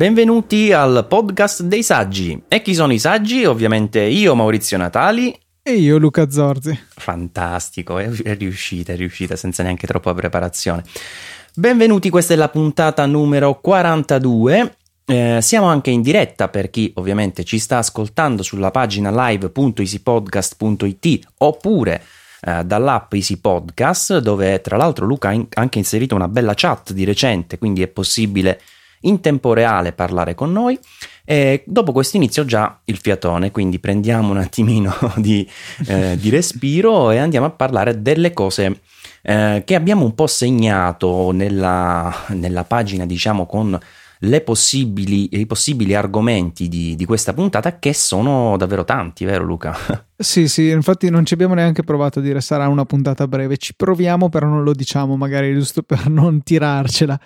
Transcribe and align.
benvenuti 0.00 0.72
al 0.72 1.04
podcast 1.06 1.60
dei 1.64 1.82
saggi. 1.82 2.44
E 2.48 2.62
chi 2.62 2.72
sono 2.72 2.90
i 2.94 2.98
saggi? 2.98 3.44
Ovviamente 3.44 4.00
io, 4.00 4.34
Maurizio 4.34 4.78
Natali. 4.78 5.38
E 5.62 5.72
io, 5.72 5.98
Luca 5.98 6.30
Zorzi. 6.30 6.74
Fantastico, 6.96 7.98
è, 7.98 8.08
è 8.08 8.34
riuscita, 8.34 8.94
è 8.94 8.96
riuscita 8.96 9.36
senza 9.36 9.62
neanche 9.62 9.86
troppa 9.86 10.14
preparazione. 10.14 10.84
Benvenuti, 11.54 12.08
questa 12.08 12.32
è 12.32 12.36
la 12.38 12.48
puntata 12.48 13.04
numero 13.04 13.60
42. 13.60 14.76
Eh, 15.04 15.40
siamo 15.42 15.66
anche 15.66 15.90
in 15.90 16.00
diretta 16.00 16.48
per 16.48 16.70
chi 16.70 16.90
ovviamente 16.94 17.44
ci 17.44 17.58
sta 17.58 17.76
ascoltando 17.76 18.42
sulla 18.42 18.70
pagina 18.70 19.10
live.easypodcast.it 19.28 21.26
oppure 21.36 22.02
eh, 22.40 22.64
dall'app 22.64 23.12
Easy 23.12 23.36
Podcast, 23.36 24.16
dove 24.20 24.62
tra 24.62 24.78
l'altro 24.78 25.04
Luca 25.04 25.28
ha 25.28 25.32
in- 25.32 25.46
anche 25.52 25.76
inserito 25.76 26.14
una 26.14 26.28
bella 26.28 26.54
chat 26.54 26.94
di 26.94 27.04
recente, 27.04 27.58
quindi 27.58 27.82
è 27.82 27.88
possibile 27.88 28.58
in 29.02 29.20
tempo 29.20 29.52
reale 29.52 29.92
parlare 29.92 30.34
con 30.34 30.52
noi. 30.52 30.78
E 31.24 31.62
dopo 31.66 31.92
questo 31.92 32.16
inizio 32.16 32.44
già 32.44 32.80
il 32.84 32.98
fiatone, 32.98 33.50
quindi 33.50 33.78
prendiamo 33.78 34.30
un 34.30 34.38
attimino 34.38 34.94
di, 35.16 35.48
eh, 35.86 36.16
di 36.18 36.28
respiro 36.30 37.10
e 37.10 37.18
andiamo 37.18 37.46
a 37.46 37.50
parlare 37.50 38.02
delle 38.02 38.32
cose 38.32 38.80
eh, 39.22 39.62
che 39.64 39.74
abbiamo 39.74 40.04
un 40.04 40.14
po' 40.14 40.26
segnato 40.26 41.30
nella, 41.30 42.12
nella 42.28 42.64
pagina, 42.64 43.06
diciamo, 43.06 43.46
con 43.46 43.78
possibili, 44.44 45.28
i 45.38 45.46
possibili 45.46 45.94
argomenti 45.94 46.68
di, 46.68 46.94
di, 46.94 47.04
questa 47.04 47.32
puntata, 47.32 47.78
che 47.78 47.94
sono 47.94 48.56
davvero 48.56 48.84
tanti, 48.84 49.24
vero 49.24 49.44
Luca? 49.44 49.76
Sì, 50.20 50.48
sì, 50.48 50.68
infatti 50.68 51.08
non 51.08 51.24
ci 51.24 51.32
abbiamo 51.32 51.54
neanche 51.54 51.82
provato 51.82 52.18
a 52.18 52.22
dire 52.22 52.42
sarà 52.42 52.68
una 52.68 52.84
puntata 52.84 53.26
breve, 53.26 53.56
ci 53.56 53.74
proviamo, 53.74 54.28
però 54.28 54.48
non 54.48 54.62
lo 54.62 54.74
diciamo, 54.74 55.16
magari 55.16 55.54
giusto 55.54 55.82
per 55.82 56.10
non 56.10 56.42
tirarcela. 56.42 57.18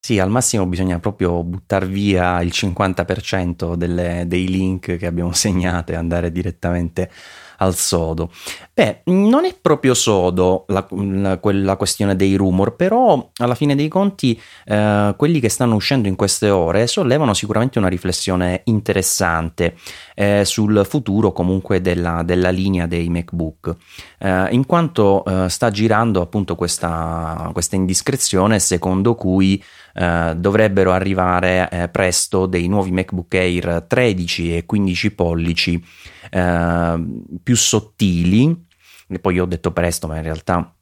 Sì, 0.00 0.18
al 0.18 0.30
massimo 0.30 0.64
bisogna 0.66 0.98
proprio 1.00 1.42
buttare 1.42 1.86
via 1.86 2.40
il 2.40 2.50
50% 2.52 3.74
delle, 3.74 4.24
dei 4.26 4.48
link 4.48 4.96
che 4.96 5.06
abbiamo 5.06 5.32
segnato 5.34 5.92
e 5.92 5.96
andare 5.96 6.30
direttamente 6.32 7.10
al 7.58 7.74
sodo. 7.74 8.30
Beh, 8.72 9.02
non 9.06 9.44
è 9.44 9.54
proprio 9.60 9.94
sodo 9.94 10.64
la, 10.68 10.86
la, 10.90 11.38
la 11.42 11.76
questione 11.76 12.14
dei 12.16 12.36
rumor, 12.36 12.76
però 12.76 13.30
alla 13.38 13.54
fine 13.54 13.74
dei 13.74 13.88
conti 13.88 14.40
eh, 14.64 15.14
quelli 15.16 15.40
che 15.40 15.48
stanno 15.48 15.74
uscendo 15.74 16.08
in 16.08 16.16
queste 16.16 16.50
ore 16.50 16.86
sollevano 16.86 17.34
sicuramente 17.34 17.78
una 17.78 17.88
riflessione 17.88 18.60
interessante 18.64 19.76
eh, 20.14 20.44
sul 20.44 20.86
futuro 20.88 21.32
comunque 21.32 21.80
della, 21.80 22.22
della 22.22 22.50
linea 22.50 22.86
dei 22.86 23.08
MacBook, 23.08 23.74
eh, 24.18 24.48
in 24.50 24.64
quanto 24.66 25.24
eh, 25.24 25.48
sta 25.48 25.70
girando 25.70 26.20
appunto 26.20 26.54
questa, 26.54 27.50
questa 27.52 27.76
indiscrezione 27.76 28.60
secondo 28.60 29.14
cui 29.16 29.62
Uh, 29.98 30.34
dovrebbero 30.34 30.92
arrivare 30.92 31.68
uh, 31.72 31.90
presto 31.90 32.46
dei 32.46 32.68
nuovi 32.68 32.92
MacBook 32.92 33.34
Air 33.34 33.84
13 33.88 34.56
e 34.56 34.64
15 34.64 35.10
pollici 35.10 35.84
uh, 36.32 37.24
più 37.42 37.56
sottili. 37.56 38.66
E 39.08 39.18
poi 39.18 39.40
ho 39.40 39.44
detto 39.44 39.72
presto, 39.72 40.06
ma 40.06 40.16
in 40.18 40.22
realtà 40.22 40.72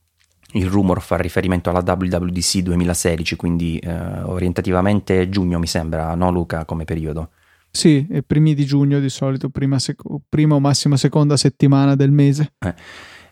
il 0.53 0.67
rumor 0.67 1.01
fa 1.01 1.17
riferimento 1.17 1.71
alla 1.71 1.83
WWDC 1.83 2.59
2016, 2.59 3.37
quindi 3.37 3.81
orientativamente 3.85 5.29
giugno 5.29 5.59
mi 5.59 5.67
sembra, 5.67 6.15
no 6.15 6.31
Luca, 6.31 6.65
come 6.65 6.85
periodo? 6.85 7.31
Sì, 7.71 8.07
primi 8.27 8.55
di 8.55 8.65
giugno 8.65 8.99
di 9.01 9.09
solito, 9.09 9.49
prima, 9.49 9.79
sec- 9.79 10.03
prima 10.29 10.55
o 10.55 10.61
massima 10.61 10.97
seconda 10.97 11.37
settimana 11.37 11.95
del 11.95 12.11
mese. 12.11 12.55
Eh. 12.59 12.75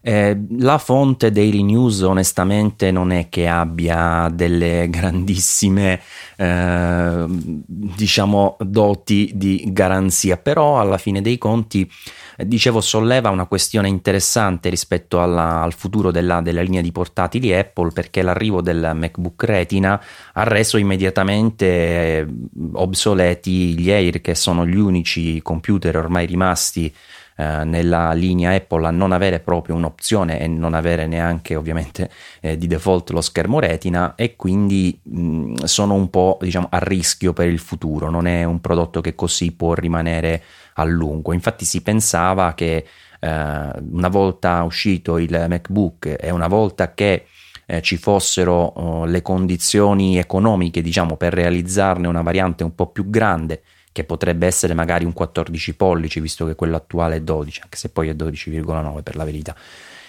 Eh, 0.07 0.39
la 0.59 0.77
fonte 0.77 1.31
Daily 1.31 1.63
News 1.63 2.03
onestamente 2.03 2.91
non 2.91 3.11
è 3.11 3.31
che 3.31 3.49
abbia 3.49 4.29
delle 4.31 4.91
grandissime 4.91 5.99
eh, 6.37 7.25
diciamo 7.27 8.59
doti 8.61 9.31
di 9.35 9.65
garanzia, 9.69 10.37
però 10.37 10.79
alla 10.79 10.99
fine 10.99 11.23
dei 11.23 11.39
conti 11.39 11.91
eh, 12.37 12.47
dicevo 12.47 12.83
solleva 12.83 13.31
una 13.31 13.47
questione 13.47 13.89
interessante 13.89 14.69
rispetto 14.69 15.23
alla, 15.23 15.63
al 15.63 15.73
futuro 15.73 16.11
della, 16.11 16.43
della, 16.43 16.61
linea 16.61 16.83
di 16.83 16.93
portatili 16.93 17.55
Apple 17.55 17.91
perché 17.93 18.21
l'arrivo 18.21 18.61
del 18.61 18.93
MacBook 18.95 19.43
Retina 19.45 19.99
ha 20.35 20.43
reso 20.43 20.77
immediatamente 20.77 21.65
eh, 21.67 22.27
obsoleti 22.75 23.79
gli 23.79 23.91
Air 23.91 24.21
che 24.21 24.35
sono 24.35 24.67
gli 24.67 24.77
unici 24.77 25.41
computer 25.41 25.97
ormai 25.97 26.27
rimasti 26.27 26.93
eh, 27.37 27.65
nella 27.65 28.13
linea 28.13 28.53
Apple 28.53 28.87
a 28.87 28.91
non 28.91 29.13
avere 29.13 29.41
proprio 29.41 29.75
un'opzione 29.75 30.41
e 30.41 30.47
non 30.47 30.75
avere 30.75 31.07
neanche 31.07 31.57
ovviamente 31.57 32.11
eh, 32.41 32.57
di 32.57 32.67
default 32.67 33.11
lo 33.11 33.21
schermo 33.21 33.59
retina 33.59 34.15
e 34.15 34.37
quindi 34.37 34.99
mh, 35.03 35.65
sono 35.65 35.95
un 35.95 36.11
po' 36.11 36.39
diciamo 36.41 36.69
a 36.71 36.79
rischio 36.79 37.33
per 37.33 37.49
il 37.49 37.59
futuro, 37.59 38.11
non 38.11 38.27
è 38.27 38.45
un 38.45 38.61
prodotto 38.61 39.01
che 39.01 39.15
così 39.15 39.53
può 39.53 39.75
rimanere 39.75 40.43
a 40.75 40.85
lungo. 40.85 41.33
Infatti 41.33 41.65
si 41.65 41.83
pensava 41.83 42.55
che 42.55 42.87
eh, 43.21 43.71
una 43.91 44.09
volta 44.09 44.63
uscito 44.63 45.19
il 45.19 45.47
MacBook 45.49 46.17
e 46.21 46.31
una 46.31 46.49
volta 46.49 46.95
che 46.95 47.27
eh, 47.67 47.81
ci 47.81 47.97
fossero 47.97 48.79
uh, 48.79 49.05
le 49.07 49.23
condizioni 49.23 50.19
economiche, 50.19 50.83
diciamo, 50.83 51.17
per 51.17 51.33
realizzarne 51.33 52.07
una 52.07 52.23
variante 52.23 52.63
un 52.63 52.75
po' 52.75 52.89
più 52.89 53.09
grande 53.09 53.63
che 53.95 54.03
potrebbe 54.03 54.49
essere 54.49 54.75
magari 54.75 55.05
un 55.05 55.13
14 55.13 55.77
pollici, 55.77 56.19
visto 56.19 56.45
che 56.47 56.57
quello 56.57 56.75
attuale 56.75 57.15
è 57.15 57.21
12, 57.21 57.61
anche 57.63 57.77
se 57.77 57.91
poi 57.91 58.09
è 58.09 58.15
12,9 58.15 59.03
per 59.05 59.15
la 59.15 59.23
verità. 59.23 59.55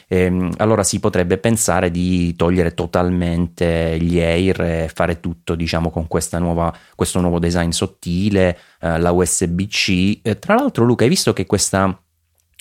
Ehm, 0.07 0.53
allora 0.57 0.83
si 0.83 0.99
potrebbe 0.99 1.37
pensare 1.37 1.91
di 1.91 2.35
togliere 2.35 2.73
totalmente 2.73 3.99
gli 3.99 4.19
Air 4.19 4.61
e 4.61 4.91
fare 4.91 5.19
tutto 5.19 5.53
diciamo 5.53 5.91
con 5.91 6.07
nuova, 6.39 6.75
questo 6.95 7.21
nuovo 7.21 7.37
design 7.37 7.69
sottile, 7.69 8.57
eh, 8.81 8.97
la 8.97 9.11
USB-C. 9.11 10.19
Eh, 10.23 10.39
tra 10.39 10.55
l'altro 10.55 10.83
Luca, 10.83 11.03
hai 11.03 11.09
visto 11.09 11.31
che 11.31 11.45
questa 11.45 11.95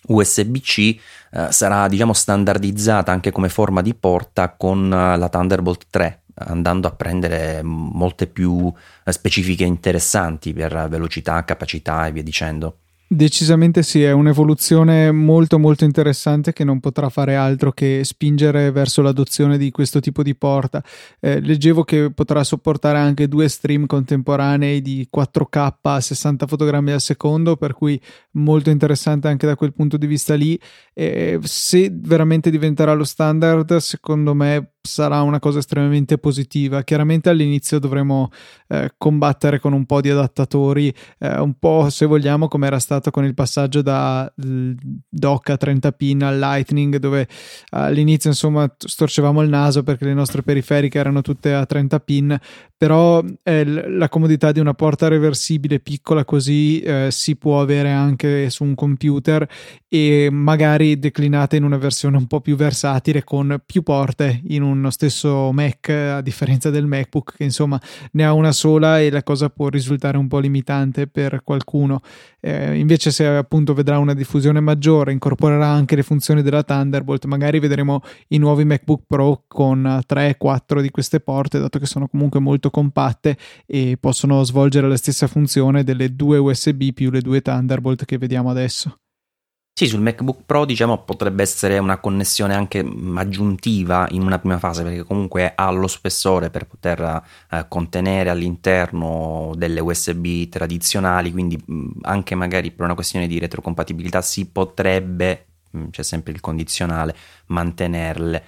USB-C 0.07 0.79
eh, 0.79 1.47
sarà 1.53 1.89
diciamo 1.89 2.13
standardizzata 2.13 3.11
anche 3.11 3.33
come 3.33 3.49
forma 3.49 3.81
di 3.81 3.95
porta 3.95 4.51
con 4.51 4.85
uh, 4.85 5.19
la 5.19 5.29
Thunderbolt 5.31 5.87
3 5.89 6.24
andando 6.35 6.89
a 6.89 6.93
prendere 6.93 7.63
molte 7.63 8.27
più 8.27 8.73
eh, 9.05 9.13
specifiche 9.13 9.65
interessanti 9.65 10.53
per 10.53 10.87
velocità, 10.89 11.45
capacità 11.45 12.07
e 12.07 12.13
via 12.13 12.23
dicendo. 12.23 12.79
Decisamente 13.07 13.83
sì, 13.83 14.03
è 14.03 14.13
un'evoluzione 14.13 15.13
molto 15.13 15.59
molto 15.59 15.85
interessante 15.85 16.53
che 16.53 16.65
non 16.65 16.81
potrà 16.81 17.11
fare 17.11 17.37
altro 17.37 17.71
che 17.71 18.01
spingere 18.03 18.73
verso 18.73 19.03
l'adozione 19.03 19.59
di 19.59 19.71
questo 19.71 20.01
tipo 20.01 20.23
di 20.23 20.35
porta. 20.35 20.83
Eh, 21.21 21.41
leggevo 21.41 21.85
che 21.85 22.11
potrà 22.13 22.43
sopportare 22.43 22.99
anche 22.99 23.29
due 23.29 23.47
stream 23.49 23.87
contemporanei 23.87 24.81
di 24.81 25.07
4K 25.15 25.75
a 25.83 26.01
60 26.01 26.47
fotogrammi 26.47 26.91
al 26.93 27.01
secondo, 27.01 27.57
per 27.57 27.75
cui 27.75 28.01
molto 28.33 28.71
interessante 28.71 29.29
anche 29.29 29.47
da 29.47 29.55
quel 29.55 29.75
punto 29.75 29.97
di 29.97 30.07
vista 30.07 30.35
lì. 30.35 30.59
Eh, 30.93 31.39
se 31.43 31.91
veramente 31.93 32.51
diventerà 32.51 32.95
lo 32.95 33.05
standard, 33.05 33.77
secondo 33.77 34.35
me 34.35 34.74
sarà 34.87 35.23
una 35.23 35.39
cosa 35.39 35.61
estremamente 35.61 36.19
positiva. 36.19 36.83
Chiaramente 36.83 37.31
all'inizio 37.31 37.79
dovremo 37.79 38.31
eh, 38.69 38.93
combattere 38.99 39.59
con 39.59 39.73
un 39.73 39.87
po' 39.87 40.03
di 40.03 40.11
adattatori, 40.11 40.95
eh, 41.19 41.41
un 41.41 41.55
po' 41.59 41.89
se 41.89 42.05
vogliamo 42.05 42.49
come 42.49 42.67
era 42.67 42.79
stato 42.79 43.11
con 43.11 43.25
il 43.25 43.35
passaggio 43.35 43.81
da 43.81 44.31
dock 44.37 45.51
a 45.51 45.57
30 45.57 45.93
pin 45.93 46.23
al 46.23 46.39
Lightning, 46.39 46.97
dove 46.97 47.27
all'inizio 47.71 48.29
insomma 48.29 48.71
storcevamo 48.77 49.41
il 49.41 49.49
naso 49.49 49.83
perché 49.83 50.05
le 50.05 50.15
nostre 50.15 50.43
periferiche 50.43 50.99
erano 50.99 51.23
tutte 51.23 51.55
a 51.55 51.65
30 51.65 52.01
pin, 52.01 52.39
però 52.77 53.23
eh, 53.43 53.65
la 53.65 54.11
comodità 54.11 54.53
di 54.53 54.61
una 54.61 54.75
porta 54.75 55.09
reversibile 55.09 55.81
piccola 55.81 56.27
così 56.27 56.81
eh, 56.81 57.09
si 57.11 57.37
può 57.37 57.63
avere 57.63 57.91
anche 57.91 58.51
su 58.51 58.65
un 58.65 58.75
computer 58.75 59.49
e 59.89 60.29
magari 60.31 60.99
declinata 60.99 61.57
in 61.57 61.65
una 61.65 61.79
versione 61.79 62.17
un 62.17 62.27
po' 62.27 62.41
più 62.41 62.57
versatile 62.57 63.25
con 63.25 63.63
più 63.65 63.83
porte 63.83 64.43
in 64.49 64.63
uno 64.79 64.91
stesso 64.91 65.53
Mac 65.53 65.89
a 65.89 66.21
differenza 66.21 66.71
del 66.71 66.87
MacBook 66.87 67.35
che 67.37 67.45
insomma 67.45 67.81
ne 68.13 68.25
ha 68.25 68.33
una 68.33 68.53
sola 68.53 69.01
e 69.01 69.11
la 69.11 69.23
cosa 69.23 69.49
può 69.51 69.69
risultare 69.69 70.17
un 70.17 70.29
po' 70.29 70.39
limitante 70.39 71.07
per 71.07 71.43
qualcuno 71.43 72.01
eh, 72.41 72.77
invece 72.77 73.11
se 73.11 73.27
appunto 73.27 73.75
vedrà 73.75 73.99
una 73.99 74.15
diffusione 74.15 74.61
maggiore 74.61 75.13
incorporerà 75.13 75.67
anche 75.67 75.97
le 75.97 76.03
funzioni 76.03 76.43
della 76.43 76.63
Thunderbolt 76.63 77.25
magari 77.25 77.59
vedremo 77.59 78.03
i 78.29 78.39
nuovi 78.39 78.65
MacBook 78.65 79.03
Pro 79.07 79.45
con 79.47 80.01
3-4 80.07 80.81
di 80.81 80.91
queste 80.91 81.21
porte 81.21 81.59
dato 81.59 81.79
che 81.79 81.87
sono 81.87 82.09
comunque 82.09 82.41
molto 82.41 82.71
compatte 82.71 83.37
e 83.67 83.97
possono 83.99 84.43
svolgere 84.45 84.89
la 84.89 84.97
stessa 84.97 85.27
funzione 85.27 85.85
delle 85.85 86.15
due 86.15 86.39
USB 86.39 86.93
più 86.93 87.11
le 87.11 87.21
due 87.21 87.41
Thunderbolt 87.41 88.05
che 88.05 88.19
vediamo 88.19 88.51
adesso. 88.51 88.99
Sì, 89.77 89.89
sul 89.89 90.01
MacBook 90.01 90.43
Pro 90.47 90.65
diciamo 90.65 90.99
potrebbe 91.03 91.43
essere 91.43 91.79
una 91.79 91.99
connessione 91.99 92.55
anche 92.55 92.79
aggiuntiva 93.17 94.07
in 94.11 94.23
una 94.23 94.39
prima 94.39 94.59
fase 94.61 94.85
perché 94.85 95.03
comunque 95.03 95.53
ha 95.53 95.69
lo 95.71 95.89
spessore 95.89 96.49
per 96.49 96.67
poter 96.69 97.21
eh, 97.51 97.67
contenere 97.67 98.31
all'interno 98.31 99.53
delle 99.57 99.81
USB 99.81 100.49
tradizionali, 100.49 101.33
quindi 101.33 101.61
mh, 101.65 101.91
anche 102.03 102.37
magari 102.37 102.71
per 102.71 102.85
una 102.85 102.95
questione 102.95 103.27
di 103.27 103.41
retrocompatibilità 103.41 104.23
si 104.23 104.47
potrebbe, 104.47 105.47
mh, 105.71 105.89
c'è 105.91 106.05
sempre 106.05 106.33
il 106.33 106.39
condizionale, 106.41 107.17
mantenerle. 107.47 108.45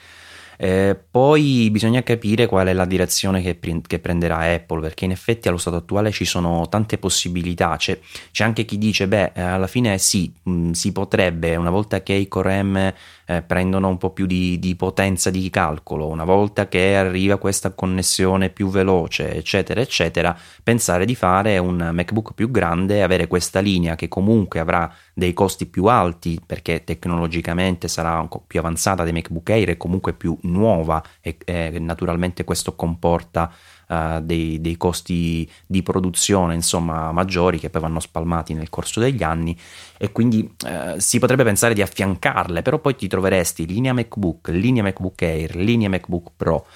Eh, 0.56 0.96
poi 1.10 1.68
bisogna 1.70 2.02
capire 2.02 2.46
qual 2.46 2.68
è 2.68 2.72
la 2.72 2.84
direzione 2.84 3.42
che, 3.42 3.58
che, 3.86 3.98
prenderà 3.98 4.38
Apple, 4.38 4.80
perché 4.80 5.04
in 5.04 5.10
effetti 5.10 5.48
allo 5.48 5.58
stato 5.58 5.76
attuale 5.76 6.10
ci 6.10 6.24
sono 6.24 6.68
tante 6.68 6.98
possibilità. 6.98 7.76
C'è, 7.76 7.98
c'è 8.30 8.44
anche 8.44 8.64
chi 8.64 8.78
dice, 8.78 9.06
beh, 9.06 9.32
eh, 9.34 9.40
alla 9.40 9.66
fine 9.66 9.98
sì, 9.98 10.32
mh, 10.42 10.70
si 10.72 10.92
potrebbe, 10.92 11.56
una 11.56 11.70
volta 11.70 12.02
che 12.02 12.12
i 12.12 12.28
Core 12.28 12.62
M 12.62 12.94
eh, 13.26 13.42
prendono 13.42 13.88
un 13.88 13.98
po' 13.98 14.10
più 14.10 14.24
di, 14.26 14.58
di, 14.58 14.74
potenza 14.76 15.30
di 15.30 15.50
calcolo, 15.50 16.06
una 16.08 16.24
volta 16.24 16.68
che 16.68 16.96
arriva 16.96 17.36
questa 17.36 17.72
connessione 17.72 18.50
più 18.50 18.68
veloce, 18.68 19.34
eccetera, 19.34 19.80
eccetera, 19.80 20.36
pensare 20.62 21.04
di 21.04 21.14
fare 21.14 21.58
un 21.58 21.90
MacBook 21.92 22.32
più 22.34 22.50
grande, 22.50 23.02
avere 23.02 23.26
questa 23.26 23.60
linea 23.60 23.96
che 23.96 24.08
comunque 24.08 24.60
avrà 24.60 24.92
dei 25.12 25.32
costi 25.32 25.66
più 25.66 25.86
alti 25.86 26.40
perché 26.44 26.84
tecnologicamente 26.84 27.88
sarà 27.88 28.26
più 28.46 28.60
avanzata 28.60 29.02
dei 29.02 29.12
MacBook 29.12 29.50
Air 29.50 29.70
e 29.70 29.76
comunque 29.76 30.12
più 30.12 30.36
nuova 30.42 31.02
e, 31.20 31.36
e 31.44 31.78
naturalmente 31.78 32.44
questo 32.44 32.74
comporta 32.74 33.50
uh, 33.88 34.20
dei, 34.20 34.60
dei, 34.60 34.76
costi 34.76 35.50
di 35.66 35.82
produzione 35.82 36.54
insomma 36.54 37.12
maggiori 37.12 37.58
che 37.58 37.70
poi 37.70 37.80
vanno 37.80 38.00
spalmati 38.00 38.54
nel 38.54 38.68
corso 38.68 39.00
degli 39.00 39.22
anni 39.22 39.58
e 39.98 40.12
quindi 40.12 40.50
uh, 40.64 40.98
si 40.98 41.18
potrebbe 41.18 41.44
pensare 41.44 41.74
di 41.74 41.82
affiancarle 41.82 42.62
però 42.62 42.78
poi 42.78 42.94
ti 42.96 43.08
troveresti 43.08 43.66
linea 43.66 43.92
MacBook, 43.92 44.48
linea 44.48 44.82
MacBook 44.82 45.22
Air, 45.22 45.56
linea 45.56 45.88
MacBook 45.88 46.32
Pro 46.36 46.66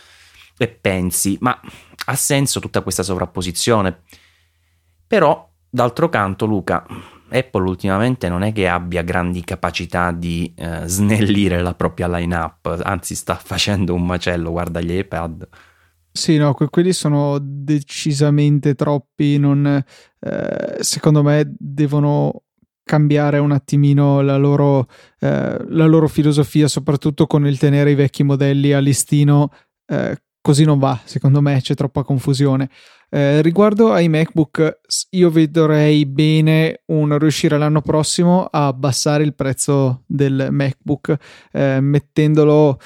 e 0.57 0.69
pensi 0.69 1.37
ma 1.41 1.59
ha 2.07 2.15
senso 2.15 2.61
tutta 2.61 2.83
questa 2.83 3.03
sovrapposizione? 3.03 4.03
Però 5.07 5.49
d'altro 5.69 6.09
canto 6.09 6.47
Luca 6.47 6.85
Apple 7.31 7.69
ultimamente 7.69 8.29
non 8.29 8.43
è 8.43 8.53
che 8.53 8.69
abbia 8.69 9.03
grandi 9.03 9.43
capacità 9.43 10.11
di 10.11 10.53
eh, 10.57 10.83
snellire 10.87 11.63
la 11.63 11.75
propria 11.75 12.09
line-up, 12.09 12.81
anzi 12.83 13.15
sta 13.15 13.35
facendo 13.43 13.95
un 13.95 14.05
macello, 14.05 14.51
guarda 14.51 14.81
gli 14.81 14.93
iPad. 14.93 15.49
Sì, 16.13 16.37
no, 16.39 16.55
que- 16.55 16.69
quelli 16.69 16.93
sono 16.93 17.39
decisamente 17.41 18.75
troppi, 18.75 19.39
non, 19.39 19.65
eh, 20.21 20.77
secondo 20.81 21.23
me 21.23 21.55
devono 21.57 22.43
cambiare 22.83 23.39
un 23.39 23.53
attimino 23.53 24.21
la 24.21 24.37
loro, 24.37 24.87
eh, 25.21 25.57
la 25.69 25.87
loro, 25.87 26.09
filosofia, 26.09 26.67
soprattutto 26.67 27.27
con 27.27 27.47
il 27.47 27.59
tenere 27.59 27.93
i 27.93 27.95
vecchi 27.95 28.25
modelli 28.25 28.73
a 28.73 28.81
listino, 28.81 29.51
eh, 29.87 30.17
così 30.41 30.65
non 30.65 30.79
va, 30.81 31.01
secondo 31.05 31.41
me 31.41 31.61
c'è 31.61 31.75
troppa 31.75 32.03
confusione. 32.03 32.69
Eh, 33.09 33.41
riguardo 33.43 33.93
ai 33.93 34.09
MacBook, 34.09 34.81
io 35.11 35.31
vedrei 35.31 36.07
bene 36.07 36.83
un 36.87 37.17
riuscire 37.19 37.57
l'anno 37.59 37.83
prossimo 37.83 38.47
a 38.47 38.67
abbassare 38.67 39.23
il 39.23 39.35
prezzo 39.35 40.03
del 40.07 40.49
MacBook, 40.51 41.17
eh, 41.53 41.79
mettendolo 41.81 42.79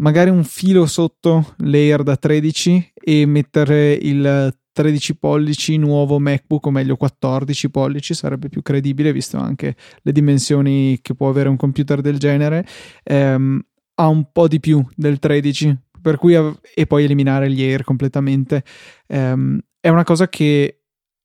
magari 0.00 0.30
un 0.30 0.44
filo 0.44 0.86
sotto 0.86 1.54
l'Air 1.58 2.02
da 2.02 2.16
13 2.16 2.92
e 2.94 3.26
mettere 3.26 3.92
il 3.92 4.54
13 4.72 5.16
pollici 5.16 5.76
nuovo 5.76 6.18
MacBook 6.18 6.66
o 6.66 6.70
meglio 6.70 6.96
14 6.96 7.70
pollici 7.70 8.14
sarebbe 8.14 8.48
più 8.48 8.62
credibile 8.62 9.12
visto 9.12 9.36
anche 9.36 9.76
le 10.02 10.12
dimensioni 10.12 10.98
che 11.02 11.14
può 11.14 11.28
avere 11.28 11.48
un 11.48 11.56
computer 11.56 12.00
del 12.00 12.18
genere. 12.18 12.66
Ehm, 13.02 13.60
ha 13.94 14.08
un 14.08 14.30
po' 14.32 14.48
di 14.48 14.60
più 14.60 14.84
del 14.94 15.18
13 15.18 15.76
per 16.00 16.16
cui 16.16 16.34
e 16.74 16.86
poi 16.86 17.04
eliminare 17.04 17.50
gli 17.50 17.62
Air 17.62 17.84
completamente. 17.84 18.64
Ehm, 19.06 19.60
è 19.78 19.88
una 19.88 20.04
cosa 20.04 20.28
che 20.28 20.79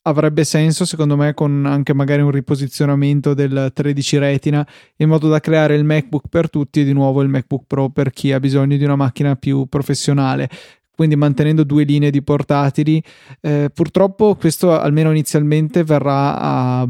avrebbe 0.07 0.43
senso 0.43 0.85
secondo 0.85 1.15
me 1.15 1.33
con 1.33 1.65
anche 1.65 1.93
magari 1.93 2.21
un 2.21 2.31
riposizionamento 2.31 3.33
del 3.33 3.71
13 3.73 4.17
retina 4.17 4.67
in 4.97 5.09
modo 5.09 5.27
da 5.27 5.39
creare 5.39 5.75
il 5.75 5.83
MacBook 5.83 6.27
per 6.29 6.49
tutti 6.49 6.81
e 6.81 6.83
di 6.83 6.93
nuovo 6.93 7.21
il 7.21 7.29
MacBook 7.29 7.63
Pro 7.65 7.89
per 7.89 8.11
chi 8.11 8.31
ha 8.31 8.39
bisogno 8.39 8.77
di 8.77 8.83
una 8.83 8.95
macchina 8.95 9.35
più 9.35 9.65
professionale 9.67 10.49
quindi 10.95 11.15
mantenendo 11.17 11.65
due 11.65 11.83
linee 11.83 12.09
di 12.09 12.23
portatili. 12.23 13.03
Eh, 13.41 13.69
purtroppo 13.73 14.35
questo 14.35 14.79
almeno 14.79 15.11
inizialmente 15.11 15.83
verrà 15.83 16.39
a, 16.39 16.81
a, 16.81 16.87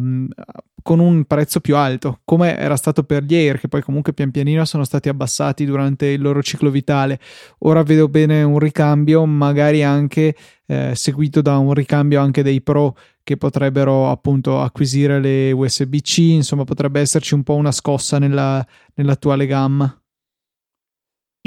con 0.85 0.99
un 0.99 1.25
prezzo 1.25 1.61
più 1.61 1.75
alto, 1.77 2.19
come 2.23 2.55
era 2.59 2.75
stato 2.75 3.01
per 3.01 3.23
gli 3.23 3.33
Air, 3.33 3.59
che 3.59 3.67
poi 3.67 3.81
comunque 3.81 4.13
pian 4.13 4.29
pianino 4.29 4.63
sono 4.65 4.83
stati 4.83 5.09
abbassati 5.09 5.65
durante 5.65 6.05
il 6.05 6.21
loro 6.21 6.43
ciclo 6.43 6.69
vitale. 6.69 7.19
Ora 7.61 7.81
vedo 7.81 8.07
bene 8.07 8.43
un 8.43 8.59
ricambio, 8.59 9.25
magari 9.25 9.81
anche 9.81 10.35
eh, 10.67 10.91
seguito 10.93 11.41
da 11.41 11.57
un 11.57 11.73
ricambio 11.73 12.21
anche 12.21 12.43
dei 12.43 12.61
Pro 12.61 12.95
che 13.23 13.35
potrebbero 13.35 14.11
appunto 14.11 14.61
acquisire 14.61 15.19
le 15.19 15.51
USB-C, 15.51 16.17
insomma 16.19 16.65
potrebbe 16.65 16.99
esserci 16.99 17.33
un 17.33 17.41
po' 17.41 17.55
una 17.55 17.71
scossa 17.71 18.19
nella, 18.19 18.63
nell'attuale 18.93 19.47
gamma. 19.47 19.91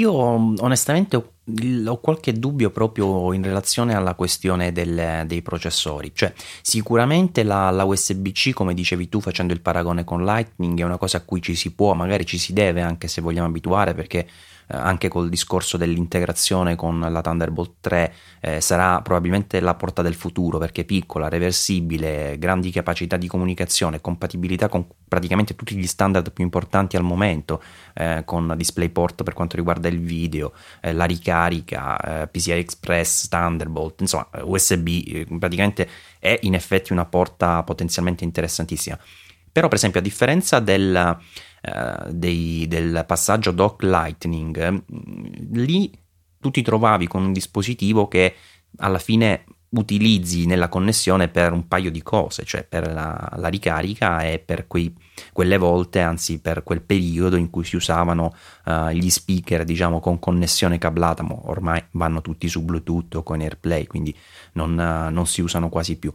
Io 0.01 0.11
onestamente 0.11 1.15
ho, 1.15 1.35
ho, 1.87 1.99
qualche 1.99 2.33
dubbio 2.33 2.69
proprio 2.69 3.33
in 3.33 3.43
relazione 3.43 3.93
alla 3.93 4.13
questione 4.13 4.71
del, 4.71 5.23
dei 5.25 5.41
processori, 5.41 6.11
cioè 6.13 6.33
sicuramente 6.61 7.43
la, 7.43 7.69
la, 7.69 7.83
USB-C, 7.83 8.53
come 8.53 8.73
dicevi 8.73 9.09
tu 9.09 9.21
facendo 9.21 9.53
il 9.53 9.61
paragone 9.61 10.03
con 10.03 10.23
Lightning, 10.23 10.79
è 10.79 10.83
una 10.83 10.97
cosa 10.97 11.17
a 11.17 11.21
cui 11.21 11.41
ci 11.41 11.55
si 11.55 11.71
può, 11.71 11.93
magari 11.93 12.25
ci 12.25 12.37
si 12.37 12.53
deve 12.53 12.81
anche 12.81 13.07
se 13.07 13.21
vogliamo 13.21 13.47
abituare 13.47 13.93
perché 13.93 14.27
anche 14.71 15.07
col 15.07 15.29
discorso 15.29 15.77
dell'integrazione 15.77 16.75
con 16.75 16.99
la 16.99 17.21
Thunderbolt 17.21 17.73
3 17.81 18.13
eh, 18.41 18.61
sarà 18.61 19.01
probabilmente 19.01 19.59
la 19.59 19.73
porta 19.73 20.01
del 20.01 20.13
futuro 20.13 20.57
perché 20.57 20.85
piccola, 20.85 21.27
reversibile, 21.27 22.37
grandi 22.37 22.71
capacità 22.71 23.17
di 23.17 23.27
comunicazione, 23.27 24.01
compatibilità 24.01 24.69
con 24.69 24.85
praticamente 25.07 25.55
tutti 25.55 25.75
gli 25.75 25.87
standard 25.87 26.31
più 26.31 26.43
importanti 26.43 26.95
al 26.95 27.03
momento, 27.03 27.61
eh, 27.93 28.21
con 28.25 28.53
DisplayPort 28.55 29.23
per 29.23 29.33
quanto 29.33 29.55
riguarda 29.55 29.87
il 29.87 29.99
video, 29.99 30.53
eh, 30.81 30.93
la 30.93 31.05
ricarica, 31.05 32.21
eh, 32.21 32.27
PCI 32.27 32.51
Express, 32.51 33.27
Thunderbolt, 33.27 34.01
insomma 34.01 34.27
USB, 34.41 34.87
eh, 34.87 35.27
praticamente 35.37 35.89
è 36.19 36.37
in 36.43 36.53
effetti 36.53 36.93
una 36.93 37.05
porta 37.05 37.63
potenzialmente 37.63 38.23
interessantissima. 38.23 38.97
Però 39.51 39.67
per 39.67 39.77
esempio 39.77 39.99
a 39.99 40.03
differenza 40.03 40.59
del 40.59 41.17
eh, 41.61 42.11
dei, 42.11 42.65
del 42.67 43.03
passaggio 43.07 43.51
dock 43.51 43.83
lightning, 43.83 44.71
mm, 44.71 45.53
lì 45.53 45.91
tu 46.39 46.51
ti 46.51 46.61
trovavi 46.61 47.07
con 47.07 47.23
un 47.23 47.33
dispositivo 47.33 48.07
che 48.07 48.35
alla 48.77 48.99
fine 48.99 49.43
utilizzi 49.71 50.47
nella 50.47 50.67
connessione 50.67 51.27
per 51.27 51.51
un 51.51 51.67
paio 51.67 51.91
di 51.91 52.01
cose, 52.01 52.43
cioè 52.43 52.63
per 52.63 52.91
la, 52.91 53.33
la 53.35 53.47
ricarica 53.49 54.21
e 54.23 54.39
per 54.39 54.65
quei, 54.65 54.91
quelle 55.31 55.57
volte, 55.57 55.99
anzi 55.99 56.39
per 56.39 56.63
quel 56.63 56.81
periodo 56.81 57.35
in 57.35 57.51
cui 57.51 57.63
si 57.63 57.75
usavano 57.75 58.33
uh, 58.65 58.89
gli 58.89 59.09
speaker, 59.09 59.63
diciamo, 59.65 59.99
con 59.99 60.17
connessione 60.17 60.79
cablata, 60.79 61.21
ma 61.21 61.35
ormai 61.43 61.83
vanno 61.91 62.21
tutti 62.21 62.47
su 62.47 62.63
Bluetooth 62.63 63.15
o 63.15 63.23
con 63.23 63.41
AirPlay, 63.41 63.85
quindi 63.85 64.15
non, 64.53 64.71
uh, 64.71 65.11
non, 65.11 65.27
si 65.27 65.41
usano 65.41 65.69
quasi 65.69 65.97
più. 65.97 66.11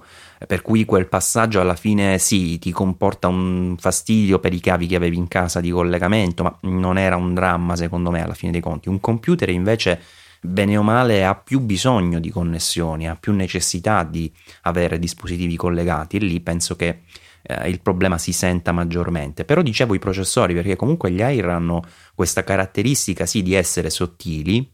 Per 0.47 0.63
cui 0.63 0.85
quel 0.85 1.07
passaggio 1.07 1.61
alla 1.61 1.77
fine 1.77 2.19
sì, 2.19 2.59
ti 2.59 2.73
comporta 2.73 3.29
un 3.29 3.77
fastidio 3.79 4.41
per 4.41 4.53
i 4.53 4.61
cavi 4.61 4.89
che 4.89 4.97
avevi 4.97 5.17
in 5.17 5.29
casa 5.29 5.61
di 5.61 5.71
collegamento, 5.71 6.43
ma 6.43 6.59
non 6.63 6.99
era 6.99 7.17
un 7.17 7.35
dramma 7.35 7.77
secondo 7.77 8.11
me 8.11 8.23
alla 8.23 8.35
fine 8.35 8.51
dei 8.51 8.61
conti. 8.61 8.89
Un 8.89 8.99
computer 8.99 9.49
invece 9.49 10.01
bene 10.45 10.77
o 10.77 10.83
male 10.83 11.25
ha 11.25 11.35
più 11.35 11.61
bisogno 11.61 12.21
di 12.21 12.31
connessioni, 12.31 13.09
ha 13.09 13.17
più 13.17 13.33
necessità 13.33 14.05
di 14.05 14.31
avere 14.63 14.99
dispositivi 14.99 15.57
collegati 15.57 16.17
e 16.17 16.21
lì 16.21 16.41
penso 16.41 16.77
che 16.77 17.03
eh, 17.43 17.69
il 17.69 17.81
problema 17.81 18.19
si 18.19 18.33
senta 18.33 18.71
maggiormente. 18.71 19.45
Però 19.45 19.63
dicevo 19.63 19.95
i 19.95 19.99
processori 19.99 20.55
perché 20.55 20.77
comunque 20.77 21.11
gli 21.11 21.23
Air 21.23 21.49
hanno 21.49 21.83
questa 22.15 22.45
caratteristica 22.45 23.25
sì 23.25 23.43
di 23.43 23.55
essere 23.55 23.89
sottili, 23.89 24.71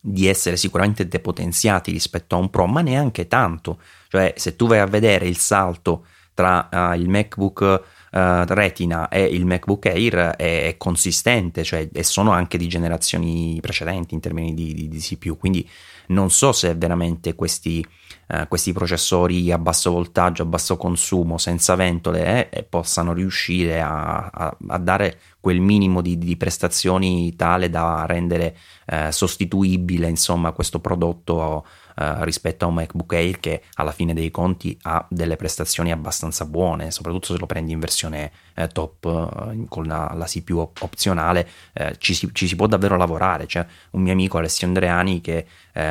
di 0.00 0.26
essere 0.26 0.56
sicuramente 0.56 1.06
depotenziati 1.06 1.92
rispetto 1.92 2.34
a 2.34 2.38
un 2.38 2.50
Pro, 2.50 2.66
ma 2.66 2.80
neanche 2.80 3.28
tanto. 3.28 3.80
Cioè 4.08 4.34
se 4.36 4.56
tu 4.56 4.66
vai 4.66 4.80
a 4.80 4.86
vedere 4.86 5.28
il 5.28 5.36
salto 5.36 6.06
tra 6.34 6.68
uh, 6.70 6.98
il 6.98 7.08
MacBook 7.08 7.82
uh, 8.10 8.44
Retina 8.46 9.08
e 9.08 9.24
il 9.24 9.46
MacBook 9.46 9.86
Air 9.86 10.34
è, 10.36 10.66
è 10.66 10.76
consistente, 10.76 11.64
cioè, 11.64 11.88
e 11.92 12.02
sono 12.02 12.30
anche 12.30 12.58
di 12.58 12.68
generazioni 12.68 13.58
precedenti 13.60 14.14
in 14.14 14.20
termini 14.20 14.54
di, 14.54 14.74
di, 14.74 14.88
di 14.88 14.98
CPU, 14.98 15.36
quindi 15.36 15.68
non 16.08 16.30
so 16.30 16.52
se 16.52 16.74
veramente 16.74 17.34
questi, 17.34 17.86
uh, 18.28 18.48
questi, 18.48 18.72
processori 18.72 19.52
a 19.52 19.58
basso 19.58 19.92
voltaggio, 19.92 20.42
a 20.42 20.46
basso 20.46 20.76
consumo, 20.76 21.38
senza 21.38 21.74
ventole, 21.76 22.50
eh, 22.50 22.62
possano 22.64 23.12
riuscire 23.12 23.80
a, 23.80 24.26
a, 24.26 24.56
a, 24.68 24.78
dare 24.78 25.20
quel 25.38 25.60
minimo 25.60 26.00
di, 26.00 26.18
di 26.18 26.36
prestazioni 26.36 27.34
tale 27.36 27.70
da 27.70 28.04
rendere 28.06 28.56
eh, 28.86 29.12
sostituibile 29.12 30.08
insomma 30.08 30.52
questo 30.52 30.80
prodotto 30.80 31.64
eh, 32.00 32.24
rispetto 32.24 32.64
a 32.64 32.68
un 32.68 32.74
MacBook 32.74 33.12
Air 33.12 33.40
che 33.40 33.62
alla 33.74 33.92
fine 33.92 34.14
dei 34.14 34.30
conti 34.30 34.74
ha 34.84 35.04
delle 35.10 35.36
prestazioni 35.36 35.92
abbastanza 35.92 36.46
buone, 36.46 36.90
soprattutto 36.90 37.34
se 37.34 37.38
lo 37.38 37.44
prendi 37.44 37.72
in 37.72 37.78
versione 37.78 38.32
eh, 38.54 38.68
top 38.68 39.04
eh, 39.04 39.66
con 39.68 39.84
la, 39.84 40.10
la, 40.14 40.24
CPU 40.24 40.60
opzionale, 40.80 41.46
eh, 41.74 41.96
ci 41.98 42.14
si, 42.14 42.30
ci, 42.32 42.48
si, 42.48 42.56
può 42.56 42.66
davvero 42.66 42.96
lavorare. 42.96 43.44
C'è 43.44 43.66
un 43.90 44.00
mio 44.00 44.12
amico 44.12 44.38
Alessio 44.38 44.66
Andreani 44.66 45.20
che 45.20 45.46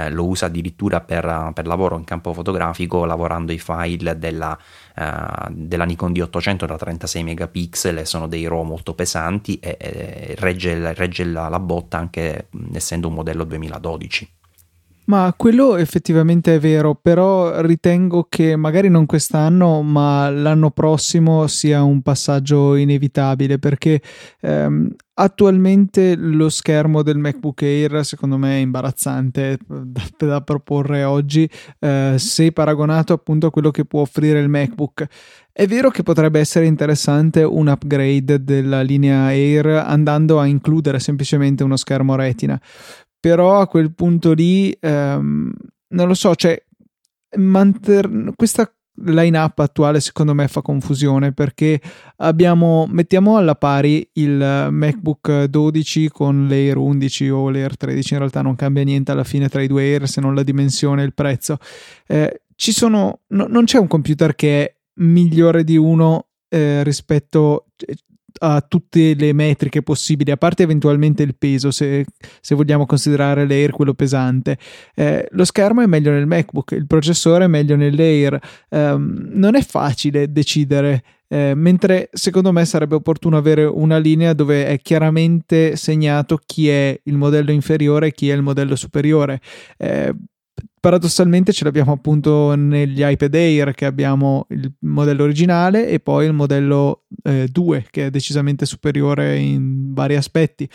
lo 0.09 0.27
usa 0.27 0.47
addirittura 0.47 0.99
per, 0.99 1.51
per, 1.53 1.65
lavoro 1.65 1.97
in 1.97 2.03
campo 2.03 2.33
fotografico, 2.33 3.05
lavorando 3.05 3.51
i 3.53 3.59
file 3.59 4.19
della, 4.19 4.55
della 5.49 5.85
Nikon 5.85 6.11
D800 6.11 6.65
da 6.65 6.77
36 6.77 7.23
megapixel, 7.23 8.05
sono 8.05 8.27
dei 8.27 8.45
RAW 8.45 8.63
molto 8.63 8.93
pesanti 8.93 9.57
e, 9.59 9.77
e 9.79 10.35
regge, 10.37 10.93
regge 10.93 11.23
la, 11.23 11.47
la 11.47 11.59
botta 11.59 11.97
anche 11.97 12.49
essendo 12.73 13.07
un 13.07 13.15
modello 13.15 13.45
2012. 13.45 14.38
Ma 15.09 15.33
quello 15.35 15.75
effettivamente 15.75 16.53
è 16.53 16.59
vero, 16.59 16.93
però 16.93 17.61
ritengo 17.61 18.27
che 18.29 18.55
magari 18.55 18.89
non 18.89 19.07
quest'anno, 19.07 19.81
ma 19.81 20.29
l'anno 20.29 20.69
prossimo 20.69 21.47
sia 21.47 21.81
un 21.81 22.03
passaggio 22.03 22.75
inevitabile 22.75 23.57
perché 23.57 24.03
ehm, 24.39 24.87
attualmente 25.15 26.15
lo 26.15 26.49
schermo 26.49 27.01
del 27.01 27.17
MacBook 27.17 27.63
Air 27.63 28.05
secondo 28.05 28.37
me 28.37 28.57
è 28.57 28.59
imbarazzante 28.59 29.57
da, 29.67 30.01
da 30.15 30.41
proporre 30.41 31.03
oggi 31.03 31.49
eh, 31.79 32.13
se 32.17 32.51
paragonato 32.51 33.11
appunto 33.11 33.47
a 33.47 33.51
quello 33.51 33.71
che 33.71 33.85
può 33.85 34.01
offrire 34.01 34.39
il 34.39 34.47
MacBook. 34.47 35.07
È 35.51 35.65
vero 35.65 35.89
che 35.89 36.03
potrebbe 36.03 36.39
essere 36.39 36.67
interessante 36.67 37.41
un 37.43 37.67
upgrade 37.67 38.43
della 38.43 38.81
linea 38.81 39.25
Air 39.25 39.65
andando 39.85 40.39
a 40.39 40.45
includere 40.45 40.99
semplicemente 40.99 41.63
uno 41.63 41.75
schermo 41.75 42.15
retina, 42.15 42.61
però 43.19 43.59
a 43.59 43.67
quel 43.67 43.93
punto 43.93 44.33
lì 44.33 44.75
ehm, 44.79 45.51
non 45.89 46.07
lo 46.07 46.13
so, 46.13 46.35
cioè 46.35 46.61
manter- 47.37 48.33
questa 48.35 48.71
line-up 49.05 49.59
attuale 49.59 49.99
secondo 49.99 50.33
me 50.33 50.47
fa 50.47 50.61
confusione 50.61 51.31
perché 51.31 51.79
abbiamo 52.17 52.85
mettiamo 52.89 53.37
alla 53.37 53.55
pari 53.55 54.07
il 54.13 54.67
MacBook 54.69 55.45
12 55.45 56.09
con 56.09 56.47
l'Air 56.47 56.77
11 56.77 57.29
o 57.29 57.49
l'Air 57.49 57.77
13 57.77 58.13
in 58.13 58.19
realtà 58.19 58.41
non 58.41 58.55
cambia 58.55 58.83
niente 58.83 59.11
alla 59.11 59.23
fine 59.23 59.47
tra 59.47 59.61
i 59.61 59.67
due 59.67 59.83
Air 59.83 60.07
se 60.07 60.21
non 60.21 60.35
la 60.35 60.43
dimensione 60.43 61.01
e 61.01 61.05
il 61.05 61.13
prezzo. 61.13 61.57
Eh, 62.07 62.41
ci 62.55 62.71
sono 62.71 63.21
no, 63.27 63.47
non 63.47 63.63
c'è 63.65 63.77
un 63.77 63.87
computer 63.87 64.35
che 64.35 64.65
è 64.65 64.75
migliore 64.95 65.63
di 65.63 65.77
uno 65.77 66.27
eh, 66.49 66.83
rispetto 66.83 67.67
a 68.39 68.61
tutte 68.61 69.13
le 69.13 69.33
metriche 69.33 69.81
possibili, 69.81 70.31
a 70.31 70.37
parte 70.37 70.63
eventualmente 70.63 71.23
il 71.23 71.35
peso, 71.37 71.71
se, 71.71 72.05
se 72.41 72.55
vogliamo 72.55 72.85
considerare 72.85 73.47
l'Air 73.47 73.71
quello 73.71 73.93
pesante. 73.93 74.57
Eh, 74.95 75.27
lo 75.31 75.45
schermo 75.45 75.81
è 75.81 75.85
meglio 75.85 76.11
nel 76.11 76.27
MacBook, 76.27 76.71
il 76.71 76.87
processore 76.87 77.45
è 77.45 77.47
meglio 77.47 77.75
nell'Air. 77.75 78.39
Eh, 78.69 78.95
non 78.97 79.55
è 79.55 79.61
facile 79.61 80.31
decidere. 80.31 81.03
Eh, 81.31 81.53
mentre 81.55 82.09
secondo 82.11 82.51
me 82.51 82.65
sarebbe 82.65 82.95
opportuno 82.95 83.37
avere 83.37 83.63
una 83.63 83.99
linea 83.99 84.33
dove 84.33 84.65
è 84.65 84.79
chiaramente 84.79 85.75
segnato 85.75 86.39
chi 86.43 86.69
è 86.69 86.99
il 87.03 87.17
modello 87.17 87.51
inferiore 87.51 88.07
e 88.07 88.11
chi 88.11 88.29
è 88.31 88.33
il 88.33 88.41
modello 88.41 88.75
superiore. 88.75 89.39
Paradossalmente 90.79 91.51
ce 91.51 91.63
l'abbiamo 91.63 91.91
appunto 91.91 92.55
negli 92.55 93.01
iPad 93.03 93.33
Air 93.33 93.73
che 93.73 93.85
abbiamo 93.85 94.45
il 94.49 94.71
modello 94.79 95.23
originale 95.23 95.87
e 95.87 95.99
poi 95.99 96.25
il 96.25 96.33
modello 96.33 97.03
eh, 97.23 97.47
2 97.51 97.87
che 97.89 98.05
è 98.05 98.09
decisamente 98.09 98.65
superiore 98.65 99.37
in 99.37 99.93
vari 99.93 100.15
aspetti 100.15 100.69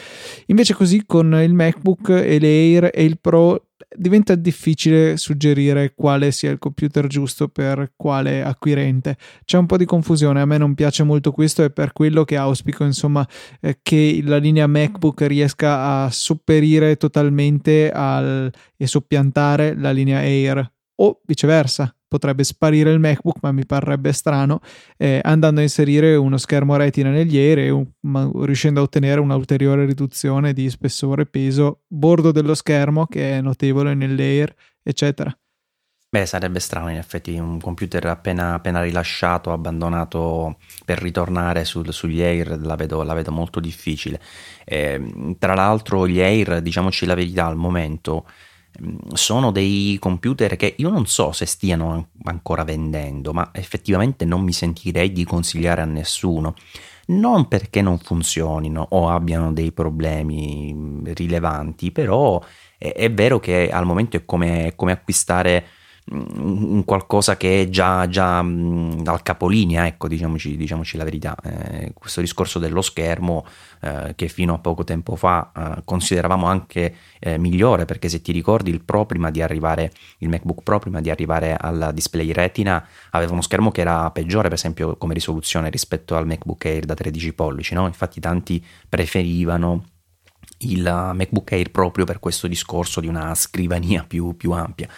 invece 0.47 0.75
così 0.75 1.05
con 1.07 1.33
il 1.43 1.55
MacBook 1.55 2.09
e 2.09 2.39
l'Air 2.39 2.91
e 2.93 3.05
il 3.05 3.19
Pro 3.19 3.69
diventa 3.97 4.35
difficile 4.35 5.17
suggerire 5.17 5.95
quale 5.95 6.31
sia 6.33 6.51
il 6.51 6.59
computer 6.59 7.07
giusto 7.07 7.49
per 7.49 7.93
quale 7.97 8.43
acquirente. 8.43 9.17
C'è 9.45 9.59
un 9.59 9.67
po' 9.67 9.77
di 9.77 9.85
confusione, 9.85 10.41
a 10.41 10.47
me 10.47 10.59
non 10.59 10.75
piace 10.75 11.03
molto 11.03 11.33
questo 11.33 11.63
e 11.63 11.71
per 11.71 11.93
quello 11.93 12.25
che 12.25 12.37
auspico, 12.37 12.85
insomma, 12.85 13.27
eh, 13.61 13.79
che 13.83 14.21
la 14.25 14.39
linea 14.39 14.67
MacBook 14.67 15.23
riesca 15.23 16.03
a 16.03 16.11
sopperire 16.11 16.97
totalmente 16.97 17.91
al, 17.91 18.51
e 18.77 18.87
soppiantare 18.87 19.77
la 19.77 19.93
linea 19.95 20.19
Air 20.19 20.73
o 20.97 21.21
viceversa 21.25 21.95
potrebbe 22.15 22.45
sparire 22.45 22.93
il 22.93 23.01
MacBook, 23.01 23.39
ma 23.43 23.51
mi 23.51 23.67
parrebbe 23.67 24.13
strano, 24.13 24.61
eh, 24.97 25.19
andando 25.25 25.59
a 25.59 25.65
inserire 25.65 26.15
uno 26.15 26.37
schermo 26.37 26.77
retina 26.77 27.11
negli 27.11 27.37
Air 27.37 27.59
e 27.59 27.71
un, 27.71 27.87
riuscendo 28.45 28.79
a 28.79 28.85
ottenere 28.85 29.21
un'ulteriore 29.21 29.85
riduzione 29.85 30.53
di 30.53 30.71
spessore 30.71 31.27
peso, 31.27 31.83
bordo 31.89 32.31
dello 32.31 32.55
schermo 32.55 33.07
che 33.07 33.39
è 33.39 33.41
notevole 33.41 33.95
nell'Air, 33.95 34.55
eccetera. 34.81 35.37
Beh, 36.09 36.27
sarebbe 36.27 36.61
strano 36.61 36.89
in 36.91 36.99
effetti 36.99 37.37
un 37.37 37.61
computer 37.61 38.07
appena, 38.07 38.55
appena 38.55 38.81
rilasciato, 38.81 39.51
abbandonato 39.51 40.59
per 40.85 41.03
ritornare 41.03 41.65
sul, 41.65 41.93
sugli 41.93 42.23
Air, 42.23 42.61
la 42.61 42.77
vedo, 42.77 43.03
la 43.03 43.15
vedo 43.15 43.33
molto 43.33 43.59
difficile. 43.59 44.21
Eh, 44.65 45.35
tra 45.41 45.55
l'altro 45.55 46.07
gli 46.07 46.21
Air, 46.21 46.63
diciamoci 46.63 47.05
la 47.05 47.15
verità, 47.15 47.47
al 47.47 47.57
momento 47.57 48.29
sono 49.13 49.51
dei 49.51 49.97
computer 50.01 50.57
che 50.57 50.75
io 50.79 50.89
non 50.89 51.07
so 51.07 51.33
se 51.33 51.47
stiano 51.47 52.09
ancora 52.25 52.65
vendendo, 52.65 53.33
ma 53.33 53.51
effettivamente 53.53 54.25
non 54.25 54.43
mi 54.43 54.53
sentirei 54.53 55.13
di 55.13 55.25
consigliare 55.25 55.83
a 55.83 55.87
nessuno. 55.87 56.55
Non 57.07 57.49
perché 57.49 57.83
non 57.83 57.99
funzionino 57.99 58.87
o 58.91 59.09
abbiano 59.09 59.53
dei 59.53 59.73
problemi 59.73 61.03
rilevanti, 61.05 61.93
però 61.93 62.43
è, 62.79 62.93
è 62.93 63.13
vero 63.13 63.39
che 63.39 63.69
al 63.71 63.85
momento 63.85 64.17
è 64.17 64.25
come, 64.25 64.73
come 64.75 64.93
acquistare 64.93 65.67
un 66.11 66.85
qualcosa 66.85 67.37
che 67.39 67.63
è 67.63 67.69
già, 67.71 68.07
già 68.09 68.39
al 68.39 69.21
capolinea, 69.23 69.87
ecco, 69.87 70.07
diciamoci, 70.07 70.57
diciamoci 70.57 70.97
la 70.99 71.05
verità. 71.05 71.35
Eh, 71.43 71.93
questo 71.95 72.21
discorso 72.21 72.59
dello 72.59 72.83
schermo 72.83 73.47
eh, 73.81 74.13
che 74.15 74.29
fino 74.29 74.55
a 74.55 74.59
poco 74.59 74.85
tempo 74.85 75.17
fa 75.17 75.51
eh, 75.57 75.83
consideravamo 75.85 76.47
anche 76.47 76.95
eh, 77.19 77.39
migliore, 77.39 77.87
perché 77.87 78.09
se 78.09 78.21
ti 78.21 78.33
ricordi 78.33 78.71
il 78.71 78.83
Pro 78.83 79.07
prima 79.07 79.31
di 79.31 79.41
arrivare, 79.41 79.93
il 80.19 80.29
MacBook 80.29 80.63
Pro 80.63 80.79
prima 80.79 81.01
di 81.01 81.09
arrivare 81.09 81.57
al 81.57 81.91
display 81.95 82.33
retina 82.33 82.87
aveva 83.11 83.33
uno 83.33 83.43
schermo 83.43 83.71
che 83.71 83.81
era 83.81 84.11
peggiore, 84.11 84.49
per 84.49 84.59
esempio, 84.59 84.97
come 84.97 85.15
risoluzione 85.15 85.71
rispetto 85.71 86.17
al 86.17 86.27
MacBook 86.27 86.65
Air 86.67 86.85
da 86.85 86.95
13 86.95 87.33
pollici, 87.33 87.73
no? 87.75 87.87
Infatti 87.87 88.21
tanti 88.21 88.65
preferivano 88.89 89.85
il 90.59 90.83
MacBook 90.83 91.53
Air 91.53 91.71
proprio 91.71 92.05
per 92.05 92.19
questo 92.21 92.47
discorso 92.47 93.01
di 93.01 93.07
una 93.07 93.35
scrivania 93.35 94.05
più, 94.07 94.37
più 94.37 94.53
ampia. 94.53 94.89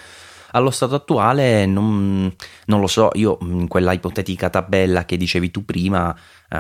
Allo 0.53 0.71
stato 0.71 0.95
attuale 0.95 1.67
non, 1.67 2.35
non, 2.67 2.81
lo 2.81 2.87
so, 2.87 3.11
io 3.15 3.39
in 3.43 3.69
quella 3.69 3.93
ipotetica 3.93 4.51
tabella 4.51 5.05
che 5.05 5.17
dicevi 5.17 5.51
tu 5.51 5.65
prima 5.65 6.11
uh, 6.11 6.57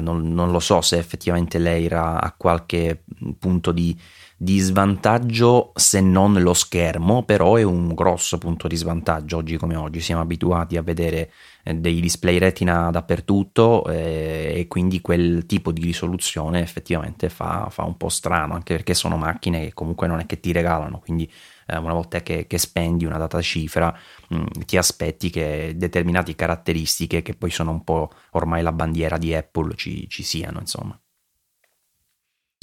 non, 0.00 0.32
non, 0.32 0.50
lo 0.50 0.60
so 0.60 0.80
se 0.80 0.98
effettivamente 0.98 1.58
lei 1.58 1.86
era 1.86 2.20
a 2.20 2.32
qualche 2.36 3.02
punto 3.38 3.72
di, 3.72 3.96
di 4.36 4.58
svantaggio 4.58 5.72
se 5.74 6.00
non 6.00 6.40
lo 6.40 6.54
schermo, 6.54 7.22
però 7.24 7.56
è 7.56 7.62
un 7.62 7.94
grosso 7.94 8.38
punto 8.38 8.68
di 8.68 8.76
svantaggio 8.76 9.38
oggi 9.38 9.56
come 9.56 9.76
oggi, 9.76 10.00
siamo 10.00 10.22
abituati 10.22 10.76
a 10.76 10.82
vedere 10.82 11.30
eh, 11.62 11.74
dei 11.74 12.00
display 12.00 12.38
retina 12.38 12.90
dappertutto 12.90 13.86
eh, 13.86 14.52
e 14.56 14.66
quindi 14.68 15.00
quel 15.00 15.46
tipo 15.46 15.72
di 15.72 15.82
risoluzione 15.82 16.60
effettivamente 16.60 17.28
fa, 17.28 17.68
fa, 17.70 17.84
un 17.84 17.96
po' 17.96 18.08
strano, 18.08 18.54
anche 18.54 18.74
perché 18.74 18.94
sono 18.94 19.16
macchine 19.16 19.60
che 19.60 19.72
comunque 19.72 20.06
non 20.06 20.20
è 20.20 20.26
che 20.26 20.40
ti 20.40 20.52
regalano, 20.52 20.98
quindi 20.98 21.30
eh, 21.66 21.76
una 21.76 21.92
volta 21.92 22.20
che, 22.22 22.46
che, 22.46 22.58
spendi 22.58 23.04
una 23.04 23.18
data 23.18 23.40
cifra 23.40 23.96
mh, 24.28 24.36
mm, 24.36 24.46
ti 24.66 24.76
aspetti 24.76 25.30
che 25.30 25.72
determinate 25.76 26.34
caratteristiche 26.34 27.22
che 27.22 27.34
poi 27.34 27.50
sono 27.50 27.70
un 27.70 27.84
po' 27.84 28.10
ormai 28.32 28.62
la 28.62 28.72
bandiera 28.72 29.18
di 29.18 29.34
Apple 29.34 29.74
ci, 29.76 30.08
ci 30.08 30.22
siano 30.22 30.60
insomma. 30.60 30.98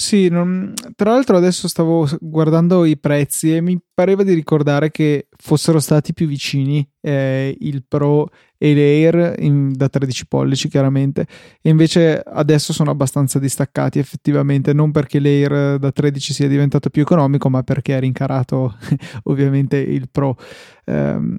Sì, 0.02 0.30
non... 0.30 0.74
tra 0.96 1.12
l'altro 1.12 1.38
adesso 1.38 1.68
stavo 1.68 2.08
guardando 2.20 2.86
i 2.86 2.98
prezzi 2.98 3.56
e 3.56 3.62
mi 3.62 3.80
pareva 3.94 4.24
di 4.24 4.34
ricordare 4.34 4.90
che 4.90 5.28
fossero 5.30 5.80
stati 5.80 6.12
più 6.12 6.26
vicini 6.26 6.88
eh, 7.00 7.56
il 7.60 7.86
Pro 7.88 8.32
e 8.64 8.76
l'Air 8.76 9.38
in, 9.40 9.74
da 9.74 9.90
13 9.90 10.28
pollici 10.28 10.68
chiaramente. 10.68 11.26
E 11.62 11.70
invece 11.72 12.22
adesso 12.24 12.74
sono 12.74 12.92
abbastanza 12.92 13.40
distaccati 13.40 13.98
effettivamente. 13.98 14.72
Non 14.72 14.92
perché 14.92 15.20
l'Air 15.20 15.80
da 15.80 15.92
13 15.92 16.32
sia 16.32 16.48
diventato 16.48 16.92
più 16.92 17.02
economico 17.02 17.50
ma 17.50 17.64
perché 17.64 17.98
è 17.98 18.00
rincarato 18.00 18.78
ovviamente 19.24 19.78
il 19.78 20.10
Pro. 20.12 20.38
Um, 20.86 21.36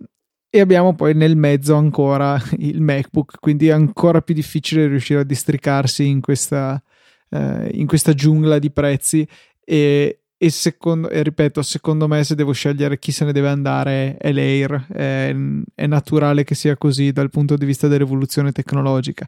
e 0.51 0.61
abbiamo 0.61 0.97
poi 0.97 1.15
nel 1.15 1.37
mezzo 1.37 1.77
ancora 1.77 2.39
il 2.59 2.83
MacBook 2.83 3.39
quindi 3.39 3.69
è 3.69 3.71
ancora 3.71 4.21
più 4.21 4.35
difficile 4.35 4.87
riuscire 4.87 5.21
a 5.21 5.25
districarsi 5.25 6.07
in 6.07 6.21
questa 6.21 6.83
eh, 7.31 7.71
in 7.75 7.87
questa 7.87 8.13
giungla 8.15 8.59
di 8.59 8.71
prezzi. 8.71 9.27
E, 9.65 10.22
e, 10.43 10.51
secondo, 10.51 11.09
e 11.09 11.23
ripeto, 11.23 11.63
secondo 11.63 12.09
me 12.09 12.25
se 12.25 12.35
devo 12.35 12.51
scegliere 12.51 12.99
chi 12.99 13.13
se 13.13 13.25
ne 13.25 13.31
deve 13.31 13.49
andare 13.49 14.17
è 14.17 14.33
l'Air, 14.33 14.87
è, 14.89 15.33
è, 15.73 15.87
naturale 15.87 16.43
che 16.43 16.57
sia 16.57 16.77
così 16.77 17.13
dal 17.13 17.31
punto 17.31 17.55
di 17.57 17.65
vista 17.65 17.87
dell'evoluzione 17.87 18.51
tecnologica. 18.51 19.25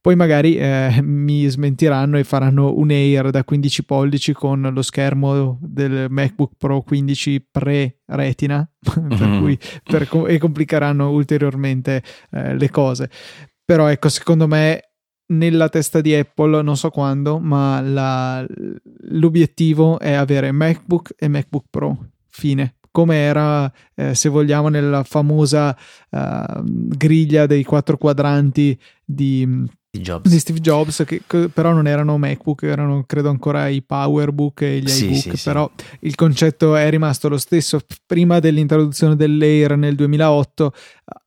Poi 0.00 0.16
magari 0.16 0.56
eh, 0.56 1.00
mi 1.02 1.46
smentiranno 1.46 2.16
e 2.16 2.24
faranno 2.24 2.78
un 2.78 2.88
Air 2.88 3.28
da 3.28 3.44
15 3.44 3.84
pollici 3.84 4.32
con 4.32 4.70
lo 4.72 4.80
schermo 4.80 5.58
del 5.60 6.06
MacBook 6.08 6.52
Pro 6.56 6.80
15 6.80 7.46
pre-retina, 7.50 8.66
per 8.80 9.02
mm-hmm. 9.02 9.40
cui 9.40 9.58
per, 9.82 10.08
e 10.28 10.38
complicheranno 10.38 11.10
ulteriormente 11.10 12.02
eh, 12.30 12.56
le 12.56 12.70
cose. 12.70 13.10
Però 13.62 13.86
ecco, 13.88 14.08
secondo 14.08 14.48
me 14.48 14.93
nella 15.26 15.68
testa 15.68 16.00
di 16.00 16.14
Apple, 16.14 16.62
non 16.62 16.76
so 16.76 16.90
quando, 16.90 17.38
ma 17.38 17.80
la, 17.80 18.44
l'obiettivo 19.10 19.98
è 19.98 20.12
avere 20.12 20.52
MacBook 20.52 21.14
e 21.16 21.28
MacBook 21.28 21.66
Pro. 21.70 22.10
Fine. 22.28 22.76
Come 22.90 23.16
era, 23.16 23.72
eh, 23.94 24.14
se 24.14 24.28
vogliamo, 24.28 24.68
nella 24.68 25.02
famosa 25.02 25.76
uh, 26.10 26.62
griglia 26.62 27.46
dei 27.46 27.64
quattro 27.64 27.96
quadranti 27.96 28.78
di, 29.04 29.66
Jobs. 29.90 30.30
di 30.30 30.38
Steve 30.38 30.60
Jobs, 30.60 31.02
che, 31.04 31.22
che, 31.26 31.48
però 31.48 31.72
non 31.72 31.88
erano 31.88 32.18
MacBook, 32.18 32.62
erano 32.62 33.02
credo 33.04 33.30
ancora 33.30 33.66
i 33.66 33.82
PowerBook 33.82 34.60
e 34.60 34.78
gli 34.78 34.88
sì, 34.88 35.06
iBook, 35.06 35.36
sì, 35.36 35.42
però 35.42 35.68
sì. 35.74 35.84
il 36.02 36.14
concetto 36.14 36.76
è 36.76 36.88
rimasto 36.88 37.28
lo 37.28 37.38
stesso. 37.38 37.80
Prima 38.06 38.38
dell'introduzione 38.38 39.16
dell'Air 39.16 39.76
nel 39.76 39.96
2008 39.96 40.72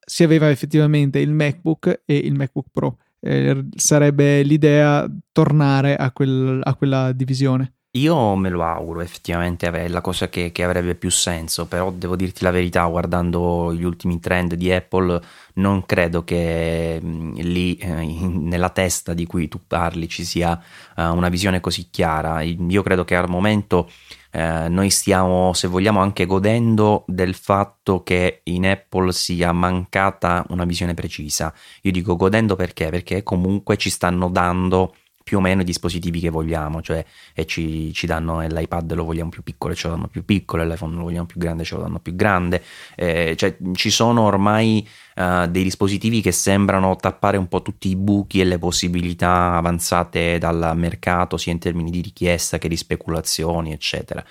si 0.05 0.23
aveva 0.23 0.49
effettivamente 0.49 1.19
il 1.19 1.33
MacBook 1.33 2.03
e 2.05 2.15
il 2.15 2.33
MacBook 2.33 2.67
Pro 2.71 2.97
eh, 3.19 3.65
sarebbe 3.75 4.41
l'idea 4.43 5.09
tornare 5.31 5.95
a, 5.95 6.11
quel, 6.11 6.61
a, 6.63 6.75
quella 6.75 7.11
divisione. 7.11 7.73
Io 7.91 8.35
me 8.35 8.49
lo 8.49 8.63
auguro, 8.63 9.01
effettivamente 9.01 9.67
è 9.71 9.87
la 9.87 10.01
cosa 10.01 10.29
che, 10.29 10.51
che, 10.51 10.63
avrebbe 10.63 10.93
più 10.93 11.09
senso, 11.09 11.65
però 11.65 11.91
devo 11.91 12.15
dirti 12.15 12.43
la 12.43 12.51
verità, 12.51 12.85
guardando 12.85 13.73
gli 13.73 13.83
ultimi 13.83 14.19
trend 14.19 14.53
di 14.53 14.71
Apple, 14.71 15.19
non 15.55 15.83
credo 15.85 16.23
che 16.23 16.99
mh, 17.01 17.39
lì 17.41 17.75
eh, 17.77 18.01
in, 18.01 18.47
nella 18.47 18.69
testa 18.69 19.13
di 19.15 19.25
cui 19.25 19.47
tu 19.47 19.61
parli 19.65 20.07
ci 20.07 20.23
sia 20.25 20.61
uh, 20.95 21.01
una 21.01 21.29
visione 21.29 21.59
così 21.59 21.87
chiara. 21.89 22.41
Io 22.41 22.83
credo 22.83 23.03
che 23.03 23.15
al 23.15 23.29
momento 23.29 23.89
eh, 24.37 24.69
noi 24.69 24.91
stiamo, 24.91 25.51
se 25.53 25.67
vogliamo, 25.67 25.99
anche 25.99 26.27
godendo 26.27 27.05
del 27.07 27.33
fatto 27.33 28.03
che 28.03 28.41
in 28.43 28.67
Apple 28.67 29.11
sia 29.11 29.51
mancata 29.51 30.45
una 30.49 30.63
visione 30.63 30.93
precisa. 30.93 31.51
Io 31.81 31.91
dico 31.91 32.15
godendo 32.15 32.55
perché? 32.55 32.89
Perché 32.89 33.23
comunque 33.23 33.77
ci 33.77 33.89
stanno 33.89 34.29
dando 34.29 34.93
più 35.27 35.39
o 35.39 35.41
meno 35.41 35.59
i 35.59 35.65
dispositivi 35.65 36.21
che 36.21 36.29
vogliamo, 36.29 36.81
cioè 36.81 37.03
e 37.33 37.45
ci, 37.45 37.91
ci 37.91 38.07
danno 38.07 38.39
l'iPad 38.39 38.93
lo 38.93 39.03
vogliamo 39.03 39.29
più 39.29 39.43
piccolo 39.43 39.73
e 39.73 39.75
ce 39.75 39.89
lo 39.89 39.95
danno 39.95 40.07
più 40.07 40.23
piccolo, 40.23 40.63
l'iPhone 40.63 40.95
lo 40.95 41.01
vogliamo 41.01 41.25
più 41.25 41.37
grande 41.37 41.63
e 41.63 41.65
ce 41.65 41.75
lo 41.75 41.81
danno 41.81 41.99
più 41.99 42.15
grande, 42.15 42.63
eh, 42.95 43.35
cioè 43.35 43.57
ci 43.73 43.89
sono 43.89 44.21
ormai 44.21 44.87
uh, 45.17 45.45
dei 45.47 45.63
dispositivi 45.63 46.21
che 46.21 46.31
sembrano 46.31 46.95
tappare 46.95 47.35
un 47.35 47.49
po' 47.49 47.61
tutti 47.61 47.89
i 47.89 47.97
buchi 47.97 48.39
e 48.39 48.45
le 48.45 48.57
possibilità 48.57 49.55
avanzate 49.55 50.37
dal 50.37 50.71
mercato 50.77 51.35
sia 51.35 51.51
in 51.51 51.59
termini 51.59 51.91
di 51.91 51.99
richiesta 51.99 52.57
che 52.57 52.69
di 52.69 52.77
speculazioni 52.77 53.73
eccetera. 53.73 54.23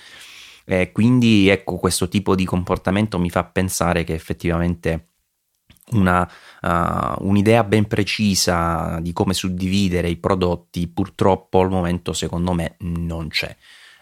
Eh, 0.64 0.92
quindi 0.92 1.48
ecco 1.48 1.76
questo 1.76 2.08
tipo 2.08 2.34
di 2.34 2.46
comportamento 2.46 3.18
mi 3.18 3.28
fa 3.28 3.44
pensare 3.44 4.02
che 4.02 4.14
effettivamente 4.14 5.10
una, 5.92 6.28
uh, 6.62 7.26
un'idea 7.26 7.62
ben 7.64 7.86
precisa 7.86 8.98
di 9.00 9.12
come 9.12 9.34
suddividere 9.34 10.08
i 10.08 10.16
prodotti, 10.16 10.88
purtroppo 10.88 11.60
al 11.60 11.70
momento 11.70 12.12
secondo 12.12 12.52
me 12.52 12.76
non 12.78 13.28
c'è. 13.28 13.54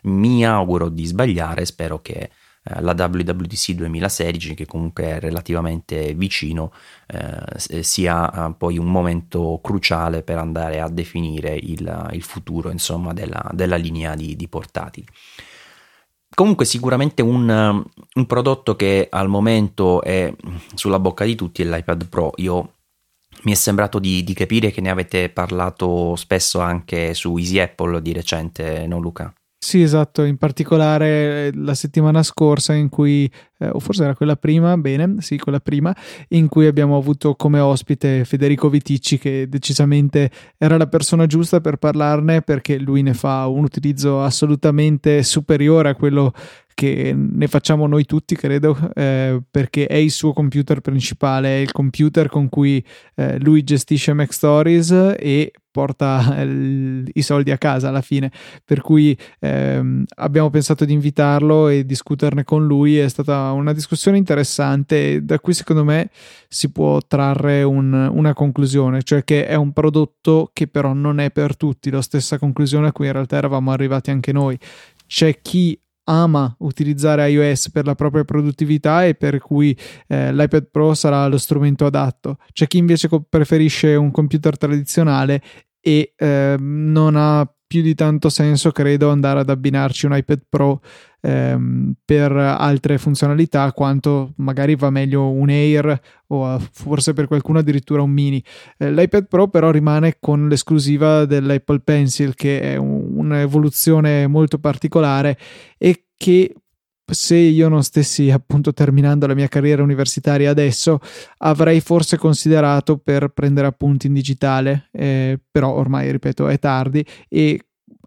Mi 0.02 0.46
auguro 0.46 0.88
di 0.88 1.04
sbagliare, 1.04 1.64
spero 1.64 2.00
che 2.00 2.30
uh, 2.64 2.80
la 2.80 2.94
WWDC 2.96 3.72
2016, 3.72 4.54
che 4.54 4.66
comunque 4.66 5.04
è 5.04 5.20
relativamente 5.20 6.14
vicino, 6.14 6.72
uh, 7.12 7.80
sia 7.80 8.54
poi 8.56 8.78
un 8.78 8.90
momento 8.90 9.60
cruciale 9.62 10.22
per 10.22 10.38
andare 10.38 10.80
a 10.80 10.88
definire 10.88 11.54
il, 11.54 12.10
il 12.12 12.22
futuro 12.22 12.70
insomma, 12.70 13.12
della, 13.12 13.50
della 13.52 13.76
linea 13.76 14.14
di, 14.14 14.36
di 14.36 14.48
portatili. 14.48 15.06
Comunque 16.34 16.64
sicuramente 16.64 17.22
un, 17.22 17.48
un, 18.14 18.26
prodotto 18.26 18.74
che 18.74 19.06
al 19.08 19.28
momento 19.28 20.02
è 20.02 20.34
sulla 20.74 20.98
bocca 20.98 21.24
di 21.24 21.36
tutti 21.36 21.62
è 21.62 21.64
l'iPad 21.64 22.08
Pro. 22.08 22.32
Io 22.36 22.72
mi 23.42 23.52
è 23.52 23.54
sembrato 23.54 23.98
di, 23.98 24.24
di 24.24 24.34
capire 24.34 24.70
che 24.70 24.80
ne 24.80 24.90
avete 24.90 25.28
parlato 25.28 26.16
spesso 26.16 26.60
anche 26.60 27.14
su 27.14 27.36
Easy 27.36 27.60
Apple 27.60 28.02
di 28.02 28.12
recente, 28.12 28.86
no 28.86 28.98
Luca? 28.98 29.32
Sì, 29.66 29.80
esatto, 29.80 30.24
in 30.24 30.36
particolare 30.36 31.50
la 31.54 31.72
settimana 31.72 32.22
scorsa 32.22 32.74
in 32.74 32.90
cui, 32.90 33.24
eh, 33.58 33.68
o 33.72 33.78
forse 33.80 34.04
era 34.04 34.14
quella 34.14 34.36
prima, 34.36 34.76
bene, 34.76 35.14
sì, 35.20 35.38
quella 35.38 35.58
prima, 35.58 35.96
in 36.28 36.48
cui 36.48 36.66
abbiamo 36.66 36.98
avuto 36.98 37.34
come 37.34 37.60
ospite 37.60 38.26
Federico 38.26 38.68
Viticci 38.68 39.16
che 39.16 39.48
decisamente 39.48 40.30
era 40.58 40.76
la 40.76 40.86
persona 40.86 41.24
giusta 41.24 41.62
per 41.62 41.78
parlarne 41.78 42.42
perché 42.42 42.78
lui 42.78 43.00
ne 43.00 43.14
fa 43.14 43.46
un 43.46 43.64
utilizzo 43.64 44.22
assolutamente 44.22 45.22
superiore 45.22 45.88
a 45.88 45.94
quello 45.94 46.34
che 46.74 47.14
ne 47.16 47.46
facciamo 47.46 47.86
noi 47.86 48.04
tutti, 48.04 48.34
credo, 48.36 48.76
eh, 48.94 49.40
perché 49.50 49.86
è 49.86 49.96
il 49.96 50.10
suo 50.10 50.32
computer 50.32 50.80
principale, 50.80 51.48
è 51.48 51.60
il 51.60 51.72
computer 51.72 52.28
con 52.28 52.48
cui 52.48 52.84
eh, 53.14 53.38
lui 53.38 53.62
gestisce 53.64 54.12
Mac 54.12 54.32
Stories 54.32 54.90
e 55.18 55.52
porta 55.74 56.40
il, 56.40 57.10
i 57.14 57.22
soldi 57.22 57.50
a 57.50 57.58
casa 57.58 57.88
alla 57.88 58.00
fine. 58.00 58.30
Per 58.64 58.80
cui 58.80 59.18
ehm, 59.40 60.04
abbiamo 60.18 60.48
pensato 60.48 60.84
di 60.84 60.92
invitarlo 60.92 61.66
e 61.66 61.84
discuterne 61.84 62.44
con 62.44 62.64
lui. 62.64 62.96
È 62.98 63.08
stata 63.08 63.50
una 63.50 63.72
discussione 63.72 64.16
interessante, 64.16 65.24
da 65.24 65.40
cui 65.40 65.52
secondo 65.52 65.82
me 65.82 66.10
si 66.48 66.70
può 66.70 67.00
trarre 67.00 67.64
un, 67.64 67.92
una 67.92 68.34
conclusione, 68.34 69.02
cioè 69.02 69.24
che 69.24 69.46
è 69.46 69.56
un 69.56 69.72
prodotto 69.72 70.50
che 70.52 70.68
però 70.68 70.92
non 70.92 71.18
è 71.18 71.32
per 71.32 71.56
tutti. 71.56 71.90
La 71.90 72.02
stessa 72.02 72.38
conclusione 72.38 72.86
a 72.86 72.92
cui 72.92 73.06
in 73.06 73.12
realtà 73.12 73.36
eravamo 73.36 73.72
arrivati 73.72 74.12
anche 74.12 74.30
noi. 74.30 74.56
C'è 75.08 75.40
chi 75.42 75.76
ama 76.04 76.54
utilizzare 76.60 77.30
iOS 77.30 77.70
per 77.70 77.86
la 77.86 77.94
propria 77.94 78.24
produttività 78.24 79.04
e 79.04 79.14
per 79.14 79.38
cui 79.38 79.76
eh, 80.06 80.32
l'iPad 80.32 80.68
Pro 80.70 80.94
sarà 80.94 81.26
lo 81.26 81.38
strumento 81.38 81.86
adatto. 81.86 82.38
C'è 82.52 82.66
chi 82.66 82.78
invece 82.78 83.08
preferisce 83.28 83.94
un 83.94 84.10
computer 84.10 84.56
tradizionale 84.56 85.42
e 85.80 86.14
eh, 86.16 86.56
non 86.58 87.14
ha 87.16 87.53
più 87.66 87.82
di 87.82 87.94
tanto 87.94 88.28
senso, 88.28 88.70
credo, 88.70 89.10
andare 89.10 89.40
ad 89.40 89.50
abbinarci 89.50 90.06
un 90.06 90.16
iPad 90.16 90.42
Pro 90.48 90.80
ehm, 91.20 91.94
per 92.04 92.32
altre 92.32 92.98
funzionalità, 92.98 93.72
quanto 93.72 94.32
magari 94.36 94.76
va 94.76 94.90
meglio 94.90 95.30
un 95.30 95.48
Air 95.48 96.00
o 96.28 96.58
forse 96.72 97.12
per 97.12 97.26
qualcuno 97.26 97.58
addirittura 97.58 98.02
un 98.02 98.10
mini. 98.10 98.42
Eh, 98.78 98.90
L'iPad 98.92 99.26
Pro 99.26 99.48
però 99.48 99.70
rimane 99.70 100.16
con 100.20 100.48
l'esclusiva 100.48 101.24
dell'Apple 101.24 101.80
Pencil, 101.80 102.34
che 102.34 102.60
è 102.60 102.76
un, 102.76 103.16
un'evoluzione 103.16 104.26
molto 104.26 104.58
particolare 104.58 105.38
e 105.78 106.06
che 106.16 106.54
se 107.06 107.36
io 107.36 107.68
non 107.68 107.82
stessi 107.82 108.30
appunto 108.30 108.72
terminando 108.72 109.26
la 109.26 109.34
mia 109.34 109.48
carriera 109.48 109.82
universitaria 109.82 110.50
adesso, 110.50 111.00
avrei 111.38 111.80
forse 111.80 112.16
considerato 112.16 112.98
per 112.98 113.28
prendere 113.28 113.66
appunti 113.66 114.06
in 114.06 114.14
digitale, 114.14 114.88
eh, 114.92 115.38
però 115.50 115.72
ormai, 115.72 116.10
ripeto, 116.10 116.48
è 116.48 116.58
tardi 116.58 117.04
e 117.28 117.60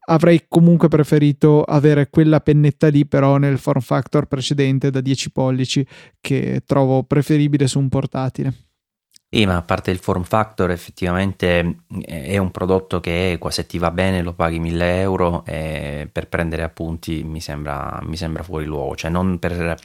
avrei 0.09 0.45
comunque 0.47 0.87
preferito 0.87 1.63
avere 1.63 2.09
quella 2.09 2.39
pennetta 2.39 2.87
lì, 2.87 3.05
però 3.05 3.37
nel 3.37 3.57
form 3.57 3.81
factor 3.81 4.25
precedente 4.25 4.89
da 4.89 5.01
10 5.01 5.31
pollici, 5.31 5.85
che 6.19 6.63
trovo 6.65 7.03
preferibile 7.03 7.67
su 7.67 7.79
un 7.79 7.89
portatile. 7.89 8.66
Sì, 9.29 9.45
ma 9.45 9.57
a 9.57 9.61
parte 9.61 9.91
il 9.91 9.99
form 9.99 10.23
factor, 10.23 10.71
effettivamente 10.71 11.79
è 12.05 12.37
un 12.37 12.49
prodotto 12.49 13.01
che 13.01 13.37
se 13.49 13.65
ti 13.65 13.77
va 13.77 13.91
bene 13.91 14.21
lo 14.21 14.31
paghi 14.33 14.57
1000 14.57 15.01
euro 15.01 15.43
e 15.45 16.07
per 16.09 16.29
prendere 16.29 16.63
appunti 16.63 17.23
mi 17.23 17.41
sembra, 17.41 17.99
mi 18.03 18.15
sembra 18.15 18.41
fuori 18.43 18.63
luogo, 18.63 18.95
cioè 18.95 19.11
non 19.11 19.37
per, 19.37 19.75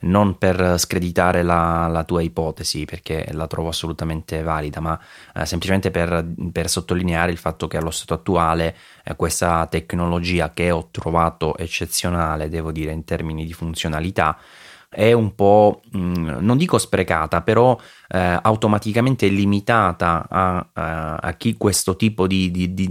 non 0.00 0.36
per 0.36 0.78
screditare 0.78 1.42
la, 1.42 1.86
la, 1.88 2.04
tua 2.04 2.20
ipotesi 2.20 2.84
perché 2.84 3.28
la 3.32 3.46
trovo 3.46 3.68
assolutamente 3.68 4.42
valida, 4.42 4.80
ma 4.80 5.00
eh, 5.36 5.46
semplicemente 5.46 5.90
per, 5.90 6.26
per, 6.52 6.68
sottolineare 6.68 7.32
il 7.32 7.38
fatto 7.38 7.68
che 7.68 7.78
allo 7.78 7.90
stato 7.90 8.12
attuale 8.12 8.76
eh, 9.04 9.16
questa 9.16 9.66
tecnologia 9.68 10.52
che 10.52 10.70
ho 10.70 10.88
trovato 10.90 11.56
eccezionale, 11.56 12.50
devo 12.50 12.70
dire 12.72 12.92
in 12.92 13.04
termini 13.04 13.46
di 13.46 13.54
funzionalità, 13.54 14.36
è 14.94 15.12
un 15.12 15.34
po', 15.34 15.80
mm, 15.96 16.38
non 16.40 16.58
dico 16.58 16.76
sprecata, 16.76 17.40
però 17.40 17.78
eh, 18.08 18.38
automaticamente 18.42 19.26
limitata 19.28 20.26
a, 20.28 20.68
a, 20.70 21.14
a, 21.16 21.32
chi 21.32 21.56
questo 21.56 21.96
tipo 21.96 22.26
di, 22.26 22.50
di, 22.50 22.74
di, 22.74 22.88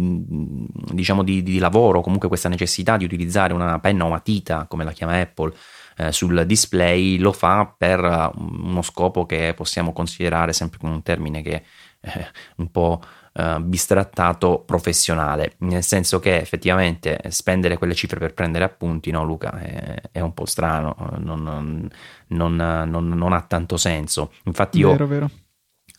diciamo 0.92 1.22
di, 1.24 1.44
di 1.44 1.60
lavoro, 1.60 2.02
comunque 2.02 2.28
questa 2.28 2.50
necessità 2.50 2.98
di 2.98 3.06
utilizzare 3.06 3.54
una 3.54 3.80
penna 3.80 4.06
o 4.06 4.10
matita, 4.10 4.66
come 4.68 4.84
la 4.84 4.94
chiama 4.94 5.20
Apple, 5.20 5.54
eh, 5.98 6.12
sul 6.12 6.44
display, 6.48 7.18
lo 7.20 7.32
fa 7.32 7.72
per 7.78 8.32
uno 8.36 8.82
scopo 8.82 9.28
che 9.28 9.54
possiamo 9.56 9.94
considerare 9.94 10.54
sempre 10.54 10.80
con 10.80 10.90
un 10.90 11.04
termine 11.04 11.44
che 11.44 11.64
è 12.00 12.28
un 12.58 12.72
po' 12.72 13.00
uh, 13.34 13.62
bistrattato 13.62 14.64
professionale, 14.66 15.56
nel 15.60 15.84
senso 15.84 16.20
che 16.20 16.38
effettivamente 16.38 17.20
spendere 17.30 17.78
quelle 17.78 17.94
cifre 17.94 18.20
per 18.20 18.34
prendere 18.34 18.64
appunti, 18.64 19.12
no 19.12 19.24
Luca, 19.24 19.60
è, 19.60 20.02
è 20.12 20.20
un 20.20 20.34
po' 20.34 20.46
strano, 20.46 20.96
non, 21.18 21.90
non, 22.28 22.56
non, 22.56 23.08
non, 23.08 23.34
ha 23.34 23.42
tanto 23.42 23.78
senso. 23.78 24.32
Infatti 24.46 24.80
io... 24.80 24.92
Vero, 24.92 25.08
vero. 25.08 25.30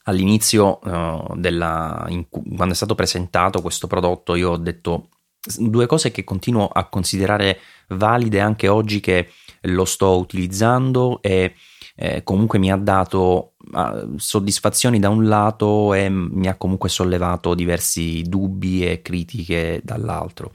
All'inizio, 0.04 0.80
uh, 0.82 1.36
della, 1.36 2.04
in, 2.08 2.28
quando 2.28 2.72
è 2.72 2.76
stato 2.76 2.96
presentato 2.96 3.62
questo 3.62 3.86
prodotto, 3.86 4.34
io 4.34 4.50
ho 4.50 4.56
detto 4.56 5.08
due 5.58 5.86
cose 5.86 6.10
che 6.10 6.24
continuo 6.24 6.68
a 6.68 6.88
considerare 6.88 7.58
valide 7.88 8.40
anche 8.40 8.68
oggi 8.68 9.00
che 9.00 9.30
lo 9.62 9.84
sto 9.84 10.18
utilizzando 10.18 11.20
e 11.20 11.54
eh, 11.94 12.22
comunque 12.22 12.58
mi 12.58 12.70
ha 12.70 12.76
dato 12.76 13.54
uh, 13.72 14.16
soddisfazioni 14.16 14.98
da 14.98 15.08
un 15.08 15.26
lato 15.28 15.94
e 15.94 16.08
mi 16.08 16.48
ha 16.48 16.56
comunque 16.56 16.88
sollevato 16.88 17.54
diversi 17.54 18.22
dubbi 18.22 18.86
e 18.86 19.02
critiche 19.02 19.80
dall'altro. 19.84 20.52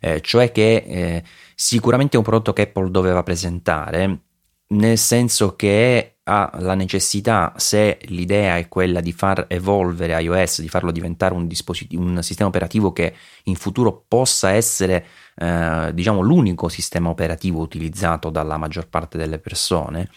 Eh, 0.00 0.20
cioè 0.20 0.50
che 0.50 0.84
eh, 0.86 1.22
sicuramente 1.54 2.14
è 2.14 2.18
un 2.18 2.24
prodotto 2.24 2.52
che 2.52 2.62
Apple 2.62 2.90
doveva 2.90 3.22
presentare, 3.22 4.20
nel 4.68 4.98
senso 4.98 5.54
che 5.54 6.16
ha 6.24 6.50
la 6.60 6.74
necessità, 6.74 7.52
se 7.56 7.98
l'idea 8.04 8.56
è 8.56 8.68
quella 8.68 9.00
di 9.00 9.12
far 9.12 9.46
evolvere 9.48 10.20
iOS, 10.20 10.60
di 10.60 10.68
farlo 10.68 10.92
diventare 10.92 11.34
un, 11.34 11.48
un 11.90 12.22
sistema 12.22 12.48
operativo 12.48 12.92
che 12.92 13.14
in 13.44 13.56
futuro 13.56 14.04
possa 14.06 14.50
essere 14.50 15.04
eh, 15.34 15.90
diciamo 15.92 16.20
l'unico 16.20 16.68
sistema 16.68 17.08
operativo 17.08 17.60
utilizzato 17.60 18.30
dalla 18.30 18.56
maggior 18.56 18.88
parte 18.88 19.18
delle 19.18 19.40
persone, 19.40 20.08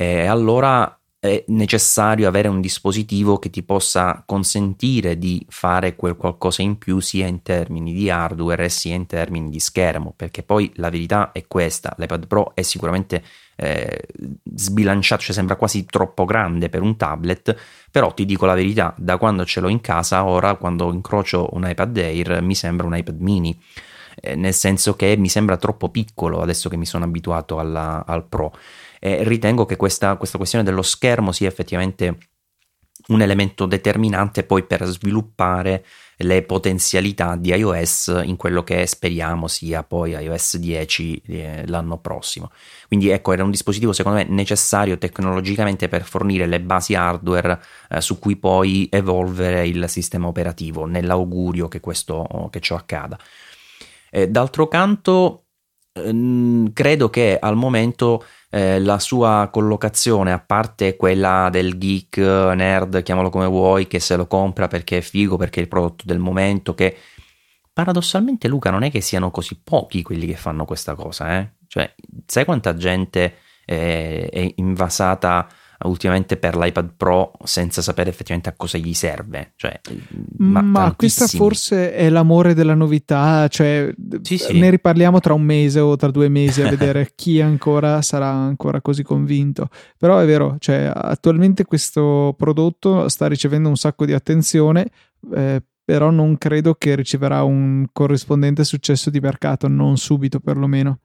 eh, 0.00 0.26
allora 0.26 0.96
è 1.18 1.42
necessario 1.48 2.28
avere 2.28 2.46
un 2.46 2.60
dispositivo 2.60 3.40
che 3.40 3.50
ti 3.50 3.64
possa 3.64 4.22
consentire 4.24 5.18
di 5.18 5.44
fare 5.48 5.96
quel 5.96 6.14
qualcosa 6.14 6.62
in 6.62 6.78
più 6.78 7.00
sia 7.00 7.26
in 7.26 7.42
termini 7.42 7.92
di 7.92 8.08
hardware 8.08 8.68
sia 8.68 8.94
in 8.94 9.06
termini 9.06 9.50
di 9.50 9.58
schermo, 9.58 10.12
perché 10.14 10.44
poi 10.44 10.70
la 10.76 10.88
verità 10.88 11.32
è 11.32 11.48
questa, 11.48 11.96
l'iPad 11.98 12.28
Pro 12.28 12.52
è 12.54 12.62
sicuramente 12.62 13.24
eh, 13.56 14.06
sbilanciato, 14.54 15.22
cioè 15.22 15.34
sembra 15.34 15.56
quasi 15.56 15.84
troppo 15.84 16.24
grande 16.24 16.68
per 16.68 16.82
un 16.82 16.96
tablet, 16.96 17.56
però 17.90 18.14
ti 18.14 18.24
dico 18.24 18.46
la 18.46 18.54
verità, 18.54 18.94
da 18.96 19.16
quando 19.16 19.44
ce 19.44 19.58
l'ho 19.58 19.68
in 19.68 19.80
casa, 19.80 20.24
ora 20.24 20.54
quando 20.54 20.92
incrocio 20.92 21.48
un 21.54 21.68
iPad 21.68 21.96
Air 21.96 22.40
mi 22.40 22.54
sembra 22.54 22.86
un 22.86 22.96
iPad 22.96 23.18
mini. 23.18 23.60
Eh, 24.20 24.36
nel 24.36 24.54
senso 24.54 24.94
che 24.94 25.16
mi 25.16 25.28
sembra 25.28 25.56
troppo 25.56 25.90
piccolo 25.90 26.40
adesso 26.40 26.68
che 26.68 26.76
mi 26.76 26.86
sono 26.86 27.04
abituato 27.04 27.60
alla, 27.60 28.04
al 28.04 28.24
Pro 28.26 28.52
e 28.98 29.22
ritengo 29.24 29.64
che 29.64 29.76
questa, 29.76 30.16
questa 30.16 30.38
questione 30.38 30.64
dello 30.64 30.82
schermo 30.82 31.32
sia 31.32 31.48
effettivamente 31.48 32.18
un 33.08 33.22
elemento 33.22 33.66
determinante 33.66 34.42
poi 34.44 34.64
per 34.64 34.84
sviluppare 34.84 35.84
le 36.18 36.42
potenzialità 36.42 37.36
di 37.36 37.50
iOS 37.50 38.22
in 38.24 38.36
quello 38.36 38.64
che 38.64 38.86
speriamo 38.86 39.46
sia 39.46 39.82
poi 39.84 40.10
iOS 40.12 40.56
10 40.56 41.22
eh, 41.26 41.66
l'anno 41.68 41.98
prossimo. 41.98 42.50
Quindi 42.86 43.08
ecco, 43.08 43.32
era 43.32 43.44
un 43.44 43.50
dispositivo 43.50 43.92
secondo 43.92 44.18
me 44.18 44.26
necessario 44.28 44.98
tecnologicamente 44.98 45.88
per 45.88 46.02
fornire 46.04 46.46
le 46.46 46.60
basi 46.60 46.94
hardware 46.94 47.60
eh, 47.88 48.00
su 48.00 48.18
cui 48.18 48.36
poi 48.36 48.88
evolvere 48.90 49.66
il 49.66 49.88
sistema 49.88 50.26
operativo, 50.26 50.84
nell'augurio 50.84 51.68
che, 51.68 51.80
questo, 51.80 52.48
che 52.50 52.60
ciò 52.60 52.74
accada. 52.74 53.18
Eh, 54.10 54.28
d'altro 54.28 54.66
canto, 54.68 55.44
credo 55.92 57.10
che 57.10 57.38
al 57.40 57.56
momento 57.56 58.24
eh, 58.50 58.80
la 58.80 58.98
sua 58.98 59.48
collocazione, 59.52 60.32
a 60.32 60.38
parte 60.38 60.96
quella 60.96 61.48
del 61.50 61.76
geek, 61.78 62.16
nerd, 62.16 63.02
chiamalo 63.02 63.30
come 63.30 63.46
vuoi, 63.46 63.86
che 63.86 64.00
se 64.00 64.16
lo 64.16 64.26
compra 64.26 64.68
perché 64.68 64.98
è 64.98 65.00
figo, 65.00 65.36
perché 65.36 65.60
è 65.60 65.62
il 65.62 65.68
prodotto 65.68 66.04
del 66.06 66.18
momento, 66.18 66.74
che 66.74 66.96
paradossalmente 67.72 68.48
Luca 68.48 68.70
non 68.70 68.82
è 68.82 68.90
che 68.90 69.00
siano 69.00 69.30
così 69.30 69.60
pochi 69.62 70.02
quelli 70.02 70.26
che 70.26 70.36
fanno 70.36 70.64
questa 70.64 70.94
cosa, 70.94 71.38
eh? 71.38 71.52
Cioè, 71.66 71.94
sai 72.26 72.44
quanta 72.44 72.74
gente 72.74 73.36
eh, 73.64 74.28
è 74.30 74.52
invasata 74.56 75.46
ultimamente 75.84 76.36
per 76.36 76.56
l'iPad 76.56 76.94
Pro 76.96 77.32
senza 77.44 77.82
sapere 77.82 78.10
effettivamente 78.10 78.48
a 78.48 78.54
cosa 78.56 78.78
gli 78.78 78.94
serve. 78.94 79.52
Cioè, 79.56 79.80
ma, 80.38 80.60
ma 80.60 80.94
questa 80.96 81.26
forse 81.26 81.94
è 81.94 82.08
l'amore 82.08 82.54
della 82.54 82.74
novità, 82.74 83.46
cioè 83.48 83.92
sì, 84.22 84.38
sì. 84.38 84.58
ne 84.58 84.70
riparliamo 84.70 85.20
tra 85.20 85.34
un 85.34 85.42
mese 85.42 85.80
o 85.80 85.94
tra 85.96 86.10
due 86.10 86.28
mesi 86.28 86.62
a 86.62 86.68
vedere 86.70 87.12
chi 87.14 87.40
ancora 87.40 88.02
sarà 88.02 88.28
ancora 88.28 88.80
così 88.80 89.02
convinto. 89.02 89.68
Però 89.96 90.18
è 90.18 90.26
vero, 90.26 90.56
cioè, 90.58 90.90
attualmente 90.92 91.64
questo 91.64 92.34
prodotto 92.36 93.08
sta 93.08 93.28
ricevendo 93.28 93.68
un 93.68 93.76
sacco 93.76 94.04
di 94.04 94.12
attenzione. 94.12 94.88
Eh, 95.34 95.62
però 95.88 96.10
non 96.10 96.36
credo 96.36 96.74
che 96.74 96.94
riceverà 96.94 97.42
un 97.44 97.86
corrispondente 97.92 98.62
successo 98.62 99.08
di 99.08 99.20
mercato, 99.20 99.68
non 99.68 99.96
subito 99.96 100.38
perlomeno. 100.38 100.98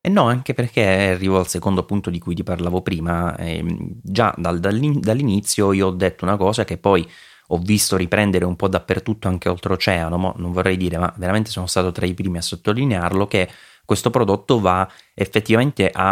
E 0.00 0.08
no, 0.08 0.28
anche 0.28 0.54
perché 0.54 1.10
arrivo 1.14 1.38
al 1.38 1.48
secondo 1.48 1.84
punto 1.84 2.08
di 2.08 2.20
cui 2.20 2.34
ti 2.34 2.44
parlavo 2.44 2.82
prima, 2.82 3.36
eh, 3.36 3.64
già 4.02 4.32
dal, 4.36 4.60
dall'inizio 4.60 5.72
io 5.72 5.88
ho 5.88 5.90
detto 5.90 6.24
una 6.24 6.36
cosa 6.36 6.64
che 6.64 6.78
poi 6.78 7.06
ho 7.48 7.58
visto 7.58 7.96
riprendere 7.96 8.44
un 8.44 8.56
po' 8.56 8.68
dappertutto 8.68 9.26
anche 9.26 9.48
oltreoceano, 9.48 10.16
ma 10.16 10.32
non 10.36 10.52
vorrei 10.52 10.76
dire, 10.76 10.98
ma 10.98 11.12
veramente 11.16 11.50
sono 11.50 11.66
stato 11.66 11.92
tra 11.92 12.06
i 12.06 12.14
primi 12.14 12.38
a 12.38 12.42
sottolinearlo, 12.42 13.26
che 13.26 13.48
questo 13.84 14.10
prodotto 14.10 14.60
va 14.60 14.88
effettivamente 15.14 15.90
a, 15.90 16.10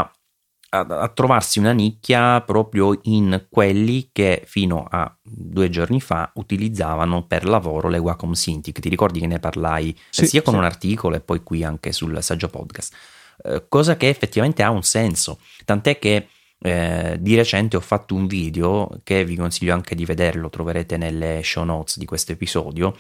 a, 0.71 0.79
a 0.79 1.09
trovarsi 1.09 1.59
una 1.59 1.73
nicchia 1.73 2.41
proprio 2.41 2.99
in 3.03 3.47
quelli 3.51 4.09
che 4.13 4.43
fino 4.47 4.87
a 4.91 5.15
due 5.23 5.69
giorni 5.69 6.01
fa 6.01 6.31
utilizzavano 6.37 7.27
per 7.27 7.45
lavoro 7.45 7.89
le 7.89 7.99
Wacom 7.99 8.33
Cintiq. 8.33 8.81
Ti 8.81 8.89
ricordi 8.89 9.21
che 9.21 9.27
ne 9.27 9.39
parlai 9.39 9.97
sì, 10.09 10.27
sia 10.27 10.43
con 10.43 10.55
sì. 10.55 10.59
un 10.59 10.65
articolo 10.65 11.17
e 11.17 11.21
poi 11.21 11.43
qui 11.43 11.63
anche 11.63 11.93
sul 11.93 12.21
saggio 12.23 12.49
podcast? 12.49 12.97
Eh, 13.45 13.67
cosa 13.69 13.97
che 13.97 14.09
effettivamente 14.09 14.63
ha 14.63 14.71
un 14.71 14.83
senso, 14.83 15.41
tant'è 15.65 15.99
che 15.99 16.29
eh, 16.59 17.17
di 17.21 17.37
recente 17.37 17.77
ho 17.77 17.81
fatto 17.81 18.15
un 18.15 18.27
video 18.27 19.01
che 19.05 19.25
vi 19.25 19.37
consiglio 19.37 19.75
anche 19.75 19.95
di 19.95 20.05
vederlo, 20.05 20.49
troverete 20.51 20.97
nelle 20.97 21.43
show 21.43 21.65
notes 21.65 21.99
di 21.99 22.05
questo 22.07 22.33
episodio, 22.33 22.97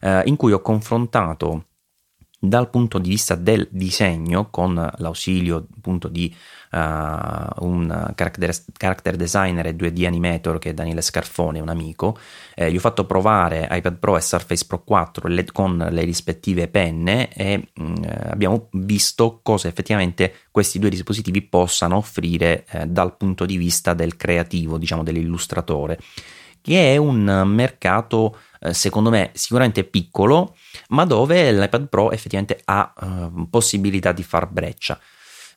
eh, 0.00 0.22
in 0.26 0.36
cui 0.36 0.52
ho 0.52 0.60
confrontato 0.60 1.66
dal 2.38 2.68
punto 2.68 2.98
di 2.98 3.08
vista 3.08 3.34
del 3.34 3.66
disegno 3.70 4.50
con 4.50 4.74
l'ausilio 4.98 5.66
appunto 5.76 6.08
di 6.08 6.34
uh, 6.70 7.64
un 7.64 8.12
character, 8.14 8.54
character, 8.76 9.16
designer 9.16 9.66
e 9.66 9.76
2D 9.76 10.06
animator 10.06 10.58
che 10.58 10.70
è 10.70 10.74
Daniele 10.74 11.02
Scarfone, 11.02 11.60
un 11.60 11.68
amico. 11.68 12.18
Eh, 12.54 12.70
gli 12.70 12.76
ho 12.76 12.80
fatto 12.80 13.04
provare 13.04 13.68
iPad 13.70 13.96
Pro 13.98 14.16
e 14.16 14.20
Surface 14.20 14.64
Pro 14.66 14.82
4 14.82 15.28
le, 15.28 15.44
con 15.52 15.76
le 15.90 16.04
rispettive 16.04 16.68
penne 16.68 17.32
e 17.32 17.68
mh, 17.72 17.82
mm, 17.82 17.94
abbiamo 18.30 18.68
visto 18.72 19.40
cosa 19.42 19.68
effettivamente 19.68 20.34
questi 20.50 20.78
due 20.78 20.90
dispositivi 20.90 21.42
possano 21.42 21.96
offrire 21.96 22.64
eh, 22.70 22.86
dal 22.86 23.16
punto 23.16 23.44
di 23.44 23.56
vista 23.56 23.94
del 23.94 24.16
creativo, 24.16 24.78
diciamo 24.78 25.02
dell'illustratore, 25.02 25.98
che 26.60 26.94
è 26.94 26.96
un 26.96 27.42
mercato 27.46 28.36
eh, 28.60 28.74
secondo 28.74 29.10
me 29.10 29.30
sicuramente 29.34 29.84
piccolo, 29.84 30.56
ma 30.88 31.04
dove 31.04 31.52
l'iPad 31.52 31.88
Pro 31.88 32.10
effettivamente 32.10 32.60
ha 32.64 32.92
uh, 32.98 33.48
possibilità 33.48 34.12
di 34.12 34.22
far 34.22 34.48
breccia. 34.48 34.98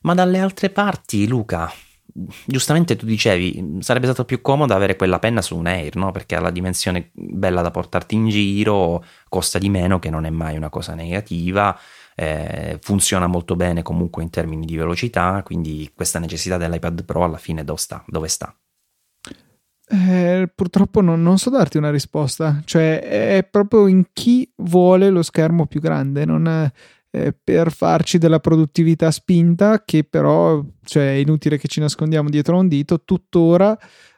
Ma 0.02 0.14
dalle 0.14 0.38
altre 0.38 0.70
parti, 0.70 1.26
Luca, 1.28 1.70
giustamente 2.46 2.96
tu 2.96 3.06
dicevi, 3.06 3.78
sarebbe 3.80 4.06
stato 4.06 4.24
più 4.24 4.40
comodo 4.40 4.74
avere 4.74 4.96
quella 4.96 5.18
penna 5.18 5.42
su 5.42 5.56
un 5.56 5.66
Air, 5.66 5.96
no? 5.96 6.10
Perché 6.10 6.36
ha 6.36 6.40
la 6.40 6.50
dimensione 6.50 7.10
bella 7.12 7.62
da 7.62 7.70
portarti 7.70 8.14
in 8.14 8.28
giro, 8.28 9.04
costa 9.28 9.58
di 9.58 9.68
meno, 9.68 9.98
che 9.98 10.10
non 10.10 10.24
è 10.24 10.30
mai 10.30 10.56
una 10.56 10.70
cosa 10.70 10.94
negativa. 10.94 11.78
Eh, 12.14 12.78
funziona 12.82 13.26
molto 13.26 13.56
bene 13.56 13.82
comunque 13.82 14.22
in 14.22 14.30
termini 14.30 14.66
di 14.66 14.76
velocità, 14.76 15.42
quindi 15.42 15.90
questa 15.94 16.18
necessità 16.18 16.56
dell'iPad 16.56 17.04
Pro 17.04 17.24
alla 17.24 17.38
fine 17.38 17.64
dove 17.64 17.78
sta? 17.78 18.02
Dove 18.06 18.28
sta? 18.28 18.54
Eh, 19.92 20.48
purtroppo 20.54 21.00
non, 21.00 21.20
non, 21.20 21.38
so 21.38 21.50
darti 21.50 21.76
una 21.76 21.90
risposta, 21.90 22.62
cioè 22.64 23.00
è 23.00 23.48
proprio 23.50 23.88
in 23.88 24.04
chi 24.12 24.48
vuole 24.58 25.10
lo 25.10 25.22
schermo 25.22 25.66
più 25.66 25.80
grande, 25.80 26.24
non, 26.24 26.70
eh, 27.10 27.34
per 27.42 27.72
farci 27.72 28.18
della 28.18 28.40
produttività 28.40 29.10
spinta 29.10 29.82
che 29.84 30.04
però, 30.04 30.64
cioè 30.84 31.14
è 31.14 31.16
inutile 31.16 31.58
che 31.58 31.68
ci 31.68 31.80
nascondiamo 31.80 32.28
dietro 32.28 32.58
un 32.58 32.68
dito, 32.68 33.02
tuttora 33.02 33.76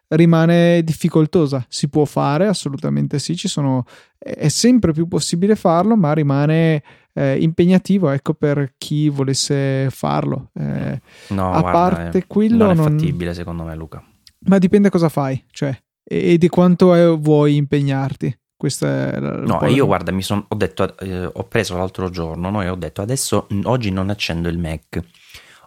rimane 0.09 0.83
difficoltosa. 0.83 1.65
Si 1.69 1.89
può 1.89 2.05
fare, 2.05 2.47
assolutamente 2.47 3.19
sì, 3.19 3.37
ci 3.37 3.49
sono, 3.49 3.85
è 4.19 4.49
sempre 4.49 4.93
più 4.93 5.09
possibile 5.09 5.57
farlo, 5.57 5.97
ma 5.97 6.13
rimane 6.13 6.83
eh, 7.15 7.37
impegnativo 7.41 8.11
ecco, 8.11 8.35
per 8.35 8.75
chi 8.77 9.09
volesse 9.09 9.89
farlo. 9.91 10.51
Eh, 10.55 11.01
no, 11.29 11.53
a 11.53 11.61
guarda, 11.61 11.71
parte 11.71 12.19
eh, 12.19 12.27
quello 12.27 12.65
non 12.65 12.71
è 12.71 12.75
non... 12.75 12.99
fattibile 12.99 13.35
secondo 13.35 13.65
me 13.65 13.75
Luca. 13.75 14.05
Ma 14.45 14.59
dipende 14.59 14.91
cosa 14.91 15.09
fai, 15.09 15.43
cioè, 15.51 15.77
e, 16.03 16.33
e 16.33 16.39
di 16.39 16.49
quanto 16.49 16.95
è, 16.95 17.17
vuoi 17.17 17.57
impegnarti. 17.57 18.37
Questa 18.63 19.11
è 19.11 19.19
la, 19.19 19.39
no, 19.39 19.67
io 19.67 19.87
guarda, 19.87 20.13
mi 20.13 20.23
son, 20.23 20.45
ho 20.47 20.55
detto, 20.55 20.97
eh, 20.99 21.25
ho 21.25 21.43
preso 21.49 21.77
l'altro 21.77 22.11
giorno, 22.11 22.49
no, 22.49 22.63
e 22.63 22.69
ho 22.69 22.77
detto 22.77 23.03
adesso 23.03 23.49
oggi 23.65 23.91
non 23.91 24.09
accendo 24.09 24.49
il 24.49 24.57
Mac. 24.57 25.03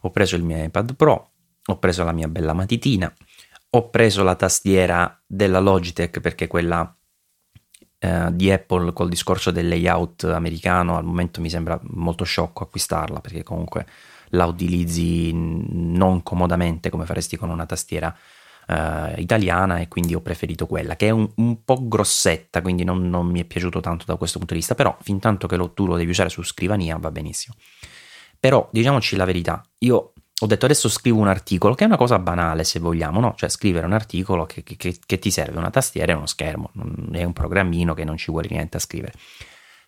Ho 0.03 0.12
preso 0.12 0.38
il 0.38 0.43
mio 0.43 0.63
iPad 0.63 0.95
Pro, 0.95 1.31
ho 1.65 1.77
preso 1.77 2.05
la 2.05 2.13
mia 2.13 2.29
bella 2.29 2.53
matitina, 2.53 3.13
ho 3.71 3.89
preso 3.89 4.23
la 4.23 4.36
tastiera 4.36 5.21
della 5.27 5.60
Logitech 5.60 6.21
perché 6.21 6.47
quella 6.47 6.95
eh, 7.99 8.29
di 8.31 8.49
Apple 8.49 8.93
col 8.93 9.10
discorso 9.10 9.51
del 9.51 9.67
layout 9.67 10.23
americano, 10.23 10.95
al 10.95 11.03
momento 11.03 11.41
mi 11.41 11.49
sembra 11.49 11.77
molto 11.88 12.23
sciocco 12.23 12.63
acquistarla 12.63 13.19
perché 13.19 13.43
comunque 13.43 13.86
la 14.29 14.45
utilizzi 14.45 15.34
non 15.34 16.23
comodamente 16.23 16.89
come 16.89 17.05
faresti 17.05 17.36
con 17.36 17.49
una 17.49 17.65
tastiera 17.65 18.17
uh, 18.67 19.19
italiana 19.19 19.80
e 19.80 19.88
quindi 19.88 20.15
ho 20.15 20.21
preferito 20.21 20.67
quella 20.67 20.95
che 20.95 21.08
è 21.08 21.10
un, 21.12 21.30
un 21.36 21.63
po' 21.63 21.88
grossetta 21.88 22.62
quindi 22.62 22.84
non, 22.84 23.10
non, 23.10 23.28
mi 23.28 23.41
è 23.41 23.45
piaciuto 23.45 23.80
tanto 23.80 24.06
da 24.06 24.15
questo 24.15 24.38
punto 24.38 24.54
di 24.54 24.60
vista 24.60 24.75
però 24.75 24.95
fin 25.01 25.19
tanto 25.19 25.47
che 25.47 25.56
lo, 25.56 25.71
tu 25.71 25.86
lo 25.86 25.97
devi 25.97 26.10
usare 26.10 26.30
su 26.30 26.43
scrivania 26.43 26.97
va 26.97 27.12
benissimo. 27.12 27.56
Però 28.39 28.67
diciamoci 28.71 29.15
la 29.15 29.25
verità 29.25 29.63
io 29.80 30.13
ho 30.38 30.47
detto 30.47 30.65
adesso 30.65 30.89
scrivo 30.89 31.19
un 31.19 31.28
articolo 31.28 31.73
che 31.75 31.84
è 31.84 31.88
una 31.88 31.97
cosa 31.97 32.19
banale 32.19 32.63
se 32.63 32.80
vogliamo 32.80 33.19
no? 33.19 33.34
cioè 33.38 33.49
scrivere 33.49 33.86
un 33.86 33.93
articolo 33.93 34.45
che, 34.45 34.63
che, 34.63 34.75
che 34.75 35.19
ti 35.19 35.32
serve 35.32 35.58
una 35.58 35.69
tastiera 35.69 36.12
e 36.12 36.15
uno 36.15 36.25
schermo 36.25 36.71
è 37.12 37.23
un 37.23 37.34
programmino 37.34 37.93
che 37.93 38.04
non 38.04 38.17
ci 38.17 38.32
vuole 38.32 38.47
niente 38.49 38.78
a 38.78 38.80
scrivere. 38.80 39.13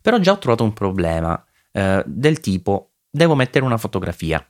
Però 0.01 0.17
già 0.19 0.31
ho 0.31 0.37
trovato 0.37 0.63
un 0.63 0.73
problema 0.73 1.43
eh, 1.71 2.03
del 2.05 2.39
tipo 2.39 2.91
devo 3.09 3.35
mettere 3.35 3.65
una 3.65 3.77
fotografia 3.77 4.45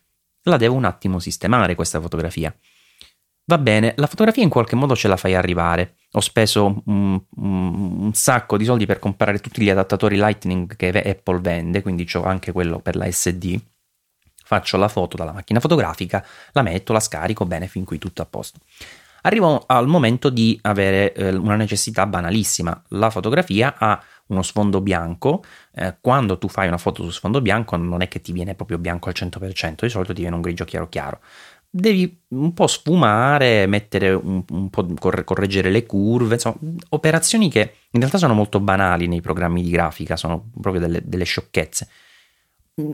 la 0.48 0.58
devo 0.58 0.76
un 0.76 0.86
attimo 0.86 1.20
sistemare 1.20 1.76
questa 1.76 2.00
fotografia 2.00 2.56
Va 3.50 3.58
bene, 3.58 3.94
la 3.96 4.08
fotografia 4.08 4.44
in 4.44 4.50
qualche 4.50 4.76
modo 4.76 4.94
ce 4.94 5.08
la 5.08 5.16
fai 5.16 5.34
arrivare. 5.34 5.96
Ho 6.12 6.20
speso 6.20 6.82
un, 6.88 7.18
un, 7.38 8.12
sacco 8.14 8.58
di 8.58 8.66
soldi 8.66 8.86
per 8.86 9.00
comprare 9.00 9.40
tutti 9.40 9.62
gli 9.62 9.70
adattatori 9.70 10.18
Lightning 10.18 10.76
che 10.76 10.90
Apple 10.90 11.40
vende, 11.40 11.82
quindi 11.82 12.06
ho 12.16 12.26
anche 12.26 12.52
quello 12.52 12.80
per 12.80 12.98
la 12.98 13.10
SD. 13.10 13.58
Faccio 14.44 14.76
la 14.76 14.90
foto 14.90 15.16
dalla 15.16 15.32
macchina 15.32 15.62
fotografica, 15.62 16.26
la 16.52 16.62
metto, 16.62 16.92
la 16.92 17.00
scarico, 17.00 17.46
bene, 17.46 17.68
fin 17.68 17.86
qui 17.86 17.98
tutto 17.98 18.22
a 18.22 18.26
posto. 18.26 18.60
Arrivo 19.22 19.64
al 19.66 19.88
momento 19.88 20.30
di 20.30 20.60
avere 20.64 21.14
eh, 21.14 21.34
una 21.34 21.56
necessità 21.56 22.06
banalissima. 22.06 22.84
La 22.90 23.10
fotografia 23.10 23.76
ha 23.78 24.02
uno 24.28 24.42
sfondo 24.42 24.82
bianco. 24.82 25.42
Eh, 25.74 25.96
quando 26.02 26.38
tu 26.38 26.50
fai 26.50 26.68
una 26.68 26.78
foto 26.78 27.04
su 27.04 27.12
sfondo 27.12 27.40
bianco 27.40 27.78
non 27.78 28.02
è 28.02 28.10
che 28.10 28.20
ti 28.20 28.34
viene 28.34 28.56
proprio 28.56 28.78
bianco 28.78 29.08
al 29.08 29.16
100%, 29.18 29.84
di 29.84 29.90
solito 29.90 30.14
ti 30.14 30.22
viene 30.22 30.36
un 30.36 30.42
grigio 30.42 30.66
chiaro 30.66 30.90
chiaro 30.90 31.22
devi 31.80 32.24
un 32.30 32.54
po' 32.54 32.68
sfumare, 32.68 33.68
mettere 33.68 34.12
un, 34.12 34.44
un 34.50 34.70
po' 34.70 34.86
correggere 35.24 35.70
le 35.70 35.86
curve, 35.86 36.34
insomma, 36.34 36.58
operazioni 36.90 37.50
che 37.50 37.74
in 37.92 38.00
realtà 38.00 38.18
sono 38.18 38.34
molto 38.34 38.60
banali 38.60 39.08
nei 39.08 39.22
programmi 39.22 39.62
di 39.62 39.70
grafica, 39.70 40.18
sono 40.18 40.50
proprio 40.60 40.82
delle, 40.82 41.02
delle 41.06 41.24
sciocchezze. 41.24 41.88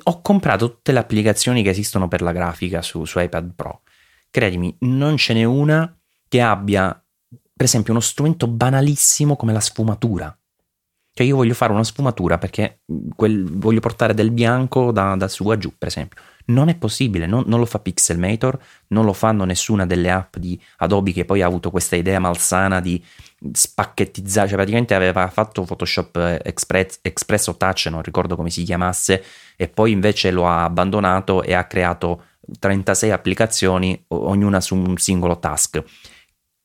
Ho 0.04 0.22
comprato 0.22 0.70
tutte 0.70 0.92
le 0.92 1.00
applicazioni 1.00 1.64
che 1.64 1.70
esistono 1.70 2.08
per 2.08 2.22
la 2.22 2.32
grafica 2.32 2.82
su, 2.82 3.06
su 3.06 3.20
iPad 3.20 3.54
Pro. 3.56 3.82
Credimi, 4.30 4.76
non 4.82 5.18
ce 5.18 5.34
n'è 5.34 5.44
una 5.44 5.98
che 6.28 6.42
abbia, 6.42 6.90
per 7.54 7.66
esempio, 7.66 7.94
uno 7.94 8.02
strumento 8.02 8.48
banalissimo 8.48 9.36
come 9.36 9.54
la 9.54 9.60
sfumatura. 9.60 10.36
Cioè 11.16 11.28
io 11.28 11.36
voglio 11.36 11.54
fare 11.54 11.72
una 11.72 11.84
sfumatura 11.84 12.38
perché 12.38 12.82
quel, 13.16 13.44
voglio 13.46 13.80
portare 13.80 14.14
del 14.14 14.32
bianco 14.32 14.92
da, 14.92 15.16
da 15.16 15.28
su 15.28 15.48
a 15.50 15.58
giù, 15.58 15.72
per 15.78 15.90
esempio 15.90 16.22
non 16.46 16.70
è 16.70 16.76
possibile, 16.76 17.26
non, 17.26 17.44
non, 17.48 17.60
lo 17.60 17.66
fa 17.66 17.80
Pixelmator, 17.80 18.60
non 18.88 19.06
lo 19.06 19.14
fanno 19.14 19.46
nessuna 19.46 19.86
delle 19.86 20.12
app 20.12 20.38
di 20.38 20.60
Adobe 20.78 21.14
che 21.14 21.26
poi 21.26 21.42
ha 21.42 21.46
avuto 21.46 21.72
questa 21.72 21.96
idea 21.96 22.20
malsana 22.20 22.80
di 22.80 23.04
spacchettizzare, 23.52 24.48
cioè 24.48 24.58
praticamente 24.58 24.96
aveva 24.96 25.28
fatto 25.30 25.64
Photoshop 25.64 26.16
eh, 26.18 26.42
Express, 26.44 27.00
Express 27.02 27.48
o 27.48 27.56
Touch, 27.58 27.88
non 27.90 28.02
ricordo 28.02 28.36
come 28.36 28.50
si 28.50 28.64
chiamasse, 28.64 29.24
e 29.56 29.68
poi 29.68 29.92
invece 29.92 30.32
lo 30.32 30.48
ha 30.48 30.64
abbandonato 30.64 31.44
e 31.44 31.54
ha 31.54 31.66
creato 31.66 32.24
36 32.60 33.12
applicazioni, 33.12 34.04
ognuna 34.10 34.60
su 34.60 34.76
un 34.76 34.98
singolo 34.98 35.40
task. 35.40 35.84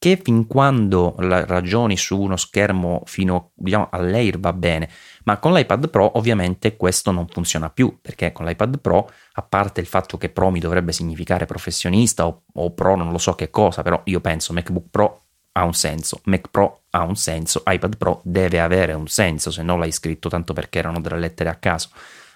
Che 0.00 0.20
fin 0.22 0.46
quando 0.46 1.16
ragioni 1.18 1.96
su 1.96 2.20
uno 2.20 2.36
schermo 2.36 3.02
fino 3.06 3.50
diciamo, 3.56 3.88
all'Air 3.90 4.38
va 4.38 4.52
bene, 4.52 4.88
ma 5.28 5.36
con 5.36 5.52
l'iPad 5.52 5.90
Pro 5.90 6.16
ovviamente 6.16 6.74
questo 6.74 7.10
non 7.10 7.28
funziona 7.28 7.68
più, 7.68 7.98
perché 8.00 8.32
con 8.32 8.46
l'iPad 8.46 8.78
Pro, 8.78 9.10
a 9.32 9.42
parte 9.42 9.82
il 9.82 9.86
fatto 9.86 10.16
che 10.16 10.30
Pro 10.30 10.48
mi 10.48 10.58
dovrebbe 10.58 10.90
significare 10.90 11.44
professionista 11.44 12.26
o, 12.26 12.44
o 12.50 12.72
Pro 12.72 12.96
non 12.96 13.12
lo 13.12 13.18
so 13.18 13.34
che 13.34 13.50
cosa, 13.50 13.82
però 13.82 14.00
io 14.04 14.20
penso 14.20 14.54
MacBook 14.54 14.86
Pro 14.90 15.22
ha 15.52 15.64
un 15.64 15.74
senso, 15.74 16.20
Mac 16.24 16.48
Pro 16.48 16.84
ha 16.90 17.02
un 17.02 17.14
senso, 17.14 17.62
iPad 17.66 17.98
Pro 17.98 18.22
deve 18.24 18.58
avere 18.58 18.94
un 18.94 19.06
senso, 19.06 19.50
se 19.50 19.62
non 19.62 19.78
l'hai 19.78 19.92
scritto 19.92 20.30
tanto 20.30 20.54
perché 20.54 20.78
erano 20.78 20.98
delle 20.98 21.18
lettere 21.18 21.50
a 21.50 21.56
caso. 21.56 21.90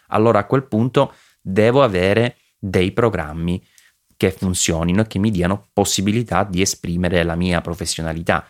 Allora 0.09 0.41
a 0.41 0.45
quel 0.45 0.65
punto 0.65 1.15
devo 1.41 1.83
avere 1.83 2.37
dei 2.59 2.93
programmi 2.93 3.65
che 4.19 4.33
funzionino 4.33 5.01
e 5.01 5.07
che 5.07 5.19
mi 5.19 5.31
diano 5.31 5.69
possibilità 5.73 6.45
di 6.45 6.61
esprimere 6.61 7.23
la 7.23 7.37
mia 7.37 7.63
professionalità. 7.63 8.47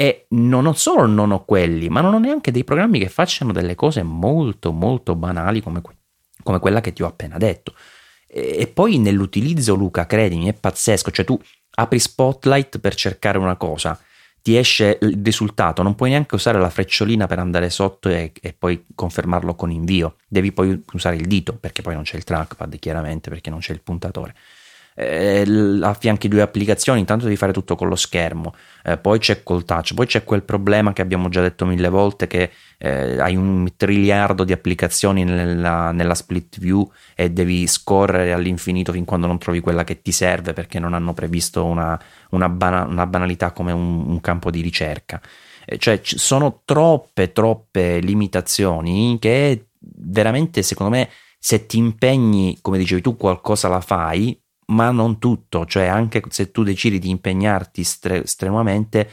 E 0.00 0.26
non 0.28 0.76
solo 0.76 1.06
non 1.06 1.32
ho 1.32 1.44
quelli, 1.44 1.88
ma 1.88 2.00
non 2.00 2.14
ho 2.14 2.20
neanche 2.20 2.52
dei 2.52 2.62
programmi 2.62 3.00
che 3.00 3.08
facciano 3.08 3.50
delle 3.50 3.74
cose 3.74 4.04
molto 4.04 4.70
molto 4.70 5.16
banali 5.16 5.60
come, 5.60 5.80
que- 5.80 5.96
come 6.44 6.60
quella 6.60 6.80
che 6.80 6.92
ti 6.92 7.02
ho 7.02 7.06
appena 7.08 7.36
detto. 7.36 7.74
E, 8.28 8.58
e 8.60 8.66
poi 8.68 8.98
nell'utilizzo, 8.98 9.74
Luca, 9.74 10.06
credimi, 10.06 10.46
è 10.46 10.52
pazzesco. 10.52 11.10
Cioè 11.10 11.24
tu 11.24 11.40
apri 11.70 11.98
Spotlight 11.98 12.78
per 12.78 12.94
cercare 12.94 13.38
una 13.38 13.56
cosa, 13.56 13.98
ti 14.40 14.56
esce 14.56 14.98
il 15.00 15.20
risultato, 15.20 15.82
non 15.82 15.96
puoi 15.96 16.10
neanche 16.10 16.36
usare 16.36 16.60
la 16.60 16.70
frecciolina 16.70 17.26
per 17.26 17.40
andare 17.40 17.68
sotto 17.68 18.08
e, 18.08 18.30
e, 18.40 18.52
poi 18.52 18.84
confermarlo 18.94 19.56
con 19.56 19.72
invio, 19.72 20.16
devi 20.28 20.52
poi 20.52 20.80
usare 20.92 21.16
il 21.16 21.26
dito 21.26 21.54
perché 21.54 21.82
poi 21.82 21.94
non 21.94 22.04
c'è 22.04 22.16
il 22.16 22.22
trackpad 22.22 22.78
chiaramente 22.78 23.30
perché 23.30 23.50
non 23.50 23.58
c'è 23.58 23.72
il 23.72 23.82
puntatore 23.82 24.34
eh, 25.00 25.78
affianchi 25.80 26.26
due 26.26 26.42
applicazioni, 26.42 26.98
intanto 26.98 27.24
devi 27.24 27.36
fare 27.36 27.52
tutto 27.52 27.76
con 27.76 27.86
lo 27.86 27.94
schermo, 27.94 28.52
eh, 28.82 28.96
poi 28.98 29.20
c'è 29.20 29.44
col 29.44 29.64
touch, 29.64 29.94
poi 29.94 30.06
c'è 30.06 30.24
quel 30.24 30.42
problema 30.42 30.92
che 30.92 31.02
abbiamo 31.02 31.28
già 31.28 31.40
detto 31.40 31.64
mille 31.66 31.88
volte 31.88 32.26
che 32.26 32.50
eh, 32.78 33.20
hai 33.20 33.36
un 33.36 33.68
triliardo 33.76 34.42
di 34.42 34.52
applicazioni 34.52 35.22
nella, 35.22 35.92
nella, 35.92 36.14
split 36.14 36.58
view 36.58 36.90
e 37.14 37.30
devi 37.30 37.68
scorrere 37.68 38.32
all'infinito 38.32 38.90
fin 38.90 39.04
quando 39.04 39.28
non 39.28 39.38
trovi 39.38 39.60
quella 39.60 39.84
che 39.84 40.02
ti 40.02 40.10
serve 40.10 40.52
perché 40.52 40.80
non 40.80 40.94
hanno 40.94 41.14
previsto 41.14 41.64
una, 41.64 41.96
una, 42.30 42.48
bana, 42.48 42.84
una 42.84 43.06
banalità 43.06 43.52
come 43.52 43.70
un, 43.70 44.04
un 44.08 44.20
campo 44.20 44.50
di 44.50 44.60
ricerca. 44.60 45.20
Eh, 45.64 45.78
cioè 45.78 46.00
ci 46.00 46.18
sono 46.18 46.62
troppe, 46.64 47.30
troppe 47.30 48.00
limitazioni 48.00 49.16
che 49.20 49.68
veramente 49.78 50.62
secondo 50.62 50.90
me 50.96 51.08
se 51.38 51.66
ti 51.66 51.78
impegni, 51.78 52.58
come 52.60 52.78
dicevi 52.78 53.00
tu, 53.00 53.16
qualcosa 53.16 53.68
la 53.68 53.80
fai, 53.80 54.36
ma 54.68 54.90
non 54.90 55.18
tutto, 55.18 55.64
cioè 55.66 55.86
anche 55.86 56.22
se 56.28 56.50
tu 56.50 56.62
decidi 56.62 56.98
di 56.98 57.10
impegnarti 57.10 57.84
stre- 57.84 58.26
strenuamente, 58.26 59.10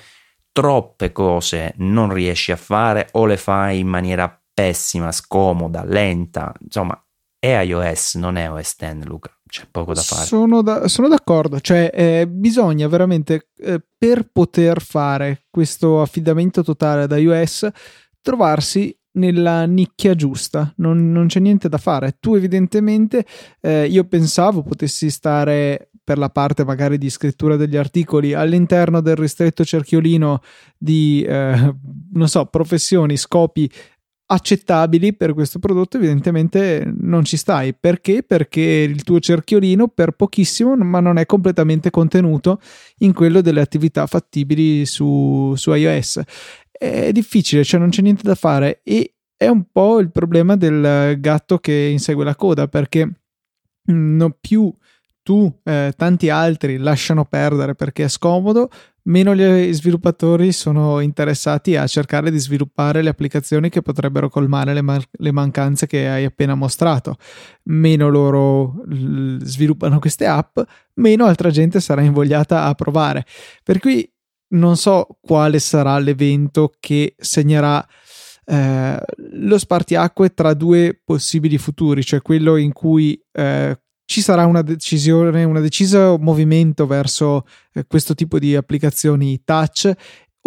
troppe 0.52 1.12
cose 1.12 1.74
non 1.78 2.14
riesci 2.14 2.52
a 2.52 2.56
fare 2.56 3.10
o 3.14 3.26
le 3.26 3.38
fai 3.38 3.80
in 3.80 3.88
maniera 3.88 4.42
pessima, 4.54 5.12
scomoda, 5.12 5.84
lenta, 5.84 6.54
insomma, 6.60 7.00
è 7.38 7.62
iOS, 7.62 8.16
non 8.16 8.38
è 8.38 8.50
OS 8.50 8.76
X, 8.76 9.04
Luca. 9.04 9.30
C'è 9.48 9.68
poco 9.70 9.94
da 9.94 10.02
fare. 10.02 10.26
Sono, 10.26 10.62
da, 10.64 10.88
sono 10.88 11.08
d'accordo, 11.08 11.60
cioè 11.60 11.92
eh, 11.94 12.28
bisogna 12.28 12.88
veramente 12.88 13.50
eh, 13.58 13.80
per 13.98 14.30
poter 14.32 14.82
fare 14.82 15.46
questo 15.52 16.02
affidamento 16.02 16.64
totale 16.64 17.06
da 17.06 17.18
iOS 17.18 17.68
trovarsi 18.22 18.98
nella 19.16 19.66
nicchia 19.66 20.16
giusta, 20.16 20.74
non, 20.78 21.12
non 21.12 21.28
c'è 21.28 21.40
niente 21.40 21.70
da 21.70 21.78
fare. 21.78 22.18
Tu 22.20 22.36
evidentemente, 22.36 23.26
eh, 23.62 23.86
io 23.88 24.06
pensavo 24.06 24.64
potessi 24.64 25.10
stare 25.10 25.90
per 26.04 26.18
la 26.20 26.30
parte 26.30 26.64
magari 26.64 26.98
di 26.98 27.10
scrittura 27.10 27.56
degli 27.56 27.76
articoli 27.76 28.34
all'interno 28.34 29.02
del 29.02 29.16
ristretto 29.16 29.66
cerchiolino 29.66 30.42
di, 30.78 31.26
eh, 31.28 31.76
non 32.14 32.28
so, 32.28 32.46
professioni, 32.46 33.18
scopi 33.18 33.70
accettabili 34.28 35.16
per 35.16 35.34
questo 35.34 35.60
prodotto. 35.60 35.98
Evidentemente 35.98 36.84
non 37.00 37.24
ci 37.24 37.38
stai. 37.38 37.74
Perché? 37.74 38.24
Perché 38.24 38.62
il 38.62 39.04
tuo 39.04 39.20
cerchiolino 39.20 39.88
per 39.88 40.12
pochissimo 40.12 40.76
ma 40.76 41.00
non 41.00 41.18
è 41.18 41.26
completamente 41.26 41.90
contenuto 41.90 42.60
in 43.00 43.14
quello 43.14 43.42
delle 43.42 43.62
attività 43.62 44.06
fattibili 44.06 44.86
su, 44.86 45.54
su 45.56 45.74
iOS 45.74 46.22
è 46.78 47.12
difficile, 47.12 47.64
cioè 47.64 47.80
non 47.80 47.90
c'è 47.90 48.02
niente 48.02 48.24
da 48.24 48.36
fare 48.36 48.82
e 48.84 49.16
è 49.36 49.48
un 49.48 49.66
po' 49.72 50.00
il 50.00 50.12
problema 50.12 50.56
del 50.56 51.20
gatto 51.20 51.58
che 51.60 51.90
insegue 51.92 52.24
la 52.24 52.36
coda 52.36 52.68
perché 52.68 53.10
non 53.88 54.36
più 54.40 54.74
tu, 55.26 55.52
eh, 55.64 55.92
tanti 55.98 56.30
altri 56.30 56.78
lasciano 56.78 57.26
perdere 57.26 57.74
perché 57.74 58.04
è 58.04 58.08
scomodo, 58.08 58.70
meno 59.06 59.36
gli 59.36 59.74
sviluppatori 59.74 60.52
sono 60.52 61.00
interessati 61.00 61.76
a 61.76 61.88
cercare 61.88 62.30
di 62.30 62.38
sviluppare 62.38 63.02
le 63.02 63.10
applicazioni 63.10 63.70
che 63.70 63.82
potrebbero 63.82 64.30
colmare 64.30 64.76
le, 64.76 64.84
man- 64.84 65.02
le 65.12 65.32
mancanze 65.32 65.88
che 65.88 66.08
hai 66.08 66.26
appena 66.26 66.54
mostrato. 66.54 67.16
Meno 67.64 68.10
loro 68.10 68.84
l- 68.86 69.38
sviluppano 69.42 69.98
queste 69.98 70.28
app, 70.28 70.60
meno 70.96 71.26
altra 71.26 71.50
gente 71.50 71.80
sarà 71.80 72.02
invogliata 72.02 72.66
a 72.66 72.76
provare. 72.76 73.26
Per 73.64 73.80
cui 73.80 74.08
non 74.50 74.78
so 74.78 75.08
quale 75.22 75.60
sarà 75.60 75.98
l'evento 76.00 76.72
che 76.80 77.16
segnerà 77.18 77.86
eh, 78.46 79.00
lo 79.32 79.58
spartiacque 79.58 80.34
tra 80.34 80.54
due 80.54 81.00
possibili 81.04 81.58
futuri, 81.58 82.04
cioè 82.04 82.22
quello 82.22 82.58
in 82.58 82.74
cui 82.74 83.20
eh, 83.32 83.80
ci 84.06 84.22
sarà 84.22 84.46
una 84.46 84.62
decisione, 84.62 85.44
un 85.44 85.60
deciso 85.60 86.18
movimento 86.20 86.86
verso 86.86 87.46
eh, 87.74 87.86
questo 87.88 88.14
tipo 88.14 88.38
di 88.38 88.56
applicazioni 88.56 89.42
touch 89.44 89.92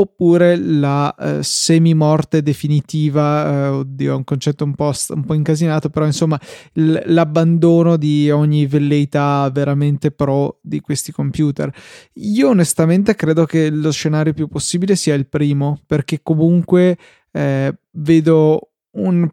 oppure 0.01 0.57
la 0.57 1.13
eh, 1.15 1.43
semi-morte 1.43 2.41
definitiva, 2.41 3.47
eh, 3.47 3.67
oddio 3.69 4.13
è 4.13 4.17
un 4.17 4.23
concetto 4.23 4.63
un 4.63 4.75
po', 4.75 4.93
un 5.09 5.25
po', 5.25 5.35
incasinato, 5.35 5.91
però 5.91 6.07
insomma 6.07 6.39
l- 6.75 6.99
l'abbandono 7.07 7.97
di 7.97 8.31
ogni 8.31 8.67
velleità 8.67 9.51
veramente 9.53 10.13
pro 10.13 10.61
di 10.63 10.81
questi 10.81 11.11
computer. 11.11 11.73
Io 12.15 12.49
onestamente 12.49 13.17
credo 13.17 13.45
che 13.45 13.71
lo 13.71 13.91
scenario 13.91 14.33
più 14.33 14.47
possibile 14.47 14.95
sia 14.95 15.15
il 15.15 15.27
primo, 15.27 15.81
perché 15.85 16.21
comunque 16.23 16.97
eh, 17.33 17.77
vedo 17.91 18.71
un 18.93 19.29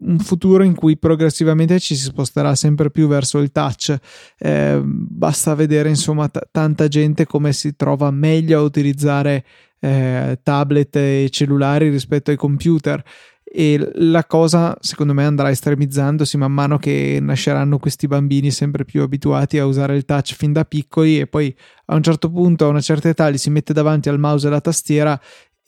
un 0.00 0.18
futuro 0.20 0.62
in 0.62 0.76
cui 0.76 0.96
progressivamente 0.96 1.80
ci 1.80 1.96
si 1.96 2.04
sposterà 2.04 2.54
sempre 2.54 2.88
più 2.90 3.08
verso 3.08 3.38
il 3.38 3.50
touch. 3.50 3.96
Eh, 4.38 4.80
basta 4.84 5.56
vedere 5.56 5.88
insomma 5.88 6.28
t- 6.28 6.46
tanta 6.50 6.86
gente 6.88 7.26
come 7.26 7.52
si 7.52 7.74
trova 7.74 8.10
meglio 8.10 8.60
a 8.60 8.62
utilizzare 8.62 9.44
eh, 9.80 10.38
tablet 10.42 10.96
e 10.96 11.28
cellulari 11.30 11.88
rispetto 11.88 12.30
ai 12.30 12.36
computer. 12.36 13.02
E 13.50 13.92
la 13.94 14.26
cosa 14.26 14.76
secondo 14.78 15.14
me 15.14 15.24
andrà 15.24 15.48
estremizzandosi 15.48 16.36
man 16.36 16.52
mano 16.52 16.76
che 16.76 17.18
nasceranno 17.18 17.78
questi 17.78 18.06
bambini 18.06 18.50
sempre 18.50 18.84
più 18.84 19.00
abituati 19.00 19.58
a 19.58 19.64
usare 19.64 19.96
il 19.96 20.04
touch 20.04 20.34
fin 20.34 20.52
da 20.52 20.66
piccoli 20.66 21.18
e 21.18 21.26
poi 21.26 21.56
a 21.86 21.94
un 21.94 22.02
certo 22.02 22.30
punto 22.30 22.66
a 22.66 22.68
una 22.68 22.82
certa 22.82 23.08
età 23.08 23.28
li 23.28 23.38
si 23.38 23.48
mette 23.48 23.72
davanti 23.72 24.10
al 24.10 24.18
mouse 24.18 24.44
e 24.44 24.50
alla 24.50 24.60
tastiera 24.60 25.18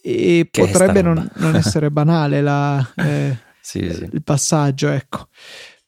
e 0.03 0.49
che 0.51 0.67
potrebbe 0.67 1.01
non, 1.01 1.27
non, 1.37 1.57
essere 1.57 1.91
banale 1.91 2.43
la, 2.43 2.87
eh, 2.97 3.39
sì, 3.63 3.91
sì. 3.91 4.09
il 4.13 4.23
passaggio 4.23 4.89
ecco 4.89 5.29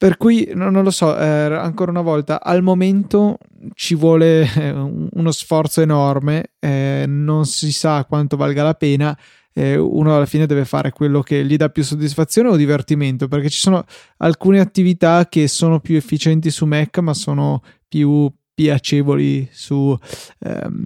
per 0.02 0.16
cui 0.16 0.50
non, 0.52 0.72
lo 0.72 0.90
so, 0.90 1.16
eh, 1.16 1.24
ancora 1.24 1.92
una 1.92 2.00
volta, 2.00 2.42
al 2.42 2.60
momento 2.60 3.38
ci 3.74 3.94
vuole 3.94 4.52
eh, 4.52 4.72
uno 4.72 5.30
sforzo 5.30 5.80
enorme, 5.80 6.54
eh, 6.58 7.04
non 7.06 7.46
si 7.46 7.70
sa 7.70 8.04
quanto 8.04 8.36
valga 8.36 8.64
la 8.64 8.74
pena. 8.74 9.16
Eh, 9.52 9.76
uno 9.76 10.16
alla 10.16 10.26
fine 10.26 10.46
deve 10.46 10.64
fare 10.64 10.90
quello 10.90 11.22
che 11.22 11.44
gli 11.44 11.54
dà 11.54 11.68
più 11.68 11.84
soddisfazione 11.84 12.48
o 12.48 12.56
divertimento, 12.56 13.28
perché 13.28 13.48
ci 13.48 13.60
sono 13.60 13.84
alcune 14.16 14.58
attività 14.58 15.28
che 15.28 15.46
sono 15.46 15.78
più 15.78 15.94
efficienti 15.94 16.50
su 16.50 16.66
Mac, 16.66 16.98
ma 16.98 17.14
sono 17.14 17.62
più 17.86 18.28
piacevoli 18.52 19.48
su, 19.52 19.96
ehm, 20.40 20.84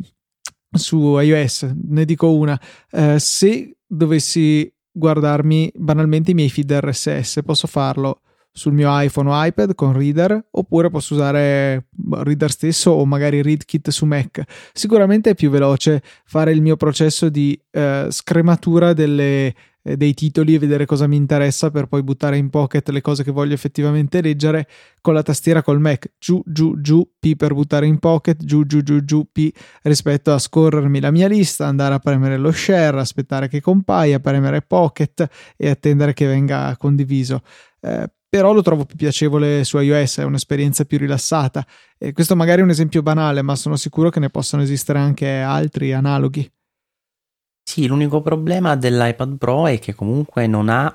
su 0.70 1.18
iOS. 1.18 1.72
Ne 1.84 2.04
dico 2.04 2.34
una: 2.34 2.60
eh, 2.90 3.18
se 3.18 3.78
dovessi 3.86 4.70
guardarmi 4.92 5.72
banalmente 5.74 6.32
i 6.32 6.34
miei 6.34 6.50
feed 6.50 6.70
RSS, 6.70 7.40
posso 7.42 7.66
farlo 7.66 8.20
sul 8.56 8.72
mio 8.72 8.88
iPhone 8.90 9.28
o 9.28 9.44
iPad 9.44 9.74
con 9.74 9.92
Reader 9.92 10.46
oppure 10.50 10.88
posso 10.88 11.12
usare 11.12 11.88
Reader 12.10 12.50
stesso 12.50 12.90
o 12.90 13.04
magari 13.04 13.42
ReadKit 13.42 13.90
su 13.90 14.06
Mac. 14.06 14.42
Sicuramente 14.72 15.30
è 15.30 15.34
più 15.34 15.50
veloce 15.50 16.02
fare 16.24 16.52
il 16.52 16.62
mio 16.62 16.76
processo 16.76 17.28
di 17.28 17.58
eh, 17.70 18.06
scrematura 18.08 18.94
delle, 18.94 19.54
eh, 19.82 19.96
dei 19.98 20.14
titoli 20.14 20.54
e 20.54 20.58
vedere 20.58 20.86
cosa 20.86 21.06
mi 21.06 21.16
interessa 21.16 21.70
per 21.70 21.84
poi 21.84 22.02
buttare 22.02 22.38
in 22.38 22.48
pocket 22.48 22.88
le 22.88 23.02
cose 23.02 23.22
che 23.22 23.30
voglio 23.30 23.52
effettivamente 23.52 24.22
leggere 24.22 24.66
con 25.02 25.12
la 25.12 25.22
tastiera 25.22 25.62
col 25.62 25.78
Mac 25.78 26.12
giù 26.18 26.42
giù 26.46 26.80
giù 26.80 27.06
P 27.18 27.36
per 27.36 27.52
buttare 27.52 27.84
in 27.86 27.98
pocket 27.98 28.42
giù 28.42 28.64
giù 28.64 28.80
giù 28.82 29.04
giù 29.04 29.28
P 29.30 29.52
rispetto 29.82 30.32
a 30.32 30.38
scorrermi 30.38 30.98
la 30.98 31.10
mia 31.10 31.28
lista 31.28 31.66
andare 31.66 31.92
a 31.92 31.98
premere 31.98 32.38
lo 32.38 32.52
share 32.52 32.98
aspettare 32.98 33.48
che 33.48 33.60
compaia 33.60 34.18
premere 34.18 34.62
pocket 34.62 35.28
e 35.58 35.68
attendere 35.68 36.14
che 36.14 36.26
venga 36.26 36.74
condiviso 36.78 37.42
eh, 37.82 38.10
però 38.36 38.52
lo 38.52 38.60
trovo 38.60 38.84
più 38.84 38.96
piacevole 38.96 39.64
su 39.64 39.78
iOS, 39.78 40.18
è 40.18 40.22
un'esperienza 40.22 40.84
più 40.84 40.98
rilassata. 40.98 41.66
E 41.96 42.12
questo 42.12 42.36
magari 42.36 42.60
è 42.60 42.64
un 42.64 42.68
esempio 42.68 43.00
banale, 43.00 43.40
ma 43.40 43.56
sono 43.56 43.76
sicuro 43.76 44.10
che 44.10 44.20
ne 44.20 44.28
possano 44.28 44.62
esistere 44.62 44.98
anche 44.98 45.38
altri 45.38 45.94
analoghi. 45.94 46.46
Sì, 47.62 47.86
l'unico 47.86 48.20
problema 48.20 48.76
dell'iPad 48.76 49.38
Pro 49.38 49.66
è 49.68 49.78
che 49.78 49.94
comunque 49.94 50.46
non 50.46 50.68
ha 50.68 50.94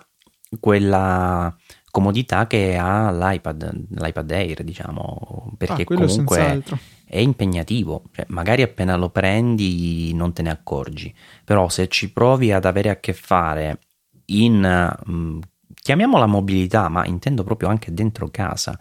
quella 0.59 1.51
comodità 1.89 2.45
che 2.45 2.77
ha 2.77 3.11
l'iPad, 3.11 3.87
l'iPad 3.89 4.31
Air, 4.31 4.63
diciamo, 4.63 5.55
perché 5.57 5.81
ah, 5.81 5.85
comunque 5.85 6.37
senz'altro. 6.37 6.77
è 7.05 7.17
impegnativo, 7.17 8.03
cioè, 8.11 8.25
magari 8.29 8.61
appena 8.61 8.95
lo 8.95 9.09
prendi 9.09 10.13
non 10.13 10.31
te 10.31 10.43
ne 10.43 10.51
accorgi, 10.51 11.11
però 11.43 11.69
se 11.69 11.87
ci 11.87 12.11
provi 12.11 12.51
ad 12.51 12.65
avere 12.65 12.89
a 12.89 12.99
che 12.99 13.13
fare 13.13 13.79
in 14.25 14.95
mh, 15.05 15.39
chiamiamola 15.81 16.25
mobilità, 16.27 16.87
ma 16.89 17.05
intendo 17.05 17.43
proprio 17.43 17.69
anche 17.69 17.93
dentro 17.93 18.29
casa, 18.29 18.77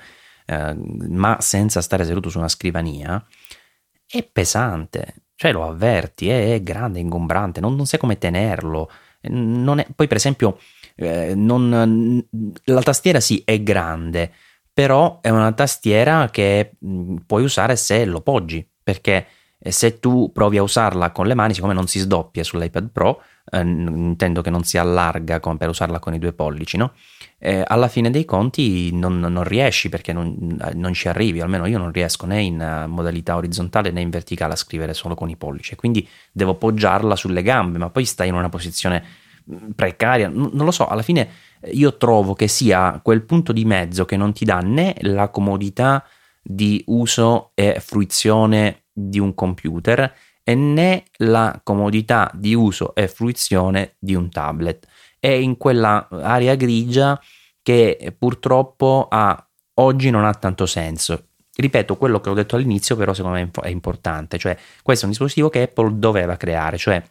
eh, 0.46 0.74
ma 1.08 1.38
senza 1.40 1.80
stare 1.80 2.04
seduto 2.04 2.28
su 2.28 2.38
una 2.38 2.48
scrivania, 2.48 3.24
è 4.06 4.22
pesante, 4.22 5.22
cioè 5.34 5.52
lo 5.52 5.66
avverti, 5.66 6.28
è, 6.28 6.62
grande, 6.62 7.00
ingombrante, 7.00 7.60
non, 7.60 7.74
non 7.74 7.86
sai 7.86 7.98
come 7.98 8.18
tenerlo. 8.18 8.90
È, 9.20 9.28
poi 9.28 10.06
per 10.06 10.16
esempio 10.16 10.58
eh, 10.96 11.34
non, 11.34 12.26
la 12.64 12.82
tastiera 12.82 13.20
sì 13.20 13.42
è 13.44 13.62
grande, 13.62 14.32
però 14.72 15.20
è 15.20 15.30
una 15.30 15.52
tastiera 15.52 16.28
che 16.30 16.72
mh, 16.78 17.16
puoi 17.26 17.44
usare 17.44 17.76
se 17.76 18.04
lo 18.04 18.20
poggi, 18.20 18.66
perché 18.82 19.26
eh, 19.58 19.70
se 19.70 19.98
tu 19.98 20.30
provi 20.32 20.58
a 20.58 20.62
usarla 20.62 21.10
con 21.12 21.26
le 21.26 21.34
mani, 21.34 21.54
siccome 21.54 21.74
non 21.74 21.86
si 21.86 21.98
sdoppia 21.98 22.44
sull'iPad 22.44 22.90
Pro, 22.90 23.22
eh, 23.50 23.60
intendo 23.60 24.42
che 24.42 24.50
non 24.50 24.64
si 24.64 24.78
allarga 24.78 25.40
come 25.40 25.56
per 25.56 25.68
usarla 25.68 25.98
con 25.98 26.14
i 26.14 26.18
due 26.18 26.32
pollici, 26.32 26.76
no? 26.76 26.92
Eh, 27.38 27.64
alla 27.66 27.88
fine 27.88 28.10
dei 28.10 28.24
conti 28.24 28.94
non, 28.94 29.18
non 29.18 29.44
riesci 29.44 29.88
perché 29.88 30.12
non, 30.12 30.58
non, 30.74 30.92
ci 30.92 31.08
arrivi, 31.08 31.40
almeno 31.40 31.66
io 31.66 31.78
non 31.78 31.90
riesco 31.90 32.26
né 32.26 32.42
in 32.42 32.60
eh, 32.60 32.86
modalità 32.86 33.36
orizzontale 33.36 33.90
né 33.90 34.00
in 34.00 34.10
verticale 34.10 34.52
a 34.52 34.56
scrivere 34.56 34.94
solo 34.94 35.14
con 35.14 35.30
i 35.30 35.36
pollici, 35.36 35.74
quindi 35.74 36.06
devo 36.32 36.54
poggiarla 36.54 37.16
sulle 37.16 37.42
gambe, 37.42 37.78
ma 37.78 37.90
poi 37.90 38.04
stai 38.04 38.28
in 38.28 38.34
una 38.34 38.48
posizione 38.48 39.02
mm, 39.50 39.70
precaria, 39.70 40.28
non 40.28 40.50
lo 40.52 40.70
so, 40.70 40.86
alla 40.86 41.02
fine 41.02 41.28
eh, 41.60 41.70
io 41.70 41.96
trovo 41.96 42.34
che 42.34 42.48
sia 42.48 43.00
quel 43.02 43.22
punto 43.22 43.52
di 43.52 43.64
mezzo 43.64 44.04
che 44.04 44.16
non 44.16 44.32
ti 44.32 44.44
dà 44.44 44.60
né 44.60 44.94
la 45.00 45.28
comodità 45.28 46.04
di 46.42 46.82
uso 46.86 47.52
e 47.54 47.80
fruizione 47.80 48.84
di 48.92 49.18
un 49.18 49.34
computer 49.34 50.12
e 50.42 50.54
né 50.54 51.04
la 51.18 51.60
comodità 51.62 52.30
di 52.34 52.54
uso 52.54 52.94
e 52.94 53.08
fruizione 53.08 53.94
di 53.98 54.14
un 54.14 54.30
tablet. 54.30 54.86
È 55.18 55.28
in 55.28 55.56
quella 55.56 56.08
area 56.10 56.54
grigia 56.54 57.20
che 57.62 58.14
purtroppo 58.18 59.06
ha, 59.10 59.48
oggi 59.74 60.10
non 60.10 60.24
ha 60.24 60.34
tanto 60.34 60.66
senso. 60.66 61.26
Ripeto, 61.54 61.96
quello 61.96 62.20
che 62.20 62.30
ho 62.30 62.34
detto 62.34 62.56
all'inizio 62.56 62.96
però 62.96 63.12
secondo 63.12 63.36
me 63.36 63.50
è 63.62 63.68
importante, 63.68 64.38
cioè 64.38 64.56
questo 64.82 65.04
è 65.04 65.06
un 65.06 65.12
dispositivo 65.12 65.50
che 65.50 65.62
Apple 65.62 65.98
doveva 65.98 66.36
creare, 66.36 66.78
cioè 66.78 67.02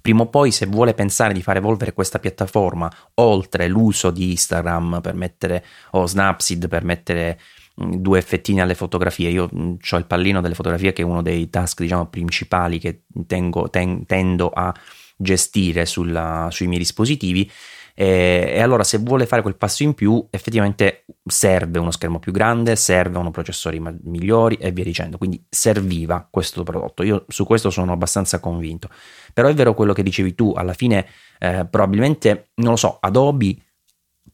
prima 0.00 0.22
o 0.22 0.28
poi 0.28 0.50
se 0.50 0.66
vuole 0.66 0.94
pensare 0.94 1.32
di 1.32 1.42
far 1.42 1.56
evolvere 1.56 1.92
questa 1.92 2.18
piattaforma 2.18 2.90
oltre 3.14 3.68
l'uso 3.68 4.10
di 4.10 4.30
Instagram 4.30 5.00
per 5.00 5.14
mettere 5.14 5.64
o 5.92 6.06
Snapseed 6.06 6.68
per 6.68 6.84
mettere 6.84 7.40
due 7.74 8.18
effettini 8.18 8.60
alle 8.60 8.74
fotografie. 8.74 9.30
Io 9.30 9.48
mm, 9.54 9.74
ho 9.90 9.96
il 9.96 10.06
pallino 10.06 10.40
delle 10.40 10.54
fotografie 10.54 10.92
che 10.92 11.02
è 11.02 11.04
uno 11.04 11.22
dei 11.22 11.48
task 11.50 11.80
diciamo, 11.80 12.06
principali 12.06 12.78
che 12.78 13.04
tengo, 13.26 13.68
ten, 13.70 14.04
tendo 14.06 14.50
a 14.50 14.74
gestire 15.16 15.86
sulla, 15.86 16.48
sui 16.50 16.66
miei 16.66 16.78
dispositivi. 16.78 17.50
E, 17.94 18.52
e, 18.54 18.60
allora 18.60 18.84
se 18.84 18.98
vuole 18.98 19.26
fare 19.26 19.42
quel 19.42 19.56
passo 19.56 19.82
in 19.82 19.92
più 19.92 20.26
effettivamente 20.30 21.04
serve 21.26 21.78
uno 21.78 21.90
schermo 21.90 22.18
più 22.18 22.32
grande, 22.32 22.74
serve 22.74 23.18
uno 23.18 23.30
processori 23.30 23.78
ma- 23.80 23.94
migliori 24.04 24.56
e 24.56 24.72
via 24.72 24.84
dicendo. 24.84 25.18
Quindi 25.18 25.44
serviva 25.48 26.26
questo 26.30 26.62
prodotto. 26.62 27.02
Io 27.02 27.24
su 27.28 27.44
questo 27.44 27.70
sono 27.70 27.92
abbastanza 27.92 28.40
convinto. 28.40 28.88
Però 29.32 29.48
è 29.48 29.54
vero 29.54 29.74
quello 29.74 29.92
che 29.92 30.02
dicevi 30.02 30.34
tu, 30.34 30.52
alla 30.56 30.74
fine 30.74 31.06
eh, 31.38 31.66
probabilmente, 31.68 32.50
non 32.56 32.72
lo 32.72 32.76
so, 32.76 32.98
Adobe 33.00 33.56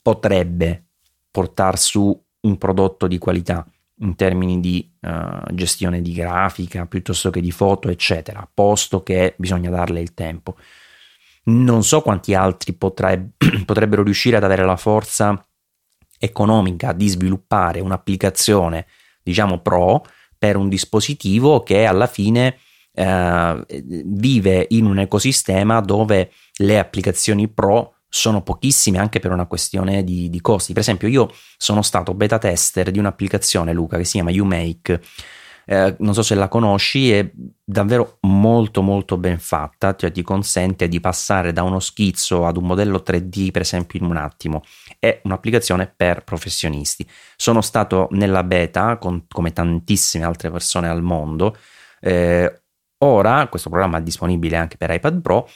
potrebbe 0.01 0.87
portare 1.31 1.77
su 1.77 2.27
un 2.41 2.59
prodotto 2.59 3.07
di 3.07 3.19
qualità 3.19 3.67
in 4.01 4.15
termini 4.15 4.61
di 4.61 4.91
uh, 5.01 5.53
gestione 5.53 6.01
di 6.01 6.13
grafica 6.13 6.87
piuttosto 6.87 7.31
che 7.31 7.41
di 7.41 7.51
foto, 7.51 7.89
eccetera, 7.89 8.49
posto 8.53 9.03
che 9.03 9.35
bisogna 9.37 9.71
darle 9.71 10.01
il 10.01 10.15
tempo. 10.15 10.57
Non 11.45 11.83
so 11.83 12.03
quanti 12.03 12.35
altri 12.35 12.75
potreb- 12.75 13.31
potrebbero 13.65 14.03
riuscire 14.03 14.37
ad 14.37 14.45
avere 14.45 14.65
la 14.65 14.77
forza 14.77 15.45
economica 16.19 16.93
di 16.93 17.09
sviluppare 17.09 17.81
un'applicazione, 17.81 18.87
diciamo 19.23 19.61
pro, 19.61 20.05
per 20.37 20.57
un 20.57 20.69
dispositivo 20.69 21.63
che 21.63 21.85
alla 21.85 22.07
fine 22.07 22.59
uh, 22.93 23.65
vive 23.67 24.67
in 24.71 24.85
un 24.85 24.99
ecosistema 25.01 25.81
dove 25.81 26.31
le 26.59 26.79
applicazioni 26.79 27.49
pro 27.49 27.98
sono 28.09 28.43
pochissime 28.43 28.99
anche 28.99 29.19
per 29.19 29.33
una 29.33 29.47
questione 29.47 30.03
di, 30.03 30.31
di, 30.31 30.41
costi. 30.41 30.73
Per 30.73 30.83
esempio, 30.83 31.09
io 31.09 31.31
sono 31.57 31.83
stato 31.83 32.15
beta 32.15 32.39
tester 32.39 32.91
di 32.91 32.99
un'applicazione, 32.99 33.73
Luca, 33.73 33.97
che 33.97 34.05
si 34.05 34.13
chiama 34.13 34.31
YouMake. 34.31 35.01
Eh, 35.71 35.97
non 35.99 36.15
so 36.15 36.23
se 36.23 36.35
la 36.35 36.49
conosci, 36.49 37.13
è 37.13 37.31
davvero 37.63 38.17
molto 38.23 38.81
molto 38.81 39.19
ben 39.19 39.39
fatta, 39.39 39.95
cioè 39.95 40.11
ti 40.11 40.23
consente 40.23 40.89
di 40.89 40.99
passare 40.99 41.53
da 41.53 41.63
uno 41.63 41.79
schizzo 41.79 42.47
ad 42.47 42.57
un 42.57 42.65
modello 42.65 43.03
3D 43.07 43.51
per 43.51 43.61
esempio 43.63 43.99
in 43.99 44.07
un 44.07 44.17
attimo. 44.17 44.63
È 44.99 45.21
un'applicazione 45.25 45.93
per 45.95 46.25
professionisti. 46.25 47.07
Sono 47.37 47.61
stato 47.61 48.09
nella 48.13 48.43
beta 48.45 48.97
con, 48.97 49.27
come 49.29 49.53
tantissime 49.53 50.25
altre 50.25 50.51
persone 50.51 50.89
al 50.89 51.03
mondo. 51.03 51.55
Eh, 52.01 52.63
ora 52.99 53.47
questo 53.49 53.69
programma 53.69 53.99
è 53.99 54.03
disponibile 54.03 54.57
anche 54.57 54.79
per 54.79 54.91
iPad 54.91 55.21
Pro 55.21 55.49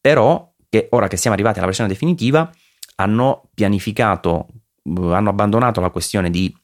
però 0.00 0.49
che 0.70 0.86
ora 0.92 1.08
che 1.08 1.18
siamo 1.18 1.34
arrivati 1.34 1.58
alla 1.58 1.66
versione 1.66 1.90
definitiva 1.90 2.50
hanno 2.96 3.50
pianificato, 3.52 4.46
hanno 4.84 5.30
abbandonato 5.30 5.80
la 5.80 5.90
questione 5.90 6.30
di 6.30 6.54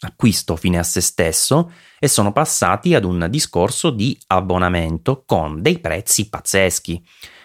acquisto 0.00 0.56
fine 0.56 0.78
a 0.78 0.82
se 0.82 1.00
stesso 1.00 1.72
e 1.98 2.08
sono 2.08 2.32
passati 2.32 2.94
ad 2.94 3.04
un 3.04 3.26
discorso 3.30 3.90
di 3.90 4.18
abbonamento 4.28 5.24
con 5.24 5.62
dei 5.62 5.78
prezzi 5.78 6.28
pazzeschi. 6.28 7.04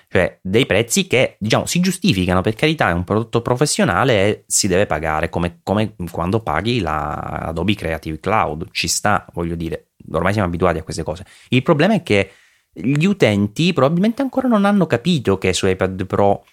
Cioè 0.09 0.39
dei 0.41 0.65
prezzi 0.65 1.05
che 1.05 1.35
diciamo 1.37 1.65
si 1.65 1.81
giustificano 1.81 2.41
per 2.41 2.55
carità 2.55 2.89
è 2.89 2.93
un 2.93 3.03
prodotto 3.03 3.41
professionale 3.41 4.13
e 4.13 4.43
si 4.47 4.67
deve 4.67 4.85
pagare 4.85 5.29
come, 5.29 5.59
come 5.63 5.95
quando 6.11 6.39
paghi 6.39 6.79
la 6.79 7.13
Adobe 7.13 7.75
Creative 7.75 8.19
Cloud. 8.19 8.69
Ci 8.71 8.87
sta 8.87 9.25
voglio 9.33 9.55
dire 9.55 9.89
ormai 10.11 10.31
siamo 10.31 10.47
abituati 10.47 10.79
a 10.79 10.83
queste 10.83 11.03
cose. 11.03 11.25
Il 11.49 11.61
problema 11.61 11.93
è 11.93 12.03
che 12.03 12.31
gli 12.79 13.05
utenti 13.05 13.73
probabilmente 13.73 14.21
ancora 14.21 14.47
non 14.47 14.65
hanno 14.65 14.85
capito 14.85 15.37
che 15.37 15.53
su 15.53 15.67
iPad 15.67 16.05
Pro 16.05 16.45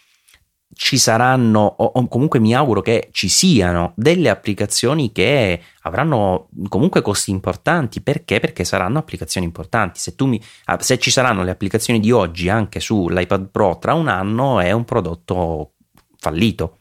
ci 0.75 0.99
saranno, 0.99 1.61
o, 1.61 2.09
comunque 2.09 2.41
mi 2.41 2.55
auguro 2.55 2.81
che 2.81 3.09
ci 3.12 3.29
siano 3.29 3.93
delle 3.97 4.29
applicazioni 4.29 5.12
che 5.12 5.61
avranno 5.83 6.49
comunque 6.68 7.01
costi 7.01 7.31
importanti. 7.31 8.01
Perché? 8.01 8.41
Perché 8.41 8.64
saranno 8.64 8.99
applicazioni 8.99 9.47
importanti. 9.47 10.01
Se, 10.01 10.14
mi, 10.20 10.41
ah, 10.64 10.81
se 10.81 10.99
ci 10.99 11.11
saranno 11.11 11.45
le 11.45 11.53
applicazioni 11.53 12.01
di 12.01 12.11
oggi 12.11 12.49
anche 12.49 12.81
sull'iPad 12.81 13.51
Pro 13.51 13.79
tra 13.79 13.95
un 13.95 14.09
anno, 14.09 14.61
è 14.61 14.72
un 14.72 14.85
prodotto 14.85 15.75
fallito. 16.16 16.81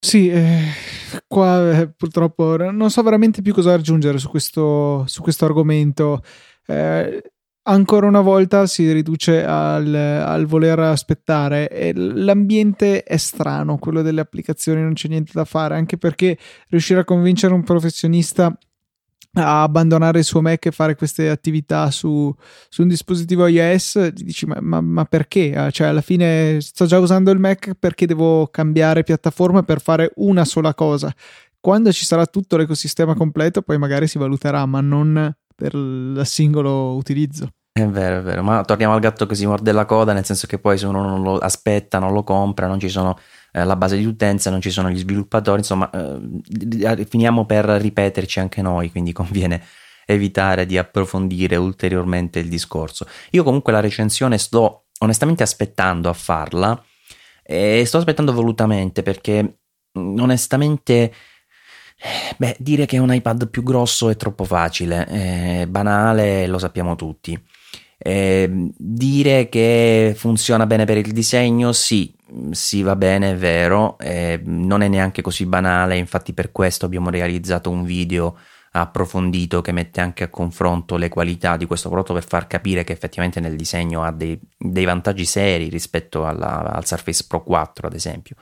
Sì, 0.00 0.28
eh, 0.30 0.60
qua 1.26 1.80
eh, 1.80 1.88
purtroppo 1.90 2.56
non 2.56 2.90
so 2.90 3.02
veramente 3.02 3.42
più 3.42 3.52
cosa 3.52 3.74
aggiungere 3.74 4.18
su 4.18 4.28
questo, 4.28 5.04
su 5.06 5.22
questo 5.22 5.44
argomento. 5.44 6.22
Eh, 6.66 7.22
ancora 7.68 8.06
una 8.06 8.20
volta 8.20 8.66
si 8.66 8.90
riduce 8.92 9.44
al, 9.44 9.94
al, 9.94 10.46
voler 10.46 10.78
aspettare 10.78 11.92
l'ambiente 11.94 13.02
è 13.02 13.16
strano, 13.16 13.78
quello 13.78 14.02
delle 14.02 14.20
applicazioni 14.20 14.82
non 14.82 14.94
c'è 14.94 15.08
niente 15.08 15.32
da 15.34 15.44
fare, 15.44 15.74
anche 15.74 15.98
perché 15.98 16.36
riuscire 16.68 17.00
a 17.00 17.04
convincere 17.04 17.52
un 17.54 17.62
professionista 17.62 18.56
a 19.34 19.62
abbandonare 19.62 20.20
il 20.20 20.24
suo 20.24 20.40
Mac 20.40 20.66
e 20.66 20.70
fare 20.70 20.96
queste 20.96 21.28
attività 21.28 21.90
su, 21.90 22.34
su 22.68 22.82
un 22.82 22.88
dispositivo 22.88 23.46
iOS, 23.46 24.10
ti 24.14 24.24
dici 24.24 24.46
ma, 24.46 24.58
ma, 24.60 24.80
ma, 24.80 25.04
perché? 25.04 25.68
Cioè 25.70 25.88
alla 25.88 26.00
fine 26.00 26.60
sto 26.60 26.86
già 26.86 26.98
usando 26.98 27.30
il 27.30 27.38
Mac 27.38 27.74
perché 27.78 28.06
devo 28.06 28.48
cambiare 28.48 29.04
piattaforma 29.04 29.62
per 29.62 29.80
fare 29.80 30.12
una 30.16 30.44
sola 30.44 30.74
cosa. 30.74 31.14
Quando 31.60 31.92
ci 31.92 32.04
sarà 32.04 32.24
tutto 32.26 32.56
l'ecosistema 32.56 33.14
completo 33.14 33.62
poi 33.62 33.78
magari 33.78 34.06
si 34.06 34.16
valuterà, 34.16 34.64
ma 34.64 34.80
non 34.80 35.34
per 35.54 35.74
il 35.74 36.22
singolo 36.24 36.94
utilizzo. 36.94 37.52
È 37.78 37.86
vero, 37.86 38.18
è 38.18 38.22
vero, 38.22 38.42
ma 38.42 38.64
torniamo 38.64 38.94
al 38.94 39.00
gatto 39.00 39.24
che 39.26 39.36
si 39.36 39.46
morde 39.46 39.70
la 39.70 39.84
coda, 39.84 40.12
nel 40.12 40.24
senso 40.24 40.48
che 40.48 40.58
poi 40.58 40.76
se 40.76 40.86
uno 40.86 41.00
non 41.00 41.22
lo 41.22 41.38
aspetta, 41.38 42.00
non 42.00 42.12
lo 42.12 42.24
compra, 42.24 42.66
non 42.66 42.80
ci 42.80 42.88
sono 42.88 43.16
eh, 43.52 43.62
la 43.62 43.76
base 43.76 43.96
di 43.96 44.04
utenza, 44.04 44.50
non 44.50 44.60
ci 44.60 44.70
sono 44.70 44.90
gli 44.90 44.98
sviluppatori, 44.98 45.58
insomma, 45.58 45.88
eh, 45.90 47.06
finiamo 47.08 47.46
per 47.46 47.66
ripeterci 47.66 48.40
anche 48.40 48.62
noi, 48.62 48.90
quindi 48.90 49.12
conviene 49.14 49.62
evitare 50.06 50.66
di 50.66 50.76
approfondire 50.76 51.54
ulteriormente 51.54 52.40
il 52.40 52.48
discorso. 52.48 53.06
Io 53.30 53.44
comunque 53.44 53.72
la 53.72 53.80
recensione 53.80 54.38
sto 54.38 54.86
onestamente 55.00 55.44
aspettando 55.44 56.08
a 56.08 56.14
farla 56.14 56.82
e 57.44 57.84
sto 57.86 57.98
aspettando 57.98 58.32
volutamente 58.32 59.02
perché 59.02 59.58
mm, 59.96 60.18
onestamente 60.18 61.12
beh, 62.36 62.56
dire 62.58 62.86
che 62.86 62.98
un 62.98 63.12
iPad 63.12 63.48
più 63.48 63.62
grosso 63.62 64.08
è 64.08 64.16
troppo 64.16 64.44
facile, 64.44 65.04
è 65.04 65.66
banale, 65.66 66.46
lo 66.46 66.58
sappiamo 66.58 66.96
tutti. 66.96 67.40
Eh, 68.00 68.70
dire 68.76 69.48
che 69.48 70.14
funziona 70.16 70.66
bene 70.66 70.84
per 70.84 70.98
il 70.98 71.12
disegno, 71.12 71.72
sì, 71.72 72.14
sì, 72.52 72.82
va 72.82 72.94
bene, 72.94 73.32
è 73.32 73.36
vero, 73.36 73.98
eh, 73.98 74.40
non 74.44 74.82
è 74.82 74.88
neanche 74.88 75.20
così 75.20 75.46
banale, 75.46 75.96
infatti 75.96 76.32
per 76.32 76.52
questo 76.52 76.86
abbiamo 76.86 77.10
realizzato 77.10 77.70
un 77.70 77.84
video 77.84 78.36
approfondito 78.70 79.60
che 79.60 79.72
mette 79.72 80.00
anche 80.00 80.24
a 80.24 80.28
confronto 80.28 80.96
le 80.96 81.08
qualità 81.08 81.56
di 81.56 81.66
questo 81.66 81.88
prodotto 81.88 82.12
per 82.14 82.24
far 82.24 82.46
capire 82.46 82.84
che 82.84 82.92
effettivamente 82.92 83.40
nel 83.40 83.56
disegno 83.56 84.02
ha 84.02 84.12
dei, 84.12 84.38
dei 84.56 84.84
vantaggi 84.84 85.24
seri 85.24 85.68
rispetto 85.68 86.26
alla, 86.26 86.72
al 86.72 86.86
Surface 86.86 87.24
Pro 87.26 87.42
4 87.42 87.86
ad 87.86 87.94
esempio. 87.94 88.36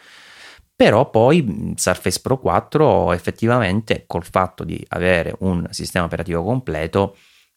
Però 0.74 1.08
poi 1.08 1.72
Surface 1.76 2.20
Pro 2.20 2.38
4 2.38 3.12
effettivamente 3.12 4.04
col 4.06 4.24
fatto 4.24 4.62
di 4.64 4.84
avere 4.88 5.34
un 5.38 5.66
sistema 5.70 6.04
operativo 6.04 6.42
completo 6.42 7.16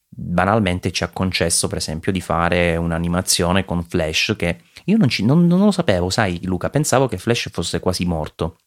banalmente 0.10 0.92
ci 0.92 1.04
ha 1.04 1.10
concesso 1.10 1.68
per 1.68 1.78
esempio 1.78 2.12
di 2.12 2.20
fare 2.20 2.76
un'animazione 2.76 3.64
con 3.64 3.84
Flash 3.84 4.34
che 4.36 4.62
io 4.86 4.98
non, 4.98 5.08
ci, 5.08 5.24
non, 5.24 5.46
non 5.46 5.60
lo 5.60 5.72
sapevo, 5.72 6.10
sai 6.10 6.40
Luca, 6.44 6.70
pensavo 6.70 7.08
che 7.08 7.18
Flash 7.18 7.50
fosse 7.52 7.80
quasi 7.80 8.06
morto. 8.06 8.58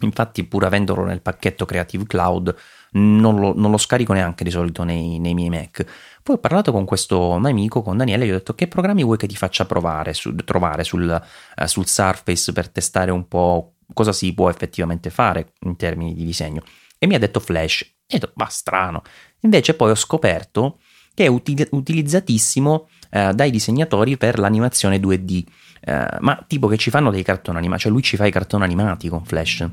Infatti 0.00 0.44
pur 0.44 0.64
avendolo 0.64 1.04
nel 1.04 1.22
pacchetto 1.22 1.64
Creative 1.64 2.04
Cloud 2.04 2.54
non 2.92 3.40
lo, 3.40 3.54
non 3.56 3.70
lo 3.70 3.78
scarico 3.78 4.12
neanche 4.12 4.44
di 4.44 4.50
solito 4.50 4.82
nei, 4.82 5.18
nei, 5.18 5.32
miei 5.32 5.48
Mac. 5.48 5.84
Poi 6.22 6.36
ho 6.36 6.38
parlato 6.38 6.70
con 6.70 6.84
questo 6.84 7.38
mio 7.38 7.48
amico, 7.48 7.82
con 7.82 7.96
Daniele, 7.96 8.24
e 8.24 8.26
gli 8.26 8.30
ho 8.30 8.34
detto 8.34 8.54
che 8.54 8.68
programmi 8.68 9.04
vuoi 9.04 9.16
che 9.16 9.26
ti 9.26 9.36
faccia 9.36 9.64
provare 9.64 10.12
su, 10.12 10.34
trovare 10.34 10.84
sul, 10.84 11.08
uh, 11.08 11.66
sul 11.66 11.86
Surface 11.86 12.52
per 12.52 12.68
testare 12.68 13.10
un 13.10 13.26
po' 13.26 13.76
cosa 13.94 14.12
si 14.12 14.34
può 14.34 14.50
effettivamente 14.50 15.08
fare 15.10 15.52
in 15.60 15.76
termini 15.76 16.14
di 16.14 16.24
disegno. 16.24 16.62
E 16.98 17.06
mi 17.06 17.14
ha 17.14 17.18
detto 17.18 17.40
Flash. 17.40 17.80
E 18.06 18.16
ho 18.16 18.18
detto, 18.18 18.32
ma 18.34 18.48
strano. 18.48 19.02
Invece 19.40 19.74
poi 19.74 19.90
ho 19.90 19.94
scoperto 19.94 20.78
che 21.16 21.24
è 21.24 21.28
util- 21.28 21.68
utilizzatissimo 21.70 22.88
eh, 23.10 23.32
dai 23.32 23.50
disegnatori 23.50 24.18
per 24.18 24.38
l'animazione 24.38 24.98
2D, 24.98 25.44
eh, 25.80 26.06
ma 26.20 26.44
tipo 26.46 26.66
che 26.68 26.76
ci 26.76 26.90
fanno 26.90 27.10
dei 27.10 27.22
cartoni 27.22 27.56
animati, 27.56 27.82
cioè 27.82 27.92
lui 27.92 28.02
ci 28.02 28.16
fa 28.16 28.26
i 28.26 28.30
cartoni 28.30 28.64
animati 28.64 29.08
con 29.08 29.24
Flash. 29.24 29.66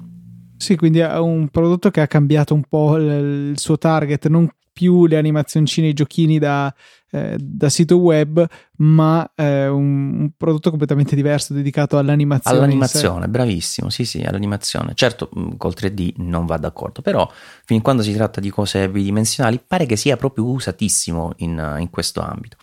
Sì, 0.56 0.78
quindi 0.78 1.00
è 1.00 1.18
un 1.18 1.50
prodotto 1.50 1.92
che 1.92 2.00
ha 2.00 2.08
cambiato 2.08 2.54
un 2.54 2.64
po' 2.64 2.96
il, 2.96 3.50
il 3.52 3.60
suo 3.60 3.78
target, 3.78 4.28
non 4.28 4.50
più 4.72 5.06
le 5.06 5.18
animazioncine, 5.18 5.90
i 5.90 5.94
giochini 5.94 6.40
da, 6.40 6.74
eh, 7.14 7.36
da 7.40 7.70
sito 7.70 7.98
web, 7.98 8.44
ma 8.78 9.32
eh, 9.36 9.68
un, 9.68 10.20
un, 10.20 10.32
prodotto 10.36 10.72
completamente 10.72 11.16
diverso 11.16 11.54
dedicato 11.54 12.00
all'animazione. 12.00 12.58
All'animazione, 12.58 13.28
bravissimo, 13.28 13.92
sì 13.92 14.04
sì, 14.04 14.24
all'animazione. 14.24 14.94
Certo, 14.96 15.30
mm, 15.38 15.52
col 15.58 15.76
3D 15.78 16.14
non 16.18 16.48
va 16.48 16.58
d'accordo, 16.58 17.04
però 17.04 17.32
fin 17.66 17.84
quando 17.84 18.02
si 18.02 18.14
tratta 18.14 18.42
di 18.42 18.50
cose 18.50 18.90
bidimensionali 18.90 19.62
pare 19.66 19.86
che 19.86 19.96
sia 19.96 20.18
proprio 20.18 20.46
usatissimo 20.46 21.34
in, 21.38 21.76
in 21.78 21.90
questo 21.92 22.22
ambito. 22.22 22.58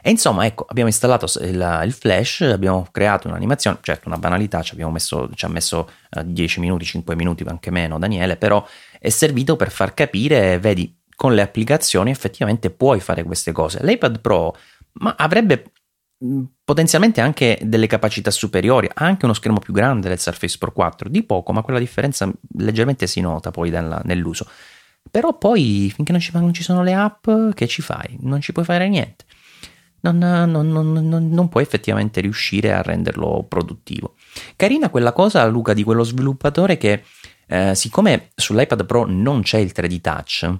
E 0.00 0.10
insomma, 0.10 0.46
ecco, 0.46 0.64
abbiamo 0.68 0.88
installato 0.88 1.26
il, 1.40 1.80
il, 1.84 1.92
Flash, 1.92 2.42
abbiamo 2.42 2.86
creato 2.92 3.26
un'animazione, 3.26 3.78
certo 3.82 4.06
una 4.06 4.16
banalità, 4.16 4.62
ci, 4.62 4.76
messo, 4.76 5.28
ci 5.34 5.44
ha 5.44 5.48
messo 5.48 5.90
uh, 6.10 6.22
10 6.22 6.60
minuti, 6.60 6.84
5 6.84 7.16
minuti, 7.16 7.42
anche 7.46 7.70
meno 7.70 7.98
Daniele, 7.98 8.36
però 8.36 8.64
è 9.00 9.08
servito 9.08 9.56
per 9.56 9.70
far 9.70 9.94
capire, 9.94 10.58
vedi, 10.60 10.97
con 11.18 11.34
le 11.34 11.42
applicazioni 11.42 12.12
effettivamente 12.12 12.70
puoi 12.70 13.00
fare 13.00 13.24
queste 13.24 13.50
cose. 13.50 13.80
L'iPad 13.82 14.20
Pro 14.20 14.56
ma 15.00 15.16
avrebbe 15.18 15.72
potenzialmente 16.62 17.20
anche 17.20 17.58
delle 17.60 17.88
capacità 17.88 18.30
superiori, 18.30 18.88
anche 18.94 19.24
uno 19.24 19.34
schermo 19.34 19.58
più 19.58 19.72
grande 19.72 20.08
del 20.08 20.20
Surface 20.20 20.58
Pro 20.58 20.70
4, 20.70 21.08
di 21.08 21.24
poco, 21.24 21.52
ma 21.52 21.62
quella 21.62 21.80
differenza 21.80 22.30
leggermente 22.58 23.08
si 23.08 23.20
nota 23.20 23.50
poi 23.50 23.70
nella, 23.70 24.00
nell'uso. 24.04 24.46
Però 25.10 25.36
poi 25.36 25.90
finché 25.92 26.12
non 26.12 26.20
ci, 26.20 26.30
non 26.34 26.54
ci, 26.54 26.62
sono 26.62 26.84
le 26.84 26.94
app, 26.94 27.28
che 27.52 27.66
ci 27.66 27.82
fai? 27.82 28.16
Non 28.20 28.40
ci 28.40 28.52
puoi 28.52 28.64
fare 28.64 28.88
niente. 28.88 29.24
Non, 30.02 30.18
non, 30.18 30.70
non, 30.70 31.28
non, 31.28 31.48
puoi 31.48 31.64
effettivamente 31.64 32.20
riuscire 32.20 32.72
a 32.72 32.80
renderlo 32.80 33.44
produttivo. 33.48 34.14
Carina 34.54 34.88
quella 34.88 35.10
cosa, 35.10 35.44
Luca, 35.48 35.72
di 35.72 35.82
quello 35.82 36.04
sviluppatore 36.04 36.76
che, 36.76 37.02
eh, 37.48 37.74
siccome 37.74 38.28
sull'iPad 38.36 38.86
Pro 38.86 39.04
non 39.04 39.42
c'è 39.42 39.58
il 39.58 39.72
3D 39.74 40.00
Touch, 40.00 40.58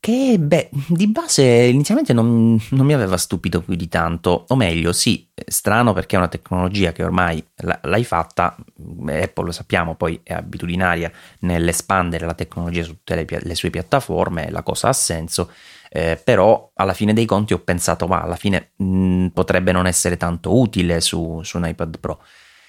che 0.00 0.38
beh, 0.38 0.70
di 0.88 1.06
base 1.08 1.44
inizialmente 1.44 2.14
non, 2.14 2.58
non, 2.70 2.86
mi 2.86 2.94
aveva 2.94 3.18
stupito 3.18 3.60
più 3.60 3.74
di 3.74 3.86
tanto, 3.86 4.46
o 4.48 4.56
meglio, 4.56 4.92
sì, 4.92 5.28
strano 5.46 5.92
perché 5.92 6.16
è 6.16 6.18
una 6.18 6.28
tecnologia 6.28 6.92
che 6.92 7.04
ormai 7.04 7.44
l'hai 7.82 8.04
fatta, 8.04 8.56
Apple 8.56 9.44
lo 9.44 9.52
sappiamo, 9.52 9.96
poi 9.96 10.18
è 10.22 10.32
abitudinaria 10.32 11.12
nell'espandere 11.40 12.24
la 12.24 12.32
tecnologia 12.32 12.82
su 12.82 12.92
tutte 12.92 13.14
le, 13.14 13.26
le 13.42 13.54
sue 13.54 13.68
piattaforme, 13.68 14.50
la 14.50 14.62
cosa 14.62 14.88
ha 14.88 14.94
senso, 14.94 15.50
eh, 15.90 16.18
però 16.22 16.70
alla 16.74 16.94
fine 16.94 17.12
dei 17.12 17.26
conti 17.26 17.52
ho 17.52 17.58
pensato, 17.58 18.06
ma 18.06 18.22
alla 18.22 18.36
fine 18.36 18.70
mh, 18.76 19.26
potrebbe 19.28 19.70
non 19.70 19.86
essere 19.86 20.16
tanto 20.16 20.58
utile 20.58 21.02
su, 21.02 21.42
su 21.42 21.58
un 21.58 21.68
iPad 21.68 21.98
Pro. 21.98 22.22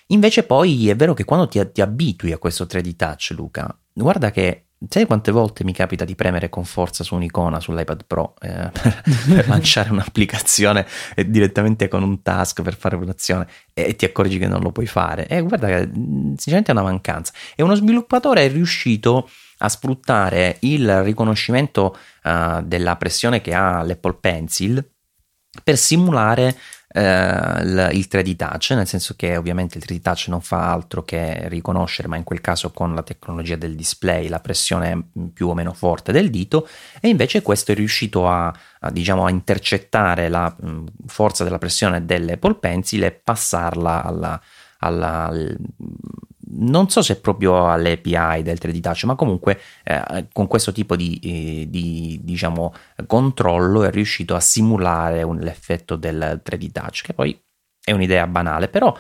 Invece 0.08 0.44
poi 0.44 0.90
è 0.90 0.96
vero 0.98 1.14
che 1.14 1.24
quando 1.24 1.48
ti, 1.48 1.66
ti 1.72 1.80
abitui 1.80 2.34
a 2.34 2.38
questo 2.38 2.66
3D 2.66 2.98
Touch, 2.98 3.34
Luca, 3.38 3.74
guarda 3.94 4.32
che 4.32 4.66
Sai 4.90 5.06
quante 5.06 5.32
volte 5.32 5.64
mi 5.64 5.74
capita 5.74 6.06
di 6.06 6.16
premere 6.16 6.50
con 6.50 6.66
forza 6.66 7.04
su 7.04 7.14
un'icona 7.14 7.60
sull'iPad 7.60 8.06
Pro 8.08 8.34
eh, 8.42 8.72
per, 8.72 9.02
per, 9.28 9.48
lanciare 9.50 9.92
un'applicazione 9.92 10.88
eh, 11.16 11.30
direttamente 11.30 11.88
con 11.88 12.02
un 12.02 12.24
task 12.24 12.64
per 12.64 12.76
fare 12.76 12.96
un'azione 12.96 13.48
e 13.74 13.96
ti 13.96 14.06
accorgi 14.06 14.40
che 14.40 14.48
non 14.48 14.62
lo 14.62 14.72
puoi 14.72 14.88
fare? 14.88 15.28
E 15.28 15.42
guarda 15.42 15.68
che 15.68 15.88
mm, 15.88 16.34
sinceramente 16.34 16.72
è 16.72 16.74
una 16.74 16.84
mancanza. 16.84 17.32
E 17.56 17.62
uno 17.62 17.76
sviluppatore 17.76 18.46
è 18.46 18.52
riuscito 18.52 19.30
a 19.60 19.70
sfruttare 19.70 20.58
il 20.62 21.04
riconoscimento 21.04 21.96
uh, 22.24 22.64
della 22.64 22.96
pressione 22.96 23.42
che 23.42 23.54
ha 23.54 23.84
l'Apple 23.84 24.18
Pencil 24.20 24.84
per 25.64 25.78
simulare 25.78 26.48
eh, 26.48 26.56
il, 26.94 27.90
il 27.94 28.08
3D 28.10 28.36
Touch, 28.36 28.72
nel 28.72 28.88
senso 28.88 29.14
che 29.16 29.38
ovviamente 29.38 29.78
il 29.78 29.84
3D 29.88 30.02
Touch 30.02 30.26
non 30.28 30.42
fa 30.42 30.72
altro 30.72 31.04
che 31.04 31.48
riconoscere, 31.48 32.08
ma 32.08 32.18
in 32.18 32.24
quel 32.24 32.42
caso 32.42 32.72
con 32.72 32.94
la 32.94 33.04
tecnologia 33.04 33.56
del 33.56 33.76
display, 33.76 34.28
la 34.28 34.40
pressione 34.40 35.10
più 35.34 35.48
o 35.48 35.54
meno 35.54 35.74
forte 35.74 36.12
del 36.12 36.30
dito, 36.30 36.68
e 37.00 37.08
invece 37.08 37.42
questo 37.42 37.72
è 37.72 37.76
riuscito 37.76 38.28
a, 38.28 38.54
a, 38.80 38.92
diciamo, 38.92 39.26
a 39.26 39.30
intercettare 39.30 40.28
la 40.30 40.54
mh, 40.58 40.84
forza 41.08 41.44
della 41.44 41.58
pressione 41.58 42.06
dell'Apple 42.06 42.56
Pencil 42.56 43.04
e 43.04 43.12
passarla 43.12 44.04
alla, 44.04 44.42
alla, 44.80 45.28
al, 45.28 45.58
non 46.54 46.90
so 46.90 47.02
se 47.02 47.20
proprio 47.20 47.70
all'API 47.70 48.42
del 48.44 48.60
3D 48.62 48.80
Touch, 48.80 49.04
ma 49.06 49.16
comunque 49.16 49.60
eh, 49.84 50.28
con 50.32 50.48
questo 50.48 50.72
tipo 50.72 50.96
di, 50.96 51.20
eh, 51.24 51.70
di 51.70 52.20
diciamo, 52.24 52.74
controllo 53.06 53.84
è 53.84 53.92
riuscito 53.92 54.36
a 54.36 54.40
simulare 54.40 55.24
un, 55.24 55.38
l'effetto 55.38 55.96
del 55.96 56.42
3D 56.44 56.72
Touch, 56.72 57.02
che 57.04 57.14
poi 57.14 57.40
è 57.84 57.92
un'idea 57.92 58.28
banale, 58.28 58.68
però 58.68 58.96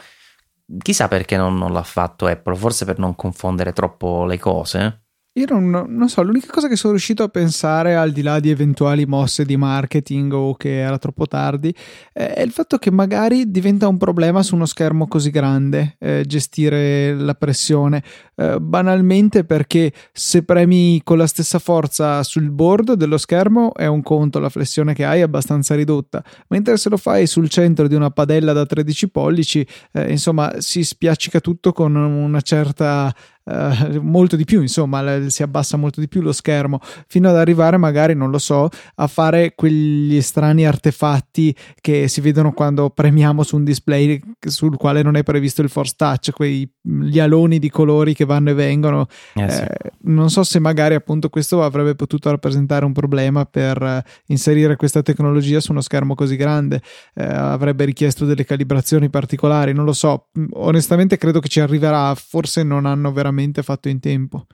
chissà 0.82 1.08
perché 1.08 1.38
non, 1.38 1.58
non 1.58 1.74
l'ha 1.74 1.84
fatto 1.84 2.28
Apple, 2.28 2.56
forse 2.56 2.86
per 2.86 2.98
non 2.98 3.16
confondere 3.16 3.74
troppo 3.74 4.26
le 4.26 4.40
cose. 4.40 5.04
Io 5.36 5.46
non, 5.48 5.70
non, 5.70 6.10
so, 6.10 6.24
l'unica 6.24 6.52
cosa 6.52 6.68
che 6.68 6.76
sono 6.76 6.92
riuscito 6.92 7.24
a 7.24 7.30
pensare, 7.30 7.96
al 7.96 8.12
di 8.12 8.22
là 8.22 8.42
di 8.42 8.50
eventuali 8.50 9.06
mosse 9.06 9.46
di 9.46 9.56
marketing 9.56 10.34
o 10.34 10.56
che 10.56 10.80
era 10.80 10.98
troppo 10.98 11.26
tardi, 11.26 11.74
è 12.12 12.42
il 12.42 12.52
fatto 12.52 12.78
che 12.78 12.92
magari 12.92 13.50
diventa 13.50 13.88
un 13.88 13.96
problema 13.96 14.44
su 14.44 14.56
uno 14.56 14.66
schermo 14.66 15.08
così 15.08 15.30
grande 15.30 15.96
eh, 16.00 16.26
gestire 16.28 17.14
la 17.14 17.34
pressione. 17.34 18.04
Eh, 18.36 18.60
banalmente 18.60 19.46
perché 19.46 19.94
se 20.12 20.44
premi 20.44 21.00
con 21.02 21.18
la 21.18 21.28
stessa 21.28 21.60
forza 21.60 22.24
sul 22.24 22.52
bordo 22.52 22.96
dello 22.96 23.18
schermo 23.18 23.74
è 23.74 23.86
un 23.86 24.04
conto, 24.04 24.38
la 24.40 24.50
flessione 24.50 24.94
che 24.94 25.06
hai 25.06 25.20
è 25.20 25.24
abbastanza 25.24 25.76
ridotta, 25.76 26.22
mentre 26.50 26.76
se 26.76 26.90
lo 26.90 26.98
fai 26.98 27.26
sul 27.26 27.48
centro 27.48 27.88
di 27.88 27.96
una 27.96 28.10
padella 28.10 28.52
da 28.52 28.66
13 28.66 29.10
pollici, 29.10 29.66
eh, 29.94 30.12
insomma, 30.12 30.56
si 30.58 30.84
spiaccica 30.84 31.40
tutto 31.40 31.72
con 31.72 31.96
una 31.96 32.42
certa 32.42 33.16
Uh, 33.44 34.00
molto 34.02 34.36
di 34.36 34.46
più, 34.46 34.62
insomma, 34.62 35.28
si 35.30 35.42
abbassa 35.42 35.76
molto 35.76 36.00
di 36.00 36.08
più 36.08 36.22
lo 36.22 36.32
schermo, 36.32 36.80
fino 37.08 37.28
ad 37.28 37.38
arrivare 37.38 37.78
magari, 37.78 38.14
non 38.14 38.30
lo 38.30 38.38
so, 38.38 38.70
a 38.96 39.08
fare 39.08 39.56
quegli 39.56 40.22
strani 40.22 40.66
artefatti 40.66 41.56
che 41.80 42.08
si 42.08 42.22
vedono 42.22 42.52
quando 42.52 42.92
premiamo 42.92 43.42
su 43.42 43.56
un 43.56 43.64
display 43.64 44.22
sul 44.40 44.78
quale 44.78 45.02
non 45.02 45.16
è 45.16 45.24
previsto 45.24 45.64
il 45.64 45.70
force 45.70 45.94
touch, 45.98 46.32
quei 46.32 46.72
gli 46.84 47.20
aloni 47.20 47.58
di 47.58 47.70
colori 47.70 48.14
che 48.14 48.26
vanno 48.26 48.52
e 48.52 48.54
vengono. 48.54 49.08
Eh, 49.34 49.50
sì. 49.50 49.62
eh, 49.62 49.92
non 50.04 50.30
so 50.30 50.44
se 50.44 50.60
magari 50.60 50.94
appunto 50.94 51.30
questo 51.30 51.64
avrebbe 51.64 51.96
potuto 51.96 52.30
rappresentare 52.30 52.86
un 52.86 52.94
problema 52.94 53.46
per 53.46 53.82
uh, 53.82 54.10
inserire 54.28 54.76
questa 54.76 55.02
tecnologia 55.02 55.60
su 55.60 55.72
uno 55.72 55.82
schermo 55.82 56.14
così 56.14 56.36
grande, 56.36 56.82
eh, 57.16 57.24
avrebbe 57.24 57.86
richiesto 57.86 58.26
delle 58.26 58.46
calibrazioni 58.46 59.10
particolari, 59.10 59.74
non 59.74 59.86
lo 59.86 59.94
so, 59.94 60.28
onestamente 60.52 61.18
credo 61.18 61.40
che 61.40 61.48
ci 61.48 61.60
arriverà, 61.60 62.14
forse 62.16 62.62
non 62.64 62.86
hanno 62.86 63.12
veramente 63.12 63.30
veramente 63.32 63.64
fatto 63.64 63.90
in 63.90 64.00
tempo. 64.00 64.46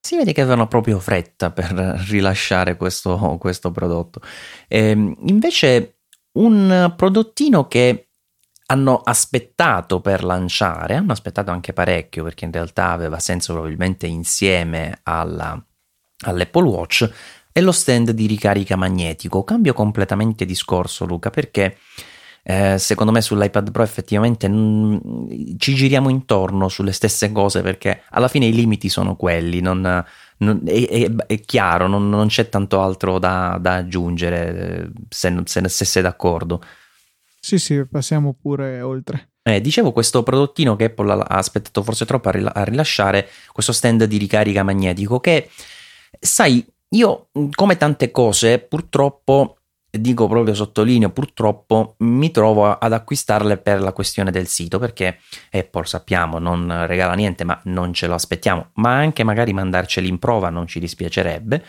Si 0.00 0.16
vede 0.16 0.32
che 0.32 0.40
avevano 0.40 0.68
proprio 0.68 1.00
fretta 1.00 1.50
per 1.50 1.72
rilasciare 2.08 2.76
questo, 2.76 3.36
questo 3.40 3.72
prodotto. 3.72 4.20
E, 4.68 4.90
ehm, 4.90 5.16
invece 5.26 5.98
un 6.32 6.94
prodottino 6.96 7.66
che 7.66 8.08
hanno 8.66 9.00
aspettato 9.00 10.00
per 10.00 10.24
lanciare, 10.24 10.94
hanno 10.94 11.12
aspettato 11.12 11.50
anche 11.50 11.72
parecchio 11.72 12.24
perché 12.24 12.44
in 12.44 12.52
realtà 12.52 12.90
aveva 12.90 13.18
senso 13.18 13.52
probabilmente 13.52 14.06
insieme 14.06 15.00
alla, 15.04 15.60
all'Apple 16.24 16.68
Watch, 16.68 17.10
è 17.52 17.60
lo 17.60 17.72
stand 17.72 18.10
di 18.10 18.26
ricarica 18.26 18.76
magnetico. 18.76 19.44
Cambio 19.44 19.72
completamente 19.72 20.44
discorso 20.44 21.04
Luca 21.04 21.30
perché 21.30 21.78
eh, 22.48 22.78
secondo 22.78 23.10
me 23.10 23.20
sull'iPad 23.20 23.72
Pro 23.72 23.82
effettivamente 23.82 24.48
mh, 24.48 25.56
ci 25.58 25.74
giriamo 25.74 26.08
intorno 26.08 26.68
sulle 26.68 26.92
stesse 26.92 27.32
cose 27.32 27.60
perché 27.60 28.02
alla 28.10 28.28
fine 28.28 28.46
i 28.46 28.52
limiti 28.52 28.88
sono 28.88 29.16
quelli, 29.16 29.60
non, 29.60 30.04
non, 30.36 30.62
è, 30.64 30.88
è, 30.88 31.10
è, 31.26 31.40
chiaro, 31.40 31.88
non, 31.88 32.08
non, 32.08 32.28
c'è 32.28 32.48
tanto 32.48 32.80
altro 32.80 33.18
da, 33.18 33.58
da 33.60 33.74
aggiungere 33.74 34.92
se, 35.08 35.42
se, 35.44 35.68
se, 35.68 35.84
sei 35.84 36.02
d'accordo. 36.02 36.62
Sì, 37.40 37.58
sì, 37.58 37.84
passiamo 37.84 38.36
pure 38.40 38.80
oltre. 38.80 39.30
Eh, 39.42 39.60
dicevo 39.60 39.90
questo 39.90 40.22
prodottino 40.22 40.76
che 40.76 40.84
Apple 40.84 41.12
ha 41.14 41.36
aspettato 41.38 41.82
forse 41.82 42.06
troppo 42.06 42.28
a 42.28 42.62
rilasciare, 42.62 43.28
questo 43.50 43.72
stand 43.72 44.04
di 44.04 44.18
ricarica 44.18 44.62
magnetico 44.62 45.18
che, 45.18 45.50
sai, 46.20 46.64
io 46.90 47.28
come 47.56 47.76
tante 47.76 48.12
cose 48.12 48.60
purtroppo 48.60 49.55
dico 50.00 50.26
proprio 50.26 50.54
sottolineo, 50.54 51.10
purtroppo 51.10 51.94
mi 51.98 52.30
trovo 52.30 52.78
ad 52.78 52.92
acquistarle 52.92 53.56
per 53.58 53.80
la 53.80 53.92
questione 53.92 54.30
del 54.30 54.46
sito, 54.46 54.78
perché 54.78 55.18
Apple 55.50 55.84
sappiamo 55.86 56.38
non 56.38 56.86
regala 56.86 57.14
niente, 57.14 57.44
ma 57.44 57.60
non 57.64 57.92
ce 57.92 58.06
lo 58.06 58.14
aspettiamo, 58.14 58.70
ma 58.74 58.94
anche 58.96 59.24
magari 59.24 59.52
mandarceli 59.52 60.08
in 60.08 60.18
prova 60.18 60.50
non 60.50 60.66
ci 60.66 60.80
dispiacerebbe. 60.80 61.64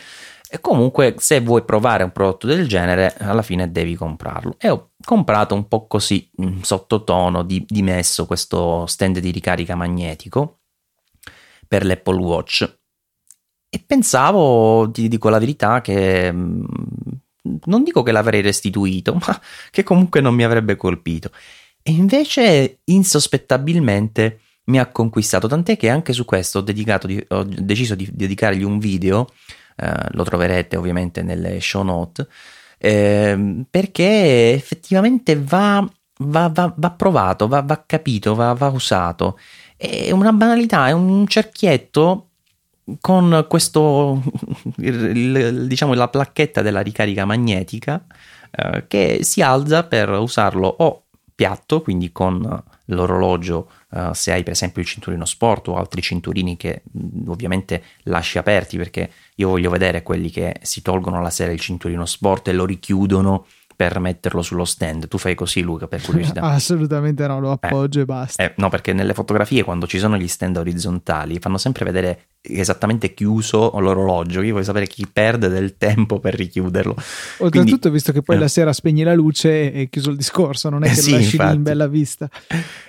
E 0.50 0.60
comunque, 0.60 1.14
se 1.18 1.40
vuoi 1.40 1.62
provare 1.62 2.04
un 2.04 2.10
prodotto 2.10 2.46
del 2.46 2.66
genere, 2.66 3.14
alla 3.18 3.42
fine 3.42 3.70
devi 3.70 3.94
comprarlo. 3.94 4.54
E 4.58 4.70
ho 4.70 4.92
comprato 5.04 5.54
un 5.54 5.68
po' 5.68 5.86
così, 5.86 6.30
sottotono, 6.62 7.42
di, 7.42 7.62
dimesso 7.68 8.24
questo 8.24 8.86
stand 8.86 9.18
di 9.18 9.30
ricarica 9.30 9.74
magnetico 9.74 10.60
per 11.66 11.84
l'Apple 11.84 12.16
Watch. 12.16 12.78
E 13.68 13.84
pensavo, 13.86 14.90
ti 14.90 15.08
dico 15.08 15.28
la 15.28 15.38
verità, 15.38 15.82
che 15.82 16.32
non 17.64 17.82
dico 17.82 18.02
che 18.02 18.12
l'avrei 18.12 18.40
restituito, 18.40 19.14
ma 19.26 19.40
che 19.70 19.82
comunque 19.82 20.20
non 20.20 20.34
mi 20.34 20.44
avrebbe 20.44 20.76
colpito. 20.76 21.30
E 21.82 21.92
invece, 21.92 22.80
insospettabilmente, 22.84 24.40
mi 24.64 24.78
ha 24.78 24.86
conquistato, 24.86 25.48
tant'è 25.48 25.76
che 25.76 25.88
anche 25.88 26.12
su 26.12 26.24
questo 26.24 26.58
ho, 26.58 26.62
di, 26.62 27.24
ho 27.28 27.44
deciso 27.44 27.94
di 27.94 28.08
dedicargli 28.12 28.62
un 28.62 28.78
video, 28.78 29.28
eh, 29.76 29.92
lo 30.10 30.24
troverete 30.24 30.76
ovviamente 30.76 31.22
nelle 31.22 31.60
show 31.60 31.82
note, 31.82 32.26
eh, 32.78 33.64
perché 33.70 34.52
effettivamente 34.52 35.40
va, 35.40 35.88
va, 36.18 36.48
va, 36.48 36.72
va 36.76 36.90
provato, 36.90 37.48
va, 37.48 37.84
capito, 37.86 38.34
va 38.34 38.68
usato. 38.68 39.38
È 39.76 40.10
una 40.10 40.32
banalità, 40.32 40.88
è 40.88 40.92
un 40.92 41.26
cerchietto 41.26 42.27
con 43.00 43.46
questo, 43.48 44.22
il, 44.76 45.66
diciamo, 45.66 45.94
la 45.94 46.08
placchetta 46.08 46.62
della 46.62 46.80
ricarica 46.80 47.24
magnetica 47.24 48.04
eh, 48.50 48.86
che 48.86 49.20
si 49.22 49.42
alza 49.42 49.84
per 49.84 50.08
usarlo 50.10 50.66
o 50.66 51.02
piatto, 51.34 51.82
quindi 51.82 52.10
con 52.10 52.62
l'orologio, 52.86 53.70
eh, 53.92 54.10
se 54.12 54.32
hai 54.32 54.42
per 54.42 54.52
esempio 54.52 54.82
il 54.82 54.88
cinturino 54.88 55.24
sport 55.24 55.68
o 55.68 55.76
altri 55.76 56.02
cinturini 56.02 56.56
che 56.56 56.82
ovviamente 57.26 57.82
lasci 58.04 58.38
aperti 58.38 58.76
perché 58.76 59.10
io 59.36 59.48
voglio 59.48 59.70
vedere 59.70 60.02
quelli 60.02 60.30
che 60.30 60.56
si 60.62 60.82
tolgono 60.82 61.20
la 61.22 61.30
sera 61.30 61.52
il 61.52 61.60
cinturino 61.60 62.06
sport 62.06 62.48
e 62.48 62.52
lo 62.52 62.64
richiudono 62.64 63.46
per 63.78 64.00
metterlo 64.00 64.42
sullo 64.42 64.64
stand. 64.64 65.06
Tu 65.06 65.18
fai 65.18 65.36
così, 65.36 65.60
Luca, 65.60 65.86
per 65.86 66.02
curiosità? 66.02 66.40
Assolutamente 66.50 67.24
no, 67.28 67.38
lo 67.38 67.52
appoggio 67.52 68.00
eh, 68.00 68.02
e 68.02 68.04
basta. 68.06 68.42
Eh, 68.42 68.54
no, 68.56 68.70
perché 68.70 68.92
nelle 68.92 69.14
fotografie, 69.14 69.62
quando 69.62 69.86
ci 69.86 70.00
sono 70.00 70.16
gli 70.16 70.26
stand 70.26 70.56
orizzontali, 70.56 71.38
fanno 71.38 71.58
sempre 71.58 71.84
vedere 71.84 72.30
esattamente 72.40 73.14
chiuso 73.14 73.70
l'orologio. 73.78 74.42
Io 74.42 74.54
voglio 74.54 74.64
sapere 74.64 74.88
chi 74.88 75.06
perde 75.06 75.46
del 75.46 75.76
tempo 75.76 76.18
per 76.18 76.34
richiuderlo. 76.34 76.96
Oltretutto, 77.38 77.88
visto 77.88 78.10
che 78.10 78.20
poi 78.20 78.34
eh. 78.34 78.40
la 78.40 78.48
sera 78.48 78.72
spegni 78.72 79.04
la 79.04 79.14
luce 79.14 79.72
e 79.72 79.88
chiuso 79.88 80.10
il 80.10 80.16
discorso, 80.16 80.70
non 80.70 80.82
è 80.82 80.88
eh 80.88 80.94
che 80.94 81.00
sì, 81.00 81.10
lasci 81.12 81.36
infatti. 81.36 81.54
in 81.54 81.62
bella 81.62 81.86
vista. 81.86 82.28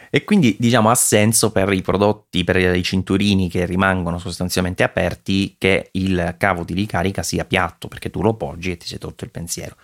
E 0.09 0.23
quindi 0.23 0.57
diciamo 0.57 0.89
ha 0.89 0.95
senso 0.95 1.51
per 1.51 1.71
i 1.71 1.83
prodotti, 1.83 2.43
per 2.43 2.57
i 2.57 2.81
cinturini 2.81 3.47
che 3.47 3.65
rimangono 3.67 4.17
sostanzialmente 4.17 4.81
aperti, 4.81 5.53
che 5.59 5.89
il 5.91 6.33
cavo 6.39 6.63
di 6.63 6.73
ricarica 6.73 7.21
sia 7.21 7.45
piatto, 7.45 7.87
perché 7.87 8.09
tu 8.09 8.23
lo 8.23 8.33
poggi 8.33 8.71
e 8.71 8.77
ti 8.77 8.87
sei 8.87 8.97
tolto 8.97 9.23
il 9.23 9.29
pensiero. 9.29 9.75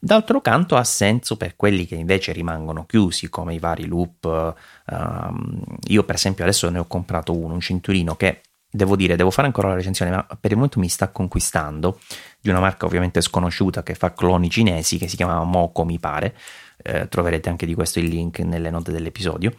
D'altro 0.00 0.40
canto 0.40 0.76
ha 0.76 0.84
senso 0.84 1.36
per 1.36 1.56
quelli 1.56 1.84
che 1.84 1.96
invece 1.96 2.32
rimangono 2.32 2.86
chiusi, 2.86 3.28
come 3.28 3.54
i 3.54 3.58
vari 3.58 3.86
loop. 3.86 4.54
Um, 4.86 5.62
io 5.88 6.04
per 6.04 6.14
esempio 6.14 6.44
adesso 6.44 6.70
ne 6.70 6.78
ho 6.78 6.86
comprato 6.86 7.36
uno, 7.36 7.54
un 7.54 7.60
cinturino 7.60 8.14
che 8.14 8.42
devo 8.70 8.96
dire, 8.96 9.16
devo 9.16 9.30
fare 9.30 9.46
ancora 9.46 9.68
la 9.68 9.74
recensione, 9.74 10.10
ma 10.10 10.24
per 10.24 10.50
il 10.50 10.56
momento 10.56 10.78
mi 10.78 10.88
sta 10.88 11.08
conquistando, 11.08 11.98
di 12.40 12.50
una 12.50 12.60
marca 12.60 12.86
ovviamente 12.86 13.20
sconosciuta 13.20 13.82
che 13.82 13.94
fa 13.94 14.12
cloni 14.12 14.50
cinesi, 14.50 14.98
che 14.98 15.08
si 15.08 15.16
chiama 15.16 15.42
Moco 15.42 15.84
mi 15.84 15.98
pare, 15.98 16.36
eh, 16.82 17.08
troverete 17.08 17.48
anche 17.48 17.66
di 17.66 17.74
questo 17.74 17.98
il 17.98 18.06
link 18.06 18.40
nelle 18.40 18.70
note 18.70 18.92
dell'episodio. 18.92 19.52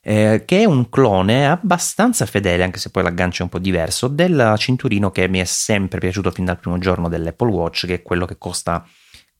Eh, 0.00 0.44
che 0.46 0.60
è 0.60 0.64
un 0.64 0.88
clone 0.88 1.48
abbastanza 1.48 2.26
fedele, 2.26 2.62
anche 2.62 2.78
se 2.78 2.90
poi 2.90 3.02
l'aggancio 3.02 3.40
è 3.40 3.44
un 3.44 3.50
po' 3.50 3.58
diverso, 3.58 4.06
del 4.06 4.54
cinturino 4.56 5.10
che 5.10 5.26
mi 5.26 5.40
è 5.40 5.44
sempre 5.44 5.98
piaciuto 5.98 6.30
fin 6.30 6.44
dal 6.44 6.60
primo 6.60 6.78
giorno 6.78 7.08
dell'Apple 7.08 7.50
Watch, 7.50 7.86
che 7.86 7.94
è 7.94 8.02
quello 8.02 8.24
che 8.24 8.38
costa 8.38 8.86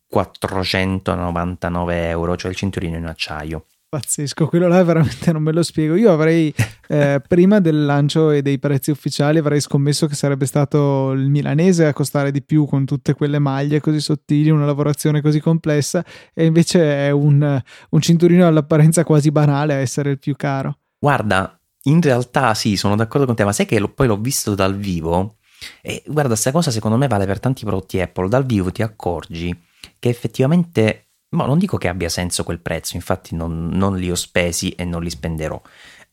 499 0.08 2.08
euro, 2.08 2.36
cioè 2.36 2.50
il 2.50 2.56
cinturino 2.56 2.96
in 2.96 3.06
acciaio. 3.06 3.66
Pazzesco, 3.88 4.48
quello 4.48 4.66
là 4.66 4.82
veramente 4.82 5.32
non 5.32 5.42
me 5.42 5.52
lo 5.52 5.62
spiego. 5.62 5.94
Io 5.94 6.12
avrei, 6.12 6.52
eh, 6.88 7.22
prima 7.26 7.60
del 7.60 7.84
lancio 7.84 8.30
e 8.30 8.42
dei 8.42 8.58
prezzi 8.58 8.90
ufficiali, 8.90 9.38
avrei 9.38 9.60
scommesso 9.60 10.06
che 10.06 10.14
sarebbe 10.14 10.44
stato 10.44 11.12
il 11.12 11.30
milanese 11.30 11.86
a 11.86 11.92
costare 11.92 12.32
di 12.32 12.42
più 12.42 12.66
con 12.66 12.84
tutte 12.84 13.14
quelle 13.14 13.38
maglie 13.38 13.80
così 13.80 14.00
sottili, 14.00 14.50
una 14.50 14.66
lavorazione 14.66 15.20
così 15.20 15.40
complessa, 15.40 16.04
e 16.34 16.44
invece 16.44 17.06
è 17.06 17.10
un, 17.10 17.62
un 17.90 18.00
cinturino 18.00 18.46
all'apparenza 18.46 19.04
quasi 19.04 19.30
banale 19.30 19.74
a 19.74 19.78
essere 19.78 20.10
il 20.10 20.18
più 20.18 20.34
caro. 20.34 20.78
Guarda, 20.98 21.58
in 21.84 22.02
realtà 22.02 22.54
sì, 22.54 22.76
sono 22.76 22.96
d'accordo 22.96 23.26
con 23.26 23.36
te, 23.36 23.44
ma 23.44 23.52
sai 23.52 23.66
che 23.66 23.78
lo, 23.78 23.88
poi 23.88 24.08
l'ho 24.08 24.18
visto 24.18 24.56
dal 24.56 24.76
vivo? 24.76 25.36
E 25.80 26.02
guarda, 26.06 26.30
questa 26.30 26.50
cosa 26.50 26.70
secondo 26.70 26.96
me 26.96 27.06
vale 27.06 27.24
per 27.24 27.38
tanti 27.38 27.64
prodotti 27.64 28.00
Apple. 28.00 28.28
Dal 28.28 28.44
vivo 28.44 28.72
ti 28.72 28.82
accorgi 28.82 29.56
che 29.98 30.08
effettivamente 30.08 31.06
ma 31.36 31.44
non 31.44 31.58
dico 31.58 31.76
che 31.76 31.88
abbia 31.88 32.08
senso 32.08 32.44
quel 32.44 32.60
prezzo, 32.60 32.96
infatti 32.96 33.34
non, 33.34 33.68
non 33.68 33.96
li 33.96 34.10
ho 34.10 34.14
spesi 34.14 34.70
e 34.70 34.84
non 34.84 35.02
li 35.02 35.10
spenderò. 35.10 35.60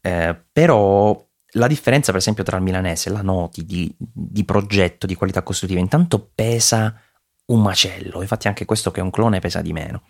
Eh, 0.01 0.37
però 0.51 1.25
la 1.55 1.67
differenza, 1.67 2.11
per 2.11 2.19
esempio, 2.19 2.43
tra 2.43 2.57
il 2.57 2.63
milanese 2.63 3.09
e 3.09 3.11
la 3.11 3.21
noti 3.21 3.65
di, 3.65 3.93
di 3.97 4.43
progetto, 4.43 5.05
di 5.05 5.15
qualità 5.15 5.43
costruttiva, 5.43 5.79
intanto 5.79 6.31
pesa 6.33 6.99
un 7.45 7.61
macello. 7.61 8.21
Infatti, 8.21 8.47
anche 8.47 8.65
questo 8.65 8.91
che 8.91 8.99
è 8.99 9.03
un 9.03 9.11
clone 9.11 9.39
pesa 9.39 9.61
di 9.61 9.71
meno. 9.71 10.03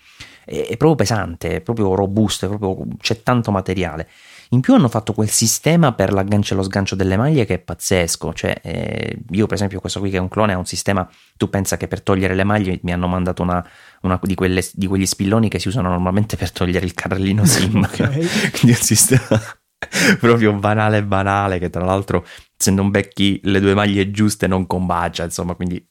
È, 0.45 0.67
è 0.69 0.77
proprio 0.77 0.95
pesante, 0.95 1.57
è 1.57 1.61
proprio 1.61 1.93
robusto, 1.95 2.45
è 2.45 2.49
proprio, 2.49 2.87
c'è 2.97 3.21
tanto 3.23 3.51
materiale. 3.51 4.09
In 4.53 4.61
più 4.61 4.75
hanno 4.75 4.87
fatto 4.87 5.13
quel 5.13 5.29
sistema 5.29 5.93
per 5.93 6.13
l'aggancio 6.13 6.53
e 6.53 6.57
lo 6.57 6.61
sgancio 6.61 6.93
delle 6.93 7.17
maglie 7.17 7.43
che 7.43 7.55
è 7.55 7.59
pazzesco, 7.59 8.33
cioè 8.33 8.55
eh, 8.61 9.17
io 9.31 9.47
per 9.47 9.55
esempio 9.55 9.79
questo 9.79 9.99
qui 9.99 10.11
che 10.11 10.17
è 10.17 10.19
un 10.19 10.29
clone 10.29 10.53
ha 10.53 10.57
un 10.59 10.65
sistema, 10.65 11.09
tu 11.35 11.49
pensa 11.49 11.75
che 11.75 11.87
per 11.87 12.01
togliere 12.03 12.35
le 12.35 12.43
maglie 12.43 12.79
mi 12.83 12.93
hanno 12.93 13.07
mandato 13.07 13.41
una, 13.41 13.67
una 14.01 14.19
di, 14.21 14.35
quelle, 14.35 14.63
di, 14.73 14.85
quegli 14.85 15.07
spilloni 15.07 15.49
che 15.49 15.57
si 15.57 15.69
usano 15.69 15.89
normalmente 15.89 16.37
per 16.37 16.51
togliere 16.51 16.85
il 16.85 16.93
carrellino 16.93 17.43
SIM, 17.45 17.89
quindi 17.95 18.69
un 18.69 18.73
sistema 18.75 19.41
proprio 20.21 20.53
banale 20.53 21.03
banale 21.03 21.57
che 21.57 21.71
tra 21.71 21.83
l'altro 21.83 22.23
se 22.55 22.69
non 22.69 22.91
becchi 22.91 23.41
le 23.45 23.59
due 23.59 23.73
maglie 23.73 24.11
giuste 24.11 24.45
non 24.45 24.67
combacia, 24.67 25.23
insomma, 25.23 25.55
quindi 25.55 25.83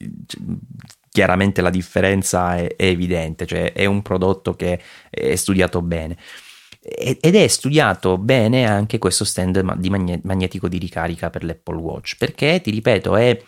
chiaramente 1.10 1.62
la 1.62 1.70
differenza 1.70 2.54
è, 2.54 2.76
è 2.76 2.84
evidente, 2.84 3.44
cioè 3.44 3.72
è 3.72 3.86
un 3.86 4.02
prodotto 4.02 4.54
che 4.54 4.80
è 5.10 5.34
studiato 5.34 5.82
bene 5.82 6.16
ed 6.85 7.37
è 7.37 7.47
studiato 7.47 8.18
bene 8.18 8.66
anche 8.66 8.99
questo 8.99 9.24
stand 9.24 9.76
di 9.76 9.89
magnetico 9.89 10.66
di 10.66 10.78
ricarica 10.78 11.30
per 11.30 11.45
l'Apple 11.45 11.76
Watch 11.76 12.16
perché 12.18 12.61
ti 12.61 12.72
ripeto 12.72 13.14
è 13.14 13.41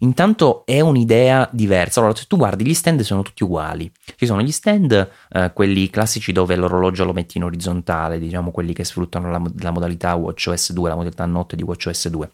intanto 0.00 0.66
è 0.66 0.80
un'idea 0.80 1.48
diversa. 1.50 2.00
Allora 2.00 2.14
se 2.14 2.26
tu 2.26 2.36
guardi 2.36 2.66
gli 2.66 2.74
stand 2.74 3.00
sono 3.00 3.22
tutti 3.22 3.44
uguali. 3.44 3.90
Ci 4.16 4.26
sono 4.26 4.42
gli 4.42 4.52
stand 4.52 5.10
eh, 5.30 5.52
quelli 5.54 5.88
classici 5.88 6.32
dove 6.32 6.54
l'orologio 6.54 7.06
lo 7.06 7.14
metti 7.14 7.38
in 7.38 7.44
orizzontale 7.44 8.18
diciamo 8.18 8.50
quelli 8.50 8.74
che 8.74 8.84
sfruttano 8.84 9.30
la, 9.30 9.42
la 9.60 9.70
modalità 9.70 10.14
WatchOS 10.14 10.72
2 10.72 10.88
la 10.90 10.96
modalità 10.96 11.24
notte 11.24 11.56
di 11.56 11.62
WatchOS 11.62 12.08
2 12.08 12.30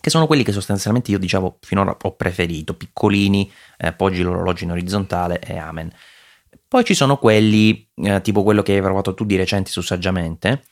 che 0.00 0.10
sono 0.10 0.26
quelli 0.26 0.42
che 0.42 0.52
sostanzialmente 0.52 1.12
io 1.12 1.20
diciamo 1.20 1.58
finora 1.60 1.96
ho 2.02 2.16
preferito. 2.16 2.74
Piccolini 2.74 3.48
eh, 3.76 3.92
poggi 3.92 4.22
l'orologio 4.22 4.64
in 4.64 4.72
orizzontale 4.72 5.38
e 5.38 5.56
amen 5.56 5.92
poi 6.68 6.84
ci 6.84 6.94
sono 6.94 7.16
quelli, 7.16 7.88
eh, 7.96 8.20
tipo 8.20 8.42
quello 8.42 8.62
che 8.62 8.74
hai 8.74 8.82
provato 8.82 9.14
tu 9.14 9.24
di 9.24 9.36
recente 9.36 9.70
su 9.70 9.80
Saggiamente, 9.80 10.64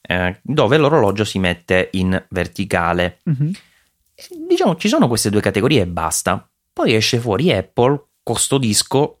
eh, 0.00 0.40
dove 0.42 0.78
l'orologio 0.78 1.24
si 1.24 1.38
mette 1.38 1.90
in 1.92 2.22
verticale. 2.30 3.18
Mm-hmm. 3.28 3.52
Diciamo, 4.48 4.76
ci 4.76 4.88
sono 4.88 5.08
queste 5.08 5.30
due 5.30 5.40
categorie 5.40 5.82
e 5.82 5.86
basta. 5.86 6.48
Poi 6.72 6.94
esce 6.94 7.18
fuori 7.18 7.52
Apple, 7.52 8.02
costo 8.22 8.56
disco, 8.56 9.20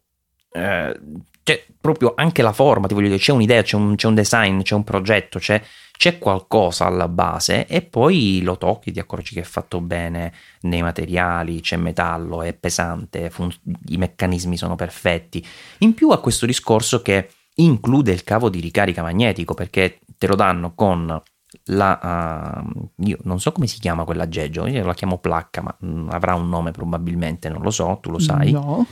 eh, 0.52 0.98
c'è 1.42 1.64
proprio 1.80 2.14
anche 2.16 2.40
la 2.40 2.52
forma, 2.52 2.86
ti 2.86 2.94
voglio 2.94 3.08
dire, 3.08 3.18
c'è 3.18 3.32
un'idea, 3.32 3.62
c'è 3.62 3.76
un, 3.76 3.94
c'è 3.96 4.06
un 4.06 4.14
design, 4.14 4.62
c'è 4.62 4.74
un 4.74 4.84
progetto, 4.84 5.38
c'è 5.38 5.60
c'è 6.02 6.18
qualcosa 6.18 6.86
alla 6.86 7.06
base 7.06 7.64
e 7.68 7.80
poi 7.80 8.40
lo 8.42 8.58
tocchi, 8.58 8.90
ti 8.90 8.98
accorgi 8.98 9.34
che 9.34 9.42
è 9.42 9.44
fatto 9.44 9.80
bene 9.80 10.32
nei 10.62 10.82
materiali, 10.82 11.60
c'è 11.60 11.76
metallo, 11.76 12.42
è 12.42 12.54
pesante, 12.54 13.30
fun- 13.30 13.54
i 13.86 13.96
meccanismi 13.98 14.56
sono 14.56 14.74
perfetti. 14.74 15.46
In 15.78 15.94
più 15.94 16.08
ha 16.08 16.18
questo 16.18 16.44
discorso 16.44 17.02
che 17.02 17.28
include 17.54 18.10
il 18.10 18.24
cavo 18.24 18.48
di 18.48 18.58
ricarica 18.58 19.00
magnetico 19.00 19.54
perché 19.54 20.00
te 20.18 20.26
lo 20.26 20.34
danno 20.34 20.74
con 20.74 21.22
la 21.66 22.62
uh, 22.66 22.90
io 23.04 23.18
non 23.22 23.38
so 23.38 23.52
come 23.52 23.68
si 23.68 23.78
chiama 23.78 24.02
quell'aggeggio, 24.02 24.66
io 24.66 24.84
la 24.84 24.94
chiamo 24.94 25.18
placca, 25.18 25.62
ma 25.62 25.76
mh, 25.78 26.08
avrà 26.10 26.34
un 26.34 26.48
nome 26.48 26.72
probabilmente, 26.72 27.48
non 27.48 27.62
lo 27.62 27.70
so, 27.70 28.00
tu 28.02 28.10
lo 28.10 28.18
sai. 28.18 28.50
No. 28.50 28.84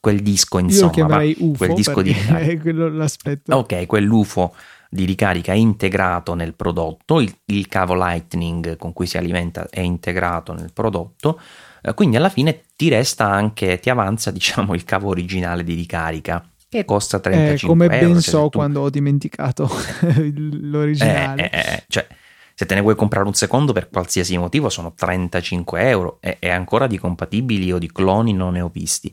Quel 0.00 0.22
disco, 0.22 0.58
insomma, 0.58 0.80
io 0.80 0.86
lo 0.86 0.90
chiamerei 0.90 1.36
UFO 1.38 1.56
quel 1.56 1.74
disco 1.74 2.02
di 2.02 2.10
è 2.10 2.58
quello 2.60 2.88
l'aspetto. 2.88 3.54
Ok, 3.54 3.86
quell'UFO 3.86 4.54
di 4.94 5.04
ricarica 5.04 5.52
è 5.52 5.56
integrato 5.56 6.34
nel 6.34 6.54
prodotto, 6.54 7.20
il, 7.20 7.34
il, 7.46 7.66
cavo 7.66 7.94
Lightning 7.94 8.76
con 8.76 8.92
cui 8.92 9.06
si 9.06 9.18
alimenta 9.18 9.66
è 9.68 9.80
integrato 9.80 10.52
nel 10.52 10.72
prodotto, 10.72 11.40
eh, 11.82 11.94
quindi 11.94 12.14
alla 12.14 12.28
fine 12.28 12.62
ti 12.76 12.88
resta 12.88 13.28
anche, 13.28 13.80
ti 13.80 13.90
avanza 13.90 14.30
diciamo 14.32 14.72
il 14.72 14.84
cavo 14.84 15.08
originale 15.08 15.64
di 15.64 15.74
ricarica 15.74 16.48
che 16.68 16.84
costa 16.84 17.18
35 17.18 17.56
eh, 17.56 17.66
come 17.66 17.84
euro. 17.84 17.96
Come 17.96 18.12
ben 18.12 18.22
cioè 18.22 18.30
so 18.30 18.48
tu... 18.48 18.58
quando 18.58 18.80
ho 18.82 18.90
dimenticato 18.90 19.68
l'originale. 20.32 21.50
Eh, 21.50 21.58
eh, 21.58 21.72
eh, 21.74 21.84
cioè, 21.88 22.06
se 22.54 22.64
te 22.64 22.74
ne 22.76 22.80
vuoi 22.80 22.94
comprare 22.94 23.26
un 23.26 23.34
secondo 23.34 23.72
per 23.72 23.88
qualsiasi 23.90 24.38
motivo 24.38 24.68
sono 24.68 24.92
35 24.94 25.88
euro 25.88 26.18
e, 26.20 26.36
e 26.38 26.50
ancora 26.50 26.86
di 26.86 26.98
compatibili 26.98 27.72
o 27.72 27.78
di 27.78 27.90
cloni 27.90 28.32
non 28.32 28.52
ne 28.52 28.60
ho 28.60 28.70
visti. 28.72 29.12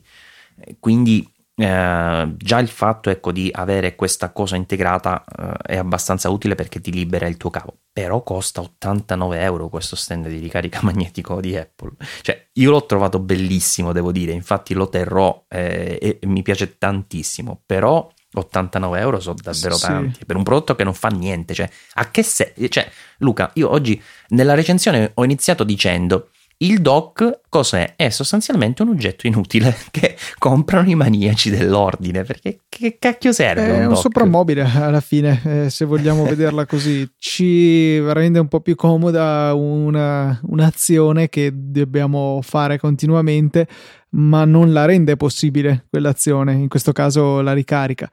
Quindi 0.78 1.28
eh, 1.54 2.34
già 2.36 2.58
il 2.58 2.68
fatto 2.68 3.10
ecco, 3.10 3.30
di 3.30 3.50
avere 3.52 3.94
questa 3.94 4.32
cosa 4.32 4.56
integrata 4.56 5.22
eh, 5.24 5.74
è 5.74 5.76
abbastanza 5.76 6.30
utile 6.30 6.54
perché 6.54 6.80
ti 6.80 6.90
libera 6.90 7.26
il 7.26 7.36
tuo 7.36 7.50
cavo. 7.50 7.76
Però 7.92 8.22
costa 8.22 8.60
89 8.62 9.40
euro 9.40 9.68
questo 9.68 9.96
stand 9.96 10.28
di 10.28 10.38
ricarica 10.38 10.80
magnetico 10.84 11.40
di 11.40 11.56
Apple. 11.56 11.92
Cioè 12.22 12.48
io 12.52 12.70
l'ho 12.70 12.86
trovato 12.86 13.18
bellissimo 13.18 13.92
devo 13.92 14.12
dire. 14.12 14.32
Infatti 14.32 14.74
lo 14.74 14.88
terrò 14.88 15.44
eh, 15.48 16.18
e 16.20 16.26
mi 16.26 16.42
piace 16.42 16.78
tantissimo. 16.78 17.62
Però 17.66 18.10
89 18.34 18.98
euro 18.98 19.20
sono 19.20 19.36
davvero 19.40 19.76
sì. 19.76 19.86
tanti. 19.86 20.24
Per 20.24 20.36
un 20.36 20.42
prodotto 20.42 20.74
che 20.74 20.84
non 20.84 20.94
fa 20.94 21.08
niente 21.08 21.52
cioè 21.52 21.68
a 21.94 22.10
che 22.10 22.22
se 22.22 22.54
cioè 22.68 22.90
Luca 23.18 23.50
io 23.54 23.70
oggi 23.70 24.00
nella 24.28 24.54
recensione 24.54 25.10
ho 25.14 25.24
iniziato 25.24 25.64
dicendo 25.64 26.30
il 26.64 26.80
dock 26.80 27.40
cos'è? 27.48 27.94
È 27.96 28.08
sostanzialmente 28.08 28.82
un 28.82 28.90
oggetto 28.90 29.26
inutile 29.26 29.74
che 29.90 30.16
comprano 30.38 30.88
i 30.88 30.94
maniaci 30.94 31.50
dell'ordine 31.50 32.22
perché 32.22 32.60
che 32.68 32.96
cacchio 32.98 33.32
serve? 33.32 33.66
È 33.66 33.84
un, 33.84 33.90
un 33.90 33.96
soprammobile 33.96 34.62
alla 34.62 35.00
fine, 35.00 35.40
eh, 35.44 35.70
se 35.70 35.84
vogliamo 35.84 36.24
vederla 36.26 36.66
così. 36.66 37.08
Ci 37.18 38.00
rende 38.12 38.38
un 38.38 38.48
po' 38.48 38.60
più 38.60 38.74
comoda 38.74 39.52
una, 39.54 40.38
un'azione 40.44 41.28
che 41.28 41.50
dobbiamo 41.52 42.40
fare 42.42 42.78
continuamente, 42.78 43.66
ma 44.10 44.44
non 44.44 44.72
la 44.72 44.84
rende 44.84 45.16
possibile 45.16 45.86
quell'azione, 45.90 46.52
in 46.52 46.68
questo 46.68 46.92
caso 46.92 47.40
la 47.40 47.52
ricarica. 47.52 48.10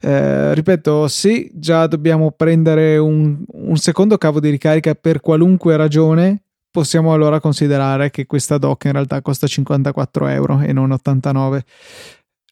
Eh, 0.00 0.54
ripeto, 0.54 1.08
sì, 1.08 1.50
già 1.54 1.86
dobbiamo 1.86 2.32
prendere 2.32 2.98
un, 2.98 3.42
un 3.46 3.76
secondo 3.76 4.18
cavo 4.18 4.40
di 4.40 4.50
ricarica 4.50 4.94
per 4.94 5.20
qualunque 5.20 5.76
ragione 5.76 6.42
possiamo 6.76 7.14
allora 7.14 7.40
considerare 7.40 8.10
che 8.10 8.26
questa 8.26 8.58
dock 8.58 8.84
in 8.84 8.92
realtà 8.92 9.22
costa 9.22 9.46
54 9.46 10.26
euro 10.26 10.60
e 10.60 10.74
non 10.74 10.90
89. 10.90 11.64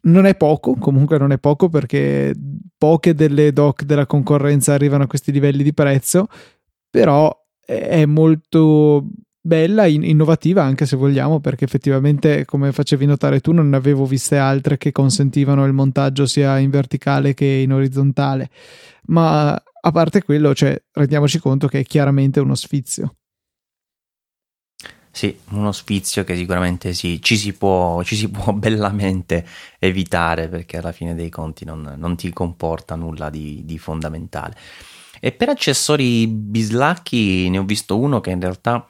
Non 0.05 0.25
è 0.25 0.35
poco, 0.35 0.77
comunque 0.77 1.19
non 1.19 1.31
è 1.31 1.39
poco 1.39 1.69
perché 1.69 2.35
poche 2.79 3.13
delle 3.13 3.53
dock 3.53 3.83
della 3.85 4.07
concorrenza 4.07 4.73
arrivano 4.73 5.03
a 5.03 5.07
questi 5.07 5.31
livelli 5.31 5.63
di 5.63 5.75
prezzo, 5.75 6.29
però 6.89 7.39
è 7.67 8.07
molto 8.07 9.09
bella, 9.43 9.85
innovativa 9.85 10.63
anche 10.63 10.87
se 10.87 10.97
vogliamo, 10.97 11.41
perché 11.41 11.67
effettivamente, 11.67 12.47
come 12.47 12.73
facevi 12.73 13.05
notare 13.05 13.41
tu, 13.41 13.53
non 13.53 13.69
ne 13.69 13.77
avevo 13.77 14.07
viste 14.07 14.39
altre 14.39 14.79
che 14.79 14.91
consentivano 14.91 15.67
il 15.67 15.75
montaggio 15.75 16.25
sia 16.25 16.57
in 16.57 16.71
verticale 16.71 17.35
che 17.35 17.45
in 17.45 17.75
orizzontale. 17.75 18.49
Ma 19.09 19.53
a 19.53 19.91
parte 19.91 20.23
quello, 20.23 20.55
cioè, 20.55 20.83
rendiamoci 20.93 21.39
conto 21.41 21.67
che 21.69 21.81
è 21.81 21.85
chiaramente 21.85 22.41
uno 22.41 22.55
sfizio. 22.55 23.17
Sì, 25.15 25.39
uno 25.51 25.71
sfizio 25.71 26.25
che 26.25 26.35
sicuramente 26.35 26.93
sì, 26.93 27.23
ci, 27.23 27.37
si 27.37 27.53
può, 27.53 28.03
ci 28.03 28.17
si 28.17 28.29
può 28.33 28.53
bellamente 28.53 29.47
evitare 29.79 30.49
perché 30.49 30.79
alla 30.79 30.91
fine 30.91 31.15
dei 31.15 31.31
conti 31.31 31.65
non, 31.65 31.95
non 31.97 32.17
ti 32.17 32.33
comporta 32.33 32.97
nulla 32.97 33.31
di, 33.31 33.63
di, 33.65 33.79
fondamentale. 33.79 34.57
E 35.21 35.31
per 35.31 35.51
accessori 35.51 36.27
bislacchi 36.27 37.49
ne 37.49 37.59
ho 37.59 37.63
visto 37.63 37.97
uno 37.97 38.21
che 38.21 38.31
in 38.31 38.41
realtà 38.41 38.85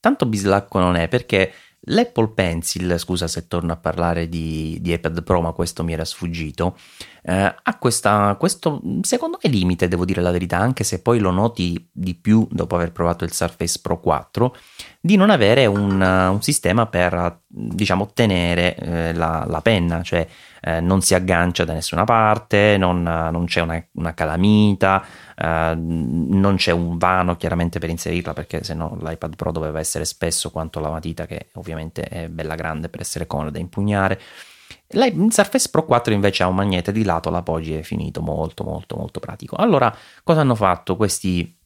tanto 0.00 0.26
bislacco 0.26 0.80
non 0.80 0.96
è 0.96 1.06
perché 1.06 1.52
L'Apple 1.84 2.28
Pencil, 2.34 2.98
scusa 2.98 3.26
se 3.26 3.48
torno 3.48 3.72
a 3.72 3.76
parlare 3.76 4.28
di, 4.28 4.76
di 4.82 4.92
iPad 4.92 5.22
Pro, 5.22 5.40
ma 5.40 5.52
questo 5.52 5.82
mi 5.82 5.94
era 5.94 6.04
sfuggito, 6.04 6.76
eh, 7.22 7.54
ha 7.62 7.78
questa, 7.78 8.36
questo, 8.38 8.82
secondo 9.00 9.38
me, 9.42 9.48
limite, 9.48 9.88
devo 9.88 10.04
dire 10.04 10.20
la 10.20 10.30
verità, 10.30 10.58
anche 10.58 10.84
se 10.84 11.00
poi 11.00 11.18
lo 11.18 11.30
noti 11.30 11.88
di 11.90 12.14
più 12.14 12.46
dopo 12.50 12.74
aver 12.74 12.92
provato 12.92 13.24
il 13.24 13.32
Surface 13.32 13.78
Pro 13.80 13.98
4, 13.98 14.54
di 15.00 15.16
non 15.16 15.30
avere 15.30 15.64
un, 15.64 16.02
un 16.02 16.42
sistema 16.42 16.84
per, 16.84 17.40
diciamo, 17.46 18.10
tenere 18.12 18.76
eh, 18.76 19.14
la, 19.14 19.46
la, 19.48 19.62
penna, 19.62 20.02
cioè 20.02 20.26
eh, 20.60 20.80
non 20.80 21.00
si 21.00 21.14
aggancia 21.14 21.64
da 21.64 21.72
nessuna 21.72 22.04
parte, 22.04 22.76
non, 22.78 23.02
non 23.02 23.46
c'è 23.46 23.62
una, 23.62 23.82
una 23.92 24.12
calamita, 24.12 25.02
eh, 25.42 25.74
non 25.74 26.56
c'è 26.56 26.70
un 26.70 26.98
vano 26.98 27.36
chiaramente 27.36 27.78
per 27.78 27.88
inserirla 27.88 28.34
perché 28.34 28.62
se 28.62 28.74
no 28.74 28.98
l'iPad 29.00 29.36
Pro 29.36 29.52
doveva 29.52 29.78
essere 29.78 30.04
spesso 30.04 30.50
quanto 30.50 30.80
la 30.80 30.90
matita 30.90 31.24
che 31.24 31.46
ovviamente 31.54 32.02
è 32.02 32.28
bella 32.28 32.54
grande 32.54 32.90
per 32.90 33.00
essere 33.00 33.26
comoda 33.26 33.50
da 33.50 33.58
impugnare. 33.58 34.20
Il 34.88 35.28
Surface 35.30 35.70
Pro 35.70 35.84
4 35.84 36.12
invece 36.12 36.42
ha 36.42 36.48
un 36.48 36.56
magnete 36.56 36.92
di 36.92 37.04
lato, 37.04 37.30
l'appoggio 37.30 37.76
è 37.76 37.82
finito, 37.82 38.20
molto 38.20 38.64
molto 38.64 38.96
molto 38.96 39.20
pratico. 39.20 39.56
Allora, 39.56 39.94
cosa 40.22 40.40
hanno 40.40 40.54
fatto 40.54 40.96
questi 40.96 41.56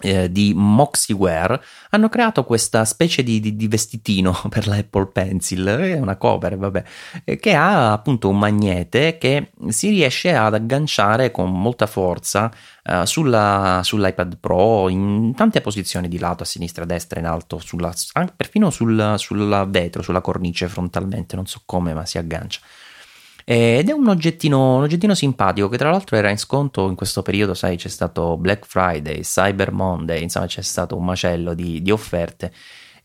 eh, 0.00 0.30
di 0.30 0.52
Moxyware 0.54 1.62
hanno 1.90 2.08
creato 2.08 2.44
questa 2.44 2.84
specie 2.84 3.22
di, 3.22 3.38
di, 3.38 3.54
di, 3.54 3.68
vestitino 3.68 4.36
per 4.50 4.66
l'Apple 4.66 5.06
Pencil, 5.06 5.64
è 5.64 5.98
una 6.00 6.16
cover, 6.16 6.58
vabbè, 6.58 6.84
eh, 7.24 7.36
che 7.36 7.54
ha 7.54 7.92
appunto 7.92 8.28
un 8.28 8.38
magnete 8.38 9.18
che 9.18 9.52
si 9.68 9.90
riesce 9.90 10.34
ad 10.34 10.54
agganciare 10.54 11.30
con 11.30 11.50
molta 11.52 11.86
forza 11.86 12.52
uh, 12.84 13.04
sulla, 13.04 13.80
sull'iPad 13.82 14.38
Pro 14.38 14.88
in 14.88 15.32
tante 15.34 15.60
posizioni 15.60 16.08
di 16.08 16.18
lato, 16.18 16.42
a 16.42 16.46
sinistra, 16.46 16.84
a 16.84 16.86
destra, 16.86 17.20
in 17.20 17.26
alto, 17.26 17.58
sulla, 17.58 17.92
perfino 18.34 18.70
sul, 18.70 19.14
sul 19.16 19.66
vetro, 19.68 20.02
sulla 20.02 20.20
cornice 20.20 20.68
frontalmente, 20.68 21.36
non 21.36 21.46
so 21.46 21.62
come, 21.64 21.94
ma 21.94 22.04
si 22.06 22.18
aggancia. 22.18 22.60
Ed 23.46 23.88
è 23.90 23.92
un 23.92 24.08
oggettino, 24.08 24.76
un 24.76 24.82
oggettino, 24.82 25.14
simpatico 25.14 25.68
che 25.68 25.76
tra 25.76 25.90
l'altro 25.90 26.16
era 26.16 26.30
in 26.30 26.38
sconto 26.38 26.88
in 26.88 26.94
questo 26.94 27.20
periodo, 27.20 27.52
sai, 27.52 27.76
c'è 27.76 27.88
stato 27.88 28.38
Black 28.38 28.64
Friday, 28.66 29.20
Cyber 29.20 29.70
Monday, 29.70 30.22
insomma 30.22 30.46
c'è 30.46 30.62
stato 30.62 30.96
un 30.96 31.04
macello 31.04 31.52
di, 31.52 31.82
di 31.82 31.90
offerte 31.90 32.52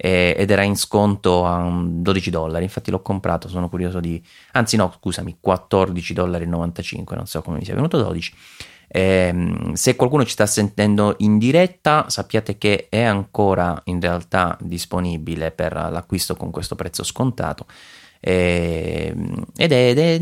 ed 0.01 0.49
era 0.49 0.61
in 0.61 0.77
sconto 0.77 1.45
a 1.45 1.69
12 1.83 2.29
dollari, 2.29 2.63
infatti 2.63 2.89
l'ho 2.89 3.01
comprato, 3.01 3.49
sono 3.49 3.67
curioso 3.67 3.99
di... 3.99 4.23
anzi 4.53 4.77
no, 4.77 4.93
scusami, 4.97 5.39
14,95 5.45 6.13
dollari, 6.13 6.45
non 6.45 6.71
so 7.25 7.41
come 7.41 7.57
mi 7.57 7.65
sia 7.65 7.75
venuto 7.75 8.01
12. 8.01 8.33
Eh, 8.91 9.71
se 9.73 9.95
qualcuno 9.95 10.25
ci 10.25 10.31
sta 10.31 10.47
sentendo 10.47 11.15
in 11.19 11.37
diretta, 11.37 12.05
sappiate 12.09 12.57
che 12.57 12.87
è 12.89 13.03
ancora 13.03 13.79
in 13.85 14.01
realtà 14.01 14.57
disponibile 14.59 15.51
per 15.51 15.73
l'acquisto 15.73 16.35
con 16.35 16.49
questo 16.49 16.75
prezzo 16.75 17.03
scontato. 17.03 17.65
E, 18.21 19.13
ehm, 19.15 19.45
ed, 19.55 19.71
è, 19.71 19.89
ed, 19.89 19.97
è, 19.97 20.19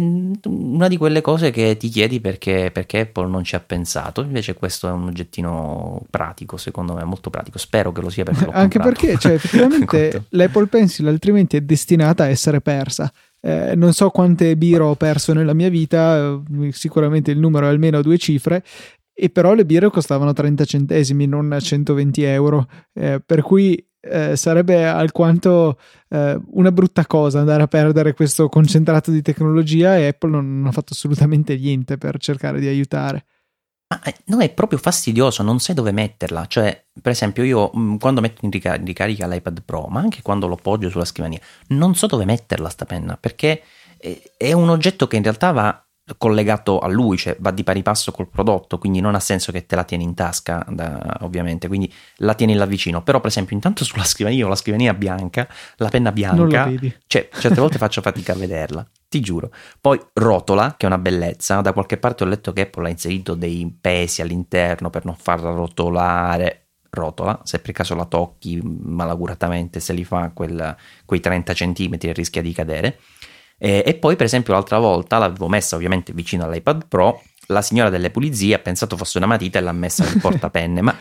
una 0.47 0.87
di 0.87 0.97
quelle 0.97 1.21
cose 1.21 1.49
che 1.49 1.77
ti 1.77 1.89
chiedi 1.89 2.19
perché, 2.19 2.69
perché, 2.71 2.99
Apple 3.01 3.27
non 3.27 3.43
ci 3.43 3.55
ha 3.55 3.59
pensato. 3.59 4.21
Invece, 4.21 4.53
questo 4.53 4.87
è 4.87 4.91
un 4.91 5.07
oggettino 5.07 6.01
pratico, 6.09 6.57
secondo 6.57 6.93
me, 6.93 7.03
molto 7.03 7.29
pratico. 7.29 7.57
Spero 7.57 7.91
che 7.91 8.01
lo 8.01 8.09
sia 8.09 8.23
perché 8.23 8.47
Anche 8.51 8.79
perché, 8.79 9.17
cioè, 9.17 9.33
effettivamente, 9.33 10.25
l'Apple 10.29 10.67
Pencil 10.67 11.07
altrimenti 11.07 11.57
è 11.57 11.61
destinata 11.61 12.23
a 12.23 12.27
essere 12.27 12.61
persa. 12.61 13.11
Eh, 13.39 13.75
non 13.75 13.93
so 13.93 14.09
quante 14.09 14.57
biro 14.57 14.87
ho 14.87 14.95
perso 14.95 15.33
nella 15.33 15.53
mia 15.53 15.69
vita, 15.69 16.41
eh, 16.61 16.71
sicuramente 16.71 17.31
il 17.31 17.39
numero 17.39 17.65
è 17.65 17.69
almeno 17.69 18.01
due 18.01 18.17
cifre, 18.17 18.63
e 19.13 19.29
però 19.29 19.53
le 19.53 19.65
birre 19.65 19.89
costavano 19.89 20.33
30 20.33 20.65
centesimi, 20.65 21.25
non 21.25 21.57
120 21.59 22.23
euro, 22.23 22.67
eh, 22.93 23.21
per 23.25 23.41
cui 23.41 23.83
eh, 23.99 24.35
sarebbe 24.35 24.85
alquanto 24.85 25.79
eh, 26.09 26.39
una 26.51 26.71
brutta 26.71 27.05
cosa 27.05 27.39
andare 27.39 27.63
a 27.63 27.67
perdere 27.67 28.13
questo 28.13 28.47
concentrato 28.47 29.11
di 29.11 29.21
tecnologia 29.21 29.97
e 29.97 30.07
Apple 30.07 30.29
non, 30.29 30.59
non 30.59 30.67
ha 30.67 30.71
fatto 30.71 30.93
assolutamente 30.93 31.57
niente 31.57 31.97
per 31.97 32.17
cercare 32.19 32.59
di 32.59 32.67
aiutare. 32.67 33.25
Ma 33.89 34.01
eh, 34.03 34.15
no, 34.25 34.39
è 34.39 34.49
proprio 34.49 34.79
fastidioso, 34.79 35.43
non 35.43 35.59
sai 35.59 35.73
dove 35.73 35.91
metterla. 35.91 36.45
Cioè, 36.47 36.85
per 37.01 37.11
esempio, 37.11 37.43
io 37.43 37.71
mm, 37.75 37.97
quando 37.97 38.19
metto 38.19 38.43
in 38.43 38.51
ricar- 38.51 38.83
ricarica 38.83 39.27
l'iPad 39.27 39.61
Pro, 39.63 39.87
ma 39.87 39.99
anche 40.01 40.21
quando 40.21 40.47
lo 40.47 40.57
poggio 40.57 40.89
sulla 40.89 41.05
scrivania, 41.05 41.39
non 41.67 41.95
so 41.95 42.07
dove 42.07 42.25
metterla 42.25 42.69
sta 42.69 42.85
penna, 42.85 43.17
perché 43.17 43.63
è 44.37 44.51
un 44.53 44.69
oggetto 44.69 45.07
che 45.07 45.15
in 45.15 45.23
realtà 45.23 45.51
va 45.51 45.81
collegato 46.17 46.79
a 46.79 46.87
lui, 46.87 47.17
cioè 47.17 47.35
va 47.39 47.51
di 47.51 47.63
pari 47.63 47.81
passo 47.81 48.11
col 48.11 48.29
prodotto, 48.29 48.77
quindi 48.77 49.01
non 49.01 49.15
ha 49.15 49.19
senso 49.19 49.51
che 49.51 49.65
te 49.65 49.75
la 49.75 49.83
tieni 49.83 50.03
in 50.03 50.13
tasca, 50.13 50.65
da, 50.69 51.17
ovviamente, 51.21 51.67
quindi 51.67 51.91
la 52.17 52.33
tieni 52.33 52.53
là 52.53 52.65
vicino. 52.65 53.03
Però, 53.03 53.19
per 53.19 53.29
esempio, 53.29 53.55
intanto 53.55 53.83
sulla 53.83 54.05
scrivania 54.05 54.45
ho 54.45 54.49
la 54.49 54.55
scrivania 54.55 54.93
bianca, 54.93 55.47
la 55.77 55.89
penna 55.89 56.11
bianca, 56.11 56.71
cioè 57.07 57.27
certe 57.37 57.59
volte 57.59 57.77
faccio 57.77 58.01
fatica 58.01 58.33
a 58.33 58.35
vederla, 58.35 58.87
ti 59.07 59.19
giuro. 59.19 59.51
Poi 59.79 59.99
rotola, 60.13 60.75
che 60.77 60.85
è 60.85 60.87
una 60.87 60.97
bellezza, 60.97 61.61
da 61.61 61.73
qualche 61.73 61.97
parte 61.97 62.23
ho 62.23 62.27
letto 62.27 62.53
che 62.53 62.61
Apple 62.61 62.87
ha 62.87 62.91
inserito 62.91 63.35
dei 63.35 63.75
pesi 63.79 64.21
all'interno 64.21 64.89
per 64.89 65.05
non 65.05 65.15
farla 65.15 65.51
rotolare. 65.51 66.63
Rotola, 66.89 67.41
se 67.43 67.59
per 67.59 67.73
caso 67.73 67.95
la 67.95 68.05
tocchi 68.05 68.59
malaguratamente, 68.63 69.79
se 69.79 69.93
li 69.93 70.05
fa 70.05 70.31
quel, 70.33 70.75
quei 71.05 71.19
30 71.19 71.53
cm 71.53 71.97
rischia 72.13 72.41
di 72.41 72.53
cadere 72.53 72.97
e, 73.57 73.83
e 73.85 73.95
poi, 73.95 74.15
per 74.15 74.25
esempio, 74.25 74.53
l'altra 74.53 74.77
volta 74.77 75.17
l'avevo 75.17 75.47
messa 75.47 75.75
ovviamente 75.75 76.13
vicino 76.13 76.45
all'iPad 76.45 76.87
Pro 76.87 77.21
la 77.49 77.61
signora 77.61 77.89
delle 77.89 78.09
pulizie 78.09 78.55
ha 78.55 78.59
pensato 78.59 78.97
fosse 78.97 79.17
una 79.19 79.25
matita 79.25 79.57
e 79.57 79.61
l'ha 79.61 79.71
messa 79.71 80.03
nel 80.03 80.19
portapenne, 80.21 80.81
ma 80.81 80.95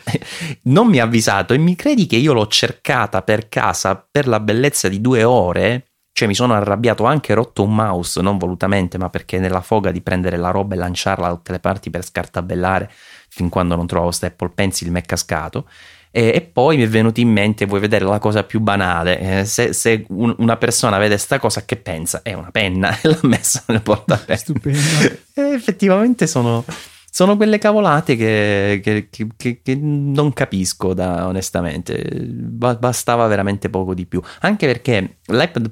non 0.62 0.86
mi 0.86 1.00
ha 1.00 1.04
avvisato 1.04 1.54
e 1.54 1.58
mi 1.58 1.74
credi 1.74 2.06
che 2.06 2.16
io 2.16 2.32
l'ho 2.32 2.46
cercata 2.46 3.22
per 3.22 3.48
casa 3.48 3.96
per 4.08 4.28
la 4.28 4.38
bellezza 4.38 4.88
di 4.88 5.00
due 5.00 5.24
ore? 5.24 5.88
Cioè 6.16 6.28
mi 6.28 6.34
sono 6.34 6.54
arrabbiato, 6.54 7.04
anche 7.04 7.34
rotto 7.34 7.62
un 7.62 7.74
mouse, 7.74 8.22
non 8.22 8.38
volutamente, 8.38 8.96
ma 8.96 9.10
perché 9.10 9.38
nella 9.38 9.60
foga 9.60 9.90
di 9.90 10.00
prendere 10.00 10.38
la 10.38 10.48
roba 10.48 10.74
e 10.74 10.78
lanciarla 10.78 11.28
da 11.28 11.34
tutte 11.34 11.52
le 11.52 11.60
parti 11.60 11.90
per 11.90 12.02
scartabellare 12.02 12.90
fin 13.28 13.50
quando 13.50 13.76
non 13.76 13.86
trovavo 13.86 14.10
sta 14.12 14.26
Apple 14.28 14.48
Pencil 14.54 14.90
mi 14.90 15.00
è 15.00 15.02
cascato. 15.02 15.68
E, 16.10 16.32
e, 16.34 16.40
poi 16.40 16.78
mi 16.78 16.84
è 16.84 16.88
venuto 16.88 17.20
in 17.20 17.28
mente, 17.28 17.66
vuoi 17.66 17.80
vedere 17.80 18.06
la 18.06 18.18
cosa 18.18 18.44
più 18.44 18.60
banale, 18.60 19.40
eh, 19.40 19.44
se, 19.44 19.74
se 19.74 20.06
un, 20.08 20.34
una 20.38 20.56
persona 20.56 20.96
vede 20.96 21.18
sta 21.18 21.38
cosa 21.38 21.66
che 21.66 21.76
pensa? 21.76 22.22
È 22.22 22.32
una 22.32 22.50
penna 22.50 22.98
e 22.98 23.08
l'ha 23.12 23.18
messa 23.24 23.62
nel 23.66 23.82
portapenna. 23.82 24.38
Stupendo. 24.38 24.78
E 25.36 25.42
effettivamente 25.52 26.26
sono, 26.26 26.64
sono 27.10 27.36
quelle 27.36 27.58
cavolate 27.58 28.16
che, 28.16 28.80
che, 28.82 29.10
che, 29.36 29.60
che 29.62 29.74
non 29.76 30.32
capisco 30.32 30.94
da, 30.94 31.26
onestamente, 31.26 32.02
bastava 32.08 33.26
veramente 33.26 33.68
poco 33.68 33.92
di 33.92 34.06
più, 34.06 34.22
anche 34.40 34.66
perché 34.66 35.18
l'iPad 35.26 35.70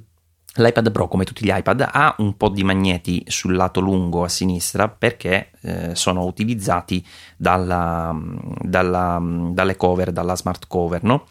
L'iPad 0.56 0.92
Pro, 0.92 1.08
come 1.08 1.24
tutti 1.24 1.44
gli 1.44 1.52
iPad, 1.52 1.88
ha 1.90 2.14
un 2.18 2.36
po' 2.36 2.48
di 2.48 2.62
magneti 2.62 3.24
sul 3.26 3.56
lato 3.56 3.80
lungo 3.80 4.22
a 4.22 4.28
sinistra 4.28 4.88
perché 4.88 5.50
eh, 5.62 5.94
sono 5.94 6.24
utilizzati 6.24 7.04
dalla, 7.36 8.16
dalla, 8.60 9.20
dalle 9.50 9.76
cover, 9.76 10.12
dalla 10.12 10.36
smart 10.36 10.66
cover, 10.68 11.02
no? 11.02 11.26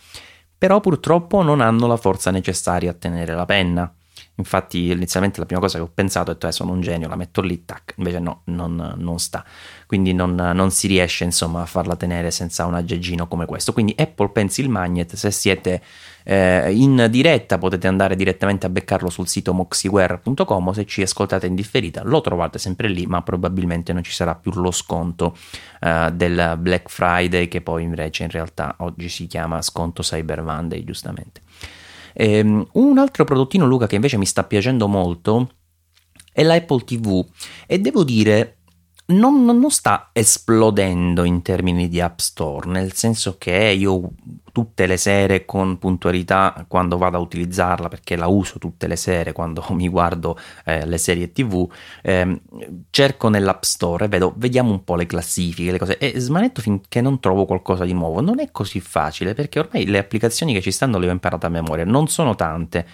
Però 0.57 0.79
purtroppo 0.79 1.41
non 1.41 1.61
hanno 1.61 1.87
la 1.87 1.97
forza 1.97 2.31
necessaria 2.31 2.91
a 2.91 2.93
tenere 2.93 3.33
la 3.33 3.45
penna. 3.45 3.93
Infatti, 4.35 4.89
inizialmente 4.89 5.39
la 5.39 5.45
prima 5.45 5.61
cosa 5.61 5.77
che 5.77 5.83
ho 5.83 5.91
pensato 5.93 6.31
è: 6.31 6.45
eh, 6.45 6.51
sono 6.51 6.71
un 6.71 6.81
genio, 6.81 7.07
la 7.07 7.15
metto 7.15 7.41
lì, 7.41 7.65
tac. 7.65 7.93
Invece, 7.97 8.19
no, 8.19 8.41
non, 8.45 8.95
non 8.97 9.19
sta. 9.19 9.45
Quindi, 9.85 10.13
non, 10.13 10.33
non, 10.33 10.71
si 10.71 10.87
riesce 10.87 11.23
insomma 11.23 11.61
a 11.61 11.65
farla 11.65 11.95
tenere 11.95 12.31
senza 12.31 12.65
un 12.65 12.73
aggeggino 12.73 13.27
come 13.27 13.45
questo. 13.45 13.73
Quindi, 13.73 13.93
Apple 13.97 14.29
Pencil 14.29 14.69
Magnet, 14.69 15.15
se 15.15 15.29
siete 15.31 15.81
eh, 16.23 16.71
in 16.73 17.07
diretta, 17.09 17.57
potete 17.57 17.87
andare 17.87 18.15
direttamente 18.15 18.65
a 18.65 18.69
beccarlo 18.69 19.09
sul 19.09 19.27
sito 19.27 19.53
moxiware.com. 19.53 20.71
Se 20.71 20.85
ci 20.85 21.01
ascoltate 21.01 21.47
in 21.47 21.55
differita, 21.55 22.03
lo 22.03 22.21
trovate 22.21 22.59
sempre 22.59 22.87
lì, 22.87 23.05
ma 23.05 23.21
probabilmente 23.21 23.93
non 23.93 24.03
ci 24.03 24.11
sarà 24.11 24.35
più 24.35 24.51
lo 24.53 24.71
sconto 24.71 25.35
eh, 25.81 26.11
del 26.13 26.55
Black 26.59 26.89
Friday, 26.89 27.47
che 27.47 27.61
poi 27.61 27.83
invece 27.83 28.23
in 28.23 28.29
realtà 28.29 28.75
oggi 28.79 29.09
si 29.09 29.27
chiama 29.27 29.61
sconto 29.61 30.01
Cyber 30.01 30.41
Monday, 30.41 30.83
giustamente. 30.83 31.41
Ehm, 32.13 32.67
un 32.73 32.97
altro 32.97 33.23
prodottino, 33.23 33.65
Luca, 33.65 33.87
che 33.87 33.95
invece 33.95 34.17
mi 34.17 34.25
sta 34.25 34.43
piacendo 34.43 34.87
molto 34.87 35.49
è 36.33 36.41
l'Apple 36.43 36.83
TV 36.83 37.23
e 37.67 37.79
devo 37.79 38.03
dire 38.03 38.57
non, 39.05 39.43
non, 39.43 39.69
sta 39.69 40.09
esplodendo 40.13 41.25
in 41.25 41.41
termini 41.41 41.89
di 41.89 41.99
App 41.99 42.19
Store, 42.19 42.69
nel 42.69 42.93
senso 42.93 43.35
che 43.37 43.51
io 43.51 44.11
tutte 44.53 44.85
le 44.85 44.97
sere 44.97 45.45
con 45.45 45.77
puntualità 45.77 46.65
quando 46.67 46.97
vado 46.97 47.17
a 47.17 47.19
utilizzarla, 47.19 47.89
perché 47.89 48.15
la 48.15 48.27
uso 48.27 48.59
tutte 48.59 48.87
le 48.87 48.95
sere 48.95 49.33
quando 49.33 49.65
mi 49.71 49.89
guardo 49.89 50.37
eh, 50.63 50.85
le 50.85 50.97
serie 50.97 51.31
TV, 51.31 51.69
eh, 52.01 52.41
cerco 52.91 53.27
nell'App 53.27 53.63
Store 53.63 54.05
e 54.05 54.07
vedo, 54.07 54.33
vediamo 54.37 54.71
un 54.71 54.83
po' 54.83 54.95
le 54.95 55.05
classifiche, 55.05 55.71
le 55.71 55.79
cose, 55.79 55.97
e 55.97 56.19
smanetto 56.19 56.61
finché 56.61 57.01
non 57.01 57.19
trovo 57.19 57.45
qualcosa 57.45 57.83
di 57.83 57.93
nuovo. 57.93 58.21
Non 58.21 58.39
è 58.39 58.51
così 58.51 58.79
facile 58.79 59.33
perché 59.33 59.59
ormai 59.59 59.85
le 59.85 59.97
applicazioni 59.97 60.53
che 60.53 60.61
ci 60.61 60.71
stanno 60.71 60.97
le 60.97 61.09
ho 61.09 61.11
imparate 61.11 61.45
a 61.45 61.49
memoria, 61.49 61.83
non 61.83 62.07
sono 62.07 62.35
tante. 62.35 62.85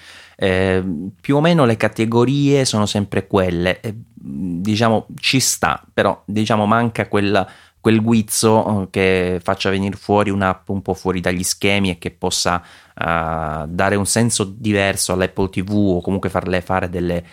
Eh, 0.42 0.82
più 1.20 1.36
o 1.36 1.42
meno 1.42 1.66
le 1.66 1.76
categorie 1.76 2.64
sono 2.64 2.86
sempre 2.86 3.28
quelle, 3.28 3.82
eh, 3.82 3.94
diciamo 3.94 5.08
ci 5.20 5.42
sta, 5.42 5.84
però 5.94 6.22
diciamo 6.26 6.66
manca 6.66 7.10
quella 7.10 7.46
quel 7.82 8.02
guizzo 8.02 8.84
eh, 8.84 8.88
che 8.90 9.40
faccia 9.42 9.70
venire 9.70 9.96
fuori 9.96 10.30
un'app 10.30 10.70
un 10.70 10.82
po' 10.82 10.94
fuori 10.94 11.22
dagli 11.22 11.44
schemi 11.44 11.90
e 11.92 11.98
che 11.98 12.12
possa 12.12 12.62
uh, 12.62 13.66
dare 13.68 13.96
un 13.96 14.06
senso 14.06 14.44
diverso 14.44 15.14
all'Apple 15.14 15.50
TV 15.50 15.72
o 15.72 16.02
comunque 16.02 16.30
farle 16.30 16.62
fare 16.62 16.90
delle 16.90 17.18
eh, 17.18 17.24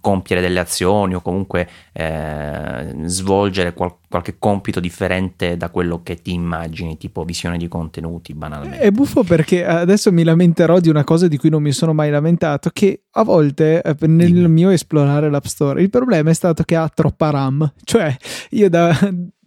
compiere 0.00 0.40
delle 0.40 0.60
azioni 0.60 1.14
o 1.14 1.20
comunque 1.20 1.68
eh, 1.92 2.94
svolgere 3.04 3.74
qual- 3.74 3.96
qualche 4.08 4.36
compito 4.38 4.78
differente 4.78 5.56
da 5.56 5.68
quello 5.68 6.02
che 6.02 6.16
ti 6.22 6.32
immagini, 6.32 6.96
tipo 6.96 7.24
visione 7.24 7.58
di 7.58 7.68
contenuti 7.68 8.34
banalmente. 8.34 8.78
È 8.78 8.90
buffo 8.90 9.24
perché 9.24 9.64
adesso 9.64 10.12
mi 10.12 10.22
lamenterò 10.22 10.78
di 10.78 10.88
una 10.88 11.04
cosa 11.04 11.28
di 11.28 11.36
cui 11.36 11.50
non 11.50 11.62
mi 11.62 11.72
sono 11.72 11.92
mai 11.92 12.10
lamentato, 12.10 12.70
che 12.72 13.02
a 13.10 13.24
volte 13.24 13.82
eh, 13.82 13.96
nel 14.06 14.48
mio 14.48 14.70
esplorare 14.70 15.30
l'App 15.30 15.44
Store 15.44 15.82
il 15.82 15.90
problema 15.90 16.30
è 16.30 16.34
stato 16.34 16.62
che 16.62 16.76
ha 16.76 16.88
troppa 16.88 17.30
RAM, 17.30 17.72
cioè 17.84 18.14
io 18.50 18.68
da 18.68 18.96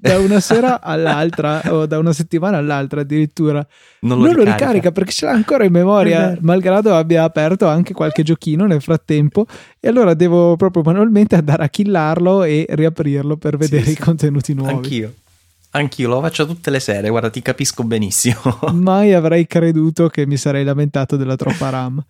da 0.06 0.20
una 0.20 0.40
sera 0.40 0.82
all'altra 0.82 1.62
o 1.74 1.86
da 1.86 1.98
una 1.98 2.14
settimana 2.14 2.58
all'altra 2.58 3.02
addirittura 3.02 3.66
non 4.02 4.20
lo, 4.20 4.26
non 4.26 4.34
ricarica. 4.34 4.52
lo 4.52 4.52
ricarica. 4.54 4.92
perché 4.92 5.12
ce 5.12 5.26
l'ha 5.26 5.32
ancora 5.32 5.64
in 5.64 5.72
memoria 5.72 6.38
malgrado 6.42 6.96
abbia 6.96 7.24
aperto 7.24 7.68
anche 7.68 7.94
qualche 7.94 8.24
giochino 8.24 8.66
nel 8.66 8.82
frattempo 8.82 9.46
e 9.80 9.88
allora 9.88 10.14
devo 10.14 10.56
proprio 10.56 10.84
manualmente 10.84 11.36
andare 11.36 11.64
a 11.64 11.70
killarlo 11.70 12.44
e 12.44 12.66
riaprirlo 12.70 13.38
per 13.38 13.58
vedere 13.58 13.86
sì, 13.86 13.92
i 13.92 13.98
contenuti 13.98 14.54
nuovi 14.54 14.74
anch'io 14.74 15.14
Anch'io 15.76 16.08
lo 16.08 16.22
faccio 16.22 16.46
tutte 16.46 16.70
le 16.70 16.80
sere, 16.80 17.10
guarda, 17.10 17.30
ti 17.30 17.42
capisco 17.42 17.84
benissimo. 17.84 18.40
Mai 18.72 19.14
avrei 19.14 19.46
creduto 19.46 20.08
che 20.08 20.26
mi 20.26 20.38
sarei 20.38 20.64
lamentato 20.64 21.18
della 21.18 21.36
troppa 21.36 21.70
RAM. 21.70 22.02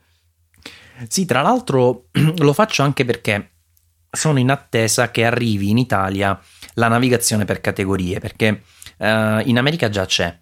Sì, 1.08 1.26
tra 1.26 1.42
l'altro 1.42 2.06
lo 2.14 2.54
faccio 2.54 2.84
anche 2.84 3.06
perché 3.06 3.54
sono 4.12 4.40
in 4.40 4.50
attesa 4.50 5.12
che 5.12 5.26
arrivi 5.26 5.70
in 5.70 5.78
Italia 5.78 6.40
la 6.76 6.88
navigazione 6.88 7.46
per 7.46 7.62
categorie, 7.62 8.20
perché 8.20 8.62
uh, 8.98 9.06
in 9.44 9.58
America 9.58 9.90
già 9.90 10.06
c'è. 10.06 10.40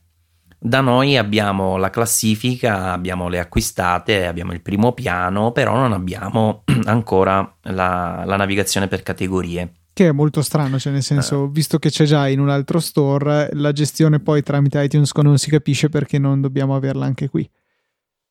Da 0.65 0.79
noi 0.79 1.17
abbiamo 1.17 1.75
la 1.75 1.89
classifica, 1.89 2.93
abbiamo 2.93 3.27
le 3.27 3.39
acquistate, 3.39 4.25
abbiamo 4.25 4.53
il 4.53 4.61
primo 4.61 4.93
piano, 4.93 5.51
però 5.51 5.75
non 5.75 5.91
abbiamo 5.91 6.63
ancora 6.86 7.57
la, 7.63 8.23
la 8.25 8.36
navigazione 8.38 8.88
per 8.88 9.03
categorie. 9.03 9.73
Che 9.91 10.07
è 10.07 10.11
molto 10.11 10.41
strano, 10.41 10.79
cioè 10.79 10.91
nel 10.91 11.03
senso, 11.03 11.43
eh. 11.43 11.49
visto 11.51 11.77
che 11.79 11.89
c'è 11.89 12.05
già 12.05 12.27
in 12.27 12.39
un 12.39 12.49
altro 12.49 12.79
store, 12.79 13.49
la 13.53 13.71
gestione 13.71 14.19
poi 14.19 14.41
tramite 14.41 14.81
iTunes 14.81 15.13
non 15.15 15.38
si 15.38 15.49
capisce 15.49 15.89
perché 15.89 16.17
non 16.17 16.41
dobbiamo 16.41 16.75
averla 16.75 17.05
anche 17.05 17.29
qui. 17.29 17.47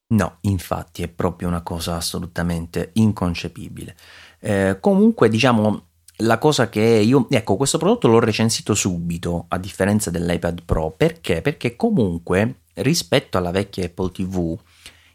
No, 0.09 0.39
infatti 0.41 1.03
è 1.03 1.09
proprio 1.09 1.49
una 1.49 1.63
cosa 1.63 1.97
assolutamente 1.97 2.91
inconcepibile. 2.95 3.95
Eh, 4.41 4.79
comunque, 4.81 5.29
diciamo, 5.29 5.91
la 6.23 6.39
cosa 6.39 6.69
che 6.69 6.81
io, 6.81 7.27
ecco, 7.29 7.57
questo 7.57 7.79
prodotto 7.79 8.09
l'ho 8.09 8.21
recensito 8.21 8.75
subito, 8.75 9.47
a 9.49 9.59
differenza 9.59 10.11
dell'iPad 10.11 10.63
Pro, 10.65 10.95
perché? 10.97 11.43
Perché 11.43 11.77
comunque 11.77 12.63
rispetto 12.75 13.39
alla 13.39 13.51
vecchia 13.51 13.85
Apple 13.85 14.11
TV, 14.11 14.59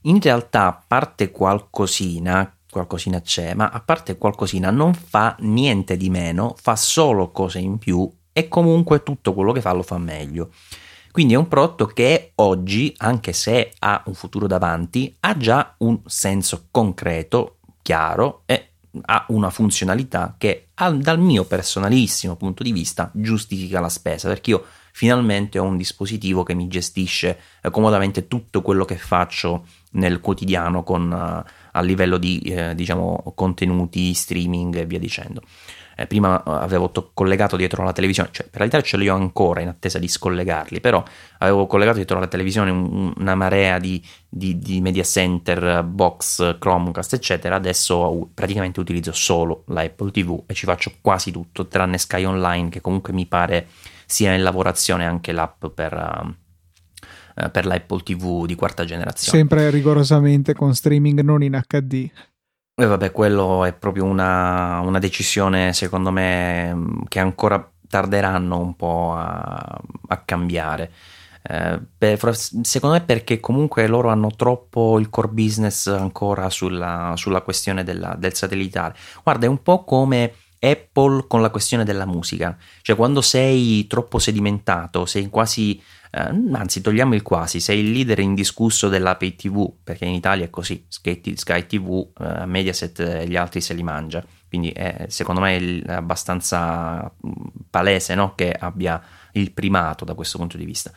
in 0.01 0.22
realtà 0.22 0.68
a 0.68 0.84
parte 0.86 1.32
qualcosina, 1.32 2.55
qualcosina 2.70 3.22
c'è, 3.22 3.53
ma 3.53 3.70
a 3.70 3.80
parte 3.80 4.18
qualcosina 4.18 4.70
non 4.70 4.93
fa 4.93 5.36
niente 5.39 5.97
di 5.97 6.10
meno, 6.10 6.55
fa 6.60 6.76
solo 6.76 7.32
cose 7.32 7.60
in 7.60 7.78
più 7.78 8.10
e 8.32 8.47
comunque 8.47 9.01
tutto 9.01 9.34
quello 9.34 9.51
che 9.51 9.62
fa 9.62 9.74
lo 9.74 9.84
fa 9.84 9.97
meglio. 9.97 10.51
Quindi 11.12 11.34
è 11.34 11.38
un 11.38 11.47
prodotto 11.47 11.88
che 11.88 12.34
oggi, 12.36 12.93
anche 12.97 13.34
se 13.34 13.74
ha 13.80 14.03
un 14.05 14.14
futuro 14.14 14.45
davanti, 14.45 15.16
ha 15.22 15.36
già 15.36 15.74
un 15.80 15.99
senso 16.05 16.68
concreto, 16.70 17.58
chiaro 17.82 18.43
e 18.45 18.74
ha 19.04 19.26
una 19.30 19.50
funzionalità 19.50 20.36
che 20.38 20.70
dal 20.74 21.20
mio 21.20 21.45
personalissimo 21.45 22.36
punto 22.36 22.64
di 22.64 22.72
vista 22.72 23.10
giustifica 23.14 23.80
la 23.80 23.89
spesa 23.89 24.28
perché 24.28 24.52
io 24.52 24.66
finalmente 24.91 25.60
ho 25.60 25.64
un 25.64 25.78
dispositivo 25.78 26.41
che 26.41 26.56
mi 26.56 26.68
gestisce 26.68 27.39
eh, 27.62 27.70
comodamente 27.70 28.28
tutto 28.28 28.64
quello 28.64 28.84
che 28.84 28.98
faccio 28.98 29.66
nel 29.91 30.20
quotidiano 30.20 30.84
con, 30.84 31.12
uh, 31.12 31.50
a 31.72 31.82
livello 31.82 32.18
di 32.18 32.39
eh, 32.39 32.74
diciamo 32.74 33.34
contenuti 33.36 34.14
streaming 34.14 34.76
e 34.76 34.86
via 34.86 34.98
dicendo 34.98 35.41
eh, 36.00 36.06
prima 36.06 36.38
eh, 36.38 36.43
avevo 36.45 36.91
to- 36.91 37.10
collegato 37.12 37.58
dietro 37.58 37.82
alla 37.82 37.91
televisione, 37.91 38.30
cioè 38.32 38.45
per 38.45 38.60
realtà 38.60 38.82
ce 38.82 38.98
li 38.98 39.10
ho 39.10 39.16
ancora 39.16 39.62
in 39.62 39.68
attesa 39.68 39.98
di 39.98 40.08
scollegarli, 40.08 40.80
però 40.80 41.04
avevo 41.39 41.66
collegato 41.66 41.98
dietro 41.98 42.18
alla 42.18 42.28
televisione 42.28 42.70
un, 42.70 43.14
una 43.18 43.34
marea 43.34 43.80
di, 43.80 44.02
di, 44.30 44.60
di, 44.60 44.80
media 44.80 45.04
center, 45.04 45.84
box, 45.84 46.60
Chromecast, 46.60 47.14
eccetera. 47.14 47.56
Adesso 47.56 48.30
praticamente 48.32 48.80
utilizzo 48.80 49.12
solo 49.12 49.64
la 49.70 49.82
Apple 49.82 50.12
TV 50.12 50.43
e 50.45 50.54
ci 50.54 50.66
faccio 50.66 50.93
quasi 51.02 51.32
tutto, 51.32 51.66
tranne 51.66 51.98
Sky 51.98 52.26
Online, 52.26 52.70
che 52.70 52.80
comunque 52.80 53.12
mi 53.12 53.26
pare 53.26 53.68
sia 54.06 54.36
in 54.36 54.43
lavorazione 54.43 55.06
anche 55.06 55.32
l'app 55.32 55.66
per. 55.66 55.93
Uh, 55.93 56.36
per 57.52 57.68
l'Apple 57.68 58.02
TV 58.02 58.48
di 58.48 58.56
quarta 58.56 58.84
generazione. 58.84 59.38
Sempre 59.38 59.70
rigorosamente 59.70 60.56
con 60.56 60.74
streaming 60.74 61.22
non 61.22 61.43
in 61.43 61.62
HD. 61.68 62.10
E 62.80 62.86
vabbè, 62.86 63.11
quello 63.11 63.65
è 63.65 63.73
proprio 63.73 64.03
una, 64.05 64.82
una, 64.82 64.99
decisione, 64.99 65.73
secondo 65.73 66.11
me, 66.11 67.01
che 67.07 67.17
ancora 67.17 67.67
tarderanno 67.89 68.59
un 68.59 68.75
po' 68.75 69.15
a, 69.15 69.82
a 70.09 70.17
cambiare. 70.17 70.91
Eh, 71.41 71.80
per, 71.97 72.36
secondo 72.36 72.95
me 72.95 73.01
perché 73.01 73.39
comunque 73.39 73.88
loro 73.88 74.09
hanno 74.09 74.30
troppo 74.36 74.99
il 74.99 75.09
core 75.09 75.30
business 75.30 75.88
ancora 75.88 76.51
sulla, 76.51 77.13
sulla 77.15 77.41
questione 77.41 77.84
della, 77.84 78.13
del 78.15 78.36
satellitare. 78.36 78.95
Guarda, 79.23 79.47
è 79.47 79.49
un 79.49 79.63
po' 79.63 79.84
come 79.84 80.34
Apple 80.59 81.25
con 81.28 81.41
la 81.41 81.49
questione 81.49 81.84
della 81.84 82.05
musica. 82.05 82.55
Cioè, 82.84 82.95
quando 82.95 83.21
sei 83.21 83.88
troppo 83.88 84.19
sedimentato, 84.19 85.07
sei 85.07 85.30
quasi 85.30 85.82
eh, 86.12 86.32
anzi, 86.53 86.82
togliamo 86.82 87.16
il 87.16 87.22
quasi, 87.22 87.60
sei 87.60 87.80
il 87.80 87.91
leader 87.91 88.20
indiscusso 88.20 88.89
della 88.89 89.16
pay 89.16 89.36
TV, 89.36 89.72
perché 89.84 90.05
in 90.05 90.14
Italia 90.14 90.45
è 90.45 90.49
così, 90.49 90.86
Sky, 90.88 91.66
TV, 91.66 92.08
eh, 92.20 92.45
Mediaset 92.45 93.26
gli 93.26 93.36
altri 93.36 93.62
se 93.62 93.74
li 93.74 93.84
mangia, 93.84 94.24
quindi 94.47 94.70
è, 94.70 95.05
secondo 95.10 95.41
me 95.41 95.82
è 95.84 95.91
abbastanza 95.91 97.12
palese 97.70 98.16
no? 98.16 98.34
che 98.36 98.51
abbia 98.51 99.01
il 99.34 99.51
primato 99.51 100.05
da 100.05 100.14
questo 100.14 100.38
punto 100.38 100.58
di 100.58 100.66
vista. 100.66 100.91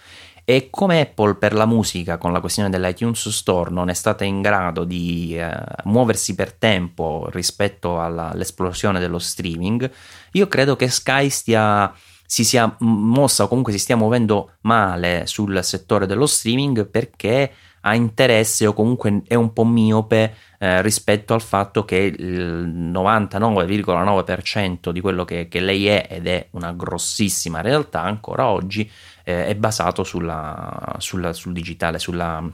E 0.44 0.68
come 0.70 1.00
Apple 1.00 1.34
per 1.34 1.52
la 1.52 1.66
musica 1.66 2.16
con 2.16 2.32
la 2.32 2.40
questione 2.40 2.70
dell'iTunes 2.70 3.28
Store 3.28 3.70
non 3.70 3.88
è 3.88 3.94
stata 3.94 4.24
in 4.24 4.40
grado 4.40 4.84
di 4.84 5.36
eh, 5.36 5.52
muoversi 5.84 6.34
per 6.34 6.54
tempo 6.54 7.28
rispetto 7.30 8.00
alla, 8.00 8.30
all'esplosione 8.30 8.98
dello 8.98 9.18
streaming, 9.18 9.88
io 10.32 10.48
credo 10.48 10.76
che 10.76 10.88
Sky 10.88 11.28
stia 11.28 11.92
si 12.30 12.44
sia 12.44 12.76
mossa 12.78 13.42
o 13.42 13.48
comunque 13.48 13.72
si 13.72 13.80
stia 13.80 13.96
muovendo 13.96 14.52
male 14.60 15.26
sul 15.26 15.64
settore 15.64 16.06
dello 16.06 16.26
streaming 16.26 16.86
perché 16.88 17.52
ha 17.80 17.96
interesse 17.96 18.68
o 18.68 18.72
comunque 18.72 19.22
è 19.26 19.34
un 19.34 19.52
po' 19.52 19.64
miope 19.64 20.36
eh, 20.60 20.80
rispetto 20.80 21.34
al 21.34 21.42
fatto 21.42 21.84
che 21.84 21.96
il 21.96 22.68
99,9% 22.92 24.90
di 24.90 25.00
quello 25.00 25.24
che, 25.24 25.48
che, 25.48 25.58
lei 25.58 25.88
è 25.88 26.06
ed 26.08 26.28
è 26.28 26.46
una 26.52 26.72
grossissima 26.72 27.62
realtà 27.62 28.02
ancora 28.02 28.46
oggi 28.46 28.88
eh, 29.24 29.46
è 29.46 29.56
basato 29.56 30.04
sulla, 30.04 30.94
sulla, 30.98 31.32
sul 31.32 31.52
digitale, 31.52 31.98
sulla, 31.98 32.48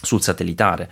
sul 0.00 0.22
satellitare. 0.22 0.90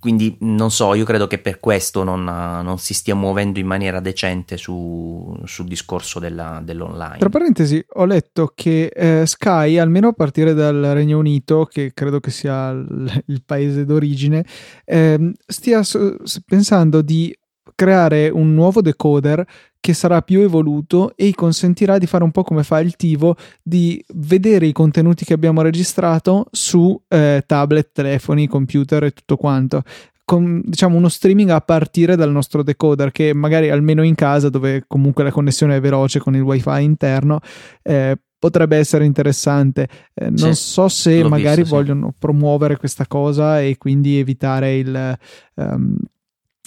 Quindi 0.00 0.34
non 0.40 0.70
so, 0.70 0.94
io 0.94 1.04
credo 1.04 1.26
che 1.26 1.38
per 1.38 1.60
questo 1.60 2.04
non, 2.04 2.24
non 2.24 2.78
si 2.78 2.94
stia 2.94 3.14
muovendo 3.14 3.58
in 3.58 3.66
maniera 3.66 4.00
decente 4.00 4.56
su, 4.56 5.38
sul 5.44 5.66
discorso 5.66 6.18
della, 6.18 6.62
dell'online. 6.64 7.18
Tra 7.18 7.28
parentesi, 7.28 7.84
ho 7.86 8.06
letto 8.06 8.50
che 8.54 8.86
eh, 8.86 9.26
Sky, 9.26 9.76
almeno 9.76 10.08
a 10.08 10.12
partire 10.12 10.54
dal 10.54 10.80
Regno 10.94 11.18
Unito, 11.18 11.66
che 11.66 11.92
credo 11.92 12.18
che 12.18 12.30
sia 12.30 12.70
il, 12.70 13.22
il 13.26 13.42
paese 13.44 13.84
d'origine, 13.84 14.42
eh, 14.86 15.32
stia 15.46 15.82
so, 15.82 16.16
pensando 16.46 17.02
di 17.02 17.36
creare 17.80 18.28
un 18.28 18.52
nuovo 18.52 18.82
decoder 18.82 19.42
che 19.80 19.94
sarà 19.94 20.20
più 20.20 20.40
evoluto 20.40 21.14
e 21.16 21.32
consentirà 21.34 21.96
di 21.96 22.04
fare 22.04 22.24
un 22.24 22.30
po' 22.30 22.42
come 22.42 22.62
fa 22.62 22.78
il 22.80 22.94
Tivo, 22.94 23.36
di 23.62 24.04
vedere 24.16 24.66
i 24.66 24.72
contenuti 24.72 25.24
che 25.24 25.32
abbiamo 25.32 25.62
registrato 25.62 26.44
su 26.50 27.00
eh, 27.08 27.42
tablet, 27.46 27.88
telefoni, 27.90 28.48
computer 28.48 29.04
e 29.04 29.12
tutto 29.12 29.38
quanto. 29.38 29.82
Con, 30.26 30.60
diciamo 30.62 30.94
uno 30.94 31.08
streaming 31.08 31.48
a 31.48 31.62
partire 31.62 32.16
dal 32.16 32.30
nostro 32.30 32.62
decoder 32.62 33.12
che 33.12 33.32
magari 33.32 33.70
almeno 33.70 34.02
in 34.02 34.14
casa 34.14 34.50
dove 34.50 34.84
comunque 34.86 35.24
la 35.24 35.32
connessione 35.32 35.76
è 35.76 35.80
veloce 35.80 36.20
con 36.20 36.36
il 36.36 36.42
wifi 36.42 36.82
interno 36.82 37.40
eh, 37.82 38.16
potrebbe 38.38 38.76
essere 38.76 39.04
interessante 39.06 39.88
eh, 40.14 40.30
non 40.30 40.54
sì, 40.54 40.62
so 40.62 40.86
se 40.86 41.24
magari 41.24 41.62
visto, 41.62 41.74
vogliono 41.74 42.10
sì. 42.12 42.16
promuovere 42.20 42.76
questa 42.76 43.08
cosa 43.08 43.60
e 43.60 43.76
quindi 43.76 44.20
evitare 44.20 44.76
il 44.76 45.18
um, 45.54 45.96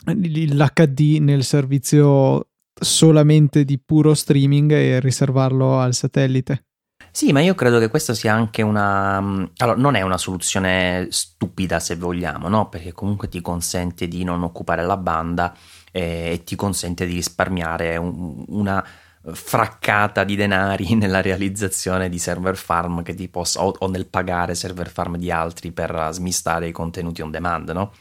l'HD 0.06 1.20
nel 1.20 1.44
servizio 1.44 2.48
solamente 2.74 3.64
di 3.64 3.80
puro 3.80 4.14
streaming 4.14 4.72
e 4.72 5.00
riservarlo 5.00 5.80
al 5.80 5.94
satellite. 5.94 6.66
Sì, 7.12 7.32
ma 7.32 7.42
io 7.42 7.54
credo 7.54 7.78
che 7.78 7.90
questa 7.90 8.14
sia 8.14 8.34
anche 8.34 8.62
una... 8.64 9.22
Mm, 9.22 9.44
allora, 9.58 9.78
non 9.78 9.96
è 9.96 10.02
una 10.02 10.18
soluzione 10.18 11.08
stupida 11.12 11.80
se 11.80 11.96
vogliamo, 11.96 12.48
no? 12.48 12.70
Perché 12.70 12.92
comunque 12.92 13.28
ti 13.28 13.40
consente 13.40 14.08
di 14.08 14.24
non 14.24 14.42
occupare 14.42 14.84
la 14.84 14.98
banda 14.98 15.56
e 15.92 16.42
ti 16.44 16.56
consente 16.56 17.06
di 17.06 17.14
risparmiare 17.14 17.98
un, 17.98 18.44
una 18.48 18.84
fraccata 19.32 20.24
di 20.24 20.36
denari 20.36 20.96
nella 20.96 21.22
realizzazione 21.22 22.10
di 22.10 22.18
server 22.18 22.58
farm 22.58 23.04
che 23.04 23.14
ti 23.14 23.30
possa, 23.30 23.64
o, 23.64 23.76
o 23.78 23.88
nel 23.88 24.08
pagare 24.08 24.56
server 24.56 24.90
farm 24.90 25.18
di 25.18 25.30
altri 25.30 25.72
per 25.72 26.10
smistare 26.12 26.68
i 26.68 26.72
contenuti 26.72 27.22
on 27.22 27.32
demand, 27.32 27.70
no? 27.70 27.94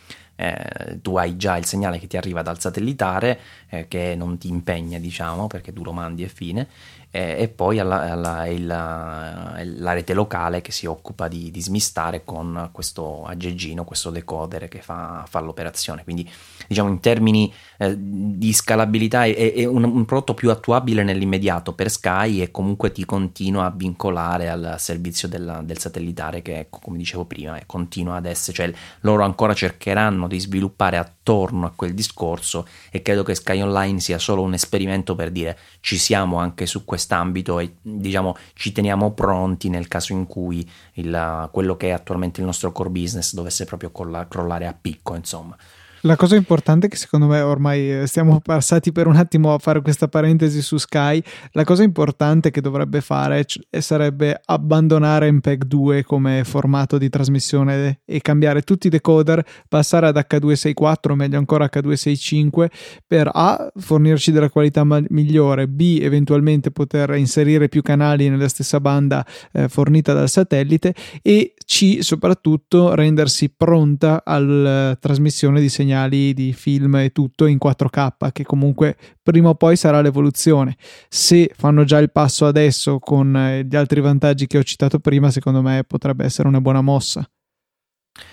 Eh, 0.43 0.99
tu 1.01 1.17
hai 1.17 1.37
già 1.37 1.57
il 1.57 1.65
segnale 1.65 2.01
che 2.01 2.09
ti 2.09 2.17
arriva 2.17 2.43
dal 2.43 2.59
satellitare 2.59 3.39
eh, 3.69 3.87
che 3.87 4.15
non 4.17 4.39
ti 4.39 4.49
impegna 4.49 4.99
diciamo 4.99 5.47
perché 5.47 5.73
tu 5.73 5.85
lo 5.85 5.93
mandi 5.93 6.25
e 6.25 6.29
fine 6.29 6.67
eh, 7.15 7.37
e 7.43 7.49
poi 7.49 7.79
alla, 7.79 8.11
alla, 8.11 8.47
il, 8.47 8.67
la 8.67 9.93
rete 9.93 10.15
locale 10.15 10.63
che 10.63 10.73
si 10.73 10.87
occupa 10.87 11.29
di, 11.29 11.51
di 11.51 11.61
smistare 11.61 12.25
con 12.25 12.71
questo 12.73 13.25
aggeggino, 13.25 13.85
questo 13.85 14.09
decoder 14.11 14.67
che 14.69 14.81
fa, 14.81 15.25
fa 15.29 15.41
l'operazione. 15.41 16.05
Quindi 16.05 16.29
diciamo 16.67 16.89
in 16.89 17.01
termini 17.01 17.53
eh, 17.77 17.95
di 17.99 18.53
scalabilità 18.55 19.27
è, 19.27 19.53
è 19.53 19.65
un, 19.67 19.85
un, 19.85 20.05
prodotto 20.07 20.33
più 20.33 20.51
attuabile 20.51 21.03
nell'immediato 21.05 21.75
per 21.75 21.91
Sky 21.91 22.41
e 22.41 22.51
comunque 22.51 22.93
ti 22.93 23.05
continua 23.05 23.67
a 23.67 23.71
vincolare 23.71 24.49
al 24.49 24.77
servizio 24.79 25.29
del, 25.29 25.61
del 25.65 25.79
satellitare 25.79 26.41
che 26.41 26.69
come 26.71 26.97
dicevo 26.97 27.27
prima 27.27 27.61
continua 27.67 28.17
ad 28.17 28.25
essere, 28.25 28.57
cioè 28.57 28.73
loro 29.01 29.23
ancora 29.23 29.53
cercheranno 29.53 30.27
di 30.27 30.41
sviluppare 30.41 30.97
attorno 30.97 31.67
a 31.67 31.73
quel 31.77 31.93
discorso 31.93 32.67
e 32.91 33.03
credo 33.03 33.23
che 33.23 33.35
Sky 33.35 33.61
Online 33.61 34.01
sia 34.01 34.19
solo 34.19 34.41
un 34.41 34.55
esperimento 34.55 35.15
per 35.15 35.31
dire 35.31 35.59
ci 35.81 35.99
siamo 35.99 36.39
anche 36.39 36.65
su 36.65 36.87
questo 36.87 37.02
quest'ambito 37.03 37.59
e 37.59 37.77
diciamo 37.83 38.37
ci 38.55 38.73
teniamo 38.73 39.13
pronti 39.13 39.69
nel 39.69 39.89
caso 39.89 40.13
in 40.13 40.27
cui 40.27 40.69
il, 40.95 41.49
quello 41.53 41.77
che 41.77 41.89
è 41.89 41.91
attualmente 41.91 42.41
il 42.41 42.47
nostro 42.47 42.71
core 42.71 42.91
business 42.91 43.35
dovesse 43.35 43.65
proprio 43.65 43.91
crollare 43.91 44.67
a 44.67 44.77
picco, 44.79 45.15
insomma. 45.15 45.57
La 46.05 46.17
cosa 46.17 46.35
importante 46.35 46.89
che 46.89 46.97
secondo 46.97 47.27
me 47.27 47.41
ormai 47.43 48.01
eh, 48.01 48.07
stiamo 48.09 48.41
passati 48.41 48.91
per 48.91 49.07
un 49.07 49.15
attimo 49.15 49.55
a 49.55 49.59
fare 49.59 49.83
questa 49.83 50.09
parentesi 50.09 50.61
su 50.61 50.77
Sky, 50.77 51.23
la 51.53 51.63
cosa 51.63 51.85
importante 51.85 52.51
che 52.51 52.61
dovrebbe 52.61 53.01
fare 53.01 53.47
sarebbe 53.79 54.41
abbandonare 54.47 55.31
MPEG 55.31 55.63
2 55.63 56.03
come 56.03 56.43
formato 56.43 56.99
di 56.99 57.09
trasmissione 57.09 58.01
e 58.05 58.21
cambiare 58.21 58.63
tutti 58.63 58.89
i 58.89 58.91
decoder, 58.91 59.47
passare 59.69 60.09
ad 60.09 60.17
H264, 60.17 61.13
meglio 61.15 61.39
ancora 61.39 61.71
H265 61.73 62.67
per 63.07 63.31
A 63.33 63.71
fornirci 63.73 64.33
della 64.33 64.51
qualità 64.51 64.85
migliore, 64.85 65.69
B 65.69 66.01
eventualmente 66.03 66.73
poter 66.73 67.15
inserire 67.15 67.69
più 67.69 67.81
canali 67.81 68.29
nella 68.29 68.49
stessa 68.49 68.81
banda 68.81 69.25
eh, 69.53 69.69
fornita 69.69 70.13
dal 70.13 70.29
satellite 70.29 70.97
e 71.23 71.55
C 71.73 72.01
soprattutto 72.03 72.95
rendersi 72.95 73.49
pronta 73.49 74.25
alla 74.27 74.91
eh, 74.91 74.99
trasmissione 75.01 75.59
di 75.59 75.71
segnali 75.71 76.35
di 76.35 76.53
film 76.53 76.97
e 76.97 77.13
tutto 77.13 77.47
in 77.47 77.57
4K, 77.57 78.31
che 78.31 78.45
comunque 78.45 78.95
prima 79.23 79.49
o 79.49 79.55
poi 79.55 79.75
sarà 79.75 80.03
l'evoluzione. 80.03 80.77
Se 81.09 81.51
fanno 81.57 81.85
già 81.85 81.97
il 81.97 82.13
passo 82.13 82.45
adesso 82.45 82.99
con 82.99 83.35
eh, 83.35 83.65
gli 83.65 83.75
altri 83.75 84.03
vantaggi 84.03 84.47
che 84.47 84.59
ho 84.59 84.63
citato 84.63 84.99
prima, 84.99 85.31
secondo 85.31 85.63
me 85.63 85.83
potrebbe 85.85 86.27
essere 86.27 86.47
una 86.47 86.61
buona 86.61 86.83
mossa. 86.83 87.27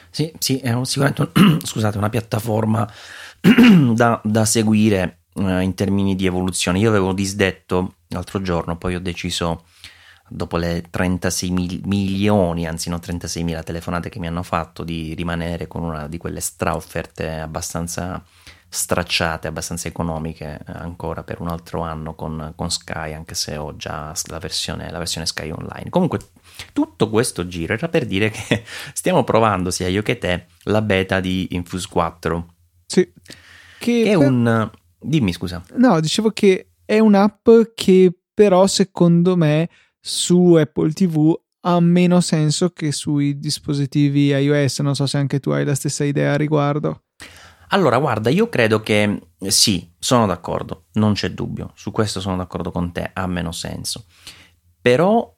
Sì, 0.09 0.29
sì, 0.37 0.57
è 0.57 0.77
sicuramente 0.83 1.31
scusate, 1.63 1.97
una 1.97 2.09
piattaforma 2.09 2.85
da, 3.93 4.19
da 4.21 4.43
seguire 4.43 5.21
eh, 5.35 5.61
in 5.61 5.75
termini 5.75 6.13
di 6.17 6.25
evoluzione. 6.25 6.79
Io 6.79 6.89
avevo 6.89 7.13
disdetto 7.13 7.93
l'altro 8.09 8.41
giorno, 8.41 8.77
poi 8.77 8.95
ho 8.95 8.99
deciso 8.99 9.63
dopo 10.30 10.57
le 10.57 10.86
36 10.89 11.49
mil- 11.51 11.82
milioni, 11.86 12.67
anzi 12.67 12.89
non 12.89 12.99
36 12.99 13.43
mila 13.43 13.63
telefonate 13.63 14.09
che 14.09 14.19
mi 14.19 14.27
hanno 14.27 14.43
fatto, 14.43 14.84
di 14.84 15.13
rimanere 15.15 15.67
con 15.67 15.84
una 15.84 16.07
di 16.07 16.17
quelle 16.17 16.39
straofferte 16.39 17.30
abbastanza 17.39 18.23
stracciate, 18.71 19.47
abbastanza 19.47 19.88
economiche 19.88 20.59
eh, 20.59 20.71
ancora 20.71 21.23
per 21.23 21.41
un 21.41 21.47
altro 21.47 21.82
anno 21.82 22.13
con, 22.13 22.53
con 22.55 22.69
Sky, 22.69 23.13
anche 23.13 23.34
se 23.34 23.57
ho 23.57 23.75
già 23.75 24.13
la 24.25 24.38
versione, 24.38 24.91
la 24.91 24.99
versione 24.99 25.25
Sky 25.25 25.49
Online. 25.49 25.89
Comunque 25.89 26.19
tutto 26.71 27.09
questo 27.09 27.47
giro 27.47 27.73
era 27.73 27.89
per 27.89 28.05
dire 28.05 28.30
che 28.30 28.63
stiamo 28.93 29.23
provando 29.23 29.71
sia 29.71 29.88
io 29.88 30.03
che 30.03 30.19
te 30.19 30.45
la 30.63 30.82
beta 30.82 31.19
di 31.19 31.47
Infuse 31.51 31.88
4. 31.89 32.53
Sì. 32.86 33.11
Che, 33.80 34.03
che 34.03 34.03
è 34.03 34.17
per... 34.17 34.27
un... 34.27 34.71
Dimmi 35.01 35.34
scusa. 35.34 35.63
No, 35.75 35.99
dicevo 35.99 36.32
che 36.32 36.71
è 36.86 36.99
un'app 36.99 37.49
che 37.73 38.13
però 38.34 38.67
secondo 38.67 39.36
me 39.36 39.69
su 39.99 40.53
Apple 40.53 40.91
TV 40.93 41.33
ha 41.61 41.79
meno 41.79 42.21
senso 42.21 42.69
che 42.69 42.91
sui 42.91 43.37
dispositivi 43.39 44.27
iOS. 44.27 44.79
Non 44.79 44.95
so 44.95 45.05
se 45.05 45.17
anche 45.17 45.39
tu 45.39 45.49
hai 45.51 45.65
la 45.65 45.75
stessa 45.75 46.03
idea 46.03 46.33
a 46.33 46.37
riguardo. 46.37 47.03
Allora, 47.71 47.99
guarda, 47.99 48.29
io 48.29 48.49
credo 48.49 48.81
che 48.81 49.29
sì, 49.37 49.93
sono 49.99 50.25
d'accordo, 50.25 50.85
non 50.93 51.13
c'è 51.13 51.31
dubbio, 51.31 51.71
su 51.75 51.91
questo 51.91 52.19
sono 52.19 52.35
d'accordo 52.35 52.71
con 52.71 52.91
te, 52.91 53.11
ha 53.13 53.27
meno 53.27 53.51
senso. 53.51 54.05
Però 54.81 55.35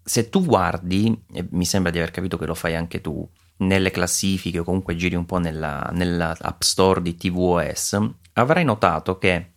se 0.00 0.28
tu 0.28 0.44
guardi, 0.44 1.24
e 1.32 1.48
mi 1.50 1.64
sembra 1.64 1.90
di 1.90 1.98
aver 1.98 2.12
capito 2.12 2.38
che 2.38 2.46
lo 2.46 2.54
fai 2.54 2.76
anche 2.76 3.00
tu, 3.00 3.28
nelle 3.58 3.90
classifiche 3.90 4.60
o 4.60 4.64
comunque 4.64 4.94
giri 4.94 5.16
un 5.16 5.24
po' 5.24 5.38
nella, 5.38 5.90
nella 5.92 6.36
App 6.38 6.60
Store 6.62 7.02
di 7.02 7.16
tvOS, 7.16 7.98
avrai 8.34 8.64
notato 8.64 9.18
che 9.18 9.54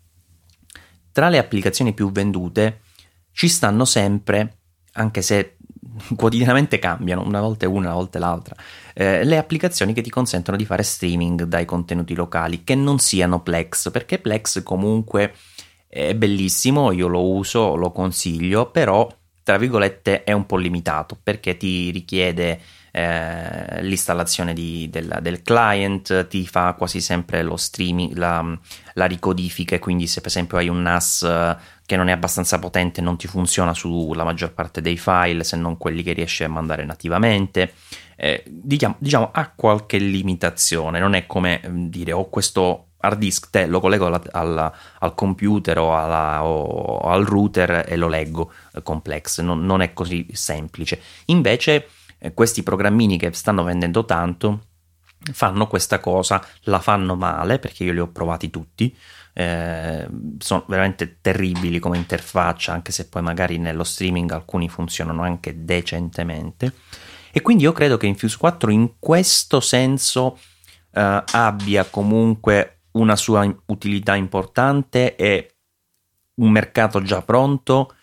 tra 1.11 1.29
le 1.29 1.37
applicazioni 1.37 1.93
più 1.93 2.11
vendute 2.11 2.81
ci 3.39 3.47
stanno 3.47 3.85
sempre, 3.85 4.57
anche 4.95 5.21
se 5.21 5.55
quotidianamente 6.17 6.77
cambiano, 6.77 7.23
una 7.23 7.39
volta 7.39 7.69
una, 7.69 7.87
una 7.87 7.93
volta 7.93 8.19
l'altra, 8.19 8.53
eh, 8.93 9.23
le 9.23 9.37
applicazioni 9.37 9.93
che 9.93 10.01
ti 10.01 10.09
consentono 10.09 10.57
di 10.57 10.65
fare 10.65 10.83
streaming 10.83 11.43
dai 11.43 11.63
contenuti 11.63 12.15
locali 12.15 12.65
che 12.65 12.75
non 12.75 12.99
siano 12.99 13.41
Plex, 13.41 13.91
perché 13.91 14.19
Plex 14.19 14.61
comunque 14.61 15.35
è 15.87 16.13
bellissimo, 16.15 16.91
io 16.91 17.07
lo 17.07 17.31
uso, 17.31 17.75
lo 17.75 17.93
consiglio, 17.93 18.71
però 18.71 19.07
tra 19.41 19.57
virgolette 19.57 20.25
è 20.25 20.33
un 20.33 20.45
po' 20.45 20.57
limitato 20.57 21.17
perché 21.23 21.55
ti 21.55 21.91
richiede 21.91 22.59
eh, 22.91 23.81
l'installazione 23.83 24.53
di, 24.53 24.89
del, 24.91 25.17
del, 25.21 25.43
client, 25.43 26.27
ti 26.27 26.45
fa 26.45 26.73
quasi 26.73 26.99
sempre 26.99 27.41
lo 27.41 27.55
streaming, 27.55 28.17
la, 28.17 28.59
la 28.95 29.05
ricodifica 29.05 29.79
quindi 29.79 30.07
se 30.07 30.19
per 30.19 30.29
esempio 30.29 30.57
hai 30.57 30.67
un 30.67 30.81
NAS 30.81 31.57
che 31.89 31.95
non 31.95 32.07
è 32.07 32.11
abbastanza 32.11 32.59
potente 32.59 33.01
non 33.01 33.17
ti 33.17 33.25
funziona 33.25 33.73
sulla 33.73 34.23
maggior 34.23 34.53
parte 34.53 34.79
dei 34.79 34.95
file 34.95 35.43
se 35.43 35.57
non 35.57 35.79
quelli 35.79 36.03
che 36.03 36.13
riesci 36.13 36.43
a 36.43 36.47
mandare 36.47 36.85
nativamente. 36.85 37.73
Eh, 38.15 38.43
diciamo, 38.47 38.95
diciamo, 38.99 39.31
ha 39.33 39.51
qualche 39.55 39.97
limitazione, 39.97 40.99
non 40.99 41.15
è 41.15 41.25
come 41.25 41.59
mm, 41.67 41.87
dire 41.87 42.11
ho 42.11 42.29
questo 42.29 42.89
hard 42.97 43.17
disk, 43.17 43.49
te 43.49 43.65
lo 43.65 43.79
collego 43.79 44.05
alla, 44.05 44.21
alla, 44.33 44.77
al 44.99 45.15
computer 45.15 45.79
o, 45.79 45.97
alla, 45.97 46.45
o, 46.45 46.99
al 46.99 47.25
router 47.25 47.85
e 47.87 47.95
lo 47.95 48.07
leggo 48.07 48.51
eh, 48.75 48.83
complex, 48.83 49.39
non, 49.41 49.65
non, 49.65 49.81
è 49.81 49.91
così 49.91 50.27
semplice. 50.31 51.01
Invece 51.25 51.87
eh, 52.19 52.35
questi 52.35 52.61
programmini 52.61 53.17
che 53.17 53.33
stanno 53.33 53.63
vendendo 53.63 54.05
tanto 54.05 54.65
fanno 55.33 55.65
questa 55.65 55.99
cosa, 55.99 56.39
la 56.65 56.79
fanno 56.79 57.15
male 57.15 57.57
perché 57.57 57.83
io 57.83 57.93
li 57.93 57.99
ho 57.99 58.09
provati 58.09 58.51
tutti 58.51 58.95
eh, 59.39 60.05
sono 60.37 60.65
veramente 60.67 61.19
terribili 61.21 61.79
come 61.79 61.95
interfaccia, 61.95 62.73
anche 62.73 62.91
se 62.91 63.07
poi 63.07 63.21
magari 63.21 63.57
nello 63.57 63.85
streaming 63.85 64.29
alcuni 64.31 64.67
funzionano 64.67 65.21
anche 65.21 65.63
decentemente. 65.63 66.73
E 67.31 67.41
quindi 67.41 67.63
io 67.63 67.71
credo 67.71 67.95
che 67.95 68.05
Infuse 68.05 68.35
4 68.37 68.69
in 68.69 68.95
questo 68.99 69.61
senso 69.61 70.37
eh, 70.91 71.23
abbia 71.25 71.85
comunque 71.85 72.81
una 72.91 73.15
sua 73.15 73.49
utilità 73.67 74.13
importante 74.15 75.15
e 75.15 75.55
un 76.41 76.51
mercato 76.51 77.01
già 77.01 77.21
pronto 77.21 77.95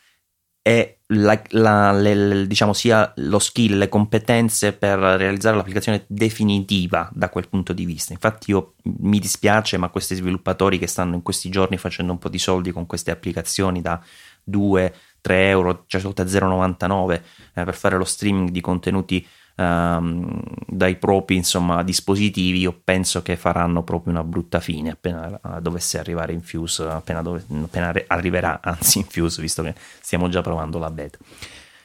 e 0.63 0.96
la, 1.09 1.41
la, 1.51 1.93
le, 1.93 2.47
diciamo 2.47 2.73
sia 2.73 3.13
lo 3.17 3.39
skill, 3.39 3.79
le 3.79 3.89
competenze 3.89 4.73
per 4.73 4.99
realizzare 4.99 5.57
l'applicazione 5.57 6.05
definitiva 6.09 7.09
da 7.13 7.29
quel 7.29 7.49
punto 7.49 7.73
di 7.73 7.85
vista. 7.85 8.13
Infatti 8.13 8.51
io 8.51 8.75
mi 9.01 9.21
dispiace, 9.21 9.77
ma 9.77 9.89
questi 9.89 10.17
sviluppatori 10.17 10.79
che 10.79 10.89
stanno 10.89 11.15
in 11.15 11.23
questi 11.23 11.49
giorni 11.49 11.77
facendo 11.77 12.13
un 12.13 12.19
po' 12.19 12.29
di 12.29 12.39
soldi 12.39 12.73
con 12.73 12.87
queste 12.87 13.13
applicazioni 13.13 13.81
da 13.81 14.03
2, 14.43 14.95
3 15.21 15.49
euro, 15.49 15.85
cioè 15.87 16.01
sotto 16.01 16.23
a 16.23 16.25
0,99 16.25 17.13
eh, 17.13 17.21
per 17.65 17.75
fare 17.75 17.97
lo 17.97 18.05
streaming 18.05 18.51
di 18.51 18.61
contenuti 18.61 19.27
um, 19.57 20.43
dai 20.67 20.97
propri 20.97 21.37
insomma, 21.37 21.83
dispositivi, 21.83 22.61
io 22.61 22.81
penso 22.83 23.23
che 23.23 23.37
faranno 23.37 23.83
proprio 23.83 24.13
una 24.13 24.25
brutta 24.25 24.61
fine 24.61 24.91
appena 24.91 25.41
dovesse 25.61 25.99
arrivare 25.99 26.33
in 26.33 26.43
Fuse, 26.43 26.85
appena, 26.85 27.23
dove, 27.23 27.45
appena 27.63 27.93
arriverà 28.07 28.61
anzi 28.63 28.99
in 28.99 29.05
Fuse, 29.05 29.41
visto 29.41 29.63
che 29.63 29.75
stiamo 30.01 30.29
già 30.29 30.41
provando 30.43 30.79
la 30.79 30.91
beta. 30.91 31.19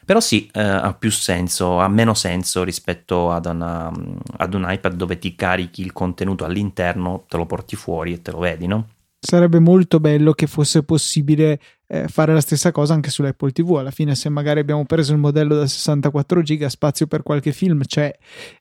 Però 0.04 0.20
sì, 0.20 0.50
eh, 0.52 0.62
ha 0.62 0.94
più 0.94 1.12
senso, 1.12 1.80
ha 1.80 1.88
meno 1.88 2.14
senso 2.14 2.64
rispetto 2.64 3.32
ad, 3.32 3.46
una, 3.46 3.92
ad 4.38 4.54
un 4.54 4.66
iPad 4.68 4.96
dove 4.96 5.20
ti 5.20 5.36
carichi 5.36 5.82
il 5.82 5.94
contenuto 5.94 6.44
all'interno, 6.44 7.26
te 7.28 7.38
lo 7.38 7.46
porti 7.46 7.76
fuori 7.76 8.14
e 8.14 8.22
te 8.22 8.32
lo 8.32 8.40
vedi, 8.40 8.68
no? 8.68 8.88
Sarebbe 9.24 9.60
molto 9.60 10.00
bello 10.00 10.34
che 10.34 10.48
fosse 10.48 10.84
possibile 10.84 11.60
eh, 11.88 12.08
fare 12.08 12.34
la 12.34 12.42
stessa 12.42 12.72
cosa 12.72 12.96
anche 12.96 13.12
sull'Apple 13.12 13.52
TV. 13.52 13.76
Alla 13.76 13.92
fine, 13.92 14.16
se 14.16 14.30
magari 14.30 14.60
abbiamo 14.60 14.84
preso 14.86 15.14
il 15.14 15.20
modello 15.20 15.56
da 15.56 15.68
64 15.68 16.42
giga, 16.42 16.70
spazio 16.70 17.06
per 17.06 17.22
qualche 17.22 17.52
film 17.52 17.84
c'è. 17.84 18.12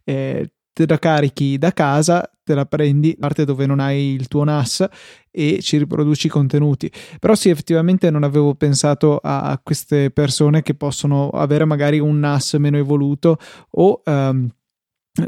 Eh, 0.04 0.52
te 0.72 0.86
la 0.86 0.98
carichi 0.98 1.56
da 1.56 1.72
casa, 1.72 2.30
te 2.44 2.54
la 2.54 2.66
prendi, 2.66 3.16
parte 3.18 3.44
dove 3.44 3.64
non 3.64 3.80
hai 3.80 4.12
il 4.12 4.28
tuo 4.28 4.44
NAS 4.44 4.86
e 5.30 5.60
ci 5.62 5.78
riproduci 5.78 6.26
i 6.26 6.30
contenuti. 6.30 6.92
Però 7.18 7.34
sì, 7.34 7.48
effettivamente 7.48 8.10
non 8.10 8.22
avevo 8.22 8.54
pensato 8.54 9.18
a 9.22 9.58
queste 9.62 10.10
persone 10.10 10.62
che 10.62 10.74
possono 10.74 11.30
avere 11.30 11.64
magari 11.64 11.98
un 11.98 12.18
NAS 12.18 12.54
meno 12.54 12.76
evoluto 12.76 13.38
o 13.70 14.02
um, 14.04 14.48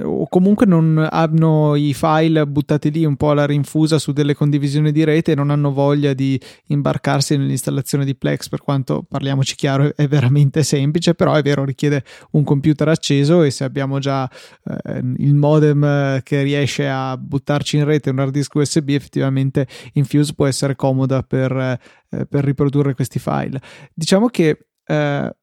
o 0.05 0.29
comunque 0.29 0.65
non 0.65 1.07
hanno 1.11 1.75
i 1.75 1.93
file 1.93 2.47
buttati 2.47 2.91
lì 2.91 3.05
un 3.05 3.17
po' 3.17 3.31
alla 3.31 3.47
rinfusa 3.47 3.99
su 3.99 4.13
delle 4.13 4.35
condivisioni 4.35 4.93
di 4.93 5.03
rete 5.03 5.33
e 5.33 5.35
non 5.35 5.51
hanno 5.51 5.73
voglia 5.73 6.13
di 6.13 6.41
imbarcarsi 6.69 7.37
nell'installazione 7.37 8.05
di 8.05 8.15
Plex 8.15 8.49
per 8.49 8.61
quanto 8.61 9.03
parliamoci 9.03 9.57
chiaro 9.57 9.93
è 9.97 10.07
veramente 10.07 10.63
semplice 10.63 11.15
però 11.15 11.35
è 11.35 11.43
vero 11.43 11.65
richiede 11.65 12.05
un 12.33 12.45
computer 12.45 12.89
acceso 12.89 13.43
e 13.43 13.51
se 13.51 13.65
abbiamo 13.65 13.99
già 13.99 14.31
eh, 14.65 15.01
il 15.17 15.35
modem 15.35 16.23
che 16.23 16.43
riesce 16.43 16.89
a 16.89 17.17
buttarci 17.17 17.77
in 17.77 17.85
rete 17.85 18.11
un 18.11 18.21
hard 18.21 18.33
disk 18.33 18.55
USB 18.55 18.91
effettivamente 18.91 19.67
Infuse 19.95 20.35
può 20.35 20.47
essere 20.47 20.77
comoda 20.77 21.23
per, 21.23 21.53
eh, 21.53 22.27
per 22.27 22.45
riprodurre 22.45 22.95
questi 22.95 23.19
file. 23.19 23.61
Diciamo 23.95 24.29
che 24.29 24.67
eh, 24.85 25.37